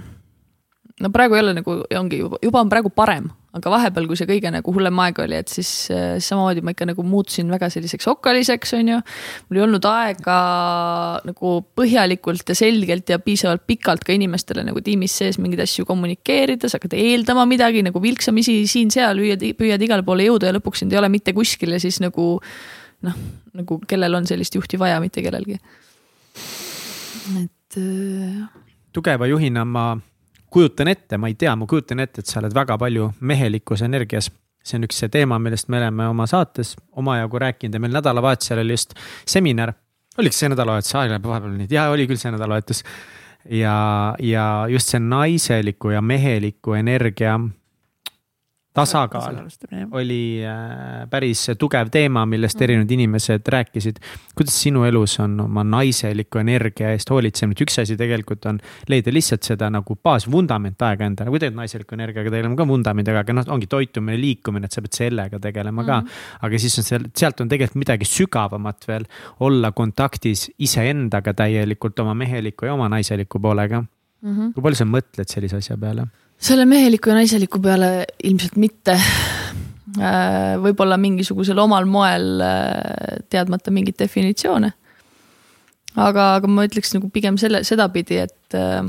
no 1.00 1.10
praegu 1.14 1.36
ei 1.36 1.42
ole 1.44 1.56
nagu, 1.58 1.80
ongi 1.98 2.20
juba, 2.22 2.38
juba 2.42 2.62
on 2.62 2.70
praegu 2.72 2.90
parem, 2.94 3.28
aga 3.56 3.72
vahepeal, 3.72 4.06
kui 4.08 4.18
see 4.18 4.28
kõige 4.28 4.50
nagu 4.52 4.72
hullem 4.74 4.98
aeg 5.04 5.20
oli, 5.24 5.38
et 5.40 5.52
siis 5.52 5.70
äh, 5.94 6.16
samamoodi 6.22 6.62
ma 6.66 6.74
ikka 6.74 6.88
nagu 6.90 7.04
muutusin 7.06 7.48
väga 7.52 7.70
selliseks 7.72 8.08
okkaliseks, 8.12 8.74
on 8.78 8.90
ju. 8.92 8.98
mul 9.48 9.60
ei 9.60 9.64
olnud 9.64 9.88
aega 9.90 10.38
nagu 11.26 11.52
põhjalikult 11.78 12.52
ja 12.52 12.58
selgelt 12.58 13.12
ja 13.12 13.18
piisavalt 13.22 13.64
pikalt 13.68 14.04
ka 14.06 14.14
inimestele 14.16 14.66
nagu 14.66 14.82
tiimis 14.84 15.16
sees 15.22 15.40
mingeid 15.42 15.64
asju 15.64 15.86
kommunikeerida, 15.88 16.68
sa 16.68 16.80
hakkad 16.80 16.96
eeldama 16.98 17.46
midagi 17.48 17.84
nagu 17.86 18.02
vilksamisi 18.02 18.58
siin-seal, 18.70 19.22
püüad, 19.22 19.46
püüad 19.58 19.86
igale 19.86 20.04
poole 20.06 20.28
jõuda 20.28 20.50
ja 20.50 20.56
lõpuks 20.58 20.84
sind 20.84 20.94
ei 20.94 21.00
ole 21.00 21.10
mitte 21.12 21.34
kuskil 21.36 21.76
ja 21.76 21.80
siis 21.82 22.00
nagu 22.04 22.34
noh, 23.06 23.16
nagu 23.56 23.80
kellel 23.88 24.20
on 24.20 24.28
sellist 24.28 24.56
juhti 24.56 24.78
vaja, 24.80 25.00
mitte 25.00 25.24
kellelgi. 25.24 25.58
et 27.40 27.80
äh, 27.80 28.44
tugeva 28.92 29.26
juhina 29.30 29.64
ma 29.64 29.88
kujutan 30.51 30.89
ette, 30.89 31.18
ma 31.18 31.31
ei 31.31 31.35
tea, 31.39 31.55
ma 31.56 31.66
kujutan 31.66 32.01
ette, 32.05 32.23
et 32.23 32.31
sa 32.31 32.40
oled 32.40 32.55
väga 32.55 32.78
palju 32.78 33.10
mehelikus 33.20 33.82
energias. 33.86 34.31
see 34.66 34.81
on 34.81 34.82
üks 34.89 34.97
see 34.98 35.10
teema, 35.14 35.36
millest 35.39 35.68
me 35.70 35.78
oleme 35.78 36.09
oma 36.10 36.24
saates 36.27 36.73
omajagu 36.98 37.39
rääkinud 37.39 37.77
ja 37.77 37.81
meil 37.81 37.93
nädalavahetusel 37.94 38.59
oli 38.64 38.74
just 38.74 38.97
seminar. 39.27 39.73
oliks 40.18 40.40
see 40.40 40.51
nädalavahetus, 40.51 40.94
aeg 40.94 41.12
läheb 41.12 41.28
vahepeal 41.28 41.55
nii, 41.55 41.68
jaa, 41.70 41.90
oli 41.90 42.06
küll 42.10 42.18
see 42.18 42.32
nädalavahetus. 42.35 42.82
ja, 43.51 43.77
ja 44.18 44.47
just 44.68 44.90
see 44.90 45.01
naiseliku 45.01 45.94
ja 45.94 46.02
meheliku 46.02 46.74
energia 46.74 47.39
tasakaal 48.77 49.39
oli 49.97 50.20
äh, 50.44 51.07
päris 51.11 51.47
tugev 51.59 51.90
teema, 51.93 52.27
millest 52.28 52.61
erinevad 52.62 52.90
inimesed 52.93 53.48
rääkisid. 53.53 54.01
kuidas 54.36 54.57
sinu 54.62 54.85
elus 54.85 55.19
on 55.20 55.39
oma 55.47 55.65
naiseliku 55.65 56.40
energia 56.43 56.90
eest 56.93 57.11
hoolitsemine, 57.11 57.57
üks 57.65 57.81
asi 57.82 57.97
tegelikult 57.97 58.47
on 58.51 58.61
leida 58.93 59.15
lihtsalt 59.15 59.47
seda 59.48 59.70
nagu 59.73 59.97
baasvundament 60.05 60.82
aega 60.89 61.09
endale, 61.09 61.32
kui 61.32 61.43
teed 61.43 61.57
naiseliku 61.57 61.97
energiaga 61.97 62.32
tegelema 62.32 62.59
ka 62.59 62.69
vundamendiga, 62.69 63.24
aga 63.24 63.39
noh, 63.39 63.48
ongi 63.57 63.70
toitumine, 63.70 64.19
liikumine, 64.20 64.69
et 64.69 64.77
sa 64.77 64.85
pead 64.85 65.01
sellega 65.01 65.40
tegelema 65.43 65.85
ka 65.85 66.01
mm. 66.01 66.07
-hmm. 66.07 66.44
aga 66.48 66.59
siis 66.59 66.78
on 66.78 66.89
seal, 66.90 67.09
sealt 67.16 67.40
on 67.40 67.48
tegelikult 67.48 67.81
midagi 67.86 68.09
sügavamat 68.11 68.89
veel, 68.89 69.09
olla 69.40 69.73
kontaktis 69.73 70.51
iseendaga 70.59 71.35
täielikult 71.35 71.98
oma 72.05 72.15
meheliku 72.15 72.66
ja 72.66 72.74
oma 72.74 72.89
naiseliku 72.89 73.40
poolega 73.40 73.81
mm. 73.81 74.36
-hmm. 74.36 74.53
kui 74.53 74.62
palju 74.62 74.82
sa 74.82 74.85
mõtled 74.85 75.32
sellise 75.32 75.57
asja 75.57 75.77
peale? 75.77 76.07
Selle 76.38 76.66
meheliku 76.68 77.10
ja 77.10 77.18
naiseliku 77.20 77.60
peale 77.62 78.06
ilmselt 78.24 78.56
mitte. 78.60 78.98
võib-olla 80.60 80.98
mingisugusel 81.00 81.56
omal 81.62 81.86
moel 81.88 82.42
äh, 82.44 83.22
teadmata 83.32 83.72
mingeid 83.72 83.96
definitsioone. 84.02 84.72
aga, 85.96 86.24
aga 86.36 86.50
ma 86.50 86.66
ütleks 86.66 86.92
nagu 86.92 87.08
pigem 87.08 87.38
selle, 87.40 87.62
sedapidi, 87.64 88.18
et, 88.26 88.56
äh, 88.58 88.82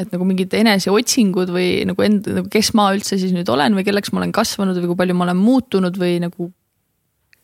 et 0.00 0.14
nagu 0.14 0.24
mingid 0.24 0.54
eneseotsingud 0.56 1.52
või 1.52 1.82
nagu 1.90 2.06
enda, 2.06 2.38
nagu 2.38 2.48
kes 2.48 2.72
ma 2.78 2.88
üldse 2.94 3.18
siis 3.20 3.34
nüüd 3.36 3.50
olen 3.52 3.76
või 3.76 3.84
kelleks 3.84 4.14
ma 4.14 4.22
olen 4.22 4.32
kasvanud 4.32 4.80
või 4.80 4.94
kui 4.94 5.00
palju 5.02 5.18
ma 5.18 5.26
olen 5.28 5.42
muutunud 5.42 6.00
või 6.00 6.16
nagu 6.24 6.48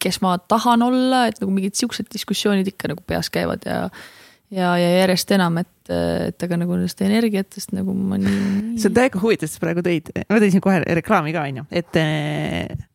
kes 0.00 0.22
ma 0.24 0.38
tahan 0.38 0.84
olla, 0.86 1.26
et 1.28 1.40
nagu 1.42 1.52
mingid 1.52 1.76
siuksed 1.76 2.08
diskussioonid 2.12 2.68
ikka 2.72 2.92
nagu 2.92 3.04
peas 3.04 3.28
käivad 3.32 3.64
ja 3.68 3.88
ja, 4.54 4.72
ja 4.78 4.90
järjest 5.02 5.32
enam, 5.36 5.60
et, 5.62 5.92
et 5.92 6.46
aga 6.46 6.58
nagu 6.60 6.76
nendest 6.76 7.00
energiatest 7.06 7.72
nagu 7.76 7.94
ma 7.96 8.18
nii. 8.20 8.76
see 8.80 8.90
on 8.90 8.98
täiega 8.98 9.22
huvitav, 9.22 9.50
sa 9.50 9.62
praegu 9.62 9.84
tõid, 9.86 10.12
ma 10.28 10.42
tõin 10.42 10.54
siin 10.54 10.64
kohe 10.64 10.82
reklaami 11.00 11.34
ka 11.36 11.46
onju, 11.50 11.66
et 11.82 12.00
äh, 12.02 12.86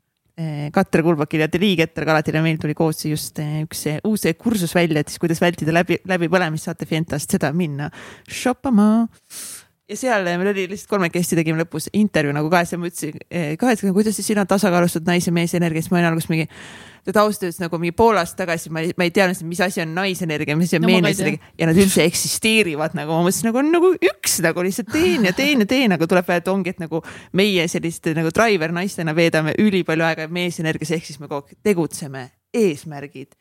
Katre 0.74 1.04
Kulbakil 1.06 1.44
ja 1.44 1.50
Deli 1.52 1.74
Keter 1.78 2.06
Galatile 2.08 2.42
meil 2.42 2.58
tuli 2.62 2.74
koos 2.78 3.04
just 3.06 3.42
äh, 3.44 3.62
üks 3.66 3.84
uus 4.08 4.26
kursus 4.40 4.74
välja, 4.78 5.04
et 5.04 5.12
siis 5.12 5.22
kuidas 5.22 5.42
vältida 5.44 5.76
läbi, 5.76 6.00
läbipõlemist, 6.08 6.70
saate 6.70 6.88
Fientast 6.90 7.36
seda 7.36 7.52
minna 7.54 7.92
shoppama 8.30 8.88
ja 9.92 9.98
seal 10.00 10.24
meil 10.26 10.52
oli 10.54 10.68
lihtsalt 10.72 10.90
kolmekesti 10.92 11.38
tegime 11.40 11.60
lõpus 11.62 11.90
intervjuu 11.98 12.34
nagu 12.36 12.50
ka, 12.52 12.64
siis 12.68 12.80
ma 12.80 12.88
ütlesin 12.90 13.18
eh, 13.28 13.52
ka, 13.60 13.74
et 13.74 13.84
kuidas 13.84 14.16
siis 14.18 14.30
sina 14.32 14.46
tasakaalustad 14.48 15.06
naise 15.08 15.34
mees 15.36 15.54
energia, 15.58 15.84
siis 15.84 15.92
ma 15.92 16.00
olin 16.00 16.12
alguses 16.12 16.30
mingi. 16.32 16.48
ta 17.12 17.24
ausalt 17.24 17.48
öeldes 17.48 17.60
nagu 17.64 17.80
mingi 17.82 17.96
pool 17.98 18.20
aastat 18.22 18.44
tagasi 18.44 18.70
ma 18.74 18.84
ei, 18.86 18.94
ma 18.98 19.08
ei 19.08 19.12
teadnud, 19.14 19.42
mis 19.50 19.62
asi 19.66 19.82
on 19.82 19.94
naisenergia, 19.98 20.56
mis 20.58 20.70
asi 20.70 20.78
on 20.78 20.86
No 20.86 20.94
meesenergia 21.02 21.54
ja 21.58 21.68
nad 21.70 21.80
üldse 21.82 22.06
eksisteerivad 22.06 22.96
nagu, 22.98 23.16
ma 23.18 23.26
mõtlesin 23.26 23.50
nagu 23.50 23.62
on 23.62 23.72
nagu 23.74 23.92
üks 23.98 24.40
nagu 24.46 24.66
lihtsalt 24.66 24.92
teen 24.94 25.26
ja 25.28 25.34
teen 25.36 25.66
ja 25.66 25.70
teen, 25.70 25.98
aga 25.98 26.08
tuleb 26.08 26.28
välja, 26.28 26.46
et 26.46 26.52
ongi, 26.54 26.76
et 26.76 26.84
nagu 26.84 27.02
meie 27.38 27.68
selliste 27.72 28.16
nagu 28.18 28.32
driver 28.36 28.76
naistena 28.76 29.16
veedame 29.18 29.56
ülipalju 29.60 30.08
aega 30.08 30.28
meesenergias, 30.32 30.94
ehk 30.98 31.10
siis 31.10 31.20
me 31.20 31.28
kogu 31.32 31.50
aeg 31.50 31.58
tegutseme, 31.66 32.28
eesmärgid, 32.54 33.34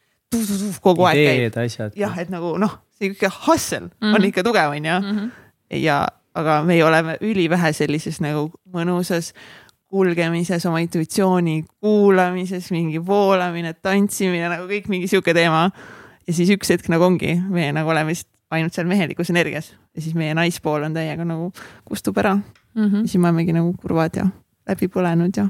kogu 0.81 1.07
aeg 1.11 1.53
käib 1.53 1.93
jah, 2.01 2.17
et 2.23 2.33
nagu 2.33 2.57
noh, 2.61 2.81
see 2.97 3.13
hustle 3.47 3.81
mm 3.81 3.93
-hmm. 4.01 4.15
on 4.15 4.21
Mhm. 4.21 4.29
ikka 4.33 4.43
tugev, 4.43 4.71
onju 4.71 5.01
mm. 5.01 5.19
-hmm. 5.19 5.31
ja, 5.85 6.07
aga 6.35 6.61
meie 6.67 6.85
oleme 6.85 7.17
ülivähe 7.21 7.73
sellises 7.73 8.21
nagu 8.21 8.51
mõnusas 8.73 9.33
kulgemises, 9.91 10.67
oma 10.71 10.79
intuitsiooni 10.85 11.65
kuulamises, 11.83 12.71
mingi 12.71 13.01
voolamine, 13.07 13.75
tantsimine 13.83 14.47
nagu 14.53 14.69
kõik 14.71 14.87
mingi 14.93 15.09
sihuke 15.11 15.35
teema. 15.35 15.71
ja 16.27 16.35
siis 16.35 16.51
üks 16.55 16.71
hetk 16.71 16.89
nagu 16.89 17.05
ongi, 17.05 17.41
me 17.51 17.73
nagu 17.75 17.91
oleme 17.91 18.15
lihtsalt 18.15 18.31
ainult 18.51 18.75
seal 18.75 18.87
mehelikus 18.91 19.31
energias 19.31 19.73
ja 19.95 20.03
siis 20.03 20.15
meie 20.15 20.35
naispool 20.35 20.83
on 20.83 20.95
täiega 20.95 21.25
nagu 21.27 21.53
kustub 21.87 22.19
ära 22.19 22.39
Mm 22.75 22.85
-hmm. 22.87 23.03
ja 23.03 23.09
siis 23.09 23.19
me 23.19 23.29
olemegi 23.29 23.53
nagu 23.53 23.73
kurvad 23.83 24.17
ja 24.17 24.27
läbi 24.69 24.87
põlenud 24.87 25.37
ja. 25.37 25.49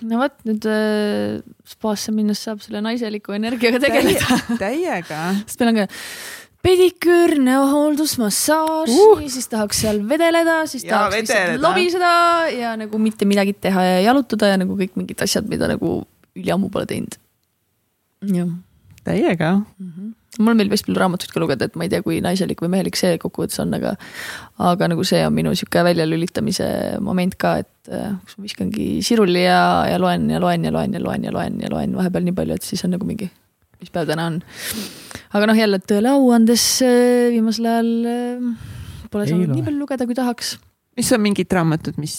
no 0.00 0.18
vot 0.18 0.38
nüüd 0.48 0.64
äh, 0.64 1.42
spaasse 1.68 2.12
minnes 2.12 2.40
saab 2.44 2.62
selle 2.64 2.80
naiseliku 2.80 3.32
energiaga 3.32 3.80
tegeleda 3.80 4.38
täiega. 4.58 5.18
sest 5.46 5.60
meil 5.60 5.68
on 5.68 5.80
ka 5.82 5.86
pediküür, 6.66 7.36
näohooldus, 7.46 8.16
massaaž 8.18 8.92
uh., 8.92 9.24
siis 9.30 9.48
tahaks 9.52 9.84
seal 9.86 10.02
vedeleda, 10.08 10.60
siis 10.70 10.84
Ja 10.84 10.96
tahaks 10.96 11.20
lihtsalt 11.20 11.42
vedeleda. 11.44 11.68
lobiseda 11.68 12.12
ja 12.52 12.76
nagu 12.80 12.98
mitte 12.98 13.28
midagi 13.28 13.54
teha 13.54 13.88
ja 13.92 13.98
jalutada 14.10 14.52
ja 14.52 14.60
nagu 14.60 14.78
kõik 14.78 14.98
mingid 14.98 15.22
asjad, 15.22 15.48
mida 15.50 15.70
nagu 15.70 16.00
üliammu 16.36 16.70
pole 16.74 16.88
teinud. 16.90 17.20
jah 18.26 18.50
täiega. 19.06 19.54
mm. 19.54 19.92
-hmm. 19.92 20.12
mulle 20.38 20.54
meeldib 20.58 20.74
hästi 20.74 20.90
palju 20.90 21.00
raamatuid 21.00 21.32
ka 21.32 21.40
lugeda, 21.40 21.68
et 21.68 21.76
ma 21.78 21.86
ei 21.86 21.92
tea, 21.92 22.02
kui 22.04 22.18
naiselik 22.24 22.60
või 22.62 22.72
mehelik 22.74 22.98
see 23.00 23.14
kokkuvõttes 23.22 23.62
on, 23.62 23.72
aga, 23.78 23.94
aga 24.72 24.90
nagu 24.92 25.04
see 25.10 25.22
on 25.26 25.32
minu 25.36 25.54
sihuke 25.56 25.84
väljalülitamise 25.86 26.68
moment 27.08 27.38
ka, 27.44 27.56
et 27.64 27.92
äh, 27.92 28.12
kus 28.24 28.38
ma 28.38 28.48
viskangi 28.48 28.88
siruli 29.06 29.46
ja, 29.46 29.60
ja 29.90 29.98
loen 30.02 30.28
ja 30.34 30.42
loen 30.42 30.68
ja 30.68 30.74
loen 30.74 30.98
ja 30.98 31.02
loen 31.06 31.24
ja 31.24 31.32
loen 31.38 31.60
ja 31.62 31.72
loen 31.72 31.96
vahepeal 31.96 32.28
nii 32.28 32.36
palju, 32.40 32.58
et 32.58 32.68
siis 32.68 32.84
on 32.84 32.96
nagu 32.96 33.08
mingi, 33.08 33.30
mis 33.80 33.92
päev 33.92 34.08
täna 34.10 34.28
on. 34.30 34.40
aga 35.36 35.50
noh, 35.50 35.58
jälle 35.58 35.80
tõele 35.84 36.12
au 36.14 36.30
andes 36.34 36.64
äh, 36.84 37.28
viimasel 37.34 37.68
ajal 37.70 37.92
äh, 38.10 38.74
pole 39.12 39.28
saanud 39.28 39.52
nii 39.52 39.64
palju 39.66 39.82
lugeda, 39.82 40.08
kui 40.08 40.18
tahaks. 40.18 40.56
mis 40.98 41.12
on 41.14 41.24
mingid 41.24 41.52
raamatud, 41.52 41.98
mis, 42.02 42.16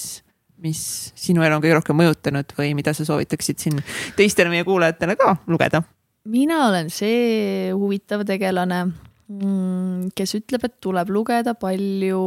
mis 0.63 0.81
sinu 1.17 1.45
elu 1.45 1.57
on 1.57 1.63
kõige 1.63 1.77
rohkem 1.79 1.99
mõjutanud 2.01 2.57
või 2.59 2.73
mida 2.77 2.93
sa 2.97 3.07
soovitaksid 3.07 3.63
siin 3.63 3.81
teistele 4.17 4.53
meie 4.53 4.67
kuulajatele 4.67 5.17
ka 5.19 5.37
lugeda? 5.47 5.83
mina 6.27 6.65
olen 6.67 6.91
see 6.91 7.71
huvitav 7.71 8.25
tegelane, 8.27 8.83
mm, 9.31 10.11
kes 10.17 10.37
ütleb, 10.41 10.67
et 10.67 10.77
tuleb 10.83 11.11
lugeda 11.13 11.55
palju 11.59 12.21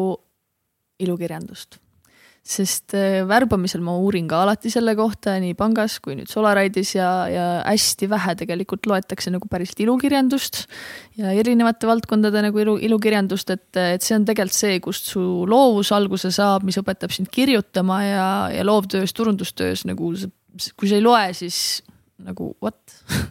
ilukirjandust 1.00 1.80
sest 2.50 2.94
äh, 2.98 3.20
värbamisel 3.28 3.82
ma 3.84 3.94
uurin 4.00 4.26
ka 4.30 4.40
alati 4.44 4.72
selle 4.72 4.96
kohta 4.98 5.36
nii 5.42 5.54
pangas 5.58 5.98
kui 6.02 6.16
nüüd 6.18 6.30
Solaride'is 6.30 6.94
ja, 6.96 7.10
ja 7.30 7.44
hästi 7.62 8.08
vähe 8.10 8.34
tegelikult 8.42 8.88
loetakse 8.90 9.30
nagu 9.30 9.46
päriselt 9.50 9.84
ilukirjandust 9.84 10.64
ja 11.20 11.34
erinevate 11.36 11.88
valdkondade 11.90 12.42
nagu 12.48 12.62
ilu, 12.62 12.76
ilukirjandust, 12.90 13.54
et, 13.54 13.68
et 13.78 14.06
see 14.06 14.16
on 14.18 14.26
tegelikult 14.28 14.58
see, 14.58 14.80
kust 14.82 15.12
su 15.12 15.22
loovus 15.48 15.92
alguse 15.94 16.32
saab, 16.34 16.66
mis 16.66 16.80
õpetab 16.80 17.14
sind 17.14 17.30
kirjutama 17.32 18.02
ja, 18.04 18.28
ja 18.54 18.66
loovtöös, 18.66 19.14
turundustöös 19.14 19.86
nagu 19.86 20.12
kui 20.76 20.90
sa 20.90 20.98
ei 20.98 21.04
loe, 21.04 21.30
siis 21.36 21.80
nagu 22.26 22.52
what 22.62 22.78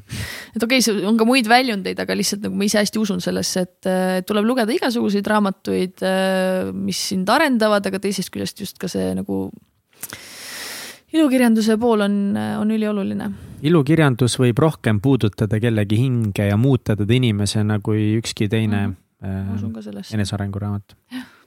et 0.56 0.64
okei 0.64 0.82
okay,, 0.82 1.04
on 1.08 1.18
ka 1.20 1.28
muid 1.28 1.50
väljundeid, 1.50 2.00
aga 2.02 2.18
lihtsalt 2.18 2.46
nagu 2.48 2.58
ma 2.58 2.68
ise 2.68 2.82
hästi 2.82 3.02
usun 3.02 3.24
sellesse, 3.24 3.66
et 3.68 4.26
tuleb 4.28 4.48
lugeda 4.48 4.74
igasuguseid 4.76 5.28
raamatuid, 5.30 6.06
mis 6.78 7.04
sind 7.14 7.30
arendavad, 7.30 7.86
aga 7.86 8.02
teisest 8.02 8.34
küljest 8.34 8.66
just 8.66 8.80
ka 8.82 8.90
see 8.92 9.12
nagu 9.18 9.48
ilukirjanduse 11.14 11.78
pool 11.82 12.06
on, 12.06 12.16
on 12.38 12.72
ülioluline. 12.74 13.30
ilukirjandus 13.66 14.38
võib 14.42 14.62
rohkem 14.62 15.02
puudutada 15.02 15.60
kellegi 15.62 16.02
hinge 16.04 16.50
ja 16.52 16.58
muuta 16.58 16.96
teda 17.00 17.18
inimesena 17.18 17.80
kui 17.84 18.16
ükski 18.22 18.50
teine 18.50 18.88
mm 18.88 18.98
äh, 19.20 20.14
enesearenguraamat. 20.14 20.96
jah 21.12 21.39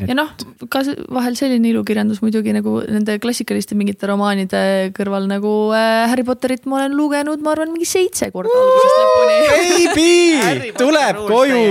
et.... 0.00 0.08
ja 0.10 0.16
noh, 0.18 0.32
ka 0.72 0.82
vahel 1.12 1.36
selline 1.38 1.72
ilukirjandus 1.72 2.22
muidugi 2.24 2.54
nagu 2.56 2.78
nende 2.86 3.18
klassikaliste 3.22 3.78
mingite 3.78 4.08
romaanide 4.10 4.92
kõrval 4.96 5.28
nagu 5.30 5.54
äh, 5.76 6.08
Harry 6.10 6.26
Potterit 6.26 6.66
ma 6.66 6.80
olen 6.80 6.96
lugenud, 6.98 7.42
ma 7.44 7.54
arvan, 7.56 7.72
mingi 7.74 7.88
seitse 7.88 8.30
korda 8.34 8.52
algusest 8.52 8.98
lõpuni. 9.02 9.38
Baby, 9.92 10.72
tuleb 10.78 11.24
koju 11.28 11.62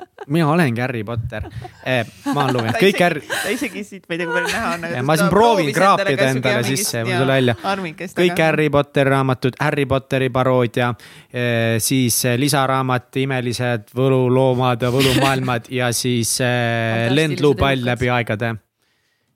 mina 0.30 0.48
olengi 0.50 0.80
Harry 0.80 1.02
Potter 1.04 1.46
eh,. 1.84 2.06
ma 2.34 2.44
olen 2.44 2.54
lugenud 2.54 2.78
kõik 2.78 3.02
Harry. 3.02 3.22
ta 3.26 3.52
isegi 3.52 3.82
siit, 3.84 4.06
ma 4.06 4.14
ei 4.14 4.20
tea, 4.20 4.28
kui 4.28 4.36
palju 4.36 4.52
näha 4.52 4.72
on. 4.76 5.06
ma 5.08 5.16
siin 5.18 5.30
proovin 5.32 5.70
kraapida 5.74 6.30
endale 6.30 6.62
sisse, 6.68 7.02
mul 7.06 7.18
tuli 7.18 7.34
välja. 7.34 7.56
kõik 8.20 8.42
Harry 8.44 8.70
Potteri 8.72 9.12
raamatud, 9.14 9.58
Harry 9.60 9.86
Potteri 9.90 10.30
paroodia 10.34 10.90
eh,, 10.94 11.76
siis 11.82 12.22
eh, 12.28 12.38
lisaraamat 12.40 13.20
Imelised 13.24 13.94
võluloomad 13.96 14.86
ja 14.86 14.92
võlumaailmad 14.94 15.70
ja 15.74 15.90
siis 15.96 16.36
eh, 16.46 17.08
Lendlupall 17.14 17.82
läbi 17.90 18.10
aegade. 18.10 18.54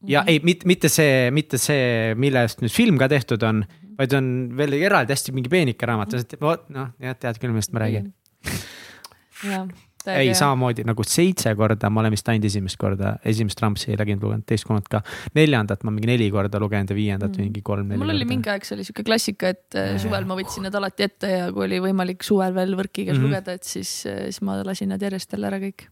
ja 0.07 0.21
-hmm. 0.21 0.29
ei, 0.29 0.41
mitte, 0.43 0.67
mitte 0.67 0.89
see, 0.89 1.31
mitte 1.31 1.59
see, 1.59 2.15
millest 2.15 2.63
nüüd 2.63 2.73
film 2.73 2.99
ka 2.99 3.09
tehtud 3.09 3.43
on, 3.43 3.65
vaid 3.99 4.13
on 4.15 4.31
veel 4.57 4.79
eraldi 4.83 5.13
hästi 5.13 5.33
mingi 5.33 5.49
peenike 5.49 5.87
raamat, 5.87 6.39
vot 6.41 6.69
noh, 6.69 6.95
jah, 7.01 7.17
tead 7.19 7.41
küll, 7.41 7.51
millest 7.51 7.73
ma 7.73 7.83
räägin. 7.83 8.13
jah 9.51 9.67
ei, 10.13 10.33
samamoodi 10.37 10.85
nagu 10.87 11.05
seitse 11.07 11.53
korda 11.59 11.91
ma 11.93 12.03
olen 12.03 12.15
vist 12.15 12.29
ainult 12.31 12.49
esimest 12.49 12.79
korda, 12.81 13.15
esimest 13.25 13.59
Trumpsi 13.61 13.97
Legend 13.99 14.25
lugenud, 14.25 14.45
teist 14.49 14.67
kolmandat 14.69 14.91
ka. 14.93 15.01
neljandat 15.39 15.85
ma 15.87 15.95
mingi 15.95 16.11
neli 16.11 16.29
korda 16.35 16.61
lugenud 16.63 16.93
ja 16.93 16.99
viiendat 16.99 17.33
mm. 17.33 17.49
mingi 17.49 17.65
kolm-neli. 17.65 18.03
mul 18.03 18.15
oli 18.15 18.29
mingi 18.29 18.53
aeg, 18.53 18.67
see 18.67 18.77
oli 18.77 18.87
sihuke 18.87 19.07
klassika, 19.07 19.55
et 19.55 19.79
äh, 19.81 19.95
suvel 20.03 20.29
ma 20.29 20.37
võtsin 20.39 20.67
need 20.67 20.79
alati 20.81 21.09
ette 21.09 21.33
ja 21.33 21.49
kui 21.55 21.67
oli 21.69 21.81
võimalik 21.87 22.27
suvel 22.27 22.55
veel 22.57 22.77
võrki 22.79 23.07
käes 23.07 23.17
mm 23.17 23.23
-hmm. 23.23 23.31
lugeda, 23.31 23.57
et 23.59 23.69
siis, 23.69 23.93
äh, 24.11 24.27
siis 24.29 24.43
ma 24.45 24.61
lasin 24.65 24.93
nad 24.93 25.03
järjest 25.03 25.33
jälle 25.33 25.51
ära 25.51 25.61
kõik. 25.63 25.89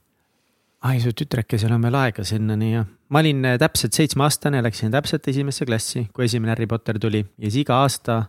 ai, 0.82 1.00
su 1.00 1.12
tütrekesel 1.14 1.72
on 1.72 1.82
veel 1.82 1.94
aega 1.94 2.24
sinnani 2.24 2.72
jah. 2.74 2.86
ma 3.08 3.24
olin 3.24 3.44
äh, 3.44 3.58
täpselt 3.58 3.92
seitsmeaastane, 3.92 4.62
läksin 4.62 4.90
täpselt 4.90 5.28
esimesse 5.28 5.66
klassi, 5.66 6.08
kui 6.12 6.24
esimene 6.24 6.52
Harry 6.52 6.66
Potter 6.66 6.98
tuli 6.98 7.24
ja 7.38 7.50
siis 7.50 7.62
iga 7.64 7.82
aasta 7.82 8.24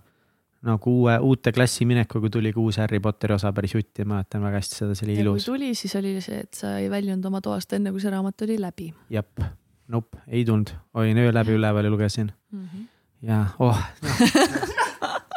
nagu 0.63 0.93
uue, 1.01 1.17
uute 1.19 1.51
klassi 1.55 1.87
minekuga 1.87 2.29
tuli 2.31 2.53
ka 2.55 2.61
uus 2.61 2.79
Harry 2.79 3.01
Potteri 3.03 3.35
osa 3.35 3.51
päris 3.55 3.75
jutti, 3.75 4.05
ma 4.05 4.21
mäletan 4.21 4.45
väga 4.45 4.61
hästi 4.61 4.79
seda, 4.79 4.95
see 4.95 5.09
oli 5.09 5.17
ilus. 5.23 5.43
kui 5.43 5.51
tuli, 5.51 5.73
siis 5.75 5.95
oli 5.99 6.15
see, 6.23 6.39
et 6.45 6.53
sa 6.59 6.77
ei 6.79 6.89
väljunud 6.91 7.25
oma 7.31 7.41
toast 7.43 7.75
enne, 7.75 7.91
kui 7.91 8.03
see 8.03 8.13
raamat 8.13 8.45
oli 8.47 8.59
läbi. 8.61 8.89
jep, 9.13 9.43
nope, 9.91 10.23
ei 10.27 10.45
tulnud, 10.47 10.71
olin 10.93 11.19
öö 11.25 11.35
läbi 11.35 11.57
üleval 11.57 11.89
ja 11.89 11.91
lugesin 11.91 12.31
mm. 12.51 12.63
-hmm. 12.63 12.87
ja 13.27 13.45
oh 13.59 13.77
no. 14.03 14.09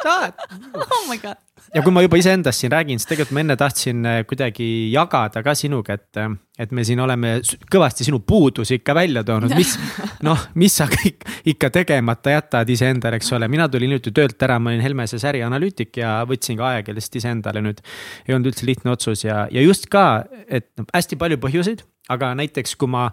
saad 0.07 0.33
oh 0.73 1.03
my 1.09 1.17
god. 1.21 1.37
ja 1.75 1.83
kui 1.83 1.93
ma 1.93 2.03
juba 2.05 2.19
iseendast 2.19 2.63
siin 2.63 2.71
räägin, 2.73 2.99
siis 2.99 3.09
tegelikult 3.09 3.35
ma 3.35 3.43
enne 3.43 3.57
tahtsin 3.59 4.05
äh, 4.07 4.19
kuidagi 4.27 4.67
jagada 4.93 5.43
ka 5.45 5.55
sinuga, 5.57 5.97
et, 5.97 6.19
äh, 6.21 6.29
et 6.63 6.73
me 6.75 6.85
siin 6.87 7.01
oleme 7.03 7.37
kõvasti 7.73 8.07
sinu 8.07 8.21
puudusi 8.23 8.79
ikka 8.79 8.95
välja 8.97 9.23
toonud, 9.27 9.53
mis 9.57 9.75
noh, 10.27 10.47
mis 10.59 10.77
sa 10.79 10.87
kõik 10.91 11.27
ikka 11.53 11.71
tegemata 11.81 12.37
jätad 12.37 12.71
iseendale, 12.73 13.19
eks 13.19 13.33
ole, 13.37 13.49
mina 13.51 13.67
tulin 13.71 13.91
hiljuti 13.91 14.15
töölt 14.15 14.47
ära, 14.47 14.59
ma 14.61 14.73
olin 14.73 14.85
Helmese 14.85 15.19
ärianalüütik 15.31 16.01
ja 16.01 16.21
võtsin 16.29 16.59
ka 16.59 16.71
ajakirjandust 16.71 17.19
iseendale 17.21 17.63
nüüd. 17.65 17.83
ei 18.27 18.37
olnud 18.37 18.53
üldse 18.53 18.69
lihtne 18.69 18.95
otsus 18.95 19.25
ja, 19.27 19.45
ja 19.51 19.65
just 19.65 19.91
ka, 19.91 20.07
et 20.47 20.69
noh, 20.79 20.87
hästi 20.95 21.19
palju 21.19 21.41
põhjuseid, 21.43 21.83
aga 22.13 22.31
näiteks 22.39 22.77
kui 22.79 22.89
ma 22.91 23.09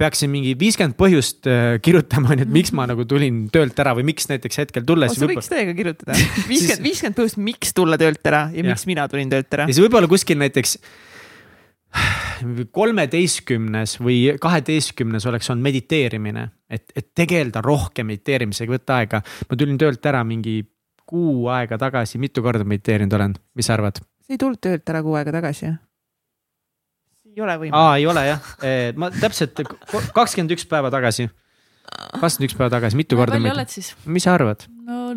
peaksin 0.00 0.30
mingi 0.32 0.54
viiskümmend 0.58 0.96
põhjust 0.98 1.48
äh, 1.50 1.78
kirjutama, 1.84 2.32
on 2.34 2.42
ju, 2.42 2.48
et 2.48 2.54
miks 2.54 2.74
ma 2.76 2.86
nagu 2.90 3.06
tulin 3.08 3.44
töölt 3.54 3.78
ära 3.82 3.94
või 3.98 4.08
miks 4.10 4.28
näiteks 4.30 4.62
hetkel 4.64 4.86
tulles. 4.88 5.14
sa 5.14 5.28
võiks 5.30 5.50
täiega 5.50 5.74
kirjutada, 5.76 6.18
viiskümmend, 6.50 6.84
viiskümmend 6.88 7.18
põhjust, 7.18 7.40
miks 7.50 7.74
tulla 7.76 7.98
töölt 8.00 8.24
ära 8.26 8.46
ja, 8.50 8.62
ja 8.62 8.68
miks 8.72 8.86
mina 8.90 9.06
tulin 9.10 9.32
töölt 9.32 9.58
ära. 9.58 9.68
ja 9.68 9.76
siis 9.76 9.84
võib-olla 9.86 10.10
kuskil 10.10 10.40
näiteks 10.42 10.78
kolmeteistkümnes 12.74 13.98
või 14.02 14.18
kaheteistkümnes 14.42 15.26
oleks 15.30 15.50
olnud 15.52 15.62
mediteerimine, 15.68 16.48
et, 16.66 16.88
et 16.96 17.12
tegeleda 17.14 17.62
rohkem 17.62 18.10
mediteerimisega, 18.10 18.74
võtta 18.74 18.98
aega. 18.98 19.22
ma 19.22 19.58
tulin 19.60 19.78
töölt 19.78 20.10
ära 20.10 20.24
mingi 20.26 20.58
kuu 21.06 21.46
aega 21.52 21.78
tagasi, 21.78 22.18
mitu 22.18 22.42
korda 22.42 22.66
mediteerinud 22.66 23.14
olen, 23.14 23.38
mis 23.54 23.70
sa 23.70 23.78
arvad? 23.78 24.02
sa 24.24 24.34
ei 24.34 24.40
tulnud 24.40 24.58
töölt 24.58 24.90
ära 24.90 25.04
kuu 25.04 25.14
aega 25.20 25.38
tagasi, 25.38 25.68
jah? 25.68 25.78
Ei 27.34 27.42
ole 27.42 27.56
võimalik. 27.60 27.78
aa, 27.80 27.96
ei 28.00 28.06
ole 28.10 28.26
jah, 28.28 28.50
ma 29.00 29.10
täpselt 29.14 29.64
kakskümmend 30.14 30.54
üks 30.56 30.66
päeva 30.70 30.90
tagasi, 30.94 31.28
kakskümmend 32.14 32.48
üks 32.48 32.58
päeva 32.58 32.72
tagasi, 32.78 32.98
mitu 33.00 33.18
korda. 33.18 33.38
palju 33.38 33.54
oled 33.56 33.72
siis? 33.74 33.94
mis 34.06 34.26
sa 34.26 34.36
arvad? 34.38 34.66
no 34.86 35.14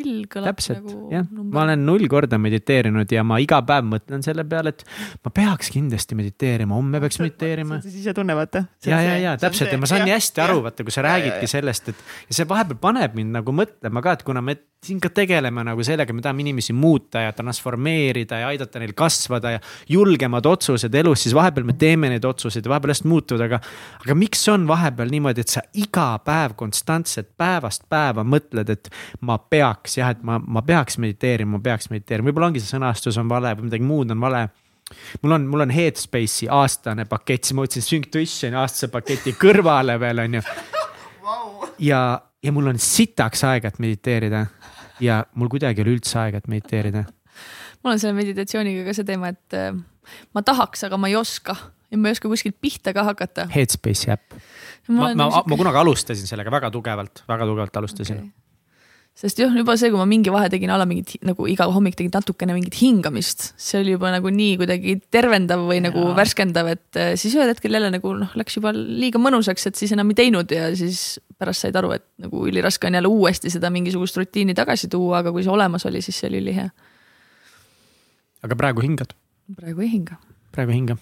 null 0.00 0.24
kõlab 0.30 0.56
täpselt, 0.56 0.84
nagu. 0.84 1.10
jah, 1.12 1.26
ma 1.30 1.64
olen 1.64 1.84
null 1.86 2.06
korda 2.10 2.38
mediteerinud 2.40 3.12
ja 3.14 3.24
ma 3.26 3.40
iga 3.42 3.60
päev 3.66 3.86
mõtlen 3.90 4.24
selle 4.26 4.44
peale, 4.48 4.74
et 4.74 4.84
ma 5.24 5.34
peaks 5.34 5.72
kindlasti 5.74 6.18
mediteerima, 6.18 6.76
homme 6.76 7.02
peaks 7.02 7.20
mediteerima. 7.24 7.80
see 7.84 7.98
sisetunne, 7.98 8.36
vaata. 8.38 8.64
ja, 8.86 9.02
ja, 9.04 9.18
ja 9.24 9.36
täpselt 9.40 9.72
ja 9.74 9.80
ma 9.80 9.90
saan 9.90 10.06
nii 10.08 10.16
hästi 10.16 10.44
aru, 10.46 10.60
vaata, 10.66 10.86
kui 10.86 10.94
sa 10.94 11.06
räägidki 11.06 11.50
sellest, 11.50 11.92
et 11.92 12.04
ja 12.30 12.40
see 12.40 12.50
vahepeal 12.50 12.80
paneb 12.82 13.16
mind 13.18 13.40
nagu 13.40 13.54
mõtlema 13.54 14.04
ka, 14.04 14.18
et 14.18 14.26
kuna 14.26 14.44
me 14.44 14.58
siin 14.80 15.00
ka 15.00 15.10
tegeleme 15.12 15.60
nagu 15.64 15.84
sellega, 15.84 16.14
me 16.16 16.22
tahame 16.24 16.40
inimesi 16.40 16.72
muuta 16.72 17.20
ja 17.26 17.34
transformeerida 17.36 18.38
ja 18.40 18.48
aidata 18.48 18.80
neil 18.80 18.94
kasvada 18.96 19.52
ja 19.52 19.60
julgemad 19.92 20.46
otsused 20.48 20.94
elus, 20.96 21.26
siis 21.26 21.34
vahepeal 21.36 21.66
me 21.68 21.74
teeme 21.76 22.08
neid 22.08 22.24
otsuseid 22.24 22.64
ja 22.64 22.72
vahepeal 22.72 22.94
hästi 22.94 23.10
muutuvad, 23.10 23.44
aga. 23.44 23.60
aga 24.00 24.16
miks 24.16 24.46
on 24.48 24.64
vahepeal 24.68 25.12
niimoodi, 25.12 25.44
et 25.44 25.52
sa 25.52 25.62
iga 25.76 26.06
päev 26.24 26.56
konstantselt 26.56 27.28
päevast 27.36 27.84
päeva 27.92 28.24
mõtled, 28.24 28.72
et 28.72 28.88
ma 29.20 29.36
peaks 29.38 29.89
jah, 29.98 30.14
et 30.14 30.22
ma, 30.26 30.38
ma 30.38 30.62
peaks 30.66 30.98
mediteerima, 31.02 31.56
ma 31.56 31.62
peaks 31.64 31.90
mediteerima, 31.90 32.30
võib-olla 32.30 32.50
ongi 32.52 32.62
see 32.62 32.76
sõnastus 32.76 33.18
on 33.20 33.30
vale 33.30 33.54
või 33.58 33.70
midagi 33.70 33.86
muud 33.86 34.14
on 34.14 34.20
vale 34.22 34.48
mul 35.22 35.32
on, 35.32 35.46
mul 35.46 35.60
on 35.60 35.70
Headspace'i 35.70 36.48
aastane 36.50 37.04
pakett, 37.08 37.44
siis 37.44 37.56
ma 37.56 37.64
võtsin 37.64 37.84
Synctuitioni 37.84 38.58
aastase 38.58 38.90
paketi 38.92 39.34
kõrvale 39.38 39.96
veel, 40.00 40.24
on 40.24 40.38
ju. 40.38 40.42
ja, 41.86 42.00
ja 42.42 42.54
mul 42.54 42.72
on 42.72 42.80
sitaks 42.82 43.44
aega, 43.48 43.70
et 43.70 43.80
mediteerida 43.82 44.46
ja 45.00 45.22
mul 45.34 45.50
kuidagi 45.52 45.80
ei 45.80 45.86
ole 45.86 45.96
üldse 45.98 46.18
aega, 46.22 46.42
et 46.42 46.50
mediteerida. 46.50 47.04
mul 47.82 47.94
on 47.94 48.02
selle 48.02 48.16
meditatsiooniga 48.18 48.88
ka 48.88 48.96
see 48.96 49.08
teema, 49.08 49.32
et 49.34 49.58
äh, 49.58 49.70
ma 50.34 50.44
tahaks, 50.46 50.84
aga 50.88 50.98
ma 51.00 51.12
ei 51.12 51.16
oska 51.18 51.56
ja 51.90 51.98
ma 51.98 52.10
ei 52.10 52.18
oska 52.18 52.30
kuskilt 52.30 52.58
pihta 52.60 52.94
ka 52.96 53.06
hakata. 53.12 53.48
Headspace'i 53.54 54.14
äpp. 54.16 54.38
ma, 54.88 55.14
ma, 55.14 55.30
ma 55.46 55.56
kunagi 55.56 55.82
alustasin 55.84 56.30
sellega 56.30 56.52
väga 56.52 56.70
tugevalt, 56.74 57.24
väga 57.28 57.46
tugevalt 57.46 57.82
alustasin 57.82 58.22
okay 58.24 58.38
sest 59.18 59.40
jah, 59.42 59.52
juba 59.52 59.74
see, 59.76 59.90
kui 59.92 59.98
ma 60.00 60.06
mingi 60.08 60.32
vahe 60.32 60.48
tegin 60.52 60.70
ala 60.72 60.86
mingit 60.88 61.16
nagu 61.26 61.44
iga 61.50 61.66
hommik 61.68 61.96
tegin 61.98 62.12
natukene 62.14 62.54
mingit 62.56 62.76
hingamist, 62.80 63.50
see 63.60 63.80
oli 63.82 63.94
juba 63.96 64.12
nagu 64.14 64.30
nii 64.32 64.54
kuidagi 64.60 64.96
tervendav 65.12 65.66
või 65.68 65.82
nagu 65.84 66.06
ja. 66.06 66.14
värskendav, 66.16 66.70
et 66.72 67.00
äh, 67.00 67.12
siis 67.20 67.34
ühel 67.36 67.52
hetkel 67.52 67.76
jälle 67.76 67.90
nagu 67.92 68.14
noh, 68.16 68.32
läks 68.38 68.56
juba 68.56 68.72
liiga 68.76 69.20
mõnusaks, 69.22 69.68
et 69.68 69.80
siis 69.80 69.92
enam 69.96 70.12
ei 70.14 70.20
teinud 70.22 70.54
ja 70.54 70.70
siis 70.78 71.20
pärast 71.40 71.66
said 71.66 71.76
aru, 71.76 71.92
et 71.98 72.06
nagu 72.22 72.46
üliraske 72.48 72.88
on 72.88 72.96
jälle 72.96 73.12
uuesti 73.12 73.52
seda 73.52 73.72
mingisugust 73.74 74.16
rutiini 74.20 74.56
tagasi 74.56 74.88
tuua, 74.92 75.20
aga 75.20 75.34
kui 75.34 75.44
see 75.44 75.52
olemas 75.52 75.84
oli, 75.90 76.02
siis 76.04 76.16
see 76.22 76.30
oli 76.32 76.40
ülihea. 76.44 76.68
aga 78.46 78.56
praegu 78.56 78.86
hingad? 78.86 79.16
praegu 79.56 79.84
ei 79.84 79.92
hinga. 79.92 80.20
praegu 80.54 80.72
ei 80.72 80.80
hinga. 80.80 80.96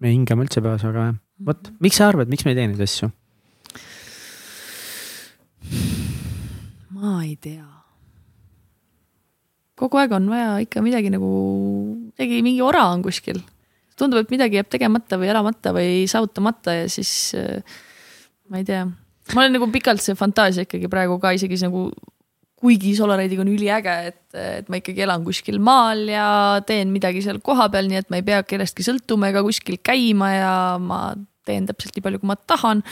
me 0.00 0.12
hingame 0.12 0.44
üldse 0.44 0.60
päevas 0.60 0.84
väga 0.84 1.04
vähe. 1.06 1.20
vot, 1.48 1.70
miks 1.80 2.02
sa 2.02 2.10
arvad, 2.12 2.28
miks 2.32 2.44
me 2.44 2.52
ei 2.52 2.60
tee 2.60 2.72
neid 2.74 2.82
asju? 2.90 3.14
Ma 6.96 7.20
ei 7.24 7.36
tea. 7.40 7.66
kogu 9.76 10.00
aeg 10.00 10.14
on 10.16 10.30
vaja 10.32 10.56
ikka 10.64 10.80
midagi 10.84 11.12
nagu, 11.12 11.30
midagi, 12.16 12.40
mingi 12.44 12.62
ora 12.64 12.86
on 12.92 13.04
kuskil. 13.04 13.42
tundub, 13.96 14.22
et 14.24 14.32
midagi 14.32 14.58
jääb 14.58 14.70
tegemata 14.72 15.20
või 15.20 15.32
elamata 15.32 15.72
või 15.76 16.04
saavutamata 16.10 16.74
ja 16.82 16.88
siis 16.92 17.34
äh, 17.36 17.78
ma 18.48 18.60
ei 18.62 18.68
tea. 18.68 18.84
ma 19.34 19.42
olen 19.42 19.58
nagu 19.58 19.68
pikalt 19.72 20.04
see 20.04 20.16
fantaasia 20.18 20.66
ikkagi 20.66 20.90
praegu 20.92 21.20
ka 21.20 21.34
isegi 21.36 21.60
nagu 21.64 21.90
kuigi 22.56 22.94
Solaride'iga 22.96 23.44
on 23.44 23.52
üliäge, 23.52 23.94
et, 24.10 24.22
et 24.40 24.68
ma 24.72 24.80
ikkagi 24.80 25.04
elan 25.04 25.24
kuskil 25.26 25.58
maal 25.62 26.06
ja 26.08 26.28
teen 26.66 26.88
midagi 26.94 27.20
seal 27.24 27.42
kohapeal, 27.44 27.88
nii 27.90 28.00
et 28.00 28.08
ma 28.12 28.20
ei 28.20 28.24
pea 28.26 28.40
kellestki 28.48 28.86
sõltuma 28.86 29.28
ega 29.28 29.42
kuskil 29.44 29.76
käima 29.84 30.30
ja 30.32 30.54
ma 30.80 31.00
teen 31.46 31.66
täpselt 31.68 31.96
nii 31.96 32.04
palju, 32.04 32.20
kui 32.22 32.30
ma 32.30 32.36
tahan. 32.36 32.82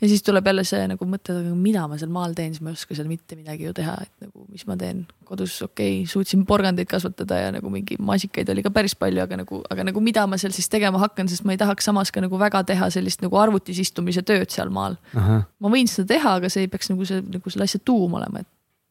ja 0.00 0.10
siis 0.10 0.24
tuleb 0.26 0.46
jälle 0.50 0.64
see 0.68 0.82
nagu 0.90 1.08
mõte, 1.08 1.36
mida 1.58 1.86
ma 1.90 1.98
seal 2.00 2.12
maal 2.14 2.36
teen, 2.36 2.54
siis 2.54 2.64
ma 2.64 2.72
ei 2.72 2.78
oska 2.78 2.96
seal 2.96 3.08
mitte 3.10 3.38
midagi 3.38 3.68
ju 3.68 3.74
teha, 3.76 3.96
et 4.04 4.26
nagu 4.26 4.46
mis 4.52 4.66
ma 4.68 4.76
teen 4.80 5.04
kodus, 5.28 5.56
okei 5.64 6.00
okay,, 6.02 6.10
suutsin 6.10 6.44
porgandeid 6.48 6.90
kasvatada 6.90 7.40
ja 7.40 7.54
nagu 7.56 7.72
mingi 7.72 7.98
maasikaid 8.00 8.50
oli 8.52 8.64
ka 8.66 8.72
päris 8.74 8.96
palju, 8.98 9.24
aga 9.24 9.40
nagu, 9.44 9.62
aga 9.70 9.88
nagu 9.90 10.04
mida 10.04 10.26
ma 10.30 10.38
seal 10.40 10.54
siis 10.56 10.68
tegema 10.72 11.00
hakkan, 11.02 11.30
sest 11.30 11.46
ma 11.48 11.56
ei 11.56 11.60
tahaks 11.60 11.90
samas 11.90 12.12
ka 12.14 12.22
nagu 12.24 12.40
väga 12.40 12.64
teha 12.68 12.90
sellist 12.94 13.24
nagu 13.24 13.40
arvutis 13.40 13.80
istumise 13.82 14.24
tööd 14.26 14.52
seal 14.54 14.72
maal. 14.74 14.98
ma 15.14 15.72
võin 15.72 15.90
seda 15.90 16.14
teha, 16.14 16.36
aga 16.40 16.52
see 16.52 16.66
ei 16.66 16.72
peaks 16.72 16.92
nagu 16.92 17.08
see, 17.08 17.24
nagu 17.24 17.50
selle 17.50 17.68
asja 17.68 17.80
tuum 17.84 18.20
olema, 18.20 18.44
et 18.44 18.50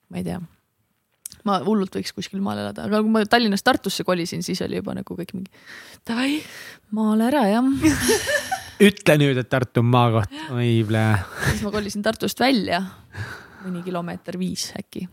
ma 0.10 0.22
ei 0.22 0.28
tea 0.28 0.42
ma 1.48 1.60
hullult 1.66 1.96
võiks 1.98 2.16
kuskil 2.16 2.42
maal 2.44 2.62
elada, 2.62 2.88
aga 2.88 3.02
kui 3.04 3.12
ma 3.12 3.24
Tallinnast 3.28 3.66
Tartusse 3.68 4.06
kolisin, 4.08 4.44
siis 4.46 4.62
oli 4.66 4.80
juba 4.80 4.96
nagu 4.96 5.18
kõik 5.20 5.36
mingi 5.36 5.52
davai, 6.08 6.40
maale 6.96 7.30
ära 7.32 7.46
jah 7.52 7.72
ütle 8.82 9.18
nüüd, 9.22 9.40
et 9.42 9.50
Tartu 9.52 9.84
on 9.84 9.90
maakoht, 9.94 10.38
oi 10.56 10.76
plee. 10.88 11.18
siis 11.50 11.64
ma 11.66 11.74
kolisin 11.74 12.06
Tartust 12.06 12.40
välja, 12.42 12.82
mõni 13.64 13.84
kilomeeter 13.86 14.40
viis 14.42 14.72
äkki. 14.80 15.08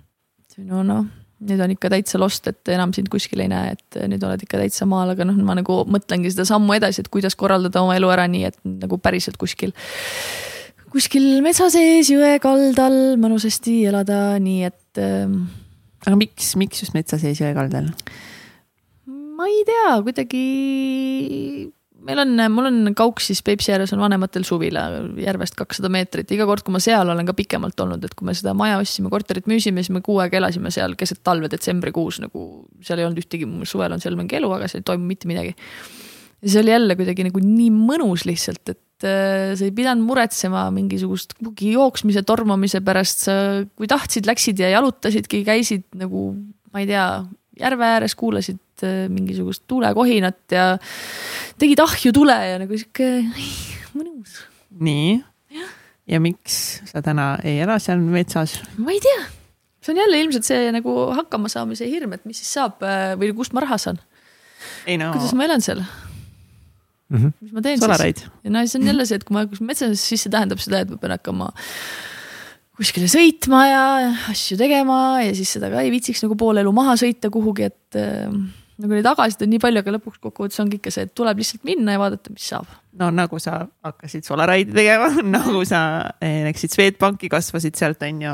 no 0.68 0.82
noh, 0.86 1.06
nüüd 1.40 1.62
on 1.64 1.72
ikka 1.74 1.90
täitsa 1.92 2.20
lost, 2.20 2.48
et 2.50 2.72
enam 2.72 2.92
sind 2.96 3.08
kuskil 3.12 3.42
ei 3.44 3.50
näe, 3.52 3.74
et 3.76 4.00
nüüd 4.10 4.24
oled 4.26 4.44
ikka 4.44 4.60
täitsa 4.60 4.88
maal, 4.88 5.14
aga 5.14 5.26
noh, 5.28 5.38
ma 5.46 5.56
nagu 5.58 5.82
mõtlengi 5.88 6.32
seda 6.32 6.46
sammu 6.48 6.76
edasi, 6.76 7.04
et 7.04 7.12
kuidas 7.12 7.36
korraldada 7.38 7.82
oma 7.82 7.96
elu 7.98 8.12
ära 8.12 8.28
nii, 8.30 8.46
et 8.50 8.60
nagu 8.64 9.00
päriselt 9.00 9.40
kuskil 9.40 9.74
kuskil 10.90 11.38
metsa 11.44 11.68
sees 11.70 12.10
jõe 12.10 12.36
kaldal 12.42 13.16
mõnusasti 13.20 13.80
elada, 13.88 14.38
nii 14.42 14.64
et 14.66 15.00
äh, 15.00 15.30
aga 16.06 16.16
miks, 16.18 16.54
miks 16.60 16.82
just 16.84 16.96
metsa 16.96 17.20
sees 17.20 17.40
jõe 17.40 17.52
kaldal? 17.56 17.92
ma 19.08 19.46
ei 19.48 19.62
tea, 19.64 19.92
kuidagi 20.04 20.46
meil 22.06 22.22
on, 22.22 22.34
mul 22.52 22.68
on 22.68 22.94
Kauksis 22.96 23.42
Peipsi 23.44 23.72
ääres 23.74 23.92
on 23.94 24.02
vanematel 24.02 24.44
suvila 24.46 24.86
järvest 25.20 25.56
kakssada 25.58 25.90
meetrit, 25.92 26.30
iga 26.34 26.46
kord, 26.48 26.64
kui 26.66 26.74
ma 26.74 26.80
seal 26.82 27.08
olen 27.12 27.28
ka 27.28 27.34
pikemalt 27.36 27.80
olnud, 27.84 28.04
et 28.06 28.14
kui 28.16 28.28
me 28.28 28.34
seda 28.36 28.54
maja 28.56 28.78
ostsime, 28.80 29.10
korterit 29.12 29.48
müüsime, 29.50 29.84
siis 29.84 29.94
me 29.94 30.02
kuu 30.04 30.20
aega 30.22 30.40
elasime 30.40 30.72
seal 30.74 30.96
keset 31.00 31.22
talve 31.26 31.50
detsembrikuus 31.52 32.20
nagu 32.24 32.44
seal 32.86 33.02
ei 33.02 33.08
olnud 33.08 33.22
ühtegi, 33.22 33.48
suvel 33.68 33.96
on 33.96 34.02
seal 34.02 34.16
mingi 34.18 34.38
elu, 34.40 34.52
aga 34.56 34.70
seal 34.70 34.84
ei 34.84 34.88
toimu 34.92 35.10
mitte 35.10 35.30
midagi. 35.30 35.56
ja 36.40 36.52
see 36.54 36.62
oli 36.62 36.74
jälle 36.74 36.96
kuidagi 36.96 37.26
nagu 37.28 37.42
nii 37.44 37.72
mõnus 37.74 38.24
lihtsalt, 38.28 38.62
et 38.72 39.08
äh, 39.08 39.50
sa 39.58 39.66
ei 39.66 39.74
pidanud 39.76 40.06
muretsema 40.08 40.68
mingisugust 40.74 41.36
kuhugi 41.40 41.74
jooksmise, 41.74 42.24
tormamise 42.28 42.80
pärast, 42.84 43.26
sa 43.28 43.36
kui 43.76 43.90
tahtsid, 43.90 44.28
läksid 44.30 44.62
ja 44.62 44.72
jalutasidki, 44.76 45.44
käisid 45.44 45.84
nagu 46.00 46.30
ma 46.70 46.84
ei 46.84 46.88
tea, 46.88 47.06
järve 47.60 47.92
ääres, 47.96 48.16
kuulasid 48.16 48.60
mingisugust 49.12 49.64
tuulekohinat 49.70 50.54
ja 50.54 50.66
tegid 51.60 51.82
ahju 51.82 52.12
tule 52.16 52.36
ja 52.36 52.60
nagu 52.62 52.78
sihuke 52.78 53.10
mõnus. 53.96 54.40
nii, 54.80 55.18
ja 56.10 56.20
miks 56.22 56.80
sa 56.90 57.02
täna 57.04 57.32
ei 57.46 57.60
ela 57.64 57.78
seal 57.82 58.02
metsas? 58.02 58.58
ma 58.78 58.94
ei 58.94 59.00
tea, 59.04 59.24
see 59.80 59.94
on 59.94 60.02
jälle 60.02 60.22
ilmselt 60.24 60.48
see 60.48 60.68
nagu 60.74 60.96
hakkamasaamise 61.18 61.88
hirm, 61.90 62.14
et 62.16 62.28
mis 62.28 62.40
siis 62.42 62.54
saab 62.58 62.84
äh, 62.86 63.14
või 63.20 63.32
kust 63.36 63.56
ma 63.56 63.64
raha 63.64 63.80
saan. 63.80 64.00
No. 64.84 65.12
kuidas 65.14 65.32
ma 65.32 65.46
elan 65.46 65.62
seal 65.64 65.80
mm? 65.80 67.16
-hmm. 67.16 67.32
mis 67.40 67.52
ma 67.56 67.62
teen 67.64 67.80
Solaraid. 67.80 68.18
siis? 68.20 68.30
ja 68.44 68.50
no 68.52 68.66
see 68.66 68.80
on 68.80 68.86
jälle 68.86 69.06
see, 69.06 69.16
et 69.16 69.24
kui 69.24 69.34
ma 69.34 69.46
metsas, 69.66 70.04
siis 70.04 70.24
see 70.26 70.32
tähendab 70.32 70.60
seda, 70.62 70.84
et 70.84 70.90
ma 70.92 71.00
pean 71.00 71.16
hakkama 71.16 71.50
kuskile 72.80 73.10
sõitma 73.12 73.64
ja 73.68 73.82
asju 74.32 74.56
tegema 74.60 75.20
ja 75.24 75.34
siis 75.36 75.52
seda 75.56 75.68
ka 75.72 75.82
ei 75.84 75.92
viitsiks 75.92 76.22
nagu 76.24 76.36
pool 76.40 76.62
elu 76.62 76.72
maha 76.72 76.96
sõita 77.00 77.32
kuhugi, 77.32 77.68
et 77.68 77.98
äh, 78.00 78.28
nagu 78.80 78.96
neid 78.96 79.08
agasid 79.10 79.42
on 79.44 79.50
nii 79.52 79.60
palju, 79.62 79.82
aga 79.82 79.92
lõpuks 79.96 80.20
kokkuvõttes 80.22 80.60
ongi 80.62 80.78
ikka 80.80 80.92
see, 80.94 81.06
et 81.08 81.12
tuleb 81.16 81.40
lihtsalt 81.40 81.66
minna 81.68 81.96
ja 81.96 82.00
vaadata, 82.00 82.32
mis 82.32 82.46
saab. 82.52 82.68
no 83.00 83.06
nagu 83.14 83.38
sa 83.42 83.60
hakkasid 83.86 84.26
Solaride'i 84.26 84.74
tegema 84.74 85.08
nagu 85.36 85.62
sa 85.68 85.80
eh, 86.22 86.40
läksid 86.46 86.74
Swedbanki, 86.74 87.30
kasvasid 87.32 87.78
sealt 87.78 88.02
on 88.06 88.22
ju 88.24 88.32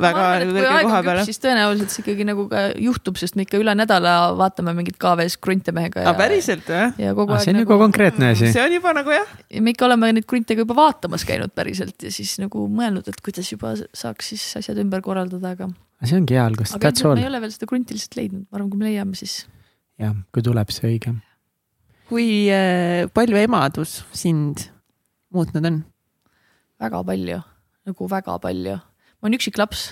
väga 0.00 0.24
kõrge 0.46 0.84
koha 0.86 1.02
peale. 1.06 1.26
siis 1.28 1.42
tõenäoliselt 1.42 1.94
see 1.94 2.04
ikkagi 2.04 2.26
nagu 2.28 2.46
ka 2.52 2.64
juhtub, 2.80 3.20
sest 3.20 3.36
me 3.36 3.46
ikka 3.46 3.60
üle 3.60 3.74
nädala 3.76 4.14
vaatame 4.38 4.74
mingit 4.78 4.98
KV-s 5.00 5.36
krunte 5.42 5.74
mehega. 5.76 6.06
aga 6.06 6.16
päriselt 6.20 6.70
või? 6.70 6.88
ja 7.04 7.14
kogu 7.18 7.36
aeg. 7.36 7.44
see 7.44 7.54
on 7.54 7.60
nagu, 7.60 7.68
juba 7.68 7.80
konkreetne 7.84 8.32
asi. 8.36 8.54
see 8.54 8.64
on 8.64 8.78
juba 8.78 8.96
nagu 8.96 9.14
jah. 9.14 9.36
ja 9.50 9.64
me 9.66 9.76
ikka 9.76 9.88
oleme 9.90 10.14
neid 10.16 10.28
krunte 10.30 10.56
ka 10.56 10.66
juba 10.66 10.78
vaatamas 10.80 11.26
käinud 11.28 11.54
päriselt 11.56 12.08
ja 12.08 12.14
siis 12.14 12.38
nagu 12.42 12.66
mõelnud, 12.70 13.08
et 13.10 13.22
kuidas 13.24 13.52
juba 13.52 13.76
saaks 13.76 14.34
siis 14.34 14.48
asjad 14.62 14.80
ümber 14.80 15.04
korraldada, 15.04 15.56
aga. 15.56 15.70
see 16.04 16.16
ongi 16.16 16.38
hea 16.38 16.48
algus, 16.48 16.76
that's 16.78 17.04
all. 17.04 17.18
me 17.18 17.26
ei 17.26 17.32
ole 17.32 17.44
veel 17.44 17.52
seda 17.52 17.68
krunti 17.68 17.96
lihtsalt 17.96 18.20
leidnud, 18.22 18.46
ma 18.48 18.60
arvan, 18.60 18.72
kui 18.72 18.80
me 18.80 18.88
leiame, 18.88 19.18
siis 19.18 19.42
jah, 20.00 20.16
kui 20.32 20.44
tuleb 20.44 20.72
see 20.74 20.94
õige. 20.94 21.14
kui 22.10 22.26
äh, 22.52 23.06
palju 23.14 23.38
emadus 23.44 24.00
sind 24.16 24.68
muutnud 25.34 25.66
on? 25.68 25.80
väga 26.80 27.04
palju, 27.06 27.40
nagu 27.88 28.12
väga 28.16 28.36
palju. 28.42 28.76
ma 28.80 29.28
olen 29.28 29.38
üksiklaps. 29.38 29.90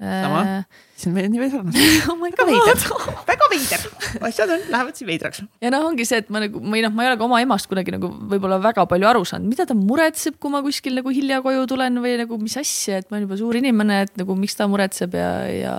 sama, 0.00 0.64
see 0.96 1.10
on 1.10 1.12
meil 1.12 1.26
nii 1.28 1.48
sarnane 1.52 1.80
oh 2.08 2.16
väga 2.22 2.46
veider, 2.48 2.84
väga 3.30 3.48
veider, 3.52 3.82
asjad 4.30 4.52
on, 4.54 4.62
lähevad 4.72 4.96
siin 4.96 5.10
veidraks. 5.10 5.42
ja 5.60 5.72
noh, 5.74 5.84
ongi 5.90 6.06
see, 6.08 6.22
et 6.24 6.32
ma 6.32 6.40
nagu, 6.40 6.62
või 6.64 6.80
noh, 6.86 6.94
ma 6.96 7.04
ei 7.04 7.10
ole 7.10 7.18
ka 7.20 7.26
oma 7.28 7.42
emast 7.44 7.68
kunagi 7.68 7.92
nagu 7.92 8.08
võib-olla 8.32 8.56
väga 8.64 8.86
palju 8.88 9.10
aru 9.10 9.26
saanud, 9.28 9.52
mida 9.52 9.68
ta 9.68 9.76
muretseb, 9.76 10.40
kui 10.40 10.54
ma 10.54 10.64
kuskil 10.64 10.96
nagu 10.96 11.12
hilja 11.12 11.42
koju 11.44 11.68
tulen 11.68 12.00
või 12.00 12.16
nagu 12.22 12.40
mis 12.40 12.56
asja, 12.56 13.02
et 13.02 13.10
ma 13.10 13.18
olen 13.18 13.28
juba 13.28 13.40
suur 13.42 13.60
inimene, 13.60 14.06
et 14.06 14.16
nagu 14.22 14.38
miks 14.40 14.56
ta 14.56 14.70
muretseb 14.72 15.20
ja, 15.20 15.34
ja 15.52 15.74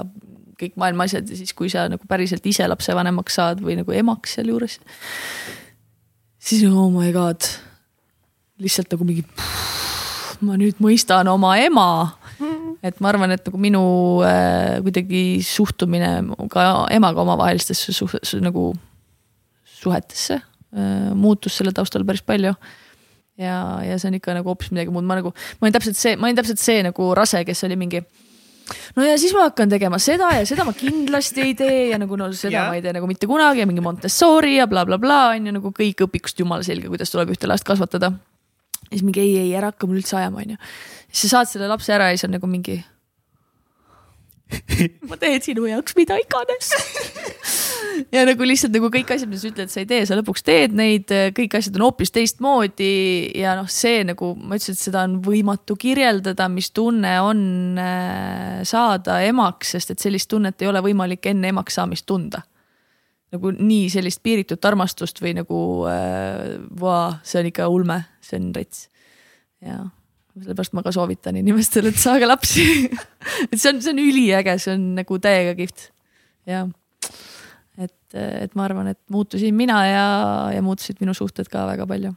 kõik 0.62 0.78
maailma 0.80 1.08
asjad 1.08 1.30
ja 1.30 1.38
siis, 1.40 1.54
kui 1.58 1.72
sa 1.72 1.88
nagu 1.92 2.08
päriselt 2.10 2.46
ise 2.50 2.68
lapsevanemaks 2.70 3.38
saad 3.40 3.64
või 3.64 3.78
nagu 3.80 3.96
emaks 3.96 4.38
sealjuures. 4.38 4.80
siis 6.42 6.64
oh 6.70 6.90
my 6.94 7.12
god, 7.16 7.48
lihtsalt 8.62 8.94
nagu 8.94 9.08
mingi, 9.08 9.26
ma 10.46 10.58
nüüd 10.62 10.82
mõistan 10.84 11.30
oma 11.32 11.56
ema. 11.62 11.90
et 12.84 12.98
ma 13.02 13.12
arvan, 13.12 13.32
et 13.36 13.46
nagu 13.46 13.58
minu 13.62 13.84
äh, 14.26 14.80
kuidagi 14.82 15.42
suhtumine 15.46 16.14
ka 16.50 16.88
emaga 16.90 17.22
omavahelistesse 17.22 17.94
suh, 17.94 18.16
nagu 18.42 18.72
suhetesse 19.82 20.40
äh, 20.40 21.12
muutus 21.14 21.58
selle 21.58 21.74
taustal 21.78 22.06
päris 22.06 22.26
palju 22.26 22.56
ja, 23.38 23.82
ja 23.86 24.00
see 24.00 24.10
on 24.10 24.18
ikka 24.18 24.36
nagu 24.38 24.50
hoopis 24.52 24.72
midagi 24.74 24.94
muud, 24.94 25.06
ma 25.08 25.18
nagu, 25.20 25.34
ma 25.60 25.68
olin 25.68 25.76
täpselt 25.76 26.00
see, 26.00 26.18
ma 26.18 26.30
olin 26.30 26.40
täpselt 26.40 26.62
see 26.62 26.82
nagu 26.86 27.12
rase, 27.18 27.44
kes 27.48 27.66
oli 27.68 27.78
mingi 27.80 28.02
no 28.98 29.06
ja 29.06 29.18
siis 29.22 29.34
ma 29.38 29.48
hakkan 29.50 29.72
tegema 29.72 30.00
seda 30.02 30.32
ja 30.36 30.46
seda 30.48 30.66
ma 30.68 30.74
kindlasti 30.78 31.44
ei 31.46 31.56
tee 31.58 31.80
ja 31.92 32.00
nagu 32.02 32.18
no 32.20 32.30
seda 32.34 32.56
ja. 32.58 32.68
ma 32.70 32.78
ei 32.80 32.86
tee 32.86 32.94
nagu 32.96 33.10
mitte 33.10 33.30
kunagi 33.30 33.64
ja 33.64 33.70
mingi 33.70 33.84
Montessori 33.86 34.58
ja 34.58 34.68
blablabla 34.72 35.00
bla, 35.02 35.32
bla, 35.32 35.40
on 35.40 35.50
ju 35.50 35.56
nagu 35.58 35.74
kõik 35.78 36.06
õpikust 36.08 36.44
jumala 36.44 36.66
selge, 36.68 36.90
kuidas 36.92 37.14
tuleb 37.14 37.34
ühte 37.36 37.50
last 37.50 37.68
kasvatada. 37.68 38.14
ja 38.88 38.94
siis 38.94 39.06
mingi 39.08 39.24
ei, 39.24 39.36
ei 39.48 39.52
ära 39.58 39.72
hakka 39.74 39.90
mul 39.90 40.02
üldse 40.02 40.18
ajama, 40.20 40.46
on 40.46 40.56
ju. 40.56 40.62
siis 41.10 41.28
sa 41.28 41.42
saad 41.42 41.54
selle 41.54 41.72
lapse 41.72 41.94
ära 41.96 42.12
ja 42.12 42.18
siis 42.18 42.30
on 42.30 42.36
nagu 42.38 42.50
mingi. 42.52 42.82
ma 45.08 45.18
teen 45.20 45.42
sinu 45.42 45.70
jaoks 45.70 45.96
mida 45.96 46.20
iganes 46.20 46.74
ja 48.16 48.24
nagu 48.28 48.46
lihtsalt 48.48 48.74
nagu 48.76 48.90
kõik 48.94 49.12
asjad, 49.14 49.30
mis 49.32 49.44
sa 49.44 49.50
ütled, 49.52 49.72
sa 49.72 49.82
ei 49.82 49.88
tee, 49.90 50.02
sa 50.08 50.18
lõpuks 50.18 50.46
teed 50.46 50.76
neid, 50.78 51.12
kõik 51.38 51.58
asjad 51.58 51.78
on 51.78 51.86
hoopis 51.88 52.14
teistmoodi 52.16 52.92
ja 53.40 53.56
noh, 53.60 53.70
see 53.72 54.02
nagu 54.08 54.34
ma 54.38 54.58
ütlesin, 54.58 54.78
et 54.78 54.86
seda 54.86 55.06
on 55.08 55.18
võimatu 55.26 55.78
kirjeldada, 55.80 56.48
mis 56.52 56.72
tunne 56.76 57.14
on 57.24 57.44
äh, 57.82 58.62
saada 58.68 59.22
emaks, 59.28 59.76
sest 59.76 59.96
et 59.96 60.04
sellist 60.04 60.30
tunnet 60.32 60.62
ei 60.62 60.72
ole 60.72 60.84
võimalik 60.86 61.32
enne 61.32 61.52
emaks 61.54 61.80
saamist 61.80 62.08
tunda. 62.10 62.44
nagu 63.32 63.54
nii 63.56 63.88
sellist 63.88 64.20
piiritut 64.24 64.66
armastust 64.68 65.22
või 65.24 65.36
nagu 65.38 65.62
äh, 65.88 66.60
vaa, 66.80 67.22
see 67.24 67.40
on 67.40 67.50
ikka 67.52 67.72
ulme, 67.72 68.04
see 68.24 68.40
on 68.42 68.52
rets. 68.56 68.88
ja 69.64 69.84
sellepärast 70.32 70.74
ma 70.74 70.84
ka 70.84 70.94
soovitan 70.96 71.36
inimestele, 71.36 71.92
et 71.92 72.00
saage 72.00 72.28
lapsi 72.28 72.64
et 73.52 73.58
see 73.58 73.72
on, 73.74 73.82
see 73.84 73.92
on 73.92 74.04
üliäge, 74.04 74.56
see 74.64 74.76
on 74.78 74.94
nagu 75.00 75.20
täiega 75.20 75.58
kihvt, 75.58 75.90
jah 76.48 76.70
et, 78.12 78.46
et 78.46 78.56
ma 78.58 78.66
arvan, 78.68 78.92
et 78.92 79.00
muutusin 79.12 79.56
mina 79.56 79.80
ja, 79.88 80.06
ja 80.56 80.62
muutusid 80.66 81.02
minu 81.02 81.16
suhted 81.18 81.50
ka 81.52 81.66
väga 81.70 81.88
palju. 81.88 82.14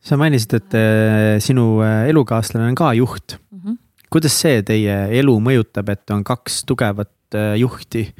sa 0.00 0.16
mainisid, 0.16 0.54
et 0.54 0.78
äh, 0.78 1.36
sinu 1.42 1.80
äh, 1.82 2.08
elukaaslane 2.10 2.68
on 2.70 2.74
ka 2.78 2.92
juht 2.94 3.36
mm. 3.50 3.60
-hmm. 3.60 3.76
kuidas 4.10 4.40
see 4.40 4.62
teie 4.62 4.96
elu 5.20 5.38
mõjutab, 5.40 5.90
et 5.90 6.10
on 6.10 6.24
kaks 6.24 6.64
tugevat 6.64 7.34
äh, 7.34 7.56
juhti? 7.58 8.14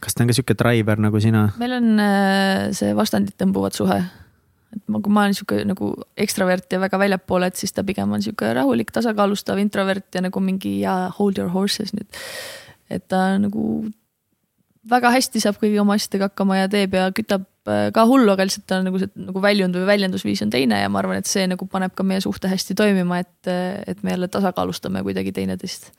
kas 0.00 0.14
ta 0.14 0.22
on 0.22 0.28
ka 0.28 0.36
sihuke 0.36 0.54
driver 0.54 0.98
nagu 0.98 1.20
sina? 1.20 1.50
meil 1.58 1.72
on 1.72 2.00
see 2.72 2.94
vastandit 2.94 3.34
tõmbuvad 3.38 3.74
suhe. 3.74 3.98
et 4.76 4.82
ma, 4.88 5.00
kui 5.00 5.12
ma 5.12 5.26
olen 5.26 5.34
sihuke 5.34 5.64
nagu 5.64 5.92
ekstravert 6.16 6.72
ja 6.72 6.80
väga 6.80 6.98
väljapoole, 6.98 7.46
et 7.46 7.56
siis 7.56 7.72
ta 7.72 7.84
pigem 7.84 8.12
on 8.12 8.22
sihuke 8.22 8.54
rahulik, 8.54 8.92
tasakaalustav 8.92 9.58
introvert 9.58 10.14
ja 10.14 10.22
nagu 10.22 10.40
mingi 10.40 10.80
ja 10.80 11.10
hold 11.18 11.38
your 11.38 11.50
horses 11.50 11.94
nüüd. 11.94 12.08
et 12.90 13.08
ta 13.08 13.38
nagu 13.38 13.86
väga 14.90 15.12
hästi 15.14 15.42
saab 15.42 15.58
kõigi 15.60 15.78
oma 15.82 15.96
asjadega 15.98 16.30
hakkama 16.30 16.60
ja 16.60 16.70
teeb 16.70 16.96
ja 16.96 17.06
kütab 17.14 17.46
äh, 17.68 17.88
ka 17.94 18.06
hullu, 18.08 18.32
aga 18.32 18.46
lihtsalt 18.46 18.66
ta 18.68 18.80
on 18.80 18.88
nagu 18.88 19.00
see 19.02 19.10
nagu 19.18 19.42
väljund 19.42 19.78
või 19.78 19.86
väljendusviis 19.88 20.44
on 20.46 20.52
teine 20.54 20.80
ja 20.82 20.90
ma 20.92 21.02
arvan, 21.02 21.20
et 21.22 21.30
see 21.30 21.46
nagu 21.50 21.68
paneb 21.70 21.94
ka 21.96 22.06
meie 22.06 22.22
suhte 22.24 22.50
hästi 22.50 22.76
toimima, 22.78 23.22
et, 23.24 23.52
et 23.86 24.02
me 24.06 24.14
jälle 24.14 24.28
tasakaalustame 24.32 25.02
kuidagi 25.06 25.34
teineteist. 25.36 25.90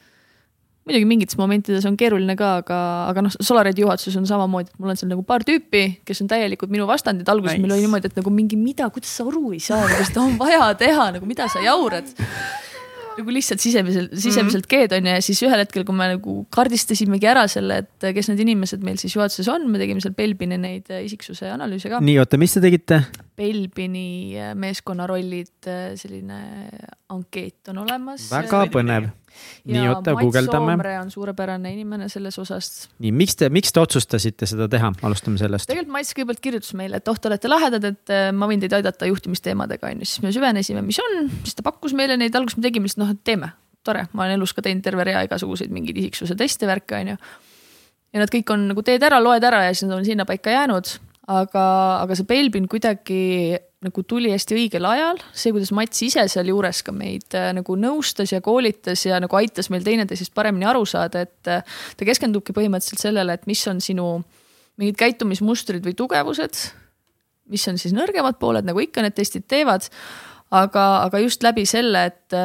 muidugi 0.88 1.08
mingites 1.10 1.36
momentides 1.38 1.86
on 1.90 1.98
keeruline 2.00 2.38
ka, 2.40 2.54
aga, 2.62 2.80
aga 3.12 3.26
noh, 3.26 3.34
Solaredi 3.44 3.84
juhatuses 3.84 4.16
on 4.20 4.28
samamoodi, 4.30 4.72
et 4.72 4.80
mul 4.80 4.94
on 4.94 5.00
seal 5.00 5.12
nagu 5.12 5.26
paar 5.28 5.44
tüüpi, 5.48 6.00
kes 6.08 6.24
on 6.24 6.32
täielikult 6.32 6.72
minu 6.72 6.88
vastandid, 6.88 7.28
alguses 7.28 7.58
nice. 7.58 7.66
meil 7.66 7.76
oli 7.76 7.84
niimoodi, 7.84 8.08
et 8.08 8.22
nagu 8.22 8.32
mingi 8.32 8.60
mida, 8.60 8.88
kuidas 8.94 9.12
sa 9.20 9.28
aru 9.28 9.52
ei 9.52 9.60
saa, 9.60 9.84
seda 10.00 10.24
on 10.24 10.40
vaja 10.40 10.72
teha, 10.80 11.12
nagu 11.18 11.28
mida 11.28 11.50
sa 11.52 11.66
jaurad 11.66 12.16
nagu 13.18 13.34
lihtsalt 13.34 13.62
sisemiselt, 13.64 14.14
sisemiselt 14.14 14.66
mm 14.66 14.68
-hmm. 14.68 14.88
keed 14.88 14.98
on 14.98 15.10
ju 15.10 15.14
ja 15.18 15.22
siis 15.26 15.44
ühel 15.44 15.64
hetkel, 15.64 15.86
kui 15.86 15.96
me 15.96 16.10
nagu 16.14 16.40
kaardistasimegi 16.54 17.28
ära 17.28 17.48
selle, 17.52 17.84
et 17.84 18.10
kes 18.16 18.30
need 18.32 18.44
inimesed 18.46 18.84
meil 18.86 18.98
siis 19.02 19.16
juhatuses 19.16 19.48
on, 19.52 19.70
me 19.72 19.82
tegime 19.82 20.04
seal 20.04 20.14
Belbini 20.18 20.58
neid 20.62 20.92
äh, 20.92 21.06
isiksuse 21.06 21.50
analüüse 21.52 21.90
ka. 21.90 22.02
nii, 22.04 22.20
oota, 22.20 22.38
mis 22.38 22.54
te 22.54 22.64
tegite? 22.64 23.04
Belbini 23.38 24.34
äh, 24.40 24.56
meeskonnarollid, 24.58 25.70
äh, 25.70 25.94
selline 26.00 26.42
ankeet 27.14 27.72
on 27.72 27.84
olemas. 27.86 28.32
väga 28.34 28.66
põnev 28.74 29.12
nii, 29.68 29.84
oota, 29.92 30.14
guugeldame. 30.18 30.74
Soomre 30.74 30.94
on 31.00 31.12
suurepärane 31.12 31.72
inimene 31.74 32.10
selles 32.10 32.38
osas. 32.42 32.88
nii, 33.04 33.12
miks 33.16 33.38
te, 33.40 33.50
miks 33.54 33.74
te 33.74 33.82
otsustasite 33.82 34.50
seda 34.50 34.68
teha, 34.72 34.92
alustame 35.08 35.40
sellest. 35.42 35.70
tegelikult 35.70 35.94
Mats 35.98 36.14
kõigepealt 36.18 36.44
kirjutas 36.44 36.74
meile, 36.80 37.02
et 37.02 37.12
oh, 37.12 37.20
te 37.20 37.30
olete 37.30 37.52
lahedad, 37.52 37.88
et 37.92 38.14
äh, 38.14 38.30
ma 38.36 38.50
võin 38.50 38.64
teid 38.64 38.76
aidata 38.78 39.10
juhtimisteemadega, 39.10 39.92
on 39.92 40.04
ju, 40.04 40.10
siis 40.12 40.24
me 40.26 40.34
süvenesime, 40.36 40.84
mis 40.86 41.02
on, 41.04 41.32
siis 41.44 41.58
ta 41.58 41.66
pakkus 41.66 41.96
meile 41.98 42.18
neid, 42.20 42.36
alguses 42.38 42.60
me 42.60 42.66
tegime 42.66 42.90
lihtsalt 42.90 43.04
noh, 43.06 43.14
et 43.16 43.24
teeme, 43.28 43.52
tore, 43.88 44.08
ma 44.14 44.26
olen 44.26 44.40
elus 44.40 44.56
ka 44.56 44.66
teinud 44.66 44.86
terve 44.86 45.06
rea 45.08 45.24
igasuguseid 45.28 45.74
mingeid 45.74 46.00
isiksuse 46.04 46.38
teste, 46.40 46.70
värke, 46.70 47.02
on 47.02 47.14
ju. 47.14 47.20
ja 48.16 48.24
nad 48.24 48.34
kõik 48.34 48.56
on 48.56 48.70
nagu 48.72 48.86
teed 48.86 49.04
ära, 49.06 49.22
loed 49.24 49.46
ära 49.46 49.68
ja 49.68 49.76
siis 49.76 49.88
nad 49.88 50.00
on 50.00 50.08
sinnapaika 50.08 50.54
jäänud, 50.54 50.98
aga, 51.28 51.64
aga 52.04 52.18
see 52.18 52.28
Belbin 52.28 52.68
kuidagi 52.72 53.22
nagu 53.86 54.04
tuli 54.10 54.32
hästi 54.34 54.56
õigel 54.58 54.88
ajal, 54.90 55.20
see, 55.38 55.52
kuidas 55.54 55.70
Mats 55.76 56.02
ise 56.02 56.24
sealjuures 56.32 56.80
ka 56.86 56.94
meid 56.96 57.36
äh, 57.38 57.52
nagu 57.54 57.76
nõustas 57.78 58.34
ja 58.34 58.40
koolitas 58.44 59.04
ja 59.06 59.20
nagu 59.22 59.38
aitas 59.38 59.70
meil 59.74 59.86
teineteisest 59.86 60.34
paremini 60.38 60.66
aru 60.70 60.82
saada, 60.90 61.28
et 61.28 61.52
äh, 61.52 61.78
ta 62.00 62.08
keskendubki 62.08 62.56
põhimõtteliselt 62.58 63.04
sellele, 63.04 63.38
et 63.38 63.46
mis 63.50 63.62
on 63.70 63.84
sinu 63.84 64.08
mingid 64.82 64.98
käitumismustrid 64.98 65.86
või 65.86 65.94
tugevused, 65.98 66.64
mis 67.54 67.68
on 67.70 67.78
siis 67.82 67.94
nõrgemad 67.96 68.40
pooled, 68.42 68.66
nagu 68.68 68.82
ikka 68.82 69.06
need 69.06 69.16
testid 69.18 69.46
teevad 69.50 69.86
aga, 70.52 70.84
aga 71.04 71.20
just 71.20 71.44
läbi 71.44 71.66
selle, 71.68 72.04
et, 72.08 72.36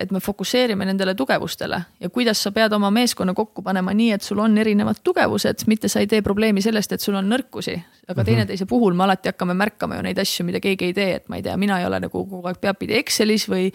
et 0.00 0.12
me 0.14 0.20
fokusseerime 0.22 0.86
nendele 0.86 1.16
tugevustele 1.18 1.80
ja 2.00 2.10
kuidas 2.12 2.42
sa 2.42 2.52
pead 2.54 2.72
oma 2.76 2.92
meeskonna 2.94 3.34
kokku 3.34 3.64
panema 3.66 3.94
nii, 3.96 4.12
et 4.14 4.26
sul 4.26 4.38
on 4.42 4.54
erinevad 4.58 5.00
tugevused, 5.04 5.64
mitte 5.70 5.90
sa 5.90 6.02
ei 6.02 6.06
tee 6.10 6.22
probleemi 6.22 6.62
sellest, 6.62 6.94
et 6.94 7.02
sul 7.02 7.18
on 7.18 7.26
nõrkusi. 7.30 7.74
aga 8.10 8.22
mhm. 8.22 8.26
teineteise 8.26 8.66
puhul 8.66 8.94
me 8.94 9.04
alati 9.04 9.30
hakkame 9.30 9.54
märkama 9.54 9.98
ju 9.98 10.02
neid 10.06 10.18
asju, 10.18 10.46
mida 10.46 10.60
keegi 10.62 10.90
ei 10.90 10.94
tee, 10.94 11.14
et 11.18 11.28
ma 11.28 11.40
ei 11.40 11.42
tea, 11.42 11.56
mina 11.56 11.80
ei 11.80 11.86
ole 11.86 12.00
nagu 12.06 12.24
kogu 12.26 12.46
aeg 12.46 12.60
peapidi 12.62 12.98
Excelis 12.98 13.48
või 13.50 13.70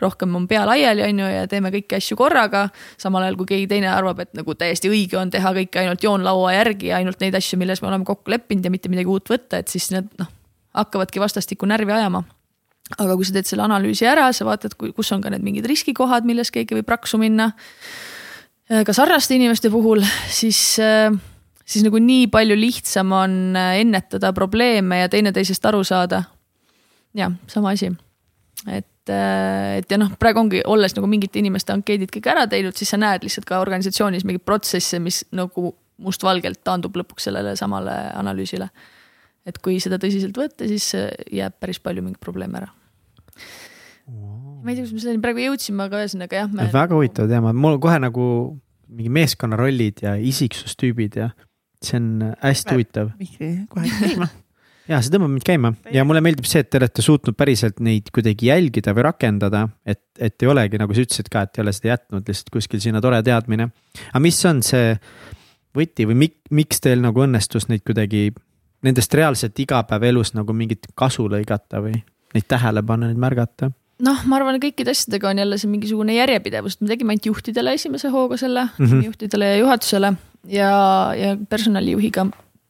rohkem 0.00 0.34
on 0.36 0.48
pea 0.48 0.64
laiali, 0.68 1.04
on 1.04 1.22
ju, 1.24 1.28
ja 1.34 1.44
teeme 1.48 1.72
kõiki 1.74 2.00
asju 2.00 2.16
korraga. 2.16 2.68
samal 2.96 3.22
ajal 3.22 3.36
kui 3.36 3.52
keegi 3.52 3.68
teine 3.74 3.92
arvab, 3.92 4.24
et 4.24 4.32
nagu 4.36 4.54
täiesti 4.54 4.88
õige 4.88 5.20
on 5.20 5.30
teha 5.30 5.52
kõike 5.60 5.84
ainult 5.84 6.04
joonlaua 6.04 6.56
järgi 6.56 6.92
ja 6.92 6.96
ainult 6.96 7.20
neid 7.20 7.36
asju, 7.36 7.60
milles 7.60 7.82
me 7.82 7.92
oleme 7.92 8.08
kokku 8.08 8.30
leppinud 8.30 8.64
ja 8.64 8.70
mitte 8.70 8.88
midagi 8.88 9.08
uut 9.08 9.28
võtta, 9.28 9.60
et 9.60 9.68
siis 9.68 9.90
need 9.92 10.08
noh, 10.18 10.32
hakkavadki 10.76 11.20
vastastikku 11.20 11.68
närvi 11.68 11.92
ajama 11.92 12.24
aga 12.96 13.16
kui 13.18 13.26
sa 13.28 13.34
teed 13.36 13.48
selle 13.48 13.66
analüüsi 13.66 14.06
ära, 14.08 14.30
sa 14.32 14.46
vaatad, 14.48 14.76
kus 14.78 15.12
on 15.12 15.24
ka 15.24 15.32
need 15.32 15.44
mingid 15.44 15.68
riskikohad, 15.68 16.26
milles 16.28 16.52
keegi 16.54 16.78
võib 16.78 16.88
raksu 16.88 17.20
minna. 17.20 17.50
Äh, 18.70 18.84
ka 18.88 18.94
sarnaste 18.96 19.36
inimeste 19.36 19.70
puhul, 19.72 20.00
siis, 20.32 20.60
äh, 20.80 21.12
siis 21.68 21.84
nagu 21.84 22.00
nii 22.00 22.30
palju 22.32 22.56
lihtsam 22.56 23.12
on 23.16 23.56
äh, 23.58 23.78
ennetada 23.82 24.32
probleeme 24.36 25.02
ja 25.02 25.12
teineteisest 25.12 25.68
aru 25.68 25.84
saada. 25.84 26.24
jah, 27.16 27.32
sama 27.48 27.74
asi. 27.76 27.90
et, 28.68 29.10
et 29.10 29.90
ja 29.90 29.98
noh, 29.98 30.12
praegu 30.20 30.40
ongi, 30.44 30.62
olles 30.66 30.94
nagu 30.96 31.08
mingite 31.08 31.40
inimeste 31.40 31.72
ankeedid 31.72 32.12
kõik 32.14 32.28
ära 32.30 32.46
teinud, 32.46 32.76
siis 32.76 32.92
sa 32.92 33.00
näed 33.00 33.24
lihtsalt 33.24 33.48
ka 33.48 33.60
organisatsioonis 33.60 34.24
mingeid 34.28 34.44
protsesse, 34.44 35.00
mis 35.00 35.24
nagu 35.32 35.72
mustvalgelt 35.98 36.60
taandub 36.64 36.96
lõpuks 36.96 37.26
sellele 37.26 37.56
samale 37.58 37.96
analüüsile 38.14 38.68
et 39.48 39.58
kui 39.64 39.78
seda 39.82 39.98
tõsiselt 40.00 40.36
võtta, 40.36 40.68
siis 40.68 40.92
jääb 41.32 41.56
päris 41.60 41.80
palju 41.80 42.04
mingeid 42.04 42.20
probleeme 42.22 42.60
ära. 42.60 42.68
Ma 44.62 44.72
ei 44.72 44.78
tea, 44.78 44.86
kus 44.86 44.94
me 44.96 45.04
selleni 45.04 45.22
praegu 45.24 45.44
jõudsime, 45.44 45.86
aga 45.88 46.02
ühesõnaga 46.04 46.42
jah 46.42 46.50
me.... 46.52 46.66
väga 46.72 46.98
huvitav 46.98 47.30
teema, 47.30 47.54
mul 47.56 47.78
kohe 47.82 48.00
nagu 48.02 48.26
mingi 48.88 49.12
meeskonnarollid 49.12 50.04
ja 50.06 50.16
isiksustüübid 50.16 51.18
ja 51.20 51.30
see 51.84 51.98
on 52.00 52.10
hästi 52.42 52.76
huvitav. 52.76 53.14
kohe 53.72 53.90
käima 54.02 54.30
ja 54.88 55.00
see 55.04 55.12
tõmbab 55.12 55.32
mind 55.34 55.46
käima 55.46 55.72
ja 55.92 56.04
mulle 56.08 56.22
meeldib 56.24 56.48
see, 56.48 56.62
et 56.64 56.70
te 56.72 56.80
olete 56.80 57.04
suutnud 57.04 57.36
päriselt 57.38 57.82
neid 57.84 58.10
kuidagi 58.14 58.48
jälgida 58.48 58.94
või 58.96 59.04
rakendada, 59.10 59.66
et, 59.86 60.02
et 60.16 60.42
ei 60.42 60.50
olegi, 60.50 60.80
nagu 60.80 60.96
sa 60.96 61.04
ütlesid 61.04 61.28
ka, 61.32 61.44
et 61.44 61.58
ei 61.58 61.64
ole 61.64 61.74
seda 61.76 61.92
jätnud 61.92 62.30
lihtsalt 62.30 62.52
kuskil 62.54 62.82
sinna 62.82 63.02
tore 63.04 63.20
teadmine. 63.26 63.68
aga 64.08 64.22
mis 64.24 64.40
on 64.48 64.62
see 64.66 64.94
võti 65.76 66.08
või 66.08 66.22
mik, 66.24 66.38
miks 66.56 66.80
teil 66.84 67.02
nagu 67.04 67.24
õnnestus 67.24 67.68
neid 67.68 67.84
kuidagi 67.86 68.30
nendest 68.86 69.14
reaalselt 69.14 69.58
igapäevaelus 69.58 70.32
nagu 70.38 70.54
mingit 70.56 70.88
kasu 70.98 71.28
lõigata 71.30 71.82
või 71.84 71.98
neid 72.34 72.48
tähele 72.48 72.82
panna, 72.86 73.10
neid 73.10 73.20
märgata? 73.20 73.72
Noh, 74.04 74.24
ma 74.30 74.38
arvan, 74.38 74.58
kõikide 74.62 74.92
asjadega 74.94 75.30
on 75.32 75.42
jälle 75.42 75.58
see 75.60 75.70
mingisugune 75.70 76.16
järjepidevus, 76.16 76.78
me 76.82 76.90
tegime 76.92 77.14
ainult 77.14 77.30
juhtidele 77.30 77.74
esimese 77.78 78.12
hooga 78.14 78.38
selle 78.40 78.68
mm, 78.68 78.84
-hmm. 78.84 79.06
juhtidele 79.10 79.48
ja 79.52 79.56
juhatusele 79.62 80.12
ja, 80.46 80.70
ja 81.18 81.36
personalijuhiga 81.48 82.28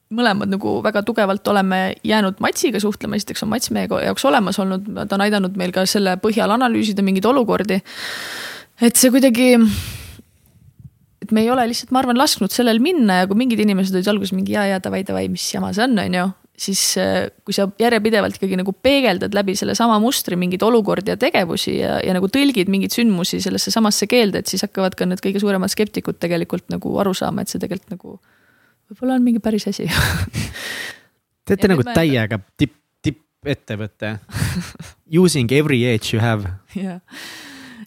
mõlemad 0.09 0.49
nagu 0.49 0.79
väga 0.85 1.03
tugevalt 1.05 1.49
oleme 1.53 1.95
jäänud 2.05 2.41
Matsiga 2.41 2.81
suhtlema, 2.81 3.17
esiteks 3.17 3.45
on 3.45 3.53
Mats 3.53 3.71
meie 3.75 3.89
jaoks 4.05 4.25
olemas 4.25 4.59
olnud, 4.59 4.89
ta 5.05 5.19
on 5.19 5.25
aidanud 5.27 5.57
meil 5.61 5.73
ka 5.75 5.85
selle 5.87 6.17
põhjal 6.23 6.55
analüüsida 6.57 7.05
mingeid 7.05 7.29
olukordi. 7.29 7.83
et 8.81 8.97
see 8.97 9.11
kuidagi, 9.11 9.59
et 11.23 11.33
me 11.33 11.45
ei 11.45 11.51
ole 11.51 11.67
lihtsalt, 11.69 11.93
ma 11.93 12.01
arvan, 12.01 12.17
lasknud 12.17 12.51
sellel 12.55 12.81
minna 12.81 13.21
ja 13.23 13.27
kui 13.27 13.37
mingid 13.37 13.61
inimesed 13.61 13.95
olid 13.95 14.09
alguses 14.09 14.33
mingi 14.33 14.57
ja, 14.57 14.65
ja 14.65 14.79
davai, 14.81 15.05
davai, 15.05 15.29
mis 15.29 15.45
jama 15.53 15.75
see 15.77 15.85
on, 15.85 15.99
on 15.99 16.15
ju 16.15 16.29
siis 16.59 16.83
äh, 16.99 17.29
kui 17.47 17.55
sa 17.55 17.69
järjepidevalt 17.81 18.39
ikkagi 18.39 18.59
nagu 18.59 18.73
peegeldad 18.83 19.35
läbi 19.37 19.55
sellesama 19.59 19.99
mustri 20.03 20.37
mingeid 20.41 20.63
olukordi 20.67 21.13
ja 21.15 21.19
tegevusi 21.21 21.79
ja, 21.79 21.99
ja 22.05 22.15
nagu 22.17 22.31
tõlgid 22.33 22.71
mingeid 22.73 22.95
sündmusi 22.95 23.41
sellesse 23.45 23.73
samasse 23.75 24.09
keelde, 24.11 24.43
et 24.43 24.51
siis 24.51 24.65
hakkavad 24.67 24.97
ka 24.99 25.07
need 25.09 25.23
kõige 25.25 25.43
suuremad 25.43 25.73
skeptikud 25.73 26.19
tegelikult 26.23 26.67
nagu 26.75 26.95
aru 27.03 27.15
saama, 27.17 27.45
et 27.45 27.53
see 27.53 27.63
tegelikult 27.63 27.95
nagu 27.95 28.17
võib-olla 28.89 29.19
on 29.19 29.27
mingi 29.27 29.43
päris 29.45 29.69
asi. 29.71 29.87
Teete 31.49 31.71
nagu 31.71 31.85
täiega 31.87 32.41
tipp, 32.61 32.75
tippettevõte. 33.05 34.17
Using 35.23 35.53
every 35.57 35.85
edge 35.89 36.13
you 36.13 36.23
have. 36.23 36.51
jah, 36.77 36.99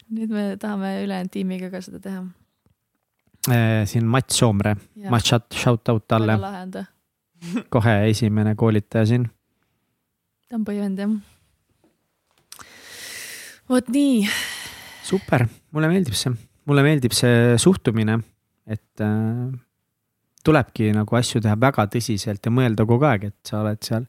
nüüd 0.10 0.32
me 0.32 0.46
tahame 0.62 0.96
ülejäänud 1.04 1.34
tiimiga 1.34 1.70
ka 1.74 1.84
seda 1.84 2.02
teha. 2.02 2.24
Äh, 3.50 3.84
siin 3.90 4.08
Mats 4.08 4.38
Soomre, 4.38 4.78
Mats 5.10 5.34
shout 5.34 5.90
out 5.90 6.08
talle. 6.08 6.38
väga 6.38 6.48
lahe 6.48 6.66
on 6.66 6.74
ta 6.78 6.88
kohe 7.74 7.96
esimene 8.10 8.56
koolitaja 8.56 9.08
siin. 9.10 9.28
ta 10.50 10.60
on 10.60 10.66
põhivend 10.68 11.02
jah. 11.02 11.18
vot 13.70 13.92
nii. 13.94 14.24
super, 15.08 15.48
mulle 15.72 15.92
meeldib 15.92 16.18
see, 16.18 16.34
mulle 16.70 16.86
meeldib 16.86 17.16
see 17.18 17.58
suhtumine, 17.62 18.20
et 18.68 19.04
äh, 19.06 19.52
tulebki 20.46 20.92
nagu 20.96 21.18
asju 21.18 21.42
teha 21.44 21.58
väga 21.60 21.88
tõsiselt 21.92 22.46
ja 22.46 22.54
mõelda 22.54 22.86
kogu 22.90 23.08
aeg, 23.10 23.32
et 23.32 23.40
sa 23.48 23.62
oled 23.62 23.82
seal 23.86 24.06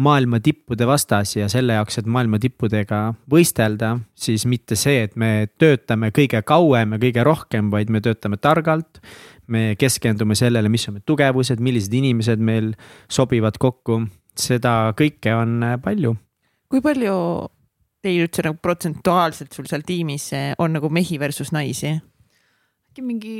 maailma 0.00 0.40
tippude 0.40 0.86
vastas 0.86 1.34
ja 1.36 1.48
selle 1.50 1.74
jaoks, 1.76 1.98
et 2.00 2.08
maailma 2.08 2.38
tippudega 2.40 3.00
võistelda, 3.30 3.96
siis 4.14 4.46
mitte 4.48 4.78
see, 4.78 5.04
et 5.06 5.16
me 5.18 5.48
töötame 5.60 6.12
kõige 6.14 6.40
kauem 6.46 6.94
ja 6.94 7.00
kõige 7.02 7.24
rohkem, 7.26 7.70
vaid 7.72 7.90
me 7.92 8.00
töötame 8.04 8.38
targalt 8.40 9.02
me 9.50 9.74
keskendume 9.80 10.36
sellele, 10.38 10.70
mis 10.72 10.88
on 10.88 10.98
meie 10.98 11.06
tugevused, 11.06 11.62
millised 11.62 11.94
inimesed 11.96 12.42
meil 12.42 12.72
sobivad 13.10 13.58
kokku, 13.60 14.02
seda 14.38 14.94
kõike 14.98 15.34
on 15.36 15.58
äh, 15.66 15.78
palju. 15.82 16.14
kui 16.70 16.82
palju 16.84 17.14
teil 18.00 18.24
üldse 18.24 18.44
nagu 18.46 18.60
protsentuaalselt 18.62 19.52
sul 19.56 19.68
seal 19.68 19.84
tiimis 19.86 20.30
äh, 20.36 20.52
on 20.58 20.76
nagu 20.78 20.90
mehi 20.92 21.18
versus 21.20 21.52
naisi? 21.52 21.98
äkki 22.90 23.06
mingi 23.06 23.34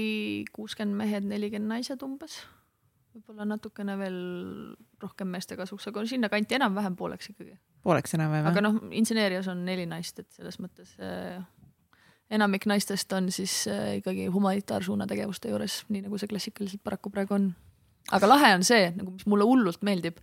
kuuskümmend 0.54 0.96
mehed, 0.96 1.26
nelikümmend 1.26 1.74
naised 1.74 2.02
umbes. 2.06 2.40
võib-olla 3.10 3.46
natukene 3.50 3.96
veel 3.98 4.18
rohkem 5.02 5.30
meeste 5.32 5.56
kasuks, 5.58 5.88
aga 5.90 6.04
sinnakanti 6.06 6.54
enam-vähem 6.60 6.96
pooleks 6.96 7.32
ikkagi. 7.32 7.56
pooleks 7.82 8.14
enam-vähem. 8.14 8.50
aga 8.52 8.62
noh, 8.62 8.78
inseneerias 8.90 9.48
on 9.50 9.64
neli 9.66 9.86
naist, 9.90 10.18
et 10.22 10.30
selles 10.36 10.60
mõttes 10.62 10.94
äh, 11.02 11.40
enamik 12.34 12.68
naistest 12.70 13.12
on 13.16 13.30
siis 13.34 13.64
äh, 13.70 13.96
ikkagi 14.00 14.28
humanitaarsuuna 14.32 15.08
tegevuste 15.10 15.50
juures, 15.50 15.82
nii 15.90 16.06
nagu 16.06 16.20
see 16.20 16.30
klassikaliselt 16.30 16.82
paraku 16.86 17.12
praegu 17.12 17.36
on. 17.36 17.50
aga 18.10 18.26
lahe 18.26 18.48
on 18.56 18.64
see, 18.66 18.88
nagu 18.96 19.12
mis 19.12 19.26
mulle 19.30 19.44
hullult 19.46 19.84
meeldib, 19.86 20.16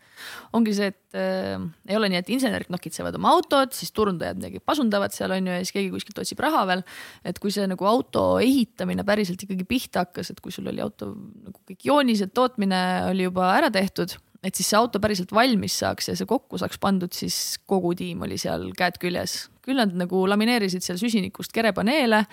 ongi 0.58 0.74
see, 0.76 0.90
et 0.92 1.18
äh, 1.20 1.62
ei 1.88 1.96
ole 2.00 2.10
nii, 2.12 2.20
et 2.24 2.32
insenerid 2.34 2.72
nokitsevad 2.74 3.16
oma 3.20 3.32
autot, 3.36 3.76
siis 3.78 3.94
turundajad 3.96 4.40
midagi 4.40 4.60
pasundavad 4.60 5.16
seal 5.16 5.36
on 5.36 5.48
ju 5.48 5.56
ja 5.56 5.64
siis 5.64 5.76
keegi 5.76 5.94
kuskilt 5.94 6.20
otsib 6.24 6.42
raha 6.44 6.66
veel. 6.68 6.84
et 7.24 7.40
kui 7.44 7.54
see 7.54 7.68
nagu 7.70 7.88
auto 7.88 8.26
ehitamine 8.44 9.06
päriselt 9.08 9.44
ikkagi 9.44 9.68
pihta 9.68 10.08
hakkas, 10.08 10.34
et 10.34 10.42
kui 10.44 10.56
sul 10.56 10.68
oli 10.72 10.84
auto 10.84 11.14
nagu 11.16 11.60
kõik 11.70 11.88
joonised, 11.92 12.34
tootmine 12.36 12.82
oli 13.12 13.30
juba 13.30 13.54
ära 13.56 13.72
tehtud 13.72 14.18
et 14.48 14.56
siis 14.56 14.70
see 14.72 14.80
auto 14.80 15.02
päriselt 15.04 15.32
valmis 15.36 15.76
saaks 15.82 16.12
ja 16.12 16.18
see 16.18 16.28
kokku 16.30 16.60
saaks 16.62 16.80
pandud, 16.82 17.12
siis 17.16 17.58
kogu 17.68 17.94
tiim 17.98 18.24
oli 18.28 18.40
seal 18.40 18.70
käed 18.78 19.00
küljes. 19.02 19.48
küll 19.68 19.80
nad 19.82 19.92
nagu 20.00 20.22
lamineerisid 20.32 20.86
seal 20.86 21.00
süsinikust 21.00 21.52
kerepaneele, 21.52 22.24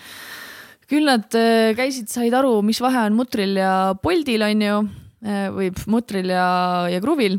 küll 0.86 1.08
nad 1.08 1.26
äh, 1.34 1.72
käisid, 1.74 2.06
said 2.12 2.34
aru, 2.38 2.60
mis 2.62 2.78
vahe 2.84 3.08
on 3.08 3.18
mutril 3.18 3.58
ja 3.58 3.74
Boltil 3.98 4.46
on 4.46 4.62
ju, 4.62 4.84
või 5.56 5.70
mutril 5.88 6.30
ja, 6.30 6.46
ja 6.92 7.00
kruvil. 7.00 7.38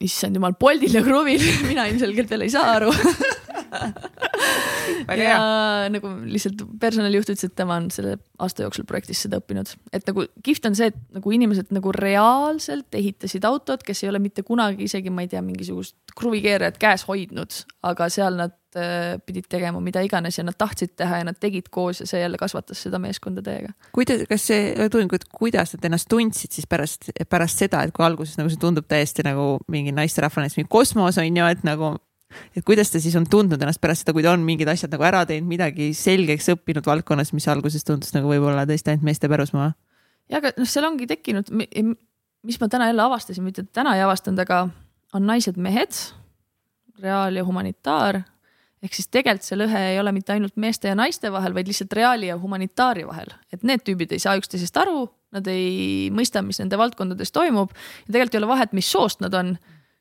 issand 0.00 0.38
jumal, 0.38 0.54
Boltil 0.58 0.94
ja 0.96 1.02
kruvil, 1.04 1.42
mina 1.70 1.88
ilmselgelt 1.90 2.30
veel 2.30 2.46
ei 2.46 2.54
saa 2.54 2.78
aru. 2.78 2.94
väga 5.10 5.22
hea. 5.22 5.38
nagu 5.94 6.12
lihtsalt 6.26 6.62
personalijuht 6.80 7.30
ütles, 7.32 7.46
et 7.48 7.56
tema 7.58 7.78
on 7.80 7.88
selle 7.94 8.16
aasta 8.42 8.66
jooksul 8.66 8.86
projektis 8.88 9.24
seda 9.26 9.40
õppinud, 9.40 9.72
et 9.96 10.06
nagu 10.08 10.26
kihvt 10.46 10.68
on 10.70 10.76
see, 10.78 10.90
et 10.92 11.00
nagu 11.16 11.32
inimesed 11.34 11.72
nagu 11.74 11.94
reaalselt 11.94 12.96
ehitasid 12.98 13.46
autot, 13.48 13.82
kes 13.86 14.04
ei 14.04 14.12
ole 14.12 14.20
mitte 14.22 14.44
kunagi 14.46 14.86
isegi, 14.88 15.12
ma 15.12 15.24
ei 15.24 15.32
tea, 15.32 15.42
mingisugust 15.44 15.96
kruvikeerajat 16.16 16.78
käes 16.80 17.06
hoidnud, 17.08 17.58
aga 17.86 18.08
seal 18.12 18.38
nad 18.38 18.54
äh, 18.78 19.16
pidid 19.26 19.48
tegema 19.52 19.80
mida 19.84 20.02
iganes 20.04 20.38
ja 20.38 20.46
nad 20.46 20.56
tahtsid 20.58 20.96
teha 20.98 21.22
ja 21.22 21.28
nad 21.28 21.38
tegid 21.40 21.70
koos 21.72 22.02
ja 22.02 22.08
see 22.08 22.22
jälle 22.22 22.40
kasvatas 22.40 22.82
seda 22.86 23.00
meeskonda 23.02 23.44
täiega. 23.44 23.74
kuidas, 23.96 24.24
kas 24.28 24.48
see, 24.52 24.72
kuidas 25.32 25.76
nad 25.76 25.88
ennast 25.90 26.10
tundsid 26.12 26.56
siis 26.56 26.68
pärast, 26.70 27.10
pärast 27.30 27.64
seda, 27.64 27.84
et 27.86 27.94
kui 27.96 28.06
alguses 28.06 28.38
nagu 28.40 28.52
see 28.52 28.62
tundub 28.62 28.88
täiesti 28.88 29.26
nagu 29.26 29.56
mingi 29.72 29.94
naisterahvane, 29.96 30.52
mingi 30.56 30.72
kosmos 30.72 31.20
on 31.22 31.42
ju, 31.42 31.52
et 31.52 31.64
nagu 31.66 31.96
et 32.56 32.64
kuidas 32.66 32.90
ta 32.92 33.00
siis 33.02 33.16
on 33.18 33.26
tundnud 33.30 33.60
ennast 33.62 33.80
pärast 33.82 34.04
seda, 34.04 34.14
kui 34.16 34.24
ta 34.24 34.32
on 34.34 34.44
mingid 34.46 34.68
asjad 34.70 34.92
nagu 34.94 35.06
ära 35.06 35.24
teinud, 35.28 35.48
midagi 35.50 35.90
selgeks 35.96 36.50
õppinud 36.54 36.86
valdkonnas, 36.86 37.32
mis 37.36 37.48
alguses 37.52 37.84
tundus 37.86 38.14
nagu 38.16 38.30
võib-olla 38.30 38.66
tõesti 38.68 38.92
ainult 38.92 39.06
meeste 39.08 39.30
pärusmaa. 39.30 39.72
ja 40.32 40.40
aga 40.40 40.54
noh, 40.56 40.68
seal 40.68 40.88
ongi 40.88 41.08
tekkinud, 41.10 41.50
mis 42.46 42.60
ma 42.60 42.68
täna 42.72 42.90
jälle 42.90 43.02
avastasin, 43.02 43.44
mitte 43.44 43.66
täna 43.72 43.96
ei 43.96 44.04
avastanud, 44.06 44.40
aga 44.44 44.66
on 45.16 45.28
naised-mehed, 45.28 46.00
reaal 47.02 47.36
ja 47.36 47.44
humanitaar. 47.44 48.22
ehk 48.82 48.94
siis 48.94 49.08
tegelikult 49.10 49.46
see 49.46 49.56
lõhe 49.58 49.80
ei 49.92 49.98
ole 49.98 50.12
mitte 50.14 50.34
ainult 50.34 50.56
meeste 50.60 50.88
ja 50.88 50.94
naiste 50.94 51.32
vahel, 51.32 51.54
vaid 51.56 51.66
lihtsalt 51.66 51.92
reaali 51.96 52.28
ja 52.28 52.36
humanitaari 52.38 53.06
vahel, 53.08 53.32
et 53.52 53.64
need 53.64 53.82
tüübid 53.86 54.12
ei 54.12 54.22
saa 54.22 54.36
üksteisest 54.38 54.76
aru, 54.78 55.08
nad 55.34 55.46
ei 55.50 56.08
mõista, 56.14 56.42
mis 56.44 56.60
nende 56.62 56.78
valdkondades 56.78 57.32
toimub 57.34 57.72
ja 57.72 58.12
tegelikult 58.12 58.36
ei 58.36 58.42
ole 58.42 58.50
vahet, 58.52 58.76
mis 58.76 58.90
soost 58.90 59.24
nad 59.24 59.34
on. 59.34 59.56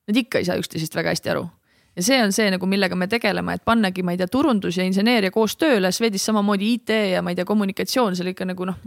Nad 0.05 0.17
ikka 0.19 0.37
ei 0.37 0.45
saa 0.45 0.59
üksteisest 0.61 0.93
väga 0.93 1.15
hästi 1.15 1.31
aru 1.33 1.47
ja 1.95 2.03
see 2.03 2.19
on 2.23 2.33
see 2.35 2.49
nagu, 2.51 2.67
millega 2.69 2.97
me 2.99 3.07
tegeleme, 3.11 3.55
et 3.55 3.65
pannagi, 3.65 4.03
ma 4.03 4.15
ei 4.15 4.19
tea, 4.19 4.27
turundus 4.31 4.77
ja 4.79 4.85
inseneeria 4.87 5.31
koos 5.31 5.55
tööle, 5.59 5.91
Swedis 5.95 6.25
samamoodi 6.27 6.73
IT 6.75 6.93
ja 7.15 7.23
ma 7.23 7.31
ei 7.31 7.39
tea, 7.39 7.47
kommunikatsioon, 7.47 8.15
see 8.15 8.25
oli 8.25 8.35
ikka 8.35 8.49
nagu 8.51 8.67
noh, 8.67 8.79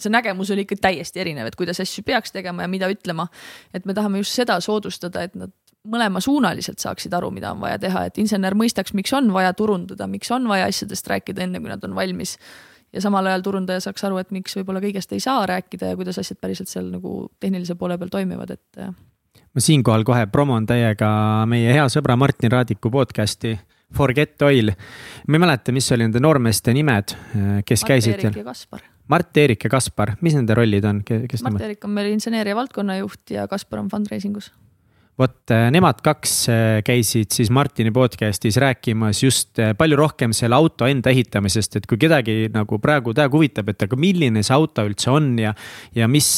see 0.00 0.12
nägemus 0.12 0.50
oli 0.52 0.66
ikka 0.66 0.78
täiesti 0.88 1.22
erinev, 1.22 1.50
et 1.50 1.56
kuidas 1.58 1.80
asju 1.82 2.04
peaks 2.06 2.34
tegema 2.34 2.64
ja 2.64 2.68
mida 2.72 2.88
ütlema. 2.92 3.28
et 3.74 3.84
me 3.84 3.94
tahame 3.94 4.22
just 4.22 4.36
seda 4.36 4.58
soodustada, 4.60 5.22
et 5.26 5.34
nad 5.34 5.52
mõlemasuunaliselt 5.86 6.82
saaksid 6.82 7.14
aru, 7.14 7.30
mida 7.30 7.52
on 7.54 7.60
vaja 7.62 7.78
teha, 7.78 8.06
et 8.08 8.18
insener 8.18 8.56
mõistaks, 8.58 8.94
miks 8.96 9.12
on 9.14 9.30
vaja 9.34 9.52
turundada, 9.56 10.08
miks 10.10 10.30
on 10.34 10.48
vaja 10.50 10.66
asjadest 10.70 11.06
rääkida, 11.12 11.44
enne 11.46 11.60
kui 11.62 11.70
nad 11.70 11.84
on 11.84 11.94
valmis. 11.94 12.36
ja 12.92 13.00
samal 13.02 13.26
ajal 13.26 13.42
turundaja 13.42 13.80
saaks 13.82 14.04
aru, 14.08 14.18
et 14.18 14.30
miks 14.32 14.56
võib-olla 14.56 14.80
kõigest 14.80 15.12
ei 15.12 15.20
saa 15.20 15.46
rääkida 15.46 15.90
ja 15.90 15.96
kuidas 15.98 16.18
asjad 16.18 16.38
päriselt 16.40 16.70
seal 16.70 16.86
nagu 16.90 17.28
tehnilise 17.40 17.74
poole 17.74 17.98
peal 17.98 18.10
toimivad, 18.10 18.50
et 18.50 18.80
ma 19.56 19.62
siinkohal 19.64 20.04
kohe 20.04 20.26
promon 20.28 20.66
täiega 20.68 21.08
meie 21.48 21.72
hea 21.72 21.86
sõbra 21.92 22.16
Martin 22.20 22.52
Raadiku 22.52 22.90
podcast'i 22.92 23.54
Forget 23.96 24.42
Oil. 24.44 24.72
ma 25.28 25.38
ei 25.38 25.40
mäleta, 25.40 25.72
mis 25.72 25.88
oli 25.94 26.04
nende 26.04 26.20
noormeeste 26.20 26.74
nimed, 26.76 27.14
kes 27.64 27.84
Mart 27.84 27.88
käisid 27.88 28.20
seal. 28.20 28.84
Mart, 29.08 29.30
Eerik 29.38 29.64
ja 29.64 29.70
Kaspar, 29.70 30.16
mis 30.20 30.34
nende 30.36 30.56
rollid 30.58 30.84
on, 30.84 31.00
kes 31.06 31.44
Mart? 31.46 31.62
Eerik 31.64 31.88
on 31.88 31.94
meil 31.96 32.10
inseneeria 32.12 32.58
valdkonnajuht 32.58 33.32
ja 33.38 33.46
Kaspar 33.48 33.80
on 33.80 33.88
fundraising 33.88 34.36
us. 34.36 34.50
Vot 35.16 35.52
äh, 35.52 35.68
nemad 35.72 36.02
kaks 36.04 36.32
äh, 36.52 36.78
käisid 36.84 37.32
siis 37.32 37.48
Martini 37.54 37.88
podcast'is 37.94 38.58
rääkimas 38.60 39.22
just 39.22 39.58
äh, 39.62 39.72
palju 39.76 39.96
rohkem 39.96 40.34
selle 40.36 40.56
auto 40.58 40.88
enda 40.88 41.08
ehitamisest, 41.12 41.78
et 41.78 41.86
kui 41.88 41.96
kedagi 42.00 42.50
nagu 42.52 42.76
praegu 42.82 43.14
täiega 43.16 43.32
huvitab, 43.32 43.70
et 43.72 43.86
aga 43.86 43.96
milline 44.00 44.42
see 44.44 44.54
auto 44.56 44.84
üldse 44.84 45.08
on 45.14 45.30
ja. 45.40 45.54
ja 45.96 46.08
mis, 46.10 46.28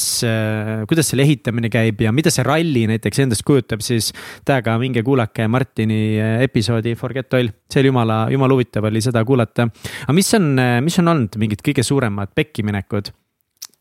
kuidas 0.91 1.11
selle 1.11 1.27
ehitamine 1.27 1.71
käib 1.73 2.05
ja 2.05 2.13
mida 2.15 2.31
see 2.35 2.47
ralli 2.47 2.85
näiteks 2.91 3.25
endast 3.25 3.43
kujutab, 3.47 3.83
siis 3.83 4.13
täiega 4.47 4.77
minge 4.79 5.03
kuulake 5.07 5.49
Martini 5.51 6.19
episoodi 6.47 6.95
Forget 6.99 7.35
Oil, 7.35 7.51
see 7.67 7.83
oli 7.83 7.91
jumala, 7.91 8.21
jumala 8.31 8.55
huvitav 8.55 8.87
oli 8.87 9.03
seda 9.03 9.25
kuulata. 9.27 9.67
aga 10.05 10.15
mis 10.15 10.31
on, 10.39 10.53
mis 10.87 11.01
on 11.03 11.15
olnud 11.15 11.41
mingid 11.43 11.67
kõige 11.67 11.83
suuremad 11.87 12.31
pekkiminekud 12.39 13.11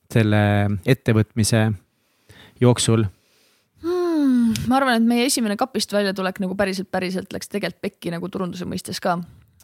selle 0.09 0.41
ettevõtmise 0.89 1.67
jooksul? 2.63 3.05
Ma 4.67 4.79
arvan, 4.81 4.99
et 4.99 5.07
meie 5.07 5.27
esimene 5.29 5.55
kapist 5.59 5.93
väljatulek 5.95 6.41
nagu 6.43 6.55
päriselt, 6.59 6.89
päriselt 6.91 7.33
läks 7.33 7.51
tegelikult 7.51 7.83
pekki 7.83 8.11
nagu 8.13 8.29
turunduse 8.31 8.67
mõistes 8.67 8.99
ka. 9.03 9.17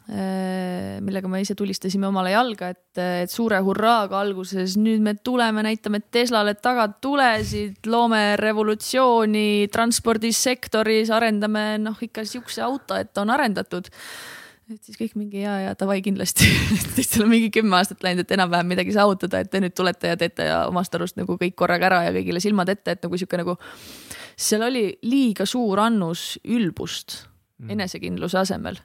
millega 0.04 1.28
me 1.32 1.38
ise 1.40 1.54
tulistasime 1.56 2.04
omale 2.10 2.34
jalga, 2.34 2.68
et, 2.74 2.98
et 3.00 3.30
suure 3.32 3.56
hurraaga 3.64 4.18
alguses 4.20 4.76
nüüd 4.76 5.00
me 5.00 5.14
tuleme, 5.16 5.62
näitame 5.64 6.02
Teslale 6.12 6.52
tagatulesid, 6.60 7.78
loome 7.88 8.36
revolutsiooni 8.36 9.68
transpordisektoris, 9.72 11.08
arendame 11.08 11.78
noh, 11.80 11.96
ikka 12.04 12.26
siukse 12.28 12.60
auto, 12.64 13.00
et 13.00 13.16
on 13.16 13.32
arendatud 13.32 13.88
et 14.72 14.80
siis 14.80 14.96
kõik 14.96 15.12
mingi 15.18 15.42
ja, 15.42 15.58
ja 15.60 15.72
davai 15.76 15.98
kindlasti 16.04 16.46
teistel 16.96 17.26
on 17.26 17.32
mingi 17.32 17.50
kümme 17.52 17.76
aastat 17.76 18.04
läinud, 18.04 18.24
et 18.24 18.32
enam-vähem 18.36 18.70
midagi 18.72 18.94
saavutada, 18.96 19.42
et 19.44 19.50
te 19.52 19.60
nüüd 19.60 19.74
tulete 19.76 20.14
ja 20.14 20.18
teete 20.20 20.48
ja 20.48 20.62
omast 20.70 20.94
arust 20.96 21.18
nagu 21.20 21.36
kõik 21.40 21.56
korraga 21.58 21.90
ära 21.90 22.00
ja 22.06 22.14
kõigile 22.16 22.40
silmad 22.40 22.72
ette, 22.72 22.96
et 22.96 23.04
nagu 23.04 23.20
sihuke 23.20 23.40
nagu. 23.40 23.58
Seal 24.36 24.66
oli 24.66 24.86
liiga 25.02 25.46
suur 25.46 25.80
annus 25.80 26.34
ülbust 26.44 27.24
enesekindluse 27.70 28.38
asemel. 28.38 28.78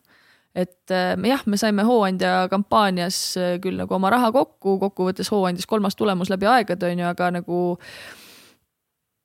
et 0.56 0.92
äh, 0.92 1.14
jah, 1.30 1.44
me 1.46 1.58
saime 1.58 1.84
Hooandja 1.86 2.48
kampaanias 2.50 3.38
äh, 3.38 3.60
küll 3.62 3.78
nagu 3.78 3.94
oma 3.96 4.10
raha 4.10 4.32
kokku, 4.34 4.80
kokkuvõttes 4.82 5.30
Hooandjas 5.32 5.70
kolmas 5.70 5.96
tulemus 5.96 6.30
läbi 6.30 6.50
aegade 6.50 6.90
on 6.90 7.04
ju, 7.04 7.06
aga 7.06 7.30
nagu 7.38 7.60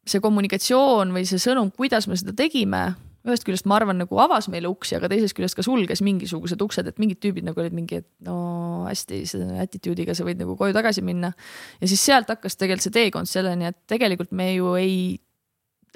see 0.05 0.21
kommunikatsioon 0.21 1.15
või 1.17 1.25
see 1.29 1.41
sõnum, 1.41 1.73
kuidas 1.73 2.09
me 2.09 2.19
seda 2.21 2.37
tegime 2.37 2.91
ühest 3.25 3.47
küljest 3.47 3.65
ma 3.69 3.79
arvan, 3.79 3.97
nagu 4.03 4.19
avas 4.21 4.51
meile 4.53 4.69
uksi, 4.69 4.99
aga 4.99 5.09
teisest 5.09 5.37
küljest 5.37 5.57
ka 5.57 5.65
sulges 5.65 6.03
mingisugused 6.05 6.61
uksed, 6.61 6.91
et 6.91 7.01
mingid 7.01 7.23
tüübid 7.25 7.47
nagu 7.47 7.61
olid 7.63 7.73
mingi, 7.77 8.03
et 8.03 8.09
no 8.27 8.85
hästi 8.85 9.23
selle 9.29 9.57
attitude'iga 9.65 10.17
sa 10.17 10.27
võid 10.27 10.43
nagu 10.43 10.57
koju 10.61 10.77
tagasi 10.77 11.05
minna. 11.05 11.33
ja 11.81 11.89
siis 11.89 12.05
sealt 12.05 12.29
hakkas 12.29 12.59
tegelikult 12.61 12.85
see 12.85 12.97
teekond 12.99 13.31
selleni, 13.31 13.71
et 13.73 13.79
tegelikult 13.89 14.35
me 14.37 14.51
ju 14.53 14.75
ei, 14.77 14.99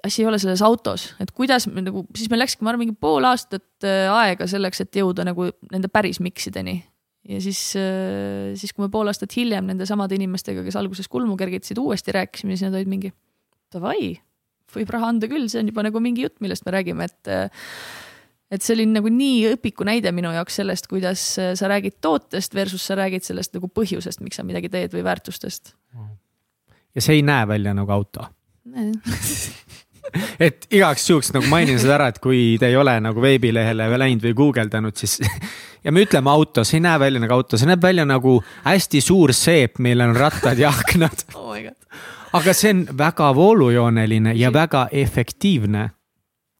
asi 0.04 0.22
ei 0.22 0.28
ole 0.30 0.38
selles 0.38 0.62
autos, 0.62 1.08
et 1.22 1.32
kuidas 1.34 1.66
me 1.70 1.82
nagu, 1.84 2.04
siis 2.16 2.30
meil 2.30 2.42
läkski, 2.44 2.62
ma 2.64 2.72
arvan, 2.72 2.86
mingi 2.86 2.98
pool 3.00 3.26
aastat 3.28 3.86
äh, 3.86 4.06
aega 4.12 4.46
selleks, 4.50 4.84
et 4.84 5.00
jõuda 5.00 5.26
nagu 5.28 5.50
nende 5.72 5.90
päris 5.92 6.22
miksideni. 6.24 6.78
ja 7.28 7.40
siis, 7.44 7.60
siis 8.56 8.72
kui 8.72 8.86
me 8.86 8.92
pool 8.92 9.10
aastat 9.10 9.34
hiljem 9.36 9.66
nende 9.68 9.86
samade 9.86 10.16
inimestega, 10.16 10.62
kes 10.64 10.78
alguses 10.80 11.10
kulmu 11.12 11.36
kergitasid, 11.36 11.78
uuesti 11.78 12.14
rääkisime, 12.14 12.56
siis 12.56 12.68
nad 12.68 12.78
olid 12.78 12.88
mingi 12.88 13.12
davai 13.74 14.14
võib 14.74 14.92
raha 14.92 15.12
anda 15.12 15.28
küll, 15.30 15.48
see 15.50 15.62
on 15.62 15.70
juba 15.70 15.84
nagu 15.86 16.00
mingi 16.02 16.26
jutt, 16.26 16.38
millest 16.44 16.66
me 16.66 16.74
räägime, 16.76 17.08
et 17.08 17.32
et 18.48 18.64
see 18.64 18.74
oli 18.78 18.86
nagu 18.88 19.10
nii 19.12 19.52
õpiku 19.54 19.84
näide 19.84 20.12
minu 20.16 20.30
jaoks 20.32 20.56
sellest, 20.60 20.88
kuidas 20.88 21.24
sa 21.36 21.68
räägid 21.68 21.98
tootest 22.04 22.54
versus 22.56 22.86
sa 22.88 22.96
räägid 22.96 23.26
sellest 23.26 23.52
nagu 23.56 23.68
põhjusest, 23.68 24.22
miks 24.24 24.40
sa 24.40 24.44
midagi 24.46 24.70
teed 24.72 24.94
või 24.96 25.04
väärtustest. 25.04 25.74
ja 26.94 27.04
see 27.04 27.20
ei 27.20 27.24
näe 27.26 27.48
välja 27.48 27.74
nagu 27.76 27.92
auto 27.92 28.28
et 30.46 30.66
igaks 30.74 31.08
juhuks 31.10 31.32
nagu 31.34 31.48
mainin 31.50 31.78
seda 31.80 31.96
ära, 31.98 32.10
et 32.12 32.20
kui 32.22 32.56
te 32.60 32.70
ei 32.70 32.76
ole 32.78 32.98
nagu 33.04 33.22
veebilehele 33.22 33.88
läinud 33.98 34.24
või 34.28 34.36
guugeldanud, 34.42 34.96
siis 34.98 35.18
ja 35.84 35.94
me 35.94 36.04
ütleme 36.06 36.32
auto, 36.32 36.64
see 36.64 36.78
ei 36.80 36.86
näe 36.86 37.00
välja 37.00 37.22
nagu 37.24 37.38
auto, 37.38 37.60
see 37.60 37.68
näeb 37.68 37.82
välja 37.82 38.06
nagu 38.08 38.38
hästi 38.64 39.02
suur 39.04 39.34
seep, 39.36 39.78
millel 39.84 40.12
on 40.12 40.18
rattad 40.18 40.58
ja 40.60 40.72
aknad. 40.72 41.26
oh 41.38 41.54
aga 42.38 42.56
see 42.56 42.74
on 42.74 42.82
väga 42.98 43.30
voolujooneline 43.36 44.34
ja 44.36 44.52
väga 44.52 44.88
efektiivne. 44.92 45.90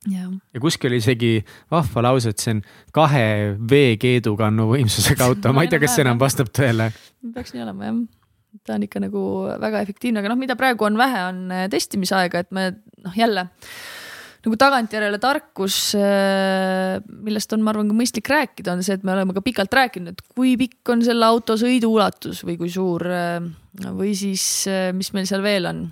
Jah, 0.08 0.28
ja 0.54 0.60
kuskil 0.62 0.94
isegi 0.96 1.42
vahva 1.74 2.04
lause, 2.06 2.30
et 2.32 2.40
see 2.40 2.54
on 2.54 2.60
kahe 2.94 3.24
veekeedukannu 3.68 4.68
võimsusega 4.70 5.26
auto, 5.26 5.52
ma 5.52 5.66
ei 5.66 5.72
tea, 5.72 5.82
kas 5.82 5.98
see 5.98 6.06
enam 6.06 6.20
vastab 6.22 6.52
tõele. 6.54 6.92
peaks 7.34 7.52
nii 7.52 7.66
olema 7.66 7.90
jah 7.90 7.98
ta 8.68 8.76
on 8.76 8.84
ikka 8.84 9.02
nagu 9.02 9.22
väga 9.62 9.84
efektiivne, 9.86 10.20
aga 10.22 10.32
noh, 10.32 10.40
mida 10.40 10.58
praegu 10.58 10.88
on 10.88 10.98
vähe, 11.00 11.22
on 11.30 11.46
äh, 11.54 11.68
testimisaega, 11.72 12.44
et 12.44 12.52
me 12.54 12.70
noh, 13.04 13.16
jälle 13.16 13.48
nagu 14.38 14.54
tagantjärele 14.54 15.18
tarkus, 15.20 15.76
millest 17.26 17.50
on, 17.52 17.62
ma 17.66 17.72
arvan, 17.72 17.88
ka 17.90 17.96
mõistlik 17.98 18.30
rääkida, 18.30 18.76
on 18.76 18.84
see, 18.86 18.94
et 18.96 19.02
me 19.04 19.12
oleme 19.12 19.34
ka 19.36 19.42
pikalt 19.44 19.74
rääkinud, 19.74 20.14
et 20.14 20.22
kui 20.30 20.54
pikk 20.60 20.92
on 20.94 21.02
selle 21.04 21.26
auto 21.26 21.56
sõiduulatus 21.58 22.44
või 22.46 22.54
kui 22.60 22.70
suur 22.72 23.02
äh, 23.10 23.42
või 23.98 24.14
siis, 24.16 24.44
mis 24.94 25.10
meil 25.16 25.26
seal 25.28 25.44
veel 25.44 25.68
on. 25.70 25.82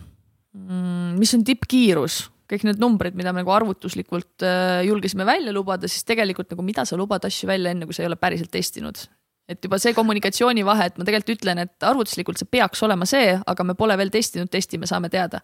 mis 1.19 1.35
on 1.36 1.43
tippkiirus, 1.44 2.23
kõik 2.51 2.65
need 2.69 2.81
numbrid, 2.81 3.16
mida 3.19 3.35
me 3.35 3.43
nagu 3.43 3.53
arvutuslikult 3.53 4.47
äh, 4.47 4.86
julgesime 4.86 5.27
välja 5.27 5.53
lubada, 5.53 5.90
siis 5.90 6.07
tegelikult 6.07 6.55
nagu 6.55 6.65
mida 6.65 6.86
sa 6.86 6.98
lubad 6.98 7.27
asju 7.27 7.51
välja 7.51 7.74
enne, 7.74 7.86
kui 7.86 7.97
sa 7.97 8.05
ei 8.05 8.11
ole 8.11 8.19
päriselt 8.20 8.53
testinud 8.55 9.03
et 9.48 9.62
juba 9.62 9.78
see 9.78 9.94
kommunikatsiooni 9.94 10.64
vahe, 10.66 10.89
et 10.90 10.97
ma 10.98 11.06
tegelikult 11.06 11.36
ütlen, 11.36 11.60
et 11.62 11.86
arvutuslikult 11.86 12.40
see 12.40 12.48
peaks 12.51 12.82
olema 12.86 13.06
see, 13.09 13.36
aga 13.39 13.66
me 13.66 13.77
pole 13.78 13.94
veel 13.98 14.10
testinud, 14.14 14.51
testime, 14.51 14.89
saame 14.90 15.10
teada. 15.12 15.40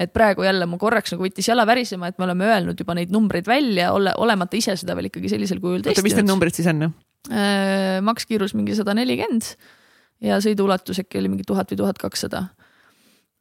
et 0.00 0.12
praegu 0.12 0.46
jälle 0.46 0.66
mu 0.66 0.78
korraks 0.80 1.12
nagu 1.12 1.26
võttis 1.26 1.48
jala 1.48 1.66
värisema, 1.68 2.08
et 2.08 2.18
me 2.18 2.28
oleme 2.28 2.48
öelnud 2.48 2.80
juba 2.80 2.96
neid 2.96 3.12
numbreid 3.12 3.46
välja, 3.46 3.92
ole, 3.92 4.14
olemata 4.16 4.56
ise 4.56 4.76
seda 4.80 4.96
veel 4.96 5.10
ikkagi 5.10 5.34
sellisel 5.34 5.60
kujul 5.60 5.82
oota, 5.82 5.90
mis 5.90 5.98
need 6.02 6.08
testinud. 6.22 6.32
numbrid 6.32 6.58
siis 6.58 6.70
on? 6.72 6.90
makskiirus 8.02 8.56
mingi 8.58 8.74
sada 8.74 8.96
nelikümmend 8.98 9.52
ja 10.26 10.40
sõiduulatus 10.42 10.98
äkki 11.04 11.20
oli 11.20 11.30
mingi 11.30 11.46
tuhat 11.46 11.70
või 11.70 11.78
tuhat 11.84 12.00
kakssada 12.02 12.48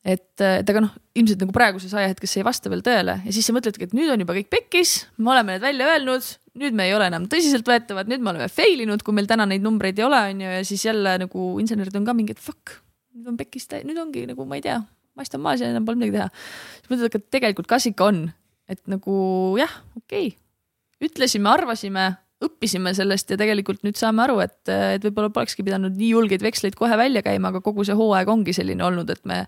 et, 0.06 0.42
et 0.42 0.70
aga 0.70 0.84
noh, 0.86 0.94
ilmselt 1.18 1.44
nagu 1.44 1.54
praeguses 1.56 1.94
ajahetkes 1.94 2.34
see 2.34 2.42
ei 2.42 2.48
vasta 2.48 2.72
veel 2.74 2.84
tõele 2.86 3.20
ja 3.24 3.34
siis 3.34 3.48
sa 3.48 3.56
mõtledki, 3.56 3.88
et 3.88 3.96
nüüd 3.98 4.12
on 4.14 4.24
juba 4.24 4.36
kõik 4.38 4.50
pekkis, 4.54 4.96
me 5.22 5.34
oleme 5.36 5.56
need 5.56 5.66
välja 5.66 5.90
öelnud, 5.94 6.30
nüüd 6.60 6.76
me 6.76 6.88
ei 6.90 6.96
ole 6.96 7.08
enam 7.08 7.28
tõsiseltvõetavad, 7.32 8.10
nüüd 8.12 8.24
me 8.24 8.34
oleme 8.34 8.48
fail 8.52 8.84
inud, 8.84 9.04
kui 9.06 9.16
meil 9.16 9.30
täna 9.30 9.48
neid 9.48 9.64
numbreid 9.64 10.00
ei 10.00 10.08
ole, 10.08 10.20
on 10.34 10.42
ju, 10.44 10.56
ja 10.58 10.64
siis 10.68 10.84
jälle 10.88 11.16
nagu 11.24 11.52
insenerid 11.64 11.96
on 12.00 12.08
ka 12.08 12.16
mingi, 12.18 12.36
et 12.36 12.44
fuck, 12.44 12.76
nüüd 13.16 13.30
on 13.32 13.38
pekkis, 13.40 13.70
nüüd 13.88 14.00
ongi 14.02 14.26
nagu 14.30 14.48
ma 14.48 14.60
ei 14.60 14.66
tea, 14.66 14.82
mast 15.20 15.38
on 15.38 15.44
maas 15.46 15.64
ja 15.64 15.72
enam 15.72 15.88
pole 15.88 16.02
midagi 16.02 16.18
teha. 16.18 16.28
siis 16.82 16.92
mõtled, 16.92 17.20
et 17.22 17.30
tegelikult 17.38 17.70
kas 17.72 17.88
ikka 17.88 18.10
on, 18.12 18.26
et 18.72 18.82
nagu 18.92 19.16
jah, 19.60 19.80
okei 20.00 20.34
okay., 20.34 20.38
ütlesime, 21.02 21.50
arvasime 21.50 22.12
õppisime 22.46 22.92
sellest 22.98 23.32
ja 23.32 23.38
tegelikult 23.40 23.84
nüüd 23.86 23.98
saame 24.00 24.26
aru, 24.26 24.40
et, 24.44 24.60
et 24.70 25.04
võib-olla 25.06 25.32
polekski 25.34 25.66
pidanud 25.66 25.96
nii 25.98 26.12
julgeid 26.16 26.44
veksleid 26.46 26.78
kohe 26.78 26.98
välja 26.98 27.24
käima, 27.26 27.52
aga 27.52 27.62
kogu 27.64 27.86
see 27.88 27.98
hooaeg 27.98 28.30
ongi 28.34 28.56
selline 28.58 28.86
olnud, 28.86 29.10
et 29.14 29.22
me 29.30 29.44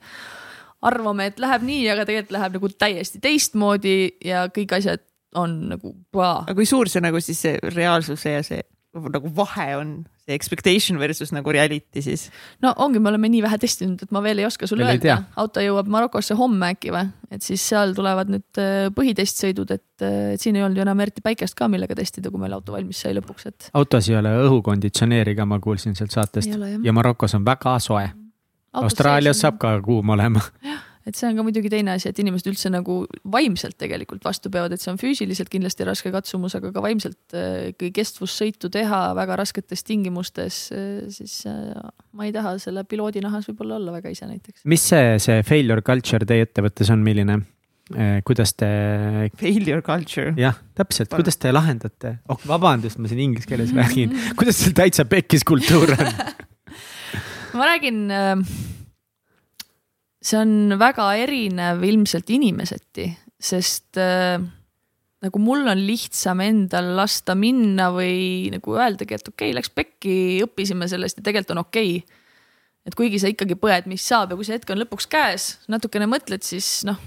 arvame, 0.84 1.30
et 1.32 1.40
läheb 1.42 1.66
nii, 1.66 1.88
aga 1.94 2.06
tegelikult 2.10 2.36
läheb 2.38 2.58
nagu 2.58 2.70
täiesti 2.86 3.22
teistmoodi 3.24 3.98
ja 4.26 4.46
kõik 4.54 4.76
asjad 4.78 5.04
on 5.40 5.58
nagu. 5.74 5.96
aga 6.14 6.56
kui 6.58 6.68
suur 6.70 6.92
see 6.92 7.04
nagu 7.04 7.22
siis 7.24 7.42
see 7.46 7.60
reaalsuse 7.74 8.38
ja 8.38 8.46
see 8.46 8.62
nagu 8.94 9.30
vahe 9.34 9.72
on, 9.74 9.94
see 10.22 10.36
expectation 10.38 11.00
versus 11.02 11.32
nagu 11.34 11.52
reality 11.52 12.02
siis? 12.06 12.28
no 12.62 12.74
ongi, 12.84 13.02
me 13.02 13.10
oleme 13.10 13.30
nii 13.34 13.42
vähe 13.46 13.58
testinud, 13.64 14.04
et 14.06 14.14
ma 14.14 14.22
veel 14.22 14.44
ei 14.44 14.46
oska 14.46 14.70
sulle 14.70 14.86
veel 14.86 15.00
öelda. 15.00 15.18
auto 15.42 15.64
jõuab 15.64 15.90
Marokosse 15.96 16.38
homme 16.38 16.70
äkki 16.76 16.94
või, 16.94 17.10
et 17.34 17.46
siis 17.46 17.66
seal 17.74 17.96
tulevad 17.98 18.30
nüüd 18.34 18.62
äh, 18.62 18.88
põhitestsõidud, 18.94 19.74
et, 19.74 19.88
äh, 20.06 20.34
et 20.36 20.46
siin 20.46 20.60
ei 20.60 20.66
olnud 20.66 20.78
ju 20.78 20.86
enam 20.86 21.02
eriti 21.06 21.26
päikest 21.26 21.58
ka, 21.58 21.70
millega 21.74 21.98
testida, 21.98 22.30
kui 22.34 22.42
meil 22.44 22.54
auto 22.54 22.76
valmis 22.76 23.02
sai 23.06 23.16
lõpuks, 23.18 23.50
et. 23.50 23.70
autos 23.74 24.12
ei 24.12 24.20
ole 24.20 24.36
õhukonditsioneeri 24.46 25.34
ka, 25.40 25.50
ma 25.50 25.62
kuulsin 25.64 25.98
sealt 25.98 26.14
saatest 26.14 26.54
ja 26.84 26.94
Marokos 26.94 27.34
on 27.40 27.46
väga 27.48 27.80
soe 27.82 28.12
Austraalias 28.74 29.42
saab 29.44 29.60
ka 29.62 29.76
kuum 29.86 30.14
olema. 30.16 30.42
jah, 30.66 30.82
et 31.08 31.18
see 31.18 31.28
on 31.30 31.40
ka 31.40 31.46
muidugi 31.46 31.72
teine 31.72 31.96
asi, 31.98 32.10
et 32.12 32.20
inimesed 32.24 32.50
üldse 32.52 32.72
nagu 32.74 33.02
vaimselt 33.34 33.78
tegelikult 33.82 34.24
vastu 34.26 34.52
peavad, 34.54 34.76
et 34.76 34.84
see 34.84 34.92
on 34.94 35.00
füüsiliselt 35.02 35.52
kindlasti 35.52 35.88
raske 35.88 36.12
katsumus, 36.14 36.56
aga 36.60 36.72
ka 36.76 36.84
vaimselt 36.84 37.38
kui 37.80 37.92
kestvussõitu 37.96 38.72
teha 38.74 39.02
väga 39.18 39.40
rasketes 39.44 39.84
tingimustes, 39.88 40.60
siis 41.14 41.40
äh, 41.50 41.74
ma 42.16 42.28
ei 42.28 42.36
taha 42.36 42.56
selle 42.62 42.86
piloodi 42.88 43.24
nahas 43.24 43.48
võib-olla 43.50 43.80
olla 43.80 43.98
väga 43.98 44.14
ise 44.14 44.30
näiteks. 44.30 44.64
mis 44.70 44.86
see, 44.94 45.18
see 45.24 45.42
failure 45.48 45.84
culture 45.86 46.28
teie 46.30 46.48
ettevõttes 46.48 46.92
on, 46.94 47.04
milline? 47.06 47.42
Äh, 47.92 48.22
kuidas 48.24 48.54
te. 48.56 48.68
Failure 49.36 49.82
culture. 49.84 50.32
jah, 50.40 50.56
täpselt, 50.78 51.12
kuidas 51.12 51.36
te 51.38 51.52
lahendate? 51.52 52.16
oh, 52.32 52.40
vabandust, 52.48 52.96
ma 53.02 53.12
siin 53.12 53.26
inglise 53.26 53.50
keeles 53.50 53.74
räägin. 53.80 54.16
kuidas 54.40 54.62
teil 54.64 54.78
täitsa 54.78 55.06
pekkis 55.10 55.44
kultuur 55.48 55.92
on 55.98 56.14
ma 57.60 57.68
räägin, 57.68 58.06
äh, 58.08 58.38
see 60.24 60.40
on 60.40 60.78
väga 60.80 61.08
erinev 61.20 61.84
ilmselt 61.86 62.30
inimeseti, 62.34 63.10
sest 63.44 64.00
äh, 64.00 64.40
nagu 65.24 65.40
mul 65.40 65.68
on 65.72 65.86
lihtsam 65.88 66.42
endal 66.44 66.94
lasta 66.98 67.36
minna 67.36 67.90
või 67.96 68.52
nagu 68.54 68.76
öeldagi, 68.78 69.18
et 69.18 69.32
okei 69.32 69.50
okay,, 69.50 69.58
läks 69.60 69.72
pekki, 69.74 70.18
õppisime 70.46 70.88
sellest 70.92 71.20
ja 71.20 71.26
tegelikult 71.26 71.56
on 71.58 71.64
okei 71.64 71.98
okay. 72.00 72.22
et 72.88 72.98
kuigi 73.00 73.20
sa 73.22 73.32
ikkagi 73.32 73.58
põed, 73.60 73.90
mis 73.92 74.04
saab 74.04 74.34
ja 74.34 74.40
kui 74.40 74.48
see 74.48 74.58
hetk 74.58 74.72
on 74.74 74.84
lõpuks 74.84 75.10
käes, 75.12 75.50
natukene 75.72 76.08
mõtled, 76.12 76.44
siis 76.48 76.82
noh, 76.88 77.00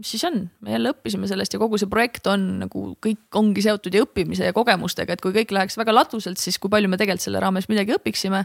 mis 0.00 0.10
siis 0.10 0.24
on, 0.26 0.42
me 0.64 0.74
jälle 0.74 0.94
õppisime 0.94 1.28
sellest 1.30 1.54
ja 1.54 1.60
kogu 1.62 1.78
see 1.80 1.90
projekt 1.90 2.26
on 2.32 2.46
nagu 2.64 2.86
kõik 3.04 3.38
ongi 3.40 3.64
seotud 3.64 3.94
ja 3.94 4.04
õppimise 4.04 4.48
ja 4.48 4.56
kogemustega, 4.56 5.14
et 5.14 5.24
kui 5.24 5.36
kõik 5.36 5.52
läheks 5.54 5.78
väga 5.80 5.94
latuselt, 5.94 6.40
siis 6.40 6.58
kui 6.60 6.72
palju 6.72 6.90
me 6.90 7.00
tegelikult 7.00 7.28
selle 7.28 7.44
raames 7.44 7.68
midagi 7.70 7.96
õpiksime 7.96 8.44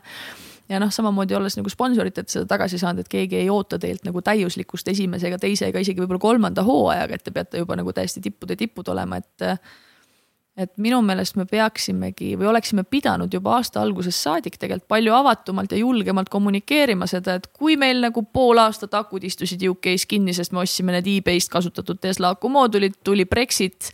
ja 0.69 0.79
noh, 0.79 0.91
samamoodi 0.93 1.35
olles 1.35 1.57
nagu 1.57 1.69
sponsoritelt 1.71 2.29
seda 2.29 2.45
tagasi 2.49 2.79
saanud, 2.81 3.05
et 3.05 3.11
keegi 3.11 3.41
ei 3.41 3.49
oota 3.49 3.79
teilt 3.81 4.05
nagu 4.07 4.21
täiuslikkust 4.21 4.87
esimese 4.93 5.29
ega 5.29 5.39
teise 5.41 5.69
ega 5.69 5.81
isegi 5.83 6.01
võib-olla 6.03 6.21
kolmanda 6.23 6.65
hooajaga, 6.67 7.17
et 7.17 7.25
te 7.25 7.33
peate 7.35 7.63
juba 7.63 7.77
nagu 7.79 7.93
täiesti 7.95 8.21
tippude 8.21 8.57
tipud 8.59 8.87
olema, 8.93 9.17
et 9.17 9.47
et 10.59 10.71
minu 10.81 10.99
meelest 11.05 11.37
me 11.39 11.45
peaksimegi 11.47 12.33
või 12.39 12.49
oleksime 12.51 12.83
pidanud 12.83 13.31
juba 13.33 13.55
aasta 13.57 13.79
algusest 13.79 14.25
saadik 14.25 14.57
tegelikult 14.59 14.89
palju 14.91 15.13
avatumalt 15.15 15.71
ja 15.71 15.79
julgemalt 15.79 16.29
kommunikeerima 16.31 17.07
seda, 17.07 17.37
et 17.39 17.47
kui 17.55 17.77
meil 17.79 18.01
nagu 18.03 18.23
pool 18.33 18.59
aastat 18.59 18.97
akud 18.99 19.23
istusid 19.23 19.63
UK-s 19.69 20.07
kinni, 20.09 20.35
sest 20.35 20.51
me 20.55 20.63
ostsime 20.63 20.95
need 20.95 21.07
e-base'ist 21.07 21.51
kasutatud 21.53 22.01
Tesla 22.03 22.33
akumoodulid, 22.35 22.99
tuli 23.07 23.25
Brexit. 23.29 23.91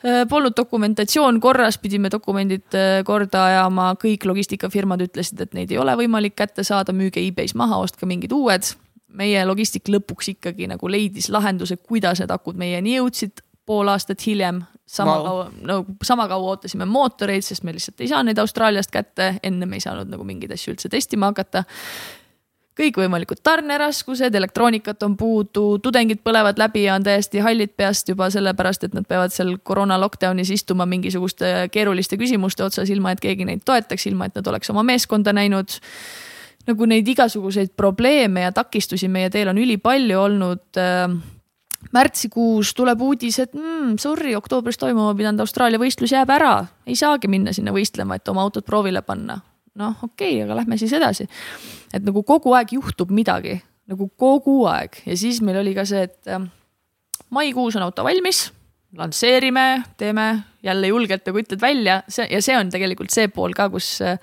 Äh, 0.00 0.22
polnud 0.28 0.56
dokumentatsioon 0.56 1.40
korras, 1.44 1.76
pidime 1.78 2.08
dokumendid 2.12 2.78
äh, 2.78 3.02
korda 3.04 3.44
ajama, 3.50 3.90
kõik 4.00 4.24
logistikafirmad 4.30 5.04
ütlesid, 5.04 5.42
et 5.44 5.52
neid 5.56 5.74
ei 5.74 5.82
ole 5.82 5.98
võimalik 6.00 6.38
kätte 6.38 6.64
saada, 6.64 6.96
müüge 6.96 7.20
e-base 7.20 7.58
maha, 7.60 7.82
ostke 7.84 8.08
mingid 8.08 8.32
uued 8.32 8.72
meie 9.10 9.42
logistik 9.44 9.88
lõpuks 9.90 10.28
ikkagi 10.36 10.68
nagu 10.70 10.88
leidis 10.88 11.28
lahenduse, 11.34 11.76
kuidas 11.82 12.22
need 12.22 12.30
akud 12.30 12.58
meieni 12.60 12.94
jõudsid 12.94 13.42
pool 13.70 13.90
aastat 13.92 14.26
hiljem 14.26 14.64
sama 14.90 15.16
wow. 15.16 15.24
kaua, 15.24 15.50
no 15.62 15.84
sama 16.02 16.28
kaua 16.28 16.54
ootasime 16.54 16.86
mootoreid, 16.90 17.44
sest 17.46 17.62
me 17.62 17.74
lihtsalt 17.76 18.02
ei 18.02 18.08
saa 18.10 18.22
neid 18.26 18.38
Austraaliast 18.42 18.90
kätte, 18.90 19.36
enne 19.46 19.68
me 19.70 19.78
ei 19.78 19.84
saanud 19.84 20.10
nagu 20.10 20.26
mingeid 20.26 20.56
asju 20.56 20.74
üldse 20.74 20.90
testima 20.90 21.30
hakata. 21.30 21.62
kõikvõimalikud 22.80 23.42
tarneraskused, 23.44 24.34
elektroonikat 24.34 25.02
on 25.04 25.16
puudu, 25.20 25.64
tudengid 25.84 26.22
põlevad 26.24 26.58
läbi 26.58 26.86
ja 26.86 26.94
on 26.96 27.04
täiesti 27.04 27.42
hallid 27.44 27.74
peast 27.76 28.08
juba 28.08 28.30
sellepärast, 28.32 28.86
et 28.86 28.94
nad 28.96 29.04
peavad 29.06 29.34
seal 29.34 29.58
koroona 29.62 29.98
lockdown'is 30.00 30.50
istuma 30.54 30.86
mingisuguste 30.88 31.68
keeruliste 31.74 32.16
küsimuste 32.16 32.64
otsas, 32.64 32.90
ilma 32.90 33.12
et 33.12 33.20
keegi 33.20 33.44
neid 33.44 33.66
toetaks, 33.68 34.06
ilma 34.08 34.30
et 34.30 34.38
nad 34.38 34.48
oleks 34.54 34.72
oma 34.72 34.86
meeskonda 34.86 35.34
näinud 35.36 35.76
nagu 36.70 36.88
neid 36.88 37.08
igasuguseid 37.08 37.76
probleeme 37.76 38.46
ja 38.48 38.52
takistusi 38.52 39.08
meie 39.08 39.30
teel 39.30 39.52
on 39.52 39.60
ülipalju 39.60 40.24
olnud 40.24 40.80
äh, 40.80 41.20
märtsikuus 41.94 42.74
tuleb 42.76 43.00
uudis, 43.02 43.38
et 43.42 43.54
mm, 43.56 43.96
sorry, 44.02 44.34
oktoobris 44.38 44.78
toimuma 44.80 45.14
pidanud 45.18 45.42
Austraalia 45.44 45.80
võistlus 45.80 46.12
jääb 46.14 46.30
ära, 46.34 46.54
ei 46.86 46.98
saagi 46.98 47.30
minna 47.30 47.54
sinna 47.56 47.74
võistlema, 47.74 48.18
et 48.18 48.28
oma 48.30 48.44
autot 48.44 48.66
proovile 48.66 49.02
panna. 49.02 49.40
noh, 49.80 49.96
okei 50.02 50.34
okay,, 50.34 50.44
aga 50.44 50.60
lähme 50.60 50.76
siis 50.78 50.92
edasi. 50.92 51.26
et 51.94 52.04
nagu 52.04 52.22
kogu 52.22 52.54
aeg 52.54 52.74
juhtub 52.76 53.10
midagi, 53.10 53.60
nagu 53.88 54.10
kogu 54.16 54.64
aeg. 54.70 55.02
Ja 55.06 55.16
siis 55.16 55.40
meil 55.42 55.60
oli 55.62 55.74
ka 55.74 55.84
see, 55.88 56.04
et 56.06 56.30
äh, 56.30 56.42
maikuus 57.30 57.76
on 57.76 57.86
auto 57.88 58.04
valmis, 58.04 58.50
lansseerime, 58.96 59.82
teeme 59.96 60.42
jälle 60.62 60.86
julgelt 60.90 61.26
nagu 61.26 61.42
ütled 61.42 61.60
välja, 61.60 62.02
see 62.08 62.26
ja 62.30 62.42
see 62.42 62.58
on 62.58 62.70
tegelikult 62.70 63.10
see 63.14 63.28
pool 63.32 63.54
ka, 63.56 63.70
kus 63.70 63.98
äh, 64.04 64.18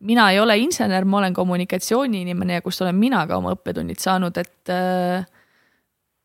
mina 0.00 0.30
ei 0.32 0.40
ole 0.40 0.58
insener, 0.58 1.04
ma 1.04 1.20
olen 1.22 1.34
kommunikatsiooniinimene 1.34 2.58
ja 2.58 2.64
kust 2.64 2.82
olen 2.82 2.96
mina 2.98 3.24
ka 3.28 3.38
oma 3.40 3.54
õppetunnid 3.56 4.00
saanud, 4.02 4.36
et 4.40 4.72
äh, 4.72 5.24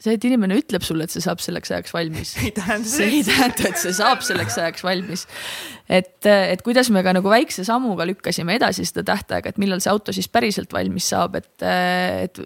see, 0.02 0.16
et 0.18 0.28
inimene 0.28 0.58
ütleb 0.60 0.86
sulle, 0.86 1.06
et 1.06 1.14
see 1.14 1.24
saab 1.24 1.42
selleks 1.44 1.74
ajaks 1.74 1.94
valmis. 1.96 2.36
Ei 2.46 2.54
tähenda 2.56 2.90
see 2.90 3.10
ei 3.10 3.26
tähenda, 3.28 3.68
et 3.70 3.82
see 3.82 3.94
saab 3.98 4.24
selleks 4.26 4.58
ajaks 4.62 4.86
valmis. 4.86 5.28
et, 5.90 6.16
et 6.26 6.64
kuidas 6.66 6.90
me 6.94 7.04
ka 7.06 7.14
nagu 7.18 7.32
väikse 7.32 7.66
sammuga 7.68 8.08
lükkasime 8.10 8.58
edasi 8.60 8.88
seda 8.88 9.06
tähtaega, 9.12 9.52
et 9.52 9.62
millal 9.62 9.84
see 9.84 9.92
auto 9.92 10.16
siis 10.16 10.30
päriselt 10.32 10.74
valmis 10.74 11.12
saab, 11.12 11.38
et, 11.42 11.54
et 11.62 12.44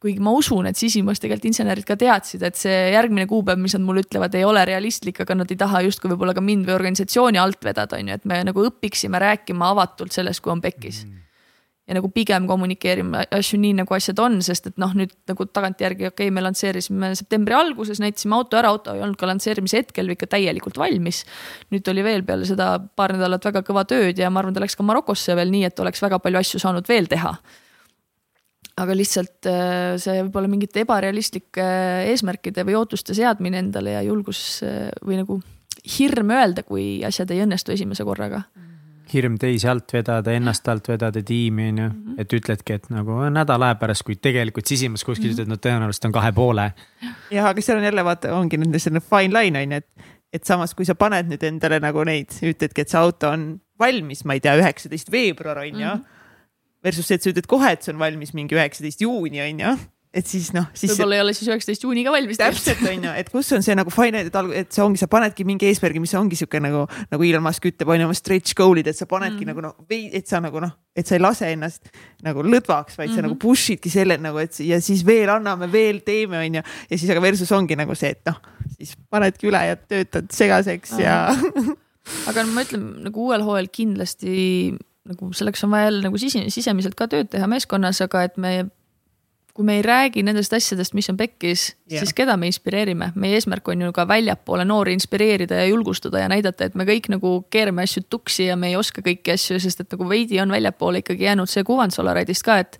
kuigi 0.00 0.22
ma 0.24 0.32
usun, 0.32 0.64
et 0.70 0.78
sisimas 0.80 1.20
tegelikult 1.20 1.50
insenerid 1.50 1.84
ka 1.84 1.96
teadsid, 2.00 2.42
et 2.46 2.56
see 2.56 2.76
järgmine 2.94 3.26
kuupäev, 3.28 3.60
mis 3.60 3.76
nad 3.76 3.84
mulle 3.84 4.04
ütlevad, 4.06 4.34
ei 4.38 4.46
ole 4.48 4.64
realistlik, 4.68 5.20
aga 5.22 5.36
nad 5.42 5.52
ei 5.52 5.60
taha 5.60 5.84
justkui 5.84 6.14
võib-olla 6.14 6.34
ka 6.36 6.44
mind 6.44 6.64
või 6.68 6.78
organisatsiooni 6.78 7.40
alt 7.40 7.60
vedada, 7.68 8.00
on 8.00 8.08
ju, 8.08 8.20
et 8.20 8.28
me 8.28 8.40
nagu 8.48 8.64
õpiksime 8.70 9.20
rääkima 9.20 9.74
avatult 9.76 10.16
sellest, 10.16 10.40
kui 10.40 10.56
on 10.56 10.64
pekkis. 10.64 11.04
Mm 11.04 11.26
ja 11.90 11.96
nagu 11.96 12.06
pigem 12.14 12.46
kommunikeerime 12.46 13.24
asju 13.34 13.58
nii, 13.58 13.72
nagu 13.80 13.94
asjad 13.96 14.20
on, 14.22 14.36
sest 14.46 14.68
et 14.70 14.76
noh, 14.78 14.92
nüüd 14.94 15.10
nagu 15.26 15.46
tagantjärgi 15.50 16.06
okei 16.06 16.28
okay,, 16.28 16.34
me 16.34 16.44
lansseerisime 16.44 17.10
septembri 17.18 17.56
alguses, 17.58 17.98
näitasime 18.02 18.36
auto 18.36 18.60
ära, 18.60 18.70
auto 18.70 18.94
ei 18.94 19.02
olnud 19.02 19.18
ka 19.18 19.26
lansseerimise 19.26 19.82
hetkel 19.82 20.14
ikka 20.14 20.28
täielikult 20.36 20.78
valmis. 20.78 21.24
nüüd 21.74 21.90
oli 21.90 22.04
veel 22.06 22.22
peale 22.28 22.46
seda 22.46 22.76
paar 22.78 23.16
nädalat 23.16 23.50
väga 23.50 23.64
kõva 23.66 23.82
tööd 23.90 24.22
ja 24.22 24.30
ma 24.30 24.38
arvan, 24.44 24.54
ta 24.54 24.62
läks 24.62 24.78
ka 24.78 24.86
Marokosse 24.86 25.34
veel 25.34 25.50
nii, 25.50 25.64
et 25.66 25.82
oleks 25.82 26.02
väga 26.06 26.22
palju 26.22 26.42
asju 26.44 26.62
saanud 26.62 26.86
veel 26.86 27.10
teha. 27.10 27.34
Aga 28.80 28.94
lihtsalt 28.94 29.50
äh, 29.50 29.98
see 30.00 30.22
võib 30.22 30.38
olla 30.38 30.54
mingite 30.54 30.84
ebarealistlike 30.86 31.68
eesmärkide 32.14 32.62
või 32.68 32.78
ootuste 32.78 33.18
seadmine 33.18 33.58
endale 33.66 33.98
ja 33.98 34.06
julgus 34.06 34.62
äh, 34.62 34.92
või 35.02 35.18
nagu 35.24 35.42
hirm 35.98 36.30
öelda, 36.38 36.62
kui 36.62 37.00
asjad 37.04 37.34
ei 37.34 37.42
õnnestu 37.42 37.74
esimese 37.74 38.06
korraga. 38.06 38.46
Mm 38.54 38.69
hirm 39.12 39.36
teisi 39.40 39.68
alt 39.70 39.92
vedada, 39.92 40.32
ennast 40.36 40.68
alt 40.68 40.88
vedada, 40.88 41.22
tiimi 41.26 41.68
on 41.70 41.82
ju, 41.82 41.88
mhm. 41.88 42.20
et 42.22 42.36
ütledki, 42.38 42.78
et 42.78 42.88
nagu 42.92 43.18
nädala 43.32 43.70
aja 43.70 43.78
pärast, 43.80 44.04
kui 44.06 44.16
tegelikult 44.16 44.70
sisimas 44.70 45.04
kuskil 45.06 45.34
ütled, 45.34 45.50
no 45.50 45.58
tõenäoliselt 45.60 46.08
on 46.08 46.16
kahe 46.16 46.32
poole. 46.36 46.70
jah, 47.30 47.50
aga 47.50 47.64
seal 47.64 47.80
on 47.80 47.88
jälle 47.88 48.04
vaata, 48.06 48.34
ongi 48.36 48.60
nende 48.60 48.82
selline 48.82 49.02
fine 49.04 49.34
line 49.36 49.64
on 49.64 49.76
ju, 49.76 49.82
et, 49.82 50.08
et 50.40 50.46
samas, 50.46 50.74
kui 50.78 50.88
sa 50.88 50.96
paned 50.98 51.30
nüüd 51.30 51.44
endale 51.46 51.80
nagu 51.82 52.04
neid, 52.08 52.34
ütledki, 52.42 52.84
et 52.84 52.92
see 52.92 53.00
auto 53.00 53.32
on 53.34 53.52
valmis, 53.80 54.24
ma 54.28 54.36
ei 54.36 54.44
tea, 54.44 54.56
üheksateist 54.60 55.12
veebruar 55.12 55.64
on 55.64 55.70
ju 55.70 55.74
mm 55.76 55.84
-hmm.. 55.84 56.16
Versus 56.80 57.06
see, 57.06 57.14
et 57.14 57.22
sa 57.22 57.28
ütled 57.28 57.44
kohe, 57.46 57.72
et 57.72 57.82
see 57.82 57.92
on 57.92 57.98
valmis 58.00 58.30
mingi 58.32 58.56
üheksateist 58.56 59.02
juuni 59.04 59.40
on 59.44 59.58
ju 59.60 59.72
et 60.10 60.26
siis 60.26 60.48
noh, 60.50 60.66
siis. 60.74 60.90
võib-olla 60.90 61.18
ei 61.18 61.22
ole 61.22 61.32
siis 61.36 61.46
üheksateist 61.46 61.84
juuni 61.86 62.02
ka 62.02 62.10
valmis. 62.10 62.38
täpselt 62.40 62.80
on 62.90 63.04
ju, 63.06 63.12
et 63.20 63.28
kus 63.30 63.50
on 63.54 63.62
see 63.62 63.76
nagu 63.78 63.92
fine, 63.94 64.24
et, 64.26 64.38
et 64.58 64.72
see 64.74 64.82
ongi, 64.82 64.98
sa 64.98 65.06
panedki 65.10 65.46
mingi 65.46 65.68
eesmärgi, 65.68 66.02
mis 66.02 66.14
ongi 66.18 66.38
sihuke 66.38 66.58
nagu, 66.62 66.82
nagu 67.12 67.26
Elon 67.26 67.44
Musk 67.44 67.68
ütleb, 67.70 67.92
on 67.94 68.02
ju 68.02 68.08
oma 68.08 68.16
stretch 68.18 68.56
goal'id, 68.58 68.90
et 68.90 68.98
sa 68.98 69.06
panedki 69.10 69.44
mm. 69.44 69.52
nagu 69.52 69.64
noh, 69.68 69.76
et 69.90 70.26
sa 70.26 70.42
nagu 70.42 70.62
noh, 70.62 70.74
et 70.98 71.06
sa 71.06 71.14
ei 71.14 71.22
lase 71.22 71.52
ennast 71.54 71.92
nagu 72.26 72.42
lõdvaks, 72.42 72.98
vaid 72.98 73.06
mm 73.06 73.12
-hmm. 73.12 73.20
sa 73.20 73.26
nagu 73.28 73.36
mhm. 73.36 73.42
push 73.44 73.76
idki 73.76 73.92
selle 73.92 74.18
nagu, 74.18 74.42
et 74.42 74.58
ja 74.66 74.80
siis 74.82 75.06
veel 75.06 75.30
anname, 75.30 75.70
veel 75.70 76.02
teeme, 76.02 76.42
on 76.42 76.58
ju. 76.58 76.62
ja 76.90 76.98
siis 76.98 77.10
aga 77.10 77.22
versus 77.22 77.52
ongi 77.52 77.78
nagu 77.78 77.94
see, 77.94 78.10
et 78.10 78.26
noh, 78.26 78.42
siis 78.78 78.96
panedki 79.10 79.46
üle 79.46 79.62
ja 79.66 79.76
töötad 79.76 80.26
segaseks 80.34 80.92
-hmm. 80.92 81.06
ja 81.06 81.30
aga 82.28 82.42
no 82.42 82.52
ma 82.52 82.66
ütlen 82.66 83.04
nagu 83.06 83.28
uuel 83.28 83.46
hooajal 83.46 83.70
kindlasti 83.70 84.74
nagu 85.06 85.32
selleks 85.32 85.64
on 85.64 85.70
vaja 85.70 85.84
jälle 85.84 86.02
nagu 86.02 86.18
sise, 86.18 86.42
sisemiselt 86.50 86.94
ka 86.98 87.06
tööd 87.06 87.30
teha 87.30 87.46
meeskonnas, 87.46 88.00
aga 88.04 88.24
et 88.26 88.36
me 88.36 88.66
kui 89.54 89.66
me 89.66 89.76
ei 89.78 89.82
räägi 89.82 90.22
nendest 90.26 90.52
asjadest, 90.54 90.94
mis 90.94 91.08
on 91.10 91.18
pekkis 91.18 91.64
yeah., 91.90 92.00
siis 92.00 92.14
keda 92.16 92.36
me 92.38 92.48
inspireerime, 92.50 93.10
meie 93.18 93.38
eesmärk 93.38 93.66
on 93.72 93.82
ju 93.86 93.92
ka 93.94 94.06
väljapoole 94.08 94.64
noori 94.68 94.94
inspireerida 94.96 95.58
ja 95.62 95.66
julgustada 95.70 96.22
ja 96.22 96.28
näidata, 96.30 96.68
et 96.68 96.76
me 96.78 96.86
kõik 96.88 97.10
nagu 97.12 97.32
keerame 97.52 97.84
asju 97.86 98.04
tuksi 98.12 98.46
ja 98.48 98.56
me 98.60 98.70
ei 98.70 98.78
oska 98.78 99.02
kõiki 99.06 99.34
asju, 99.34 99.58
sest 99.62 99.82
et 99.84 99.96
nagu 99.96 100.06
veidi 100.10 100.40
on 100.42 100.54
väljapoole 100.54 101.02
ikkagi 101.02 101.26
jäänud 101.26 101.50
see 101.50 101.66
kuvand 101.66 101.94
Solaridist 101.94 102.46
ka, 102.46 102.60
et. 102.62 102.78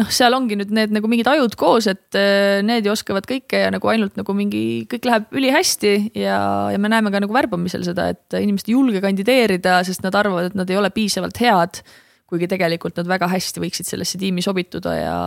noh, 0.00 0.10
seal 0.10 0.34
ongi 0.36 0.58
nüüd 0.58 0.74
need 0.74 0.94
nagu 0.96 1.10
mingid 1.10 1.30
ajud 1.30 1.54
koos, 1.60 1.88
et 1.90 2.18
äh, 2.18 2.58
need 2.66 2.86
ju 2.86 2.94
oskavad 2.94 3.28
kõike 3.30 3.64
ja 3.64 3.70
nagu 3.74 3.92
ainult 3.92 4.18
nagu 4.18 4.36
mingi, 4.36 4.64
kõik 4.90 5.08
läheb 5.08 5.40
ülihästi 5.40 5.94
ja, 6.18 6.42
ja 6.74 6.82
me 6.82 6.90
näeme 6.92 7.14
ka 7.14 7.22
nagu 7.22 7.34
värbamisel 7.36 7.86
seda, 7.86 8.10
et 8.14 8.40
inimesed 8.40 8.70
ei 8.70 8.76
julge 8.76 9.02
kandideerida, 9.04 9.80
sest 9.86 10.02
nad 10.06 10.16
arvavad, 10.18 10.50
et 10.50 10.58
nad 10.58 10.70
ei 10.70 10.80
ole 10.80 10.90
piisavalt 10.94 11.38
head 11.40 11.84
kuigi 12.30 12.48
tegelikult 12.50 12.98
nad 13.00 13.10
väga 13.10 13.28
hästi 13.32 13.62
võiksid 13.64 13.88
sellesse 13.90 14.18
tiimi 14.20 14.42
sobituda 14.44 14.94
ja, 14.94 15.20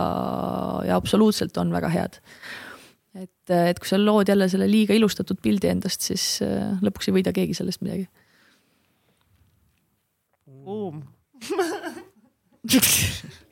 ja 0.88 0.96
absoluutselt 0.96 1.56
on 1.60 1.72
väga 1.74 1.90
head. 1.92 2.20
et, 3.20 3.52
et 3.54 3.78
kui 3.78 3.90
sa 3.90 4.00
lood 4.00 4.28
jälle 4.32 4.48
selle 4.50 4.68
liiga 4.70 4.96
ilustatud 4.96 5.40
pildi 5.44 5.70
endast, 5.70 6.06
siis 6.08 6.24
äh, 6.44 6.74
lõpuks 6.84 7.10
ei 7.10 7.18
võida 7.20 7.34
keegi 7.36 7.56
sellest 7.60 7.84
midagi. 7.84 8.08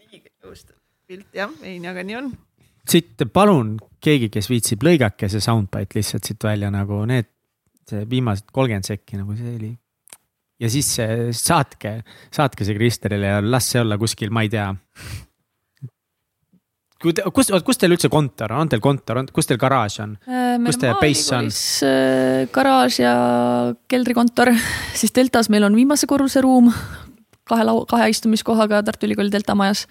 liiga 0.09 0.33
ilustatud 0.33 0.81
pilt 1.12 1.37
jah, 1.37 1.53
ei, 1.66 1.77
aga 1.89 2.05
nii 2.07 2.19
on. 2.23 2.33
siit 2.89 3.27
palun 3.33 3.77
keegi, 4.03 4.31
kes 4.33 4.49
viitsib, 4.51 4.83
lõigake 4.87 5.29
see 5.31 5.45
soundbite 5.45 6.01
lihtsalt 6.01 6.27
siit 6.27 6.45
välja 6.49 6.73
nagu 6.73 7.05
need, 7.09 7.29
see 7.89 8.07
viimased 8.09 8.49
kolmkümmend 8.55 8.89
sekki 8.89 9.20
nagu 9.20 9.37
see 9.37 9.55
oli 9.59 9.73
ja 10.62 10.70
siis 10.70 10.94
saatke, 11.43 11.98
saatke 12.32 12.66
see 12.66 12.78
Kristelile 12.78 13.36
ja 13.36 13.43
las 13.44 13.70
see 13.72 13.82
olla 13.82 13.98
kuskil, 14.01 14.32
ma 14.34 14.44
ei 14.47 14.51
tea. 14.52 14.70
kui 17.02 17.14
te, 17.18 17.24
kus, 17.34 17.51
kus 17.66 17.80
teil 17.82 17.97
üldse 17.97 18.06
kontor 18.12 18.55
on, 18.55 18.62
on 18.62 18.70
teil 18.70 18.82
kontor, 18.82 19.18
on, 19.18 19.30
kus 19.34 19.51
teil 19.51 19.59
garaaž 19.59 19.98
on? 20.05 20.16
Äh, 20.30 20.55
kus 20.62 20.78
teie 20.78 20.94
base 21.01 21.39
on? 21.39 21.51
Äh, 21.89 22.44
garaaž 22.55 23.01
ja 23.02 23.14
keldrikontor, 23.90 24.52
siis 25.01 25.14
Deltas 25.14 25.51
meil 25.51 25.66
on 25.66 25.78
viimase 25.78 26.06
korruse 26.10 26.44
ruum 26.44 26.70
kahe 27.48 27.66
lau-, 27.66 27.82
kahe 27.90 28.09
istumiskohaga 28.12 28.82
Tartu 28.86 29.09
Ülikooli 29.09 29.32
Delta 29.32 29.56
majas. 29.59 29.86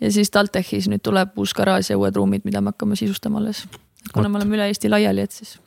ja 0.00 0.12
siis 0.12 0.30
TalTechis 0.30 0.88
nüüd 0.92 1.02
tuleb 1.02 1.36
uus 1.38 1.54
garaaž 1.56 1.90
ja 1.90 1.98
uued 1.98 2.16
ruumid, 2.16 2.46
mida 2.46 2.62
me 2.62 2.72
hakkame 2.72 2.96
sisustama 2.96 3.42
alles. 3.42 3.66
kuna 4.12 4.28
me 4.28 4.40
oleme 4.40 4.56
üle 4.56 4.70
Eesti 4.70 4.90
laiali, 4.92 5.26
et 5.26 5.34
siis 5.34 5.58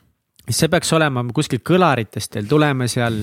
see 0.50 0.70
peaks 0.70 0.92
olema 0.96 1.24
kuskil 1.34 1.62
kõlaritest 1.66 2.32
teil 2.36 2.48
tulema 2.50 2.86
seal 2.90 3.16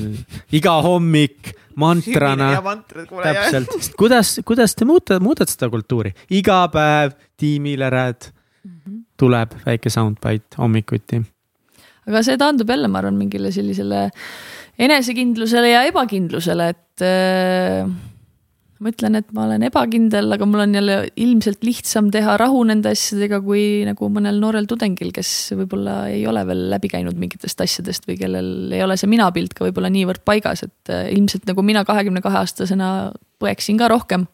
iga 0.56 0.76
hommik 0.84 1.54
mantrana. 1.80 2.52
täpselt, 2.62 3.76
sest 3.78 3.98
kuidas, 4.00 4.38
kuidas 4.46 4.76
te 4.76 4.86
muudate, 4.86 5.20
muudate 5.24 5.54
seda 5.54 5.70
kultuuri, 5.74 6.14
iga 6.36 6.64
päev 6.74 7.16
tiimile 7.40 7.90
rääd 7.90 8.30
mm, 8.30 8.72
-hmm. 8.72 9.04
tuleb 9.18 9.56
väike 9.66 9.90
soundbite 9.90 10.58
hommikuti. 10.58 11.22
aga 12.08 12.24
see 12.24 12.38
taandub 12.38 12.70
jälle, 12.70 12.88
ma 12.88 13.00
arvan, 13.00 13.16
mingile 13.16 13.52
sellisele 13.52 14.10
enesekindlusele 14.80 15.70
ja 15.70 15.84
ebakindlusele, 15.84 16.70
et 16.70 17.02
äh, 17.02 17.90
ma 18.82 18.92
ütlen, 18.92 19.18
et 19.20 19.30
ma 19.36 19.46
olen 19.48 19.64
ebakindel, 19.68 20.32
aga 20.36 20.48
mul 20.50 20.64
on 20.66 20.76
jälle 20.78 20.98
ilmselt 21.22 21.64
lihtsam 21.66 22.10
teha 22.14 22.36
rahu 22.42 22.64
nende 22.68 22.92
asjadega 22.94 23.40
kui 23.46 23.84
nagu 23.88 24.10
mõnel 24.12 24.40
noorel 24.42 24.68
tudengil, 24.70 25.14
kes 25.16 25.54
võib-olla 25.60 25.98
ei 26.12 26.26
ole 26.30 26.44
veel 26.50 26.66
läbi 26.74 26.92
käinud 26.92 27.20
mingitest 27.20 27.62
asjadest 27.64 28.08
või 28.10 28.18
kellel 28.20 28.74
ei 28.74 28.84
ole 28.84 28.98
see 29.00 29.12
minapilt 29.12 29.56
ka 29.58 29.68
võib-olla 29.68 29.92
niivõrd 29.94 30.26
paigas, 30.28 30.66
et 30.66 30.94
äh, 30.94 31.10
ilmselt 31.16 31.46
nagu 31.50 31.66
mina 31.66 31.86
kahekümne 31.88 32.24
kahe 32.26 32.42
aastasena 32.44 32.88
põeksin 33.44 33.80
ka 33.80 33.92
rohkem 33.94 34.28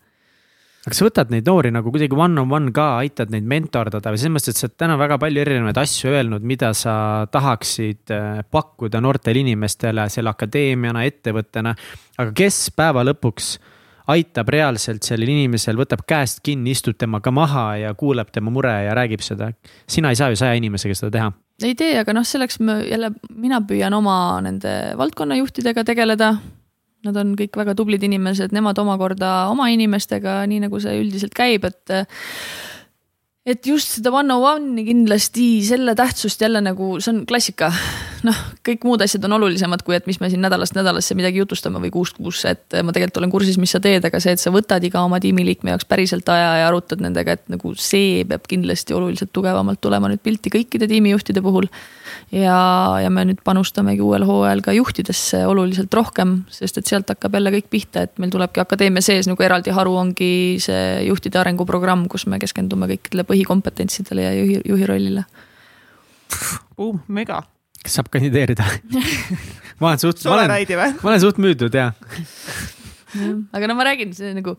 aga 0.88 0.95
sa 0.95 1.06
võtad 1.06 1.32
neid 1.34 1.48
noori 1.48 1.72
nagu 1.76 1.91
kuidagi 1.91 2.16
one 2.16 2.40
on 2.41 2.53
one 2.56 2.72
ka, 2.76 2.88
aitad 3.03 3.34
neid 3.34 3.48
mentordada 3.49 4.14
või 4.14 4.22
selles 4.22 4.36
mõttes, 4.38 4.56
et 4.56 4.61
sa 4.61 4.68
oled 4.68 4.78
täna 4.80 4.95
väga 4.99 5.20
palju 5.22 5.41
erinevaid 5.44 5.80
asju 5.82 6.14
öelnud, 6.14 6.45
mida 6.48 6.72
sa 6.78 6.94
tahaksid 7.32 8.14
äh, 8.16 8.40
pakkuda 8.49 9.02
noortele 9.03 9.44
inimestele 9.44 10.07
selle 10.10 10.32
akadeemiana, 10.32 11.03
ettevõttena. 11.10 11.76
aga 12.18 12.32
kes 12.36 12.70
päeva 12.78 13.03
lõpuks 13.06 13.57
aitab 14.10 14.49
reaalselt 14.53 15.06
sellel 15.06 15.30
inimesel, 15.31 15.77
võtab 15.80 16.03
käest 16.10 16.41
kinni, 16.45 16.73
istub 16.76 16.98
temaga 16.99 17.31
maha 17.34 17.65
ja 17.84 17.91
kuulab 17.98 18.31
tema 18.34 18.52
mure 18.53 18.73
ja 18.88 18.95
räägib 18.98 19.23
seda. 19.26 19.52
sina 19.88 20.10
ei 20.14 20.19
saa 20.19 20.31
ju 20.34 20.40
saja 20.40 20.57
inimesega 20.57 20.95
seda 20.98 21.11
teha. 21.18 21.31
ei 21.64 21.76
tee, 21.76 21.98
aga 21.99 22.15
noh, 22.15 22.26
selleks 22.26 22.60
me 22.60 22.80
jälle, 22.88 23.11
mina 23.36 23.61
püüan 23.61 23.94
oma 23.94 24.40
nende 24.45 24.95
valdkonnajuhtidega 24.98 25.84
tegeleda. 25.84 26.34
Nad 27.07 27.15
on 27.15 27.31
kõik 27.40 27.56
väga 27.56 27.77
tublid 27.80 28.03
inimesed, 28.03 28.52
nemad 28.52 28.80
omakorda 28.81 29.48
oma 29.48 29.69
inimestega, 29.72 30.41
nii 30.52 30.65
nagu 30.65 30.81
see 30.84 30.98
üldiselt 30.99 31.31
käib, 31.38 31.64
et 31.69 31.94
et 33.48 33.65
just 33.65 33.95
seda 33.98 34.11
one 34.11 34.36
on 34.36 34.44
one'i 34.52 34.84
kindlasti 34.90 35.48
selle 35.65 35.95
tähtsust 35.95 36.41
jälle 36.44 36.61
nagu 36.65 36.98
see 36.99 37.14
on 37.14 37.26
klassika. 37.30 37.72
Noh, 38.27 38.37
kõik 38.65 38.85
muud 38.87 39.01
asjad 39.03 39.23
on 39.27 39.35
olulisemad, 39.37 39.83
kui 39.85 39.95
et 39.97 40.07
mis 40.09 40.19
me 40.21 40.29
siin 40.31 40.41
nädalast 40.43 40.75
nädalasse 40.77 41.15
midagi 41.17 41.41
jutustame 41.41 41.81
või 41.83 41.91
kuust 41.93 42.17
kuusse, 42.17 42.53
et 42.55 42.77
ma 42.83 42.93
tegelikult 42.95 43.21
olen 43.21 43.33
kursis, 43.33 43.59
mis 43.61 43.73
sa 43.75 43.81
teed, 43.83 44.05
aga 44.05 44.21
see, 44.23 44.33
et 44.35 44.41
sa 44.41 44.53
võtad 44.53 44.83
iga 44.85 45.03
oma 45.05 45.19
tiimiliikme 45.23 45.73
jaoks 45.73 45.87
päriselt 45.89 46.29
aja 46.31 46.51
ja 46.61 46.67
arutad 46.69 47.03
nendega, 47.03 47.37
et 47.37 47.45
nagu 47.51 47.73
see 47.79 48.23
peab 48.29 48.47
kindlasti 48.49 48.95
oluliselt 48.97 49.33
tugevamalt 49.35 49.81
tulema 49.83 50.09
nüüd 50.11 50.23
pilti 50.25 50.51
kõikide 50.53 50.89
tiimijuhtide 50.91 51.43
puhul 51.45 51.69
ja, 52.31 52.59
ja 53.03 53.11
me 53.13 53.25
nüüd 53.29 53.43
panustamegi 53.45 54.03
uuel 54.05 54.25
hooajal 54.29 54.63
ka 54.65 54.75
juhtidesse 54.77 55.43
oluliselt 55.49 55.93
rohkem, 55.93 56.39
sest 56.53 56.81
et 56.81 56.89
sealt 56.89 57.11
hakkab 57.13 57.37
jälle 57.37 57.53
kõik 57.57 57.69
pihta, 57.73 58.07
et 58.07 58.17
meil 58.21 58.33
tulebki 58.33 58.63
akadeemia 58.63 59.03
sees 59.05 59.29
nagu 59.29 59.43
eraldi 59.45 59.75
haru 59.75 59.95
ongi 59.99 60.31
see 60.63 61.05
juhtide 61.07 61.41
arenguprogramm, 61.41 62.07
kus 62.11 62.27
me 62.29 62.41
keskendume 62.41 62.89
kõikidele 62.93 63.27
põhikompetentsidele 63.29 64.27
ja 64.27 64.33
juhi, 64.39 64.59
juhi 64.65 64.89
rollile 64.89 65.25
uh,. 66.77 66.99
mega. 67.07 67.43
Kas 67.85 67.99
saab 67.99 68.10
kandideerida? 68.14 68.65
Ma 69.80 69.93
olen 69.93 70.01
suht, 70.01 70.19
ma 70.27 70.35
olen, 70.35 70.51
ma 70.99 71.07
olen 71.14 71.22
suht 71.23 71.38
müüdud 71.39 71.76
ja 71.77 71.93
aga 73.56 73.69
no 73.69 73.76
ma 73.80 73.85
räägin, 73.88 74.11
see 74.14 74.34
nagu 74.35 74.57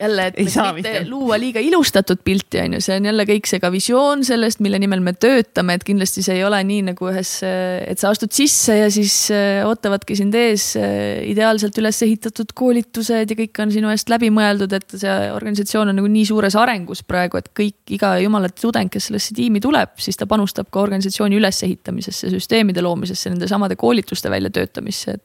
jälle, 0.00 0.26
et 0.26 0.36
mitte, 0.38 0.72
mitte. 0.74 1.00
luua 1.08 1.38
liiga 1.40 1.60
ilustatud 1.62 2.20
pilti, 2.24 2.60
on 2.62 2.76
ju, 2.76 2.80
see 2.84 2.98
on 3.00 3.08
jälle 3.08 3.24
kõik 3.26 3.48
see 3.50 3.58
ka 3.62 3.70
visioon 3.74 4.22
sellest, 4.26 4.60
mille 4.62 4.78
nimel 4.78 5.02
me 5.02 5.12
töötame, 5.18 5.74
et 5.74 5.84
kindlasti 5.86 6.22
see 6.22 6.36
ei 6.38 6.44
ole 6.46 6.60
nii 6.68 6.84
nagu 6.92 7.08
ühes, 7.10 7.32
et 7.42 7.98
sa 7.98 8.12
astud 8.14 8.30
sisse 8.34 8.76
ja 8.78 8.86
siis 8.94 9.14
äh, 9.34 9.64
ootavadki 9.66 10.14
sind 10.18 10.36
ees 10.38 10.70
äh, 10.78 11.24
ideaalselt 11.26 11.78
üles 11.82 11.98
ehitatud 12.06 12.54
koolitused 12.58 13.34
ja 13.34 13.38
kõik 13.40 13.62
on 13.64 13.74
sinu 13.74 13.90
eest 13.90 14.12
läbi 14.12 14.30
mõeldud, 14.34 14.76
et 14.78 14.98
see 15.02 15.16
organisatsioon 15.34 15.90
on 15.90 15.98
nagu 15.98 16.12
nii 16.14 16.28
suures 16.30 16.54
arengus 16.58 17.02
praegu, 17.02 17.42
et 17.42 17.50
kõik, 17.58 17.80
iga 17.98 18.14
jumala 18.22 18.52
tudeng, 18.54 18.92
kes 18.92 19.10
sellesse 19.10 19.34
tiimi 19.34 19.62
tuleb, 19.64 19.96
siis 19.98 20.18
ta 20.20 20.30
panustab 20.30 20.70
ka 20.70 20.82
organisatsiooni 20.84 21.40
ülesehitamisesse, 21.40 22.30
süsteemide 22.36 22.86
loomisesse, 22.86 23.34
nende 23.34 23.50
samade 23.50 23.78
koolituste 23.80 24.30
väljatöötamisse, 24.30 25.18
et 25.18 25.24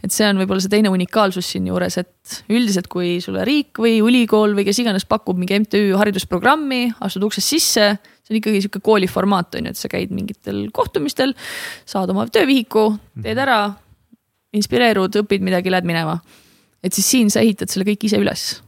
et 0.00 0.12
see 0.14 0.24
on 0.24 0.38
võib-olla 0.40 0.62
see 0.64 0.72
teine 0.72 0.88
unikaalsus 0.92 1.50
siinjuures, 1.52 1.98
et 2.00 2.38
üldiselt, 2.52 2.88
kui 2.92 3.18
sulle 3.20 3.44
riik 3.44 3.69
riik 3.70 3.78
või 3.78 4.00
ülikool 4.02 4.54
või 4.54 4.64
kes 4.64 4.78
iganes 4.82 5.04
pakub 5.06 5.38
mingi 5.38 5.58
MTÜ 5.60 5.96
haridusprogrammi, 5.96 6.94
astud 7.00 7.22
uksest 7.22 7.48
sisse. 7.48 7.98
see 8.22 8.34
on 8.34 8.38
ikkagi 8.38 8.62
sihuke 8.62 8.80
kooli 8.80 9.06
formaat 9.06 9.54
on 9.54 9.66
ju, 9.66 9.70
et 9.70 9.76
sa 9.76 9.88
käid 9.88 10.10
mingitel 10.10 10.70
kohtumistel, 10.72 11.34
saad 11.84 12.10
oma 12.10 12.26
töövihiku, 12.26 12.98
teed 13.22 13.38
ära, 13.38 13.74
inspireerud, 14.52 15.14
õpid 15.22 15.42
midagi, 15.42 15.70
lähed 15.70 15.84
minema. 15.84 16.20
et 16.82 16.92
siis 16.92 17.06
siin 17.06 17.30
sa 17.30 17.40
ehitad 17.40 17.68
selle 17.68 17.84
kõik 17.84 18.04
ise 18.04 18.18
üles. 18.18 18.62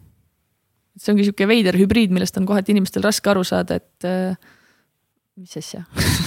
see 0.96 1.12
ongi 1.12 1.24
sihuke 1.24 1.46
veider 1.48 1.74
hübriid, 1.74 2.10
millest 2.10 2.36
on 2.36 2.46
kohati 2.46 2.72
inimestel 2.72 3.02
raske 3.02 3.30
aru 3.30 3.44
saada, 3.44 3.76
et 3.76 4.04
äh, 4.04 4.36
mis 5.36 5.56
asja 5.56 5.84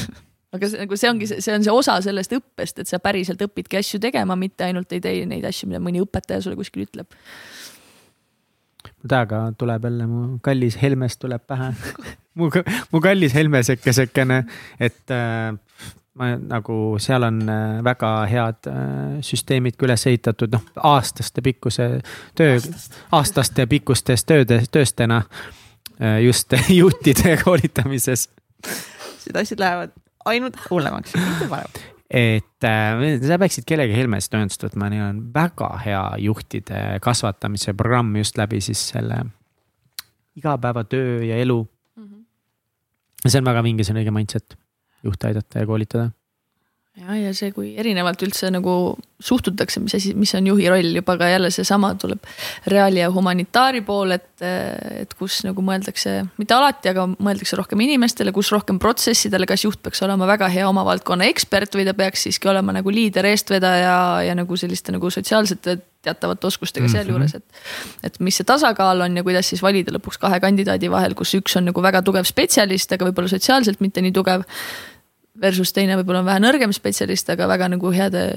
aga 0.55 0.67
see 0.67 0.79
nagu 0.79 0.97
see 0.97 1.09
ongi, 1.09 1.27
see 1.27 1.53
on 1.53 1.63
see 1.63 1.71
osa 1.71 2.01
sellest 2.01 2.31
õppest, 2.33 2.79
et 2.79 2.87
sa 2.87 2.99
päriselt 2.99 3.41
õpidki 3.41 3.77
asju 3.77 3.99
tegema, 3.99 4.35
mitte 4.35 4.63
ainult 4.63 4.91
ei 4.91 5.01
tee 5.01 5.25
neid 5.25 5.45
asju, 5.45 5.67
mida 5.67 5.79
mõni 5.83 6.01
õpetaja 6.01 6.41
sulle 6.41 6.55
kuskil 6.55 6.87
ütleb 6.87 7.11
tänaga 9.07 9.51
tuleb 9.57 9.83
jälle 9.83 10.07
mu 10.07 10.39
kallis 10.41 10.81
Helmest 10.81 11.19
tuleb 11.19 11.43
pähe. 11.47 11.73
Mu, 12.35 12.49
mu 12.91 12.99
kallis 12.99 13.31
Helmesekesekene, 13.33 14.41
et 14.83 15.11
äh, 15.11 15.53
ma 16.19 16.33
nagu 16.35 16.75
seal 16.99 17.23
on 17.27 17.41
äh, 17.47 17.83
väga 17.83 18.11
head 18.27 18.67
äh, 18.71 19.21
süsteemid 19.23 19.77
ka 19.79 19.87
üles 19.87 20.03
ehitatud, 20.11 20.51
noh 20.55 20.83
aastaste 20.91 21.43
pikkuse 21.45 21.89
töö, 22.35 22.57
aastaste 23.15 23.67
pikkustes 23.71 24.27
töödes, 24.27 24.67
tööstena 24.71 25.23
äh, 25.99 26.21
just 26.25 26.55
juhtide 26.81 27.37
koolitamises. 27.43 28.29
Need 29.25 29.41
asjad 29.41 29.63
lähevad 29.63 29.95
ainult 30.25 30.59
hullemaks, 30.69 31.15
mitte 31.19 31.49
paremaks. 31.51 31.94
Et 32.09 32.67
äh, 32.67 33.05
sa 33.25 33.39
peaksid 33.41 33.65
kellegi 33.67 33.95
Helmest 33.97 34.33
ühendust 34.33 34.61
võtma, 34.65 34.89
neil 34.93 35.05
on 35.07 35.21
väga 35.33 35.71
hea 35.85 36.03
juhtide 36.25 36.99
kasvatamise 37.01 37.73
programm 37.77 38.13
just 38.19 38.37
läbi 38.37 38.61
siis 38.61 38.83
selle 38.93 39.23
igapäevatöö 40.35 41.23
ja 41.25 41.39
elu 41.41 41.63
mm. 41.63 42.03
-hmm. 42.03 43.27
see 43.27 43.39
on 43.39 43.49
väga 43.49 43.63
vinge, 43.63 43.83
see 43.83 43.95
on 43.95 44.03
õige 44.03 44.13
mindset, 44.13 44.57
juhte 45.03 45.31
aidata 45.31 45.59
ja 45.63 45.65
koolitada 45.65 46.09
ja, 46.95 47.15
ja 47.19 47.31
see, 47.35 47.51
kui 47.55 47.73
erinevalt 47.79 48.21
üldse 48.25 48.49
nagu 48.53 48.95
suhtutakse, 49.23 49.81
mis 49.83 49.95
asi, 49.97 50.13
mis 50.17 50.31
on 50.37 50.47
juhi 50.49 50.67
roll, 50.71 50.91
juba 50.97 51.15
ka 51.19 51.27
jälle 51.31 51.49
seesama 51.53 51.93
tuleb 51.99 52.23
reaali 52.71 53.01
ja 53.01 53.09
humanitaari 53.11 53.81
pool, 53.85 54.15
et, 54.15 54.29
et 54.43 55.15
kus 55.19 55.41
nagu 55.47 55.63
mõeldakse, 55.65 56.17
mitte 56.39 56.55
alati, 56.55 56.91
aga 56.91 57.07
mõeldakse 57.13 57.59
rohkem 57.59 57.83
inimestele, 57.85 58.33
kus 58.35 58.51
rohkem 58.55 58.79
protsessidele, 58.81 59.47
kas 59.49 59.65
juht 59.65 59.81
peaks 59.83 60.03
olema 60.07 60.27
väga 60.29 60.49
hea 60.51 60.67
oma 60.69 60.85
valdkonna 60.87 61.27
ekspert 61.31 61.75
või 61.75 61.87
ta 61.87 61.95
peaks 61.97 62.27
siiski 62.27 62.51
olema 62.51 62.75
nagu 62.75 62.93
liider, 62.93 63.27
eestvedaja 63.31 63.97
ja 64.27 64.37
nagu 64.37 64.59
selliste 64.59 64.95
nagu 64.95 65.11
sotsiaalsete 65.11 65.79
teatavate 66.05 66.45
oskustega 66.45 66.85
sealjuures, 66.91 67.33
et. 67.39 67.45
et 68.05 68.19
mis 68.21 68.35
see 68.37 68.45
tasakaal 68.45 68.99
on 69.07 69.15
ja 69.17 69.23
kuidas 69.25 69.47
siis 69.49 69.63
valida 69.65 69.95
lõpuks 69.95 70.19
kahe 70.21 70.37
kandidaadi 70.43 70.91
vahel, 70.93 71.15
kus 71.17 71.33
üks 71.39 71.57
on 71.57 71.65
nagu 71.71 71.81
väga 71.81 72.03
tugev 72.05 72.27
spetsialist, 72.29 72.93
aga 72.93 73.07
võib-olla 73.09 73.31
sotsiaalselt 73.31 73.81
mitte 73.81 74.03
nii 74.05 74.13
tugev 74.13 74.45
versus 75.41 75.73
teine 75.75 75.97
võib-olla 75.99 76.23
on 76.23 76.29
vähe 76.29 76.43
nõrgem 76.43 76.75
spetsialist, 76.75 77.29
aga 77.33 77.49
väga 77.51 77.71
nagu 77.75 77.91
heade 77.95 78.27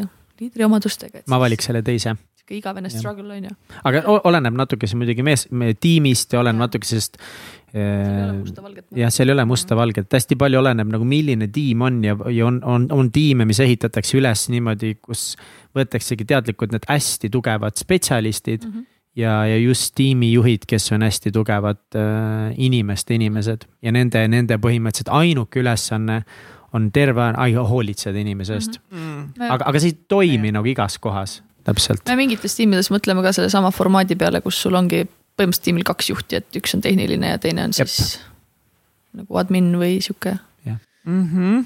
liidriomadustega. 0.41 1.25
ma 1.31 1.39
valiks 1.43 1.69
selle 1.69 1.83
teise. 1.87 2.15
sihuke 2.39 2.59
igavene 2.59 2.91
struggle 2.93 3.37
on 3.37 3.49
ju. 3.51 3.55
aga 3.91 4.03
oleneb 4.31 4.59
natukese 4.59 4.99
muidugi 4.99 5.25
mees, 5.27 5.47
tiimist 5.81 6.33
ja 6.33 6.43
oleneb 6.43 6.67
natuke 6.67 6.89
sellest 6.89 7.19
jah, 8.97 9.11
seal 9.13 9.29
ei 9.29 9.35
ole 9.35 9.45
musta-valget, 9.49 10.09
hästi 10.13 10.39
palju 10.41 10.61
oleneb 10.63 10.93
nagu 10.95 11.05
milline 11.09 11.51
tiim 11.53 11.83
on 11.85 11.99
ja, 12.05 12.17
ja 12.33 12.47
on, 12.49 12.63
on, 12.65 12.87
on 12.95 13.11
tiime, 13.13 13.45
mis 13.49 13.61
ehitatakse 13.61 14.17
üles 14.21 14.47
niimoodi, 14.53 14.95
kus 15.05 15.35
võetaksegi 15.77 16.25
teadlikult 16.29 16.73
need 16.73 16.89
hästi 16.89 17.31
tugevad 17.35 17.77
spetsialistid 17.81 18.65
mm. 18.65 18.73
-hmm 18.77 18.95
ja, 19.19 19.47
ja 19.47 19.57
just 19.59 19.95
tiimijuhid, 19.99 20.63
kes 20.69 20.93
on 20.95 21.03
hästi 21.03 21.33
tugevad 21.35 21.81
äh, 21.97 22.55
inimeste 22.57 23.17
inimesed 23.17 23.65
ja 23.83 23.93
nende, 23.93 24.23
nende 24.31 24.59
põhimõtteliselt 24.63 25.11
ainuke 25.11 25.59
ülesanne 25.59 26.21
on 26.77 26.91
terve 26.93 27.31
aeg 27.31 27.61
hoolitseda 27.71 28.19
inimese 28.19 28.59
eest 28.59 28.81
mm. 28.91 28.99
-hmm. 28.99 29.51
aga, 29.51 29.69
aga 29.71 29.81
see 29.81 29.95
ei 29.95 29.99
toimi 30.09 30.53
nagu 30.53 30.69
igas 30.69 30.99
kohas, 30.99 31.43
täpselt. 31.65 32.05
me 32.09 32.19
mingites 32.21 32.57
tiimides 32.59 32.91
mõtleme 32.95 33.25
ka 33.25 33.33
sellesama 33.33 33.71
formaadi 33.75 34.17
peale, 34.17 34.41
kus 34.45 34.61
sul 34.63 34.77
ongi 34.79 35.05
põhimõtteliselt 35.39 35.65
tiimil 35.65 35.87
kaks 35.87 36.11
juhti, 36.11 36.43
et 36.43 36.61
üks 36.61 36.75
on 36.75 36.85
tehniline 36.85 37.35
ja 37.35 37.39
teine 37.39 37.65
on 37.69 37.73
siis 37.73 37.97
Jep. 38.19 38.23
nagu 39.23 39.41
admin 39.41 39.73
või 39.79 39.99
sihuke. 40.05 40.39
Mm 41.09 41.29
-hmm. 41.33 41.65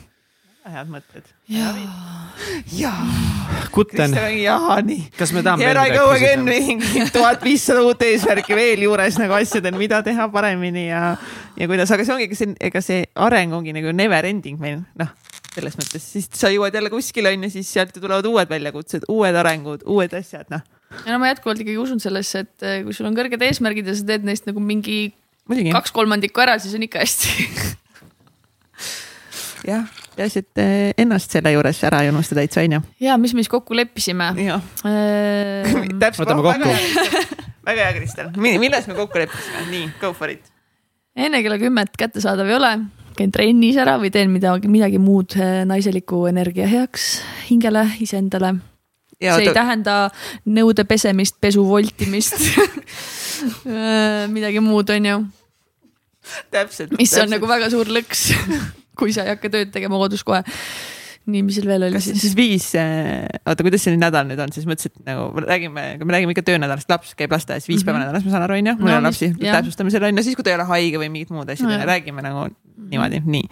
Head 0.70 0.90
mõtted. 0.92 1.26
jaa. 1.50 2.98
Kutten. 3.74 4.14
jaa, 4.42 4.76
nii. 4.86 5.08
kas 5.16 5.32
me 5.34 5.42
tahame. 5.42 5.64
Here 5.64 5.80
I 5.80 5.94
go 5.94 6.10
again, 6.14 6.44
mingi 6.46 7.06
tuhat 7.14 7.42
viissada 7.44 7.82
uut 7.86 8.02
eesmärki 8.06 8.56
veel 8.56 8.84
juures 8.86 9.18
nagu 9.20 9.34
asjadel, 9.38 9.76
mida 9.80 10.02
teha 10.06 10.28
paremini 10.32 10.86
ja 10.88 11.16
ja 11.58 11.68
kuidas, 11.70 11.90
aga 11.94 12.06
see 12.06 12.14
ongi, 12.14 12.28
ega 12.30 12.38
see, 12.38 12.54
ega 12.70 12.84
see 12.84 13.02
areng 13.28 13.56
ongi 13.58 13.74
nagu 13.76 13.94
never 13.96 14.28
ending 14.28 14.60
meil, 14.62 14.84
noh, 14.98 15.10
selles 15.52 15.76
mõttes, 15.80 16.04
siis 16.14 16.28
sa 16.36 16.50
jõuad 16.52 16.74
jälle 16.74 16.92
kuskile 16.92 17.32
on 17.34 17.48
ju, 17.48 17.52
siis 17.58 17.72
sealt 17.74 17.96
tulevad 17.98 18.26
uued 18.28 18.52
väljakutsed, 18.52 19.08
uued 19.12 19.38
arengud, 19.42 19.84
uued 19.90 20.14
asjad, 20.18 20.46
noh. 20.52 20.62
ja 21.02 21.14
no 21.14 21.20
ma 21.22 21.32
jätkuvalt 21.32 21.64
ikkagi 21.64 21.80
usun 21.82 22.00
sellesse, 22.02 22.46
et 22.46 22.68
eh, 22.68 22.78
kui 22.86 22.96
sul 22.96 23.10
on 23.10 23.18
kõrged 23.18 23.42
eesmärgid 23.48 23.90
ja 23.90 23.96
sa 23.98 24.08
teed 24.12 24.28
neist 24.28 24.48
nagu 24.48 24.62
mingi 24.62 25.04
Muidugi. 25.50 25.74
kaks 25.74 25.94
kolmandikku 25.94 26.44
ära, 26.44 26.58
siis 26.62 26.76
on 26.78 26.86
ikka 26.86 27.02
hästi 27.02 27.30
jah, 29.72 29.86
peaasi, 30.16 30.44
et 30.44 30.62
eh, 30.62 30.94
ennast 31.04 31.34
selle 31.34 31.52
juures 31.54 31.82
ära 31.88 32.02
ei 32.04 32.12
unusta 32.12 32.38
täitsa, 32.38 32.64
on 32.64 32.78
ju. 32.78 32.82
ja 33.08 33.18
mis 33.20 33.34
me 33.34 33.44
siis 33.44 33.52
kokku 33.52 33.76
leppisime. 33.76 34.32
Ehm, 34.38 35.92
võtame 36.22 36.42
kokku. 36.48 36.72
väga 37.68 37.86
hea, 37.86 37.92
Kristel, 38.00 38.32
milles 38.38 38.88
me 38.90 38.98
kokku 38.98 39.24
leppisime, 39.24 39.68
nii, 39.70 39.92
go 40.00 40.14
for 40.16 40.32
it 40.32 40.52
enne 41.16 41.42
kella 41.44 41.58
kümmet 41.60 41.96
kättesaadav 41.98 42.48
ei 42.48 42.56
ole, 42.56 42.72
käin 43.16 43.32
trennis 43.34 43.78
ära 43.80 43.98
või 44.00 44.12
teen 44.14 44.32
midagi, 44.32 44.70
midagi 44.72 45.00
muud 45.02 45.36
eh, 45.36 45.62
naiseliku 45.68 46.24
energia 46.30 46.68
heaks 46.70 47.14
hingele, 47.50 47.84
iseendale. 48.04 48.54
see 49.20 49.44
ei 49.44 49.50
ta... 49.50 49.58
tähenda 49.60 49.96
nõude 50.48 50.86
pesemist, 50.88 51.38
pesu 51.40 51.64
voltimist 51.68 52.38
eh, 52.40 54.28
midagi 54.36 54.64
muud, 54.64 54.90
on 54.96 55.10
ju. 55.10 55.18
täpselt. 56.50 56.96
mis 56.96 57.10
täpselt. 57.10 57.26
on 57.26 57.36
nagu 57.36 57.50
väga 57.50 57.70
suur 57.72 57.92
lõks 57.92 58.30
kui 58.98 59.12
sa 59.12 59.26
ei 59.26 59.36
hakka 59.36 59.52
tööd 59.52 59.72
tegema 59.74 60.00
kodus 60.00 60.24
kohe 60.26 60.42
nii, 61.30 61.42
mis 61.46 61.58
seal 61.58 61.68
veel 61.70 61.86
oli 61.86 62.00
siis? 62.02 62.18
siis 62.24 62.34
viis, 62.36 62.66
äh, 62.78 63.22
oota, 63.46 63.62
kuidas 63.64 63.84
see 63.86 63.94
nädal 63.98 64.26
nüüd 64.26 64.40
on, 64.42 64.50
siis 64.54 64.66
mõtlesin, 64.68 64.94
et 64.96 65.06
nagu 65.06 65.44
räägime, 65.44 65.84
kui 66.00 66.08
me 66.08 66.16
räägime 66.16 66.34
ikka 66.34 66.44
töönädalast, 66.48 66.90
laps 66.90 67.14
käib 67.18 67.34
lasteaias 67.34 67.68
viis 67.68 67.78
mm 67.78 67.82
-hmm. 67.82 67.92
päeva 67.92 68.02
nädalas, 68.02 68.24
ma 68.26 68.34
saan 68.34 68.46
aru, 68.48 68.58
on 68.58 68.70
ju, 68.70 68.74
mul 68.80 68.90
ei 68.90 68.96
ole 68.96 69.06
lapsi, 69.06 69.30
täpsustame 69.38 69.94
selle 69.94 70.10
on 70.10 70.18
ju, 70.18 70.24
siis 70.26 70.36
kui 70.36 70.44
ta 70.44 70.50
ei 70.50 70.58
ole 70.58 70.66
haige 70.72 70.98
või 70.98 71.10
mingid 71.14 71.30
muud 71.34 71.48
asjad 71.54 71.70
no,, 71.70 71.78
räägime 71.86 72.26
nagu 72.26 72.48
niimoodi, 72.90 73.22
nii. 73.26 73.46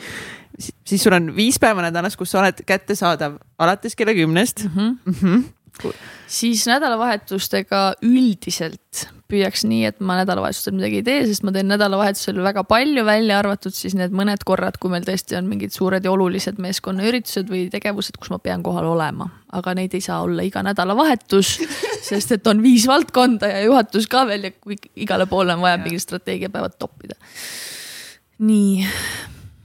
siis 0.85 1.03
sul 1.03 1.15
on 1.15 1.31
viis 1.37 1.61
päeva 1.63 1.87
nädalas, 1.87 2.17
kus 2.19 2.35
sa 2.35 2.43
oled 2.43 2.65
kättesaadav 2.67 3.39
alates 3.59 3.97
kella 3.97 4.15
kümnest 4.19 4.65
mm. 4.65 4.75
-hmm. 4.75 4.97
Mm 5.05 5.15
-hmm. 5.23 5.95
siis 6.27 6.67
nädalavahetustega 6.67 7.95
üldiselt 8.03 9.07
püüaks 9.31 9.63
nii, 9.69 9.85
et 9.89 10.01
ma 10.05 10.17
nädalavahetusel 10.19 10.75
midagi 10.77 11.01
ei 11.01 11.05
tee, 11.07 11.21
sest 11.31 11.45
ma 11.47 11.53
teen 11.55 11.71
nädalavahetusel 11.71 12.41
väga 12.45 12.65
palju, 12.69 13.05
välja 13.07 13.39
arvatud 13.41 13.75
siis 13.75 13.95
need 13.99 14.15
mõned 14.17 14.43
korrad, 14.47 14.79
kui 14.83 14.93
meil 14.93 15.07
tõesti 15.07 15.39
on 15.39 15.49
mingid 15.51 15.75
suured 15.75 16.05
ja 16.05 16.13
olulised 16.13 16.59
meeskonnaüritused 16.63 17.51
või 17.51 17.65
tegevused, 17.73 18.19
kus 18.21 18.33
ma 18.33 18.41
pean 18.43 18.65
kohal 18.67 18.91
olema. 18.93 19.31
aga 19.51 19.75
neid 19.75 19.95
ei 19.99 20.03
saa 20.05 20.21
olla 20.23 20.45
iga 20.47 20.63
nädalavahetus, 20.63 21.53
sest 22.11 22.37
et 22.37 22.51
on 22.51 22.63
viis 22.63 22.87
valdkonda 22.91 23.51
ja 23.51 23.63
juhatus 23.67 24.07
ka 24.11 24.27
veel 24.29 24.51
ja 24.51 24.53
kui 24.55 24.79
igale 24.97 25.27
poole 25.31 25.55
on 25.55 25.65
vaja 25.65 25.79
mingid 25.83 26.03
strateegiapäevad 26.03 26.77
toppida. 26.79 27.17
nii. 28.39 28.85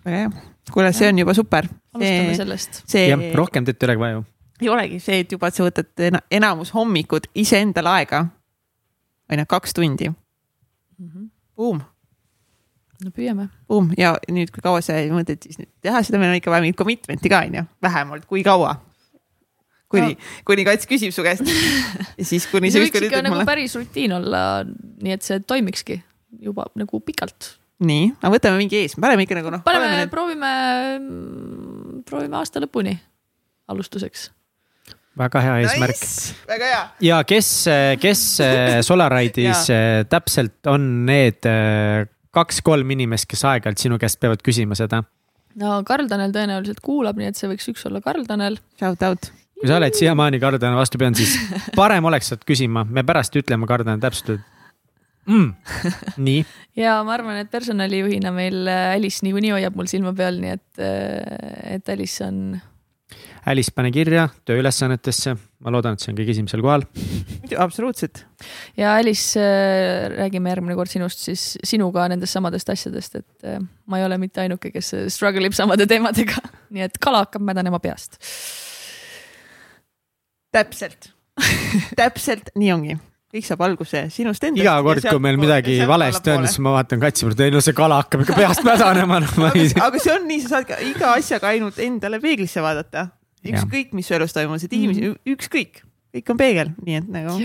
väga 0.06 0.24
hea, 0.24 0.32
kuule, 0.72 0.94
see 0.94 1.10
on 1.10 1.26
juba 1.26 1.34
super. 1.34 1.68
alustame 1.94 2.40
sellest. 2.40 2.82
See... 2.88 3.10
jah, 3.10 3.28
rohkem 3.36 3.66
teed 3.66 3.82
ei 3.82 3.90
olegi 3.90 4.06
vaja 4.06 4.22
ju 4.22 4.26
ei 4.62 4.70
olegi 4.70 5.00
see, 5.04 5.20
et 5.24 5.32
juba, 5.32 5.50
et 5.50 5.58
sa 5.58 5.66
võtad 5.66 6.22
enamus 6.32 6.72
hommikud 6.76 7.28
iseendale 7.36 7.92
aega 8.00 8.26
on 9.32 9.42
ju, 9.42 9.46
kaks 9.50 9.74
tundi 9.74 10.10
mm. 10.10 10.16
-hmm. 11.10 11.30
Boom. 11.56 11.82
no 13.04 13.12
püüame. 13.12 13.50
Boom 13.68 13.92
ja 13.98 14.16
nüüd, 14.32 14.52
kui 14.52 14.64
kaua 14.64 14.82
sa 14.82 14.98
mõtled 15.12 15.44
siis 15.44 15.60
nüüd 15.60 15.72
teha 15.82 16.04
seda, 16.04 16.20
meil 16.20 16.36
on 16.36 16.42
ikka 16.42 16.52
vaja 16.52 16.66
mingit 16.66 16.80
commitment'i 16.80 17.30
ka 17.30 17.44
on 17.48 17.62
ju, 17.62 17.64
vähemalt, 17.82 18.26
kui 18.26 18.44
kaua? 18.44 18.76
kuni 19.90 20.16
no., 20.16 20.22
kuni 20.46 20.66
kats 20.68 20.90
küsib 20.90 21.14
su 21.16 21.24
käest 21.26 21.46
siis 22.22 22.48
kuni 22.52 22.72
see 22.74 22.86
ükskord 22.86 23.08
ütleb 23.08 23.26
nagu 23.26 23.36
mulle. 23.36 23.48
päris 23.48 23.76
rutiin 23.78 24.16
olla, 24.18 24.64
nii 24.66 25.16
et 25.16 25.26
see 25.26 25.40
toimikski 25.40 26.02
juba 26.42 26.68
nagu 26.76 27.00
pikalt. 27.00 27.56
nii, 27.86 28.14
aga 28.22 28.34
võtame 28.38 28.62
mingi 28.62 28.82
ees, 28.82 28.98
paneme 29.00 29.28
ikka 29.28 29.40
nagu 29.40 29.54
noh. 29.54 29.66
paneme, 29.66 29.92
need... 30.02 30.14
proovime, 30.14 30.54
proovime 32.10 32.42
aasta 32.42 32.64
lõpuni 32.64 32.98
alustuseks 33.72 34.30
väga 35.20 35.42
hea 35.46 35.56
eesmärk 35.64 35.96
nice,. 35.96 36.36
väga 36.50 36.72
hea. 36.72 36.82
ja 37.10 37.22
kes, 37.28 37.52
kes 38.02 38.26
Solaride'is 38.90 39.70
täpselt 40.12 40.72
on 40.72 40.90
need 41.08 41.48
äh, 41.50 42.06
kaks-kolm 42.36 42.92
inimest, 42.96 43.30
kes 43.32 43.46
aeg-ajalt 43.48 43.82
sinu 43.82 44.00
käest 44.02 44.20
peavad 44.22 44.44
küsima 44.46 44.78
seda? 44.78 45.04
no 45.60 45.80
Karl 45.88 46.10
Tanel 46.12 46.34
tõenäoliselt 46.36 46.82
kuulab, 46.84 47.20
nii 47.20 47.32
et 47.32 47.40
see 47.40 47.50
võiks 47.52 47.70
üks 47.72 47.86
olla 47.90 48.02
Karl 48.04 48.26
Tanel. 48.28 48.60
Shout 48.80 49.06
out. 49.08 49.32
kui 49.60 49.70
sa 49.70 49.80
oled 49.80 49.96
siiamaani 49.96 50.42
Karl 50.44 50.60
Tanel 50.62 50.80
vastu 50.80 51.00
pidanud, 51.02 51.20
siis 51.20 51.38
parem 51.80 52.12
oleks 52.12 52.32
sealt 52.32 52.44
küsima, 52.48 52.86
me 52.88 53.06
pärast 53.08 53.36
ütleme 53.40 53.70
Karl 53.70 53.88
Tanel 53.88 54.04
täpselt 54.04 54.44
mm.. 55.30 55.54
nii. 56.28 56.46
ja 56.80 57.00
ma 57.08 57.16
arvan, 57.18 57.40
et 57.44 57.52
personalijuhina 57.54 58.34
meil 58.36 58.68
Alice 58.68 59.26
niikuinii 59.26 59.56
hoiab 59.56 59.80
mul 59.80 59.90
silma 59.92 60.16
peal, 60.18 60.42
nii 60.44 60.56
et, 60.58 60.86
et 61.78 61.96
Alice 61.96 62.24
on 62.28 62.58
Alice, 63.46 63.70
pane 63.76 63.92
kirja 63.94 64.26
tööülesannetesse, 64.48 65.36
ma 65.62 65.74
loodan, 65.74 65.94
et 65.94 66.02
see 66.02 66.10
on 66.10 66.18
kõige 66.18 66.34
esimesel 66.34 66.64
kohal. 66.66 66.86
absoluutselt. 67.66 68.24
ja 68.78 68.96
Alice, 68.98 69.40
äh, 69.40 70.08
räägime 70.16 70.54
järgmine 70.54 70.78
kord 70.80 70.90
sinust 70.90 71.22
siis, 71.28 71.48
sinuga 71.64 72.08
nendest 72.12 72.34
samadest 72.34 72.72
asjadest, 72.74 73.20
et 73.22 73.50
äh, 73.50 73.60
ma 73.86 74.02
ei 74.02 74.08
ole 74.08 74.18
mitte 74.22 74.42
ainuke, 74.42 74.74
kes 74.74 74.94
struggle 75.14 75.46
ib 75.46 75.58
samade 75.58 75.88
teemadega, 75.90 76.42
nii 76.74 76.88
et 76.88 77.02
kala 77.02 77.26
hakkab 77.28 77.46
mädanema 77.46 77.82
peast. 77.84 78.18
täpselt 80.56 81.12
täpselt 82.00 82.54
nii 82.56 82.72
ongi 82.74 82.96
kõik 83.36 83.48
saab 83.48 83.66
alguse 83.66 84.06
sinust 84.14 84.44
endast. 84.48 84.64
iga 84.64 84.78
kord, 84.86 85.04
kui 85.04 85.22
meil 85.24 85.38
midagi 85.40 85.76
valesti 85.88 86.32
on, 86.32 86.48
siis 86.48 86.62
ma 86.64 86.78
vaatan 86.78 87.02
katsi 87.02 87.28
peale, 87.28 87.50
ei 87.50 87.54
no 87.54 87.62
see 87.64 87.76
kala 87.76 88.00
hakkab 88.04 88.24
ikka 88.24 88.38
peast 88.38 88.64
mädanema 88.68 89.20
no,. 89.26 89.52
Ei... 89.52 89.68
aga 89.84 90.02
see 90.02 90.14
on 90.14 90.26
nii, 90.30 90.42
sa 90.46 90.56
saad 90.56 90.70
ka 90.70 90.80
iga 90.86 91.12
asjaga 91.18 91.52
ainult 91.52 91.82
endale 91.84 92.22
peeglisse 92.24 92.64
vaadata 92.64 93.10
ükskõik, 93.52 93.94
mis 93.98 94.08
su 94.10 94.18
elus 94.18 94.34
toimub, 94.36 94.62
see 94.62 94.72
tiim 94.72 94.90
mm, 94.92 94.98
-hmm. 94.98 95.36
ükskõik, 95.36 95.84
kõik 96.16 96.34
on 96.34 96.42
peegel, 96.42 96.74
nii 96.86 97.00
et 97.02 97.08
nagu 97.12 97.38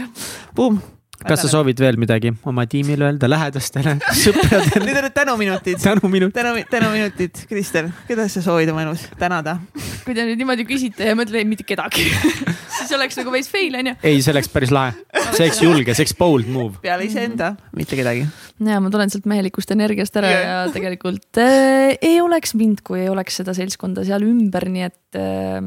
boom. 0.56 0.80
kas 1.20 1.42
sa 1.44 1.50
soovid 1.52 1.80
veel 1.80 1.98
midagi 2.00 2.32
oma 2.48 2.64
tiimile 2.70 3.10
öelda, 3.10 3.28
lähedastele, 3.28 3.98
sõpradele, 4.22 4.84
Need 4.86 5.00
olid 5.02 5.16
tänuminutid, 5.16 5.82
tänuminut? 5.82 6.34
tänu, 6.34 6.54
tänuminutid, 6.70 7.44
Kristel, 7.48 7.90
keda 8.08 8.28
sa 8.28 8.42
soovid 8.44 8.72
oma 8.72 8.86
elus 8.86 9.06
tänada? 9.18 9.58
kui 10.04 10.14
te 10.16 10.24
nüüd 10.24 10.40
niimoodi 10.40 10.64
küsite 10.68 11.10
ja 11.10 11.16
mõtle 11.18 11.42
ei 11.42 11.48
mitte 11.48 11.66
kedagi, 11.68 12.06
siis 12.78 12.92
oleks 12.96 13.20
nagu 13.20 13.32
veits 13.34 13.50
fail 13.52 13.76
onju. 13.82 13.98
ei, 14.02 14.22
see 14.22 14.32
oleks 14.32 14.48
päris 14.48 14.72
lahe, 14.72 14.96
see 15.32 15.44
oleks 15.44 15.60
julge, 15.62 15.94
see 15.94 16.06
oleks 16.06 16.16
bold 16.16 16.48
move. 16.48 16.80
peale 16.80 17.04
iseenda, 17.08 17.54
mitte 17.76 17.98
kedagi. 18.00 18.26
Ja 18.66 18.80
ma 18.82 18.90
tulen 18.92 19.12
sealt 19.12 19.28
mehelikust 19.30 19.70
energiast 19.74 20.16
ära 20.20 20.30
yeah. 20.32 20.44
ja 20.44 20.74
tegelikult 20.74 21.40
äh, 21.40 21.94
ei 21.96 22.20
oleks 22.20 22.54
mind, 22.58 22.84
kui 22.86 23.02
ei 23.04 23.08
oleks 23.12 23.40
seda 23.40 23.54
seltskonda 23.56 24.04
seal 24.08 24.26
ümber, 24.26 24.68
nii 24.72 24.86
et 24.88 25.20
äh, 25.20 25.60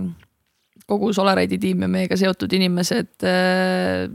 kogu 0.90 1.14
Solaride'i 1.16 1.60
tiim 1.62 1.86
ja 1.86 1.92
meiega 1.92 2.20
seotud 2.20 2.54
inimesed 2.54 3.28
äh,, 3.28 4.08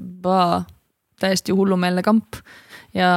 täiesti 1.19 1.55
hullumeelne 1.57 2.05
kamp 2.07 2.39
ja 2.95 3.11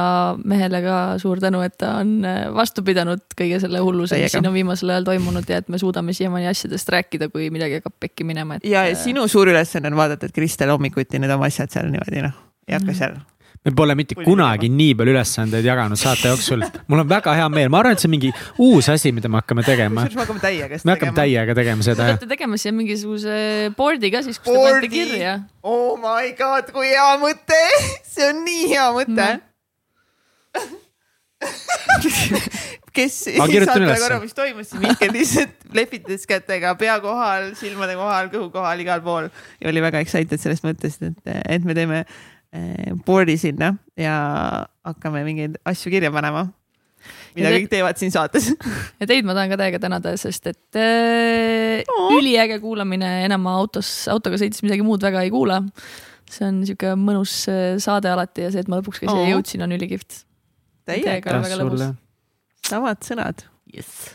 mehele 0.44 0.82
ka 0.84 0.96
suur 1.22 1.40
tänu, 1.40 1.62
et 1.64 1.76
ta 1.80 1.96
on 2.02 2.14
äh, 2.28 2.44
vastu 2.54 2.84
pidanud 2.86 3.22
kõige 3.38 3.60
selle 3.62 3.80
hullusega, 3.82 4.26
mis 4.26 4.36
siin 4.36 4.48
on 4.48 4.56
viimasel 4.56 4.92
ajal 4.92 5.06
toimunud 5.08 5.48
ja 5.48 5.60
et 5.62 5.70
me 5.72 5.80
suudame 5.80 6.14
siiamaani 6.16 6.50
asjadest 6.50 6.90
rääkida, 6.92 7.30
kui 7.32 7.48
midagi 7.54 7.80
hakkab 7.80 7.96
pekki 8.02 8.26
minema, 8.28 8.58
et. 8.58 8.66
ja 8.68 8.84
sinu 8.98 9.24
suur 9.32 9.52
ülesanne 9.52 9.92
on 9.92 9.98
vaadata, 9.98 10.28
et 10.28 10.36
Kristel 10.36 10.72
hommikuti 10.74 11.22
need 11.22 11.32
oma 11.32 11.48
asjad 11.48 11.72
seal 11.72 11.88
niimoodi 11.92 12.24
noh, 12.26 12.36
ei 12.68 12.76
hakka 12.76 12.96
seal. 12.98 13.16
Me 13.62 13.70
pole 13.78 13.94
mitte 13.98 14.16
kunagi 14.18 14.66
nii 14.72 14.94
palju 14.98 15.12
ülesandeid 15.14 15.66
jaganud 15.66 16.00
saate 16.00 16.32
jooksul. 16.32 16.64
mul 16.90 17.04
on 17.04 17.08
väga 17.10 17.34
hea 17.38 17.46
meel, 17.52 17.70
ma 17.70 17.78
arvan, 17.82 17.94
et 17.94 18.02
see 18.02 18.08
on 18.10 18.14
mingi 18.16 18.32
uus 18.58 18.88
asi, 18.90 19.12
mida 19.14 19.30
me 19.30 19.38
hakkame 19.38 19.62
tegema. 19.66 20.06
me 20.08 20.22
hakkame 20.24 20.42
täiega 20.42 20.80
me 20.82 20.96
hakkame. 20.96 21.14
täiega 21.20 21.56
tegema 21.58 21.84
Te 21.84 21.92
seda. 21.92 22.08
peate 22.10 22.30
tegema 22.34 22.58
siia 22.58 22.74
mingisuguse 22.74 23.36
board'i 23.78 24.10
ka 24.14 24.24
siis, 24.26 24.42
kus 24.42 24.50
te 24.50 24.58
panete 24.58 24.74
Board'i? 24.74 24.90
kirja. 24.96 25.38
oh 25.62 25.94
my 26.02 26.34
god, 26.38 26.74
kui 26.74 26.90
hea 26.90 27.08
mõte, 27.22 27.62
see 28.10 28.28
on 28.32 28.42
nii 28.48 28.68
hea 28.74 28.90
mõte 28.98 29.30
kes 32.92 33.14
Ma 33.38 33.46
kirjutan 33.48 33.86
saate 33.86 34.02
korra, 34.02 34.18
mis 34.22 34.34
toimus, 34.36 34.68
siis 34.68 34.82
Mihkel 34.82 35.14
lihtsalt 35.14 35.72
lepitas 35.74 36.26
kätega 36.28 36.74
pea 36.80 36.98
kohal, 37.02 37.52
silmade 37.58 37.94
kohal, 37.98 38.28
kõhu 38.34 38.50
kohal, 38.54 38.82
igal 38.84 39.00
pool 39.06 39.30
ja 39.30 39.70
oli 39.70 39.82
väga 39.84 40.02
excited 40.04 40.42
sellest 40.42 40.66
mõttest, 40.66 41.02
et, 41.08 41.34
et 41.56 41.66
me 41.66 41.78
teeme 41.78 42.04
board'i 43.06 43.38
sinna 43.40 43.72
ja 43.96 44.16
hakkame 44.84 45.22
mingeid 45.24 45.56
asju 45.68 45.92
kirja 45.94 46.10
panema. 46.12 46.46
mida 47.34 47.48
Ja 47.48 47.50
te- 47.50 47.58
kõik 47.62 47.70
teevad 47.72 47.98
siin 47.98 48.12
saates. 48.14 48.50
ja 49.00 49.06
teid 49.08 49.24
ma 49.26 49.34
tahan 49.34 49.50
ka 49.50 49.56
täiega 49.58 49.80
tänada, 49.82 50.12
sest 50.20 50.46
et 50.52 50.78
äh, 50.78 51.82
Oo. 51.88 52.10
üliäge 52.18 52.60
kuulamine, 52.62 53.24
enam 53.26 53.42
ma 53.42 53.56
autos, 53.58 53.88
autoga 54.12 54.38
sõites 54.38 54.62
midagi 54.62 54.84
muud 54.86 55.02
väga 55.02 55.24
ei 55.24 55.32
kuula. 55.32 55.62
see 56.32 56.46
on 56.48 56.62
sihuke 56.64 56.94
mõnus 56.96 57.32
äh, 57.50 57.76
saade 57.82 58.08
alati 58.12 58.46
ja 58.46 58.50
see, 58.54 58.60
et 58.64 58.68
ma 58.70 58.78
lõpuks 58.80 59.00
ka 59.02 59.08
siia 59.08 59.24
Oo. 59.26 59.32
jõudsin, 59.34 59.64
on 59.64 59.72
ülikihvt. 59.76 60.22
täiega, 60.88 61.40
väga 61.42 61.58
lõbus. 61.60 61.88
samad 62.68 63.00
sõnad. 63.04 63.46
Yes. 63.72 64.12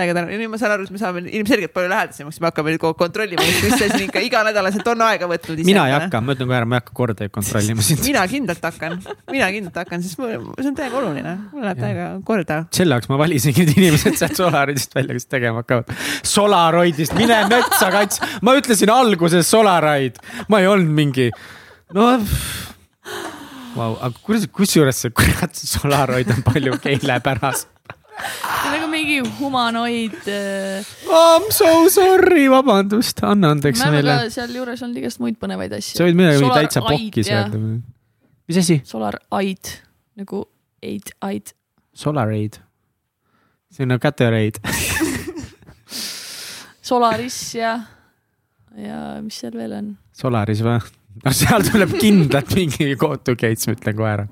Täiega 0.00 0.16
tänu, 0.16 0.30
nüüd 0.40 0.50
ma 0.52 0.58
saan 0.60 0.74
aru, 0.74 0.86
et 0.88 0.94
me 0.94 1.00
saame 1.00 1.22
ilmselgelt 1.28 1.72
palju 1.76 1.90
lähedasemaks, 1.92 2.40
me 2.42 2.48
hakkame 2.48 2.74
nüüd 2.74 2.82
kogu 2.82 2.94
aeg 2.94 3.00
kontrollima, 3.02 3.44
kas 3.44 3.58
Kristel 3.64 3.92
siin 3.94 4.06
ikka 4.08 4.22
iganädalaselt 4.26 4.90
on 4.92 5.04
aega 5.06 5.28
võtnud. 5.30 5.62
mina 5.68 5.86
ei 5.88 5.94
hakka, 5.96 6.22
ma 6.24 6.36
ütlen 6.36 6.50
kohe 6.50 6.58
ära, 6.58 6.68
ma 6.68 6.78
ei 6.78 6.82
hakka 6.82 6.96
kordajaid 7.00 7.34
kontrollima 7.34 7.84
sind. 7.86 8.02
mina 8.06 8.24
kindlalt 8.30 8.68
hakkan, 8.70 8.98
mina 9.30 9.50
kindlalt 9.54 9.80
hakkan, 9.82 10.04
sest 10.04 10.20
mul, 10.20 10.34
see 10.58 10.70
on 10.72 10.78
täiega 10.78 11.00
oluline, 11.02 11.34
mul 11.52 11.66
läheb 11.68 11.82
täiega 11.84 12.06
korda. 12.26 12.60
selle 12.76 12.96
jaoks 12.96 13.10
ma 13.12 13.20
valisingi 13.20 13.66
need 13.66 13.76
inimesed 13.76 14.18
sealt 14.20 14.38
Solaroidist 14.40 14.96
välja, 14.96 15.16
kes 15.18 15.28
tegema 15.30 15.64
hakkavad. 15.64 15.92
Solaroidist, 16.26 17.16
mine 17.18 17.42
metsa 17.50 17.90
kats, 17.94 18.22
ma 18.46 18.56
ütlesin 18.58 18.92
alguses 18.94 19.50
Solaroid, 19.50 20.20
ma 20.48 20.62
ei 20.62 20.70
olnud 20.70 20.96
mingi, 20.96 21.28
no. 21.96 22.14
Vau, 23.70 23.92
aga 24.02 24.14
kuidas, 24.24 24.48
kusjuures 24.50 25.04
see 25.04 25.12
kurat 25.14 25.54
see 25.54 25.68
Solaroid 25.70 26.30
on 26.34 26.42
palju 26.46 26.78
keelepäras. 26.82 27.66
On 28.20 28.72
nagu 28.74 28.88
mingi 28.92 29.20
humanoid 29.38 30.16
äh,. 30.28 30.80
I 31.06 31.22
m 31.40 31.48
so 31.54 31.70
sorry, 31.92 32.48
vabandust, 32.52 33.22
anna 33.26 33.52
andeks 33.54 33.82
meile. 33.86 34.18
sealjuures 34.32 34.82
olnud 34.86 35.02
igast 35.02 35.22
muid 35.22 35.38
põnevaid 35.40 35.74
asju. 35.78 35.98
sa 36.00 36.08
võid 36.08 36.18
midagi 36.18 36.42
Solar 36.42 36.58
täitsa 36.60 36.82
Aid, 36.82 36.90
pokkis 36.90 37.30
jah. 37.30 37.46
öelda. 37.46 37.62
mis 38.50 38.60
asi? 38.64 38.80
Solar 38.84 39.20
Aid 39.40 39.74
nagu 40.20 40.44
Aid, 40.82 41.14
Aid. 41.20 41.54
Solaroid. 41.94 42.60
see 43.70 43.84
on 43.84 43.92
nagu 43.94 44.02
Gatorade. 44.02 44.60
Solaris 46.90 47.36
ja, 47.54 47.76
ja 48.76 49.00
mis 49.22 49.36
seal 49.38 49.54
veel 49.54 49.76
on? 49.76 49.92
Solaris 50.16 50.62
või? 50.66 50.80
no 51.24 51.32
seal 51.34 51.64
tuleb 51.66 51.96
kindlalt 52.00 52.54
mingi 52.56 52.94
go 53.02 53.14
to 53.16 53.36
gates, 53.38 53.68
ma 53.68 53.76
ütlen 53.76 53.98
kohe 53.98 54.14
ära. 54.14 54.26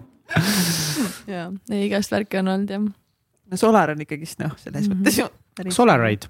ja, 1.29 1.49
igast 1.79 2.13
värke 2.15 2.41
on 2.43 2.51
olnud 2.55 2.73
jah. 2.75 2.89
No 3.51 3.57
Solar 3.61 3.91
on 3.95 4.01
ikkagist 4.05 4.39
noh, 4.43 4.55
selles 4.61 4.89
Mhm. 4.89 5.03
mõttes 5.03 5.19
ju. 5.19 5.29
Solaride, 5.75 6.29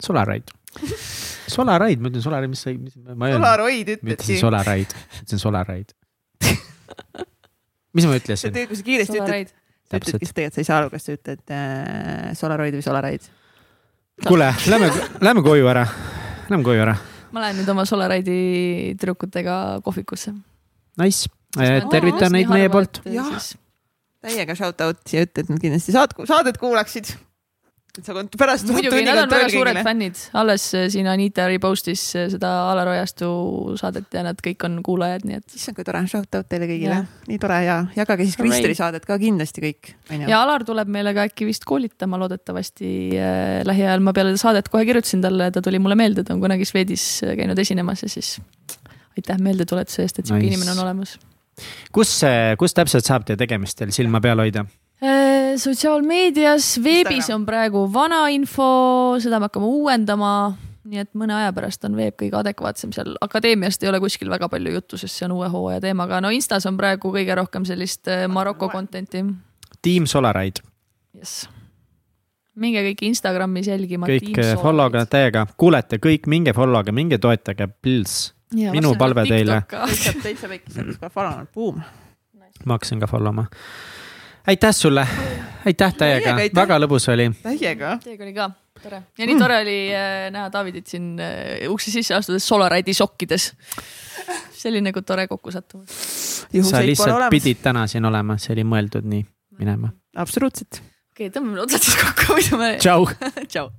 Solaride. 0.00 0.52
Solaride, 1.50 2.00
ma 2.00 2.08
ütlen 2.08 2.22
Solaride, 2.22 2.48
mis 2.52 2.60
sa, 2.62 2.70
mis 2.72 2.94
ma 2.96 3.26
öelnud, 3.26 3.40
Solaroid 3.42 3.88
ma 4.02 4.14
ütlesin. 4.14 4.38
Solaride, 4.40 4.94
ütlesin 5.22 5.38
Solaride. 5.42 5.94
mis 7.94 8.06
ma 8.06 8.16
ütlesin? 8.20 8.54
kui 8.54 8.76
sa 8.78 8.86
kiiresti 8.86 9.16
ütled, 9.18 9.26
Solareid. 9.26 9.52
sa 9.90 9.98
ütledki, 9.98 10.22
siis 10.24 10.34
tegelikult 10.36 10.54
sa 10.54 10.62
ei 10.62 10.68
saa 10.68 10.78
aru, 10.82 10.90
kas 10.94 11.06
sa 11.08 11.16
ütled 11.16 11.54
äh, 11.56 12.30
Solaroid 12.38 12.76
või 12.78 12.84
Solareid. 12.86 13.26
kuule, 14.28 14.50
lähme, 14.70 14.90
lähme 15.26 15.42
koju 15.46 15.66
ära, 15.72 15.84
lähme 16.50 16.64
koju 16.66 16.84
ära. 16.86 16.96
ma 17.32 17.44
lähen 17.44 17.60
nüüd 17.62 17.68
oma 17.74 17.84
Solaride'i 17.88 18.94
tüdrukutega 18.98 19.80
kohvikusse. 19.86 20.32
Nice, 21.00 21.28
tervitan 21.90 22.32
neid 22.34 22.48
meie 22.50 22.68
poolt. 22.70 23.02
Jah. 23.10 23.30
Täiega 24.24 24.56
shout 24.58 24.84
out 24.84 25.12
ja 25.12 25.24
ütle, 25.26 25.44
et 25.44 25.50
nad 25.50 25.60
kindlasti 25.62 25.96
saad, 25.96 26.14
saadet 26.28 26.58
kuulaksid. 26.60 27.12
et 27.98 28.06
sa 28.06 28.14
pärast. 28.38 28.68
muidugi, 28.70 29.02
nad 29.06 29.24
on 29.24 29.32
väga 29.32 29.48
suured 29.50 29.80
fännid, 29.84 30.18
alles 30.38 30.66
äh, 30.78 30.86
siin 30.92 31.08
Anita 31.10 31.48
repostis 31.50 32.04
äh, 32.18 32.28
seda 32.32 32.50
Alar 32.70 32.92
Ojastu 32.92 33.30
saadet 33.80 34.12
ja 34.14 34.22
nad 34.26 34.38
kõik 34.44 34.66
on 34.68 34.78
kuulajad, 34.86 35.24
nii 35.26 35.40
et. 35.40 35.56
issand, 35.56 35.78
kui 35.78 35.86
tore, 35.88 36.02
shout 36.10 36.38
out 36.38 36.48
teile 36.52 36.68
kõigile 36.70 37.00
nii 37.30 37.40
tore 37.42 37.62
ja 37.66 37.80
jagage 37.96 38.28
siis. 38.28 38.38
Kristeri 38.38 38.76
saadet 38.78 39.08
ka 39.08 39.18
kindlasti 39.20 39.64
kõik. 39.64 39.94
ja 40.20 40.42
Alar 40.42 40.66
tuleb 40.68 40.92
meile 40.92 41.16
ka 41.16 41.26
äkki 41.30 41.48
vist 41.48 41.66
koolitama 41.68 42.20
loodetavasti 42.20 42.92
äh, 43.16 43.56
lähiajal, 43.66 44.04
ma 44.04 44.14
peale 44.16 44.36
saadet 44.40 44.70
kohe 44.70 44.86
kirjutasin 44.88 45.24
talle, 45.24 45.50
ta 45.54 45.64
tuli 45.64 45.82
mulle 45.82 45.98
meelde, 45.98 46.26
ta 46.26 46.36
on 46.36 46.44
kunagi 46.44 46.68
Swedis 46.68 47.08
käinud 47.24 47.58
esinemas 47.58 48.04
ja 48.06 48.12
siis 48.12 48.36
aitäh 49.18 49.42
meeldetuletuse 49.42 50.04
eest, 50.06 50.20
et 50.20 50.28
sihuke 50.28 50.44
nice. 50.44 50.54
inimene 50.54 50.76
on 50.76 50.84
olemas. 50.86 51.18
kus, 51.92 52.20
kus 52.58 52.76
täpselt 52.76 53.08
saab 53.08 53.26
teie 53.28 53.40
tegemistel 53.40 53.92
silma 53.94 54.20
peal 54.20 54.42
hoida? 54.42 54.66
Äh, 55.00 55.56
sotsiaalmeedias, 55.56 56.74
veebis 56.84 57.30
on 57.32 57.46
praegu 57.48 57.86
vana 57.92 58.26
info, 58.28 58.66
seda 59.22 59.38
me 59.40 59.48
hakkame 59.48 59.68
uuendama, 59.72 60.32
nii 60.84 61.00
et 61.00 61.08
mõne 61.16 61.38
aja 61.38 61.54
pärast 61.56 61.86
on 61.88 61.96
veeb 61.96 62.18
kõige 62.20 62.36
adekvaatsem 62.36 62.92
seal, 62.92 63.14
akadeemiast 63.24 63.80
ei 63.80 63.88
ole 63.88 64.00
kuskil 64.04 64.28
väga 64.28 64.50
palju 64.52 64.74
juttu, 64.74 64.98
sest 65.00 65.16
see 65.16 65.24
on 65.24 65.38
uue 65.38 65.48
hooaja 65.48 65.80
teema, 65.86 66.04
aga 66.04 66.18
no 66.20 66.32
Instas 66.36 66.68
on 66.68 66.76
praegu 66.76 67.14
kõige 67.14 67.38
rohkem 67.40 67.64
sellist 67.68 68.12
äh, 68.12 68.26
Maroko 68.28 68.68
content'i. 68.68 69.24
tiim 69.80 70.04
Solaride, 70.10 70.60
jess. 71.16 71.48
minge 72.60 72.84
kõik 72.90 73.06
Instagramis 73.08 73.72
jälgima. 73.72 74.10
kõik 74.10 74.36
follow 74.60 74.92
ge 74.92 75.06
täiega, 75.08 75.46
kuulete 75.56 75.96
kõik, 75.96 76.28
minge 76.28 76.52
follow 76.52 76.84
ge, 76.84 76.92
minge 76.92 77.16
toetage, 77.24 77.72
please. 77.80 78.34
Minu 78.54 78.94
palve 78.98 79.24
teile. 79.28 79.62
täitsa, 79.70 80.14
täitsa 80.22 80.48
väike, 80.50 80.72
sa 80.72 80.82
oled 80.84 81.12
follow 81.14 81.36
nad, 81.36 81.52
buum. 81.54 81.82
ma 82.64 82.76
hakkasin 82.76 83.00
ka 83.00 83.10
follow 83.10 83.34
ma. 83.34 83.46
aitäh 84.46 84.74
sulle, 84.76 85.06
aitäh 85.66 85.94
täiega 85.94 86.36
väga 86.54 86.80
lõbus 86.82 87.10
oli. 87.12 87.30
täiega. 87.42 87.98
Teiega 88.04 88.26
oli 88.28 88.34
ka 88.34 88.50
tore 88.82 89.02
ja 89.18 89.28
nii 89.28 89.38
tore 89.38 89.58
oli 89.62 89.78
äh, 89.94 90.28
näha 90.34 90.52
Davidit 90.52 90.86
siin 90.90 91.12
äh, 91.20 91.68
ukse 91.70 91.92
sisse 91.92 92.14
astudes 92.16 92.46
Solaride'i 92.48 92.94
sokkides. 92.96 93.52
see 94.52 94.70
oli 94.70 94.80
nagu 94.84 95.02
tore 95.02 95.26
kokkusattumus. 95.28 96.46
sa 96.70 96.82
lihtsalt 96.84 97.30
pidid 97.30 97.62
täna 97.62 97.86
siin 97.86 98.04
olema, 98.04 98.38
see 98.38 98.54
oli 98.56 98.64
mõeldud 98.64 99.06
nii 99.06 99.24
minema. 99.60 99.92
absoluutselt. 100.16 100.82
okei 101.12 101.28
okay,, 101.28 101.34
tõmbame 101.36 101.62
otsad 101.66 101.84
siis 101.84 102.00
kokku, 102.00 102.32
muidu 102.34 102.60
me. 102.60 102.74
tšau. 102.82 103.06
tšau. 103.52 103.70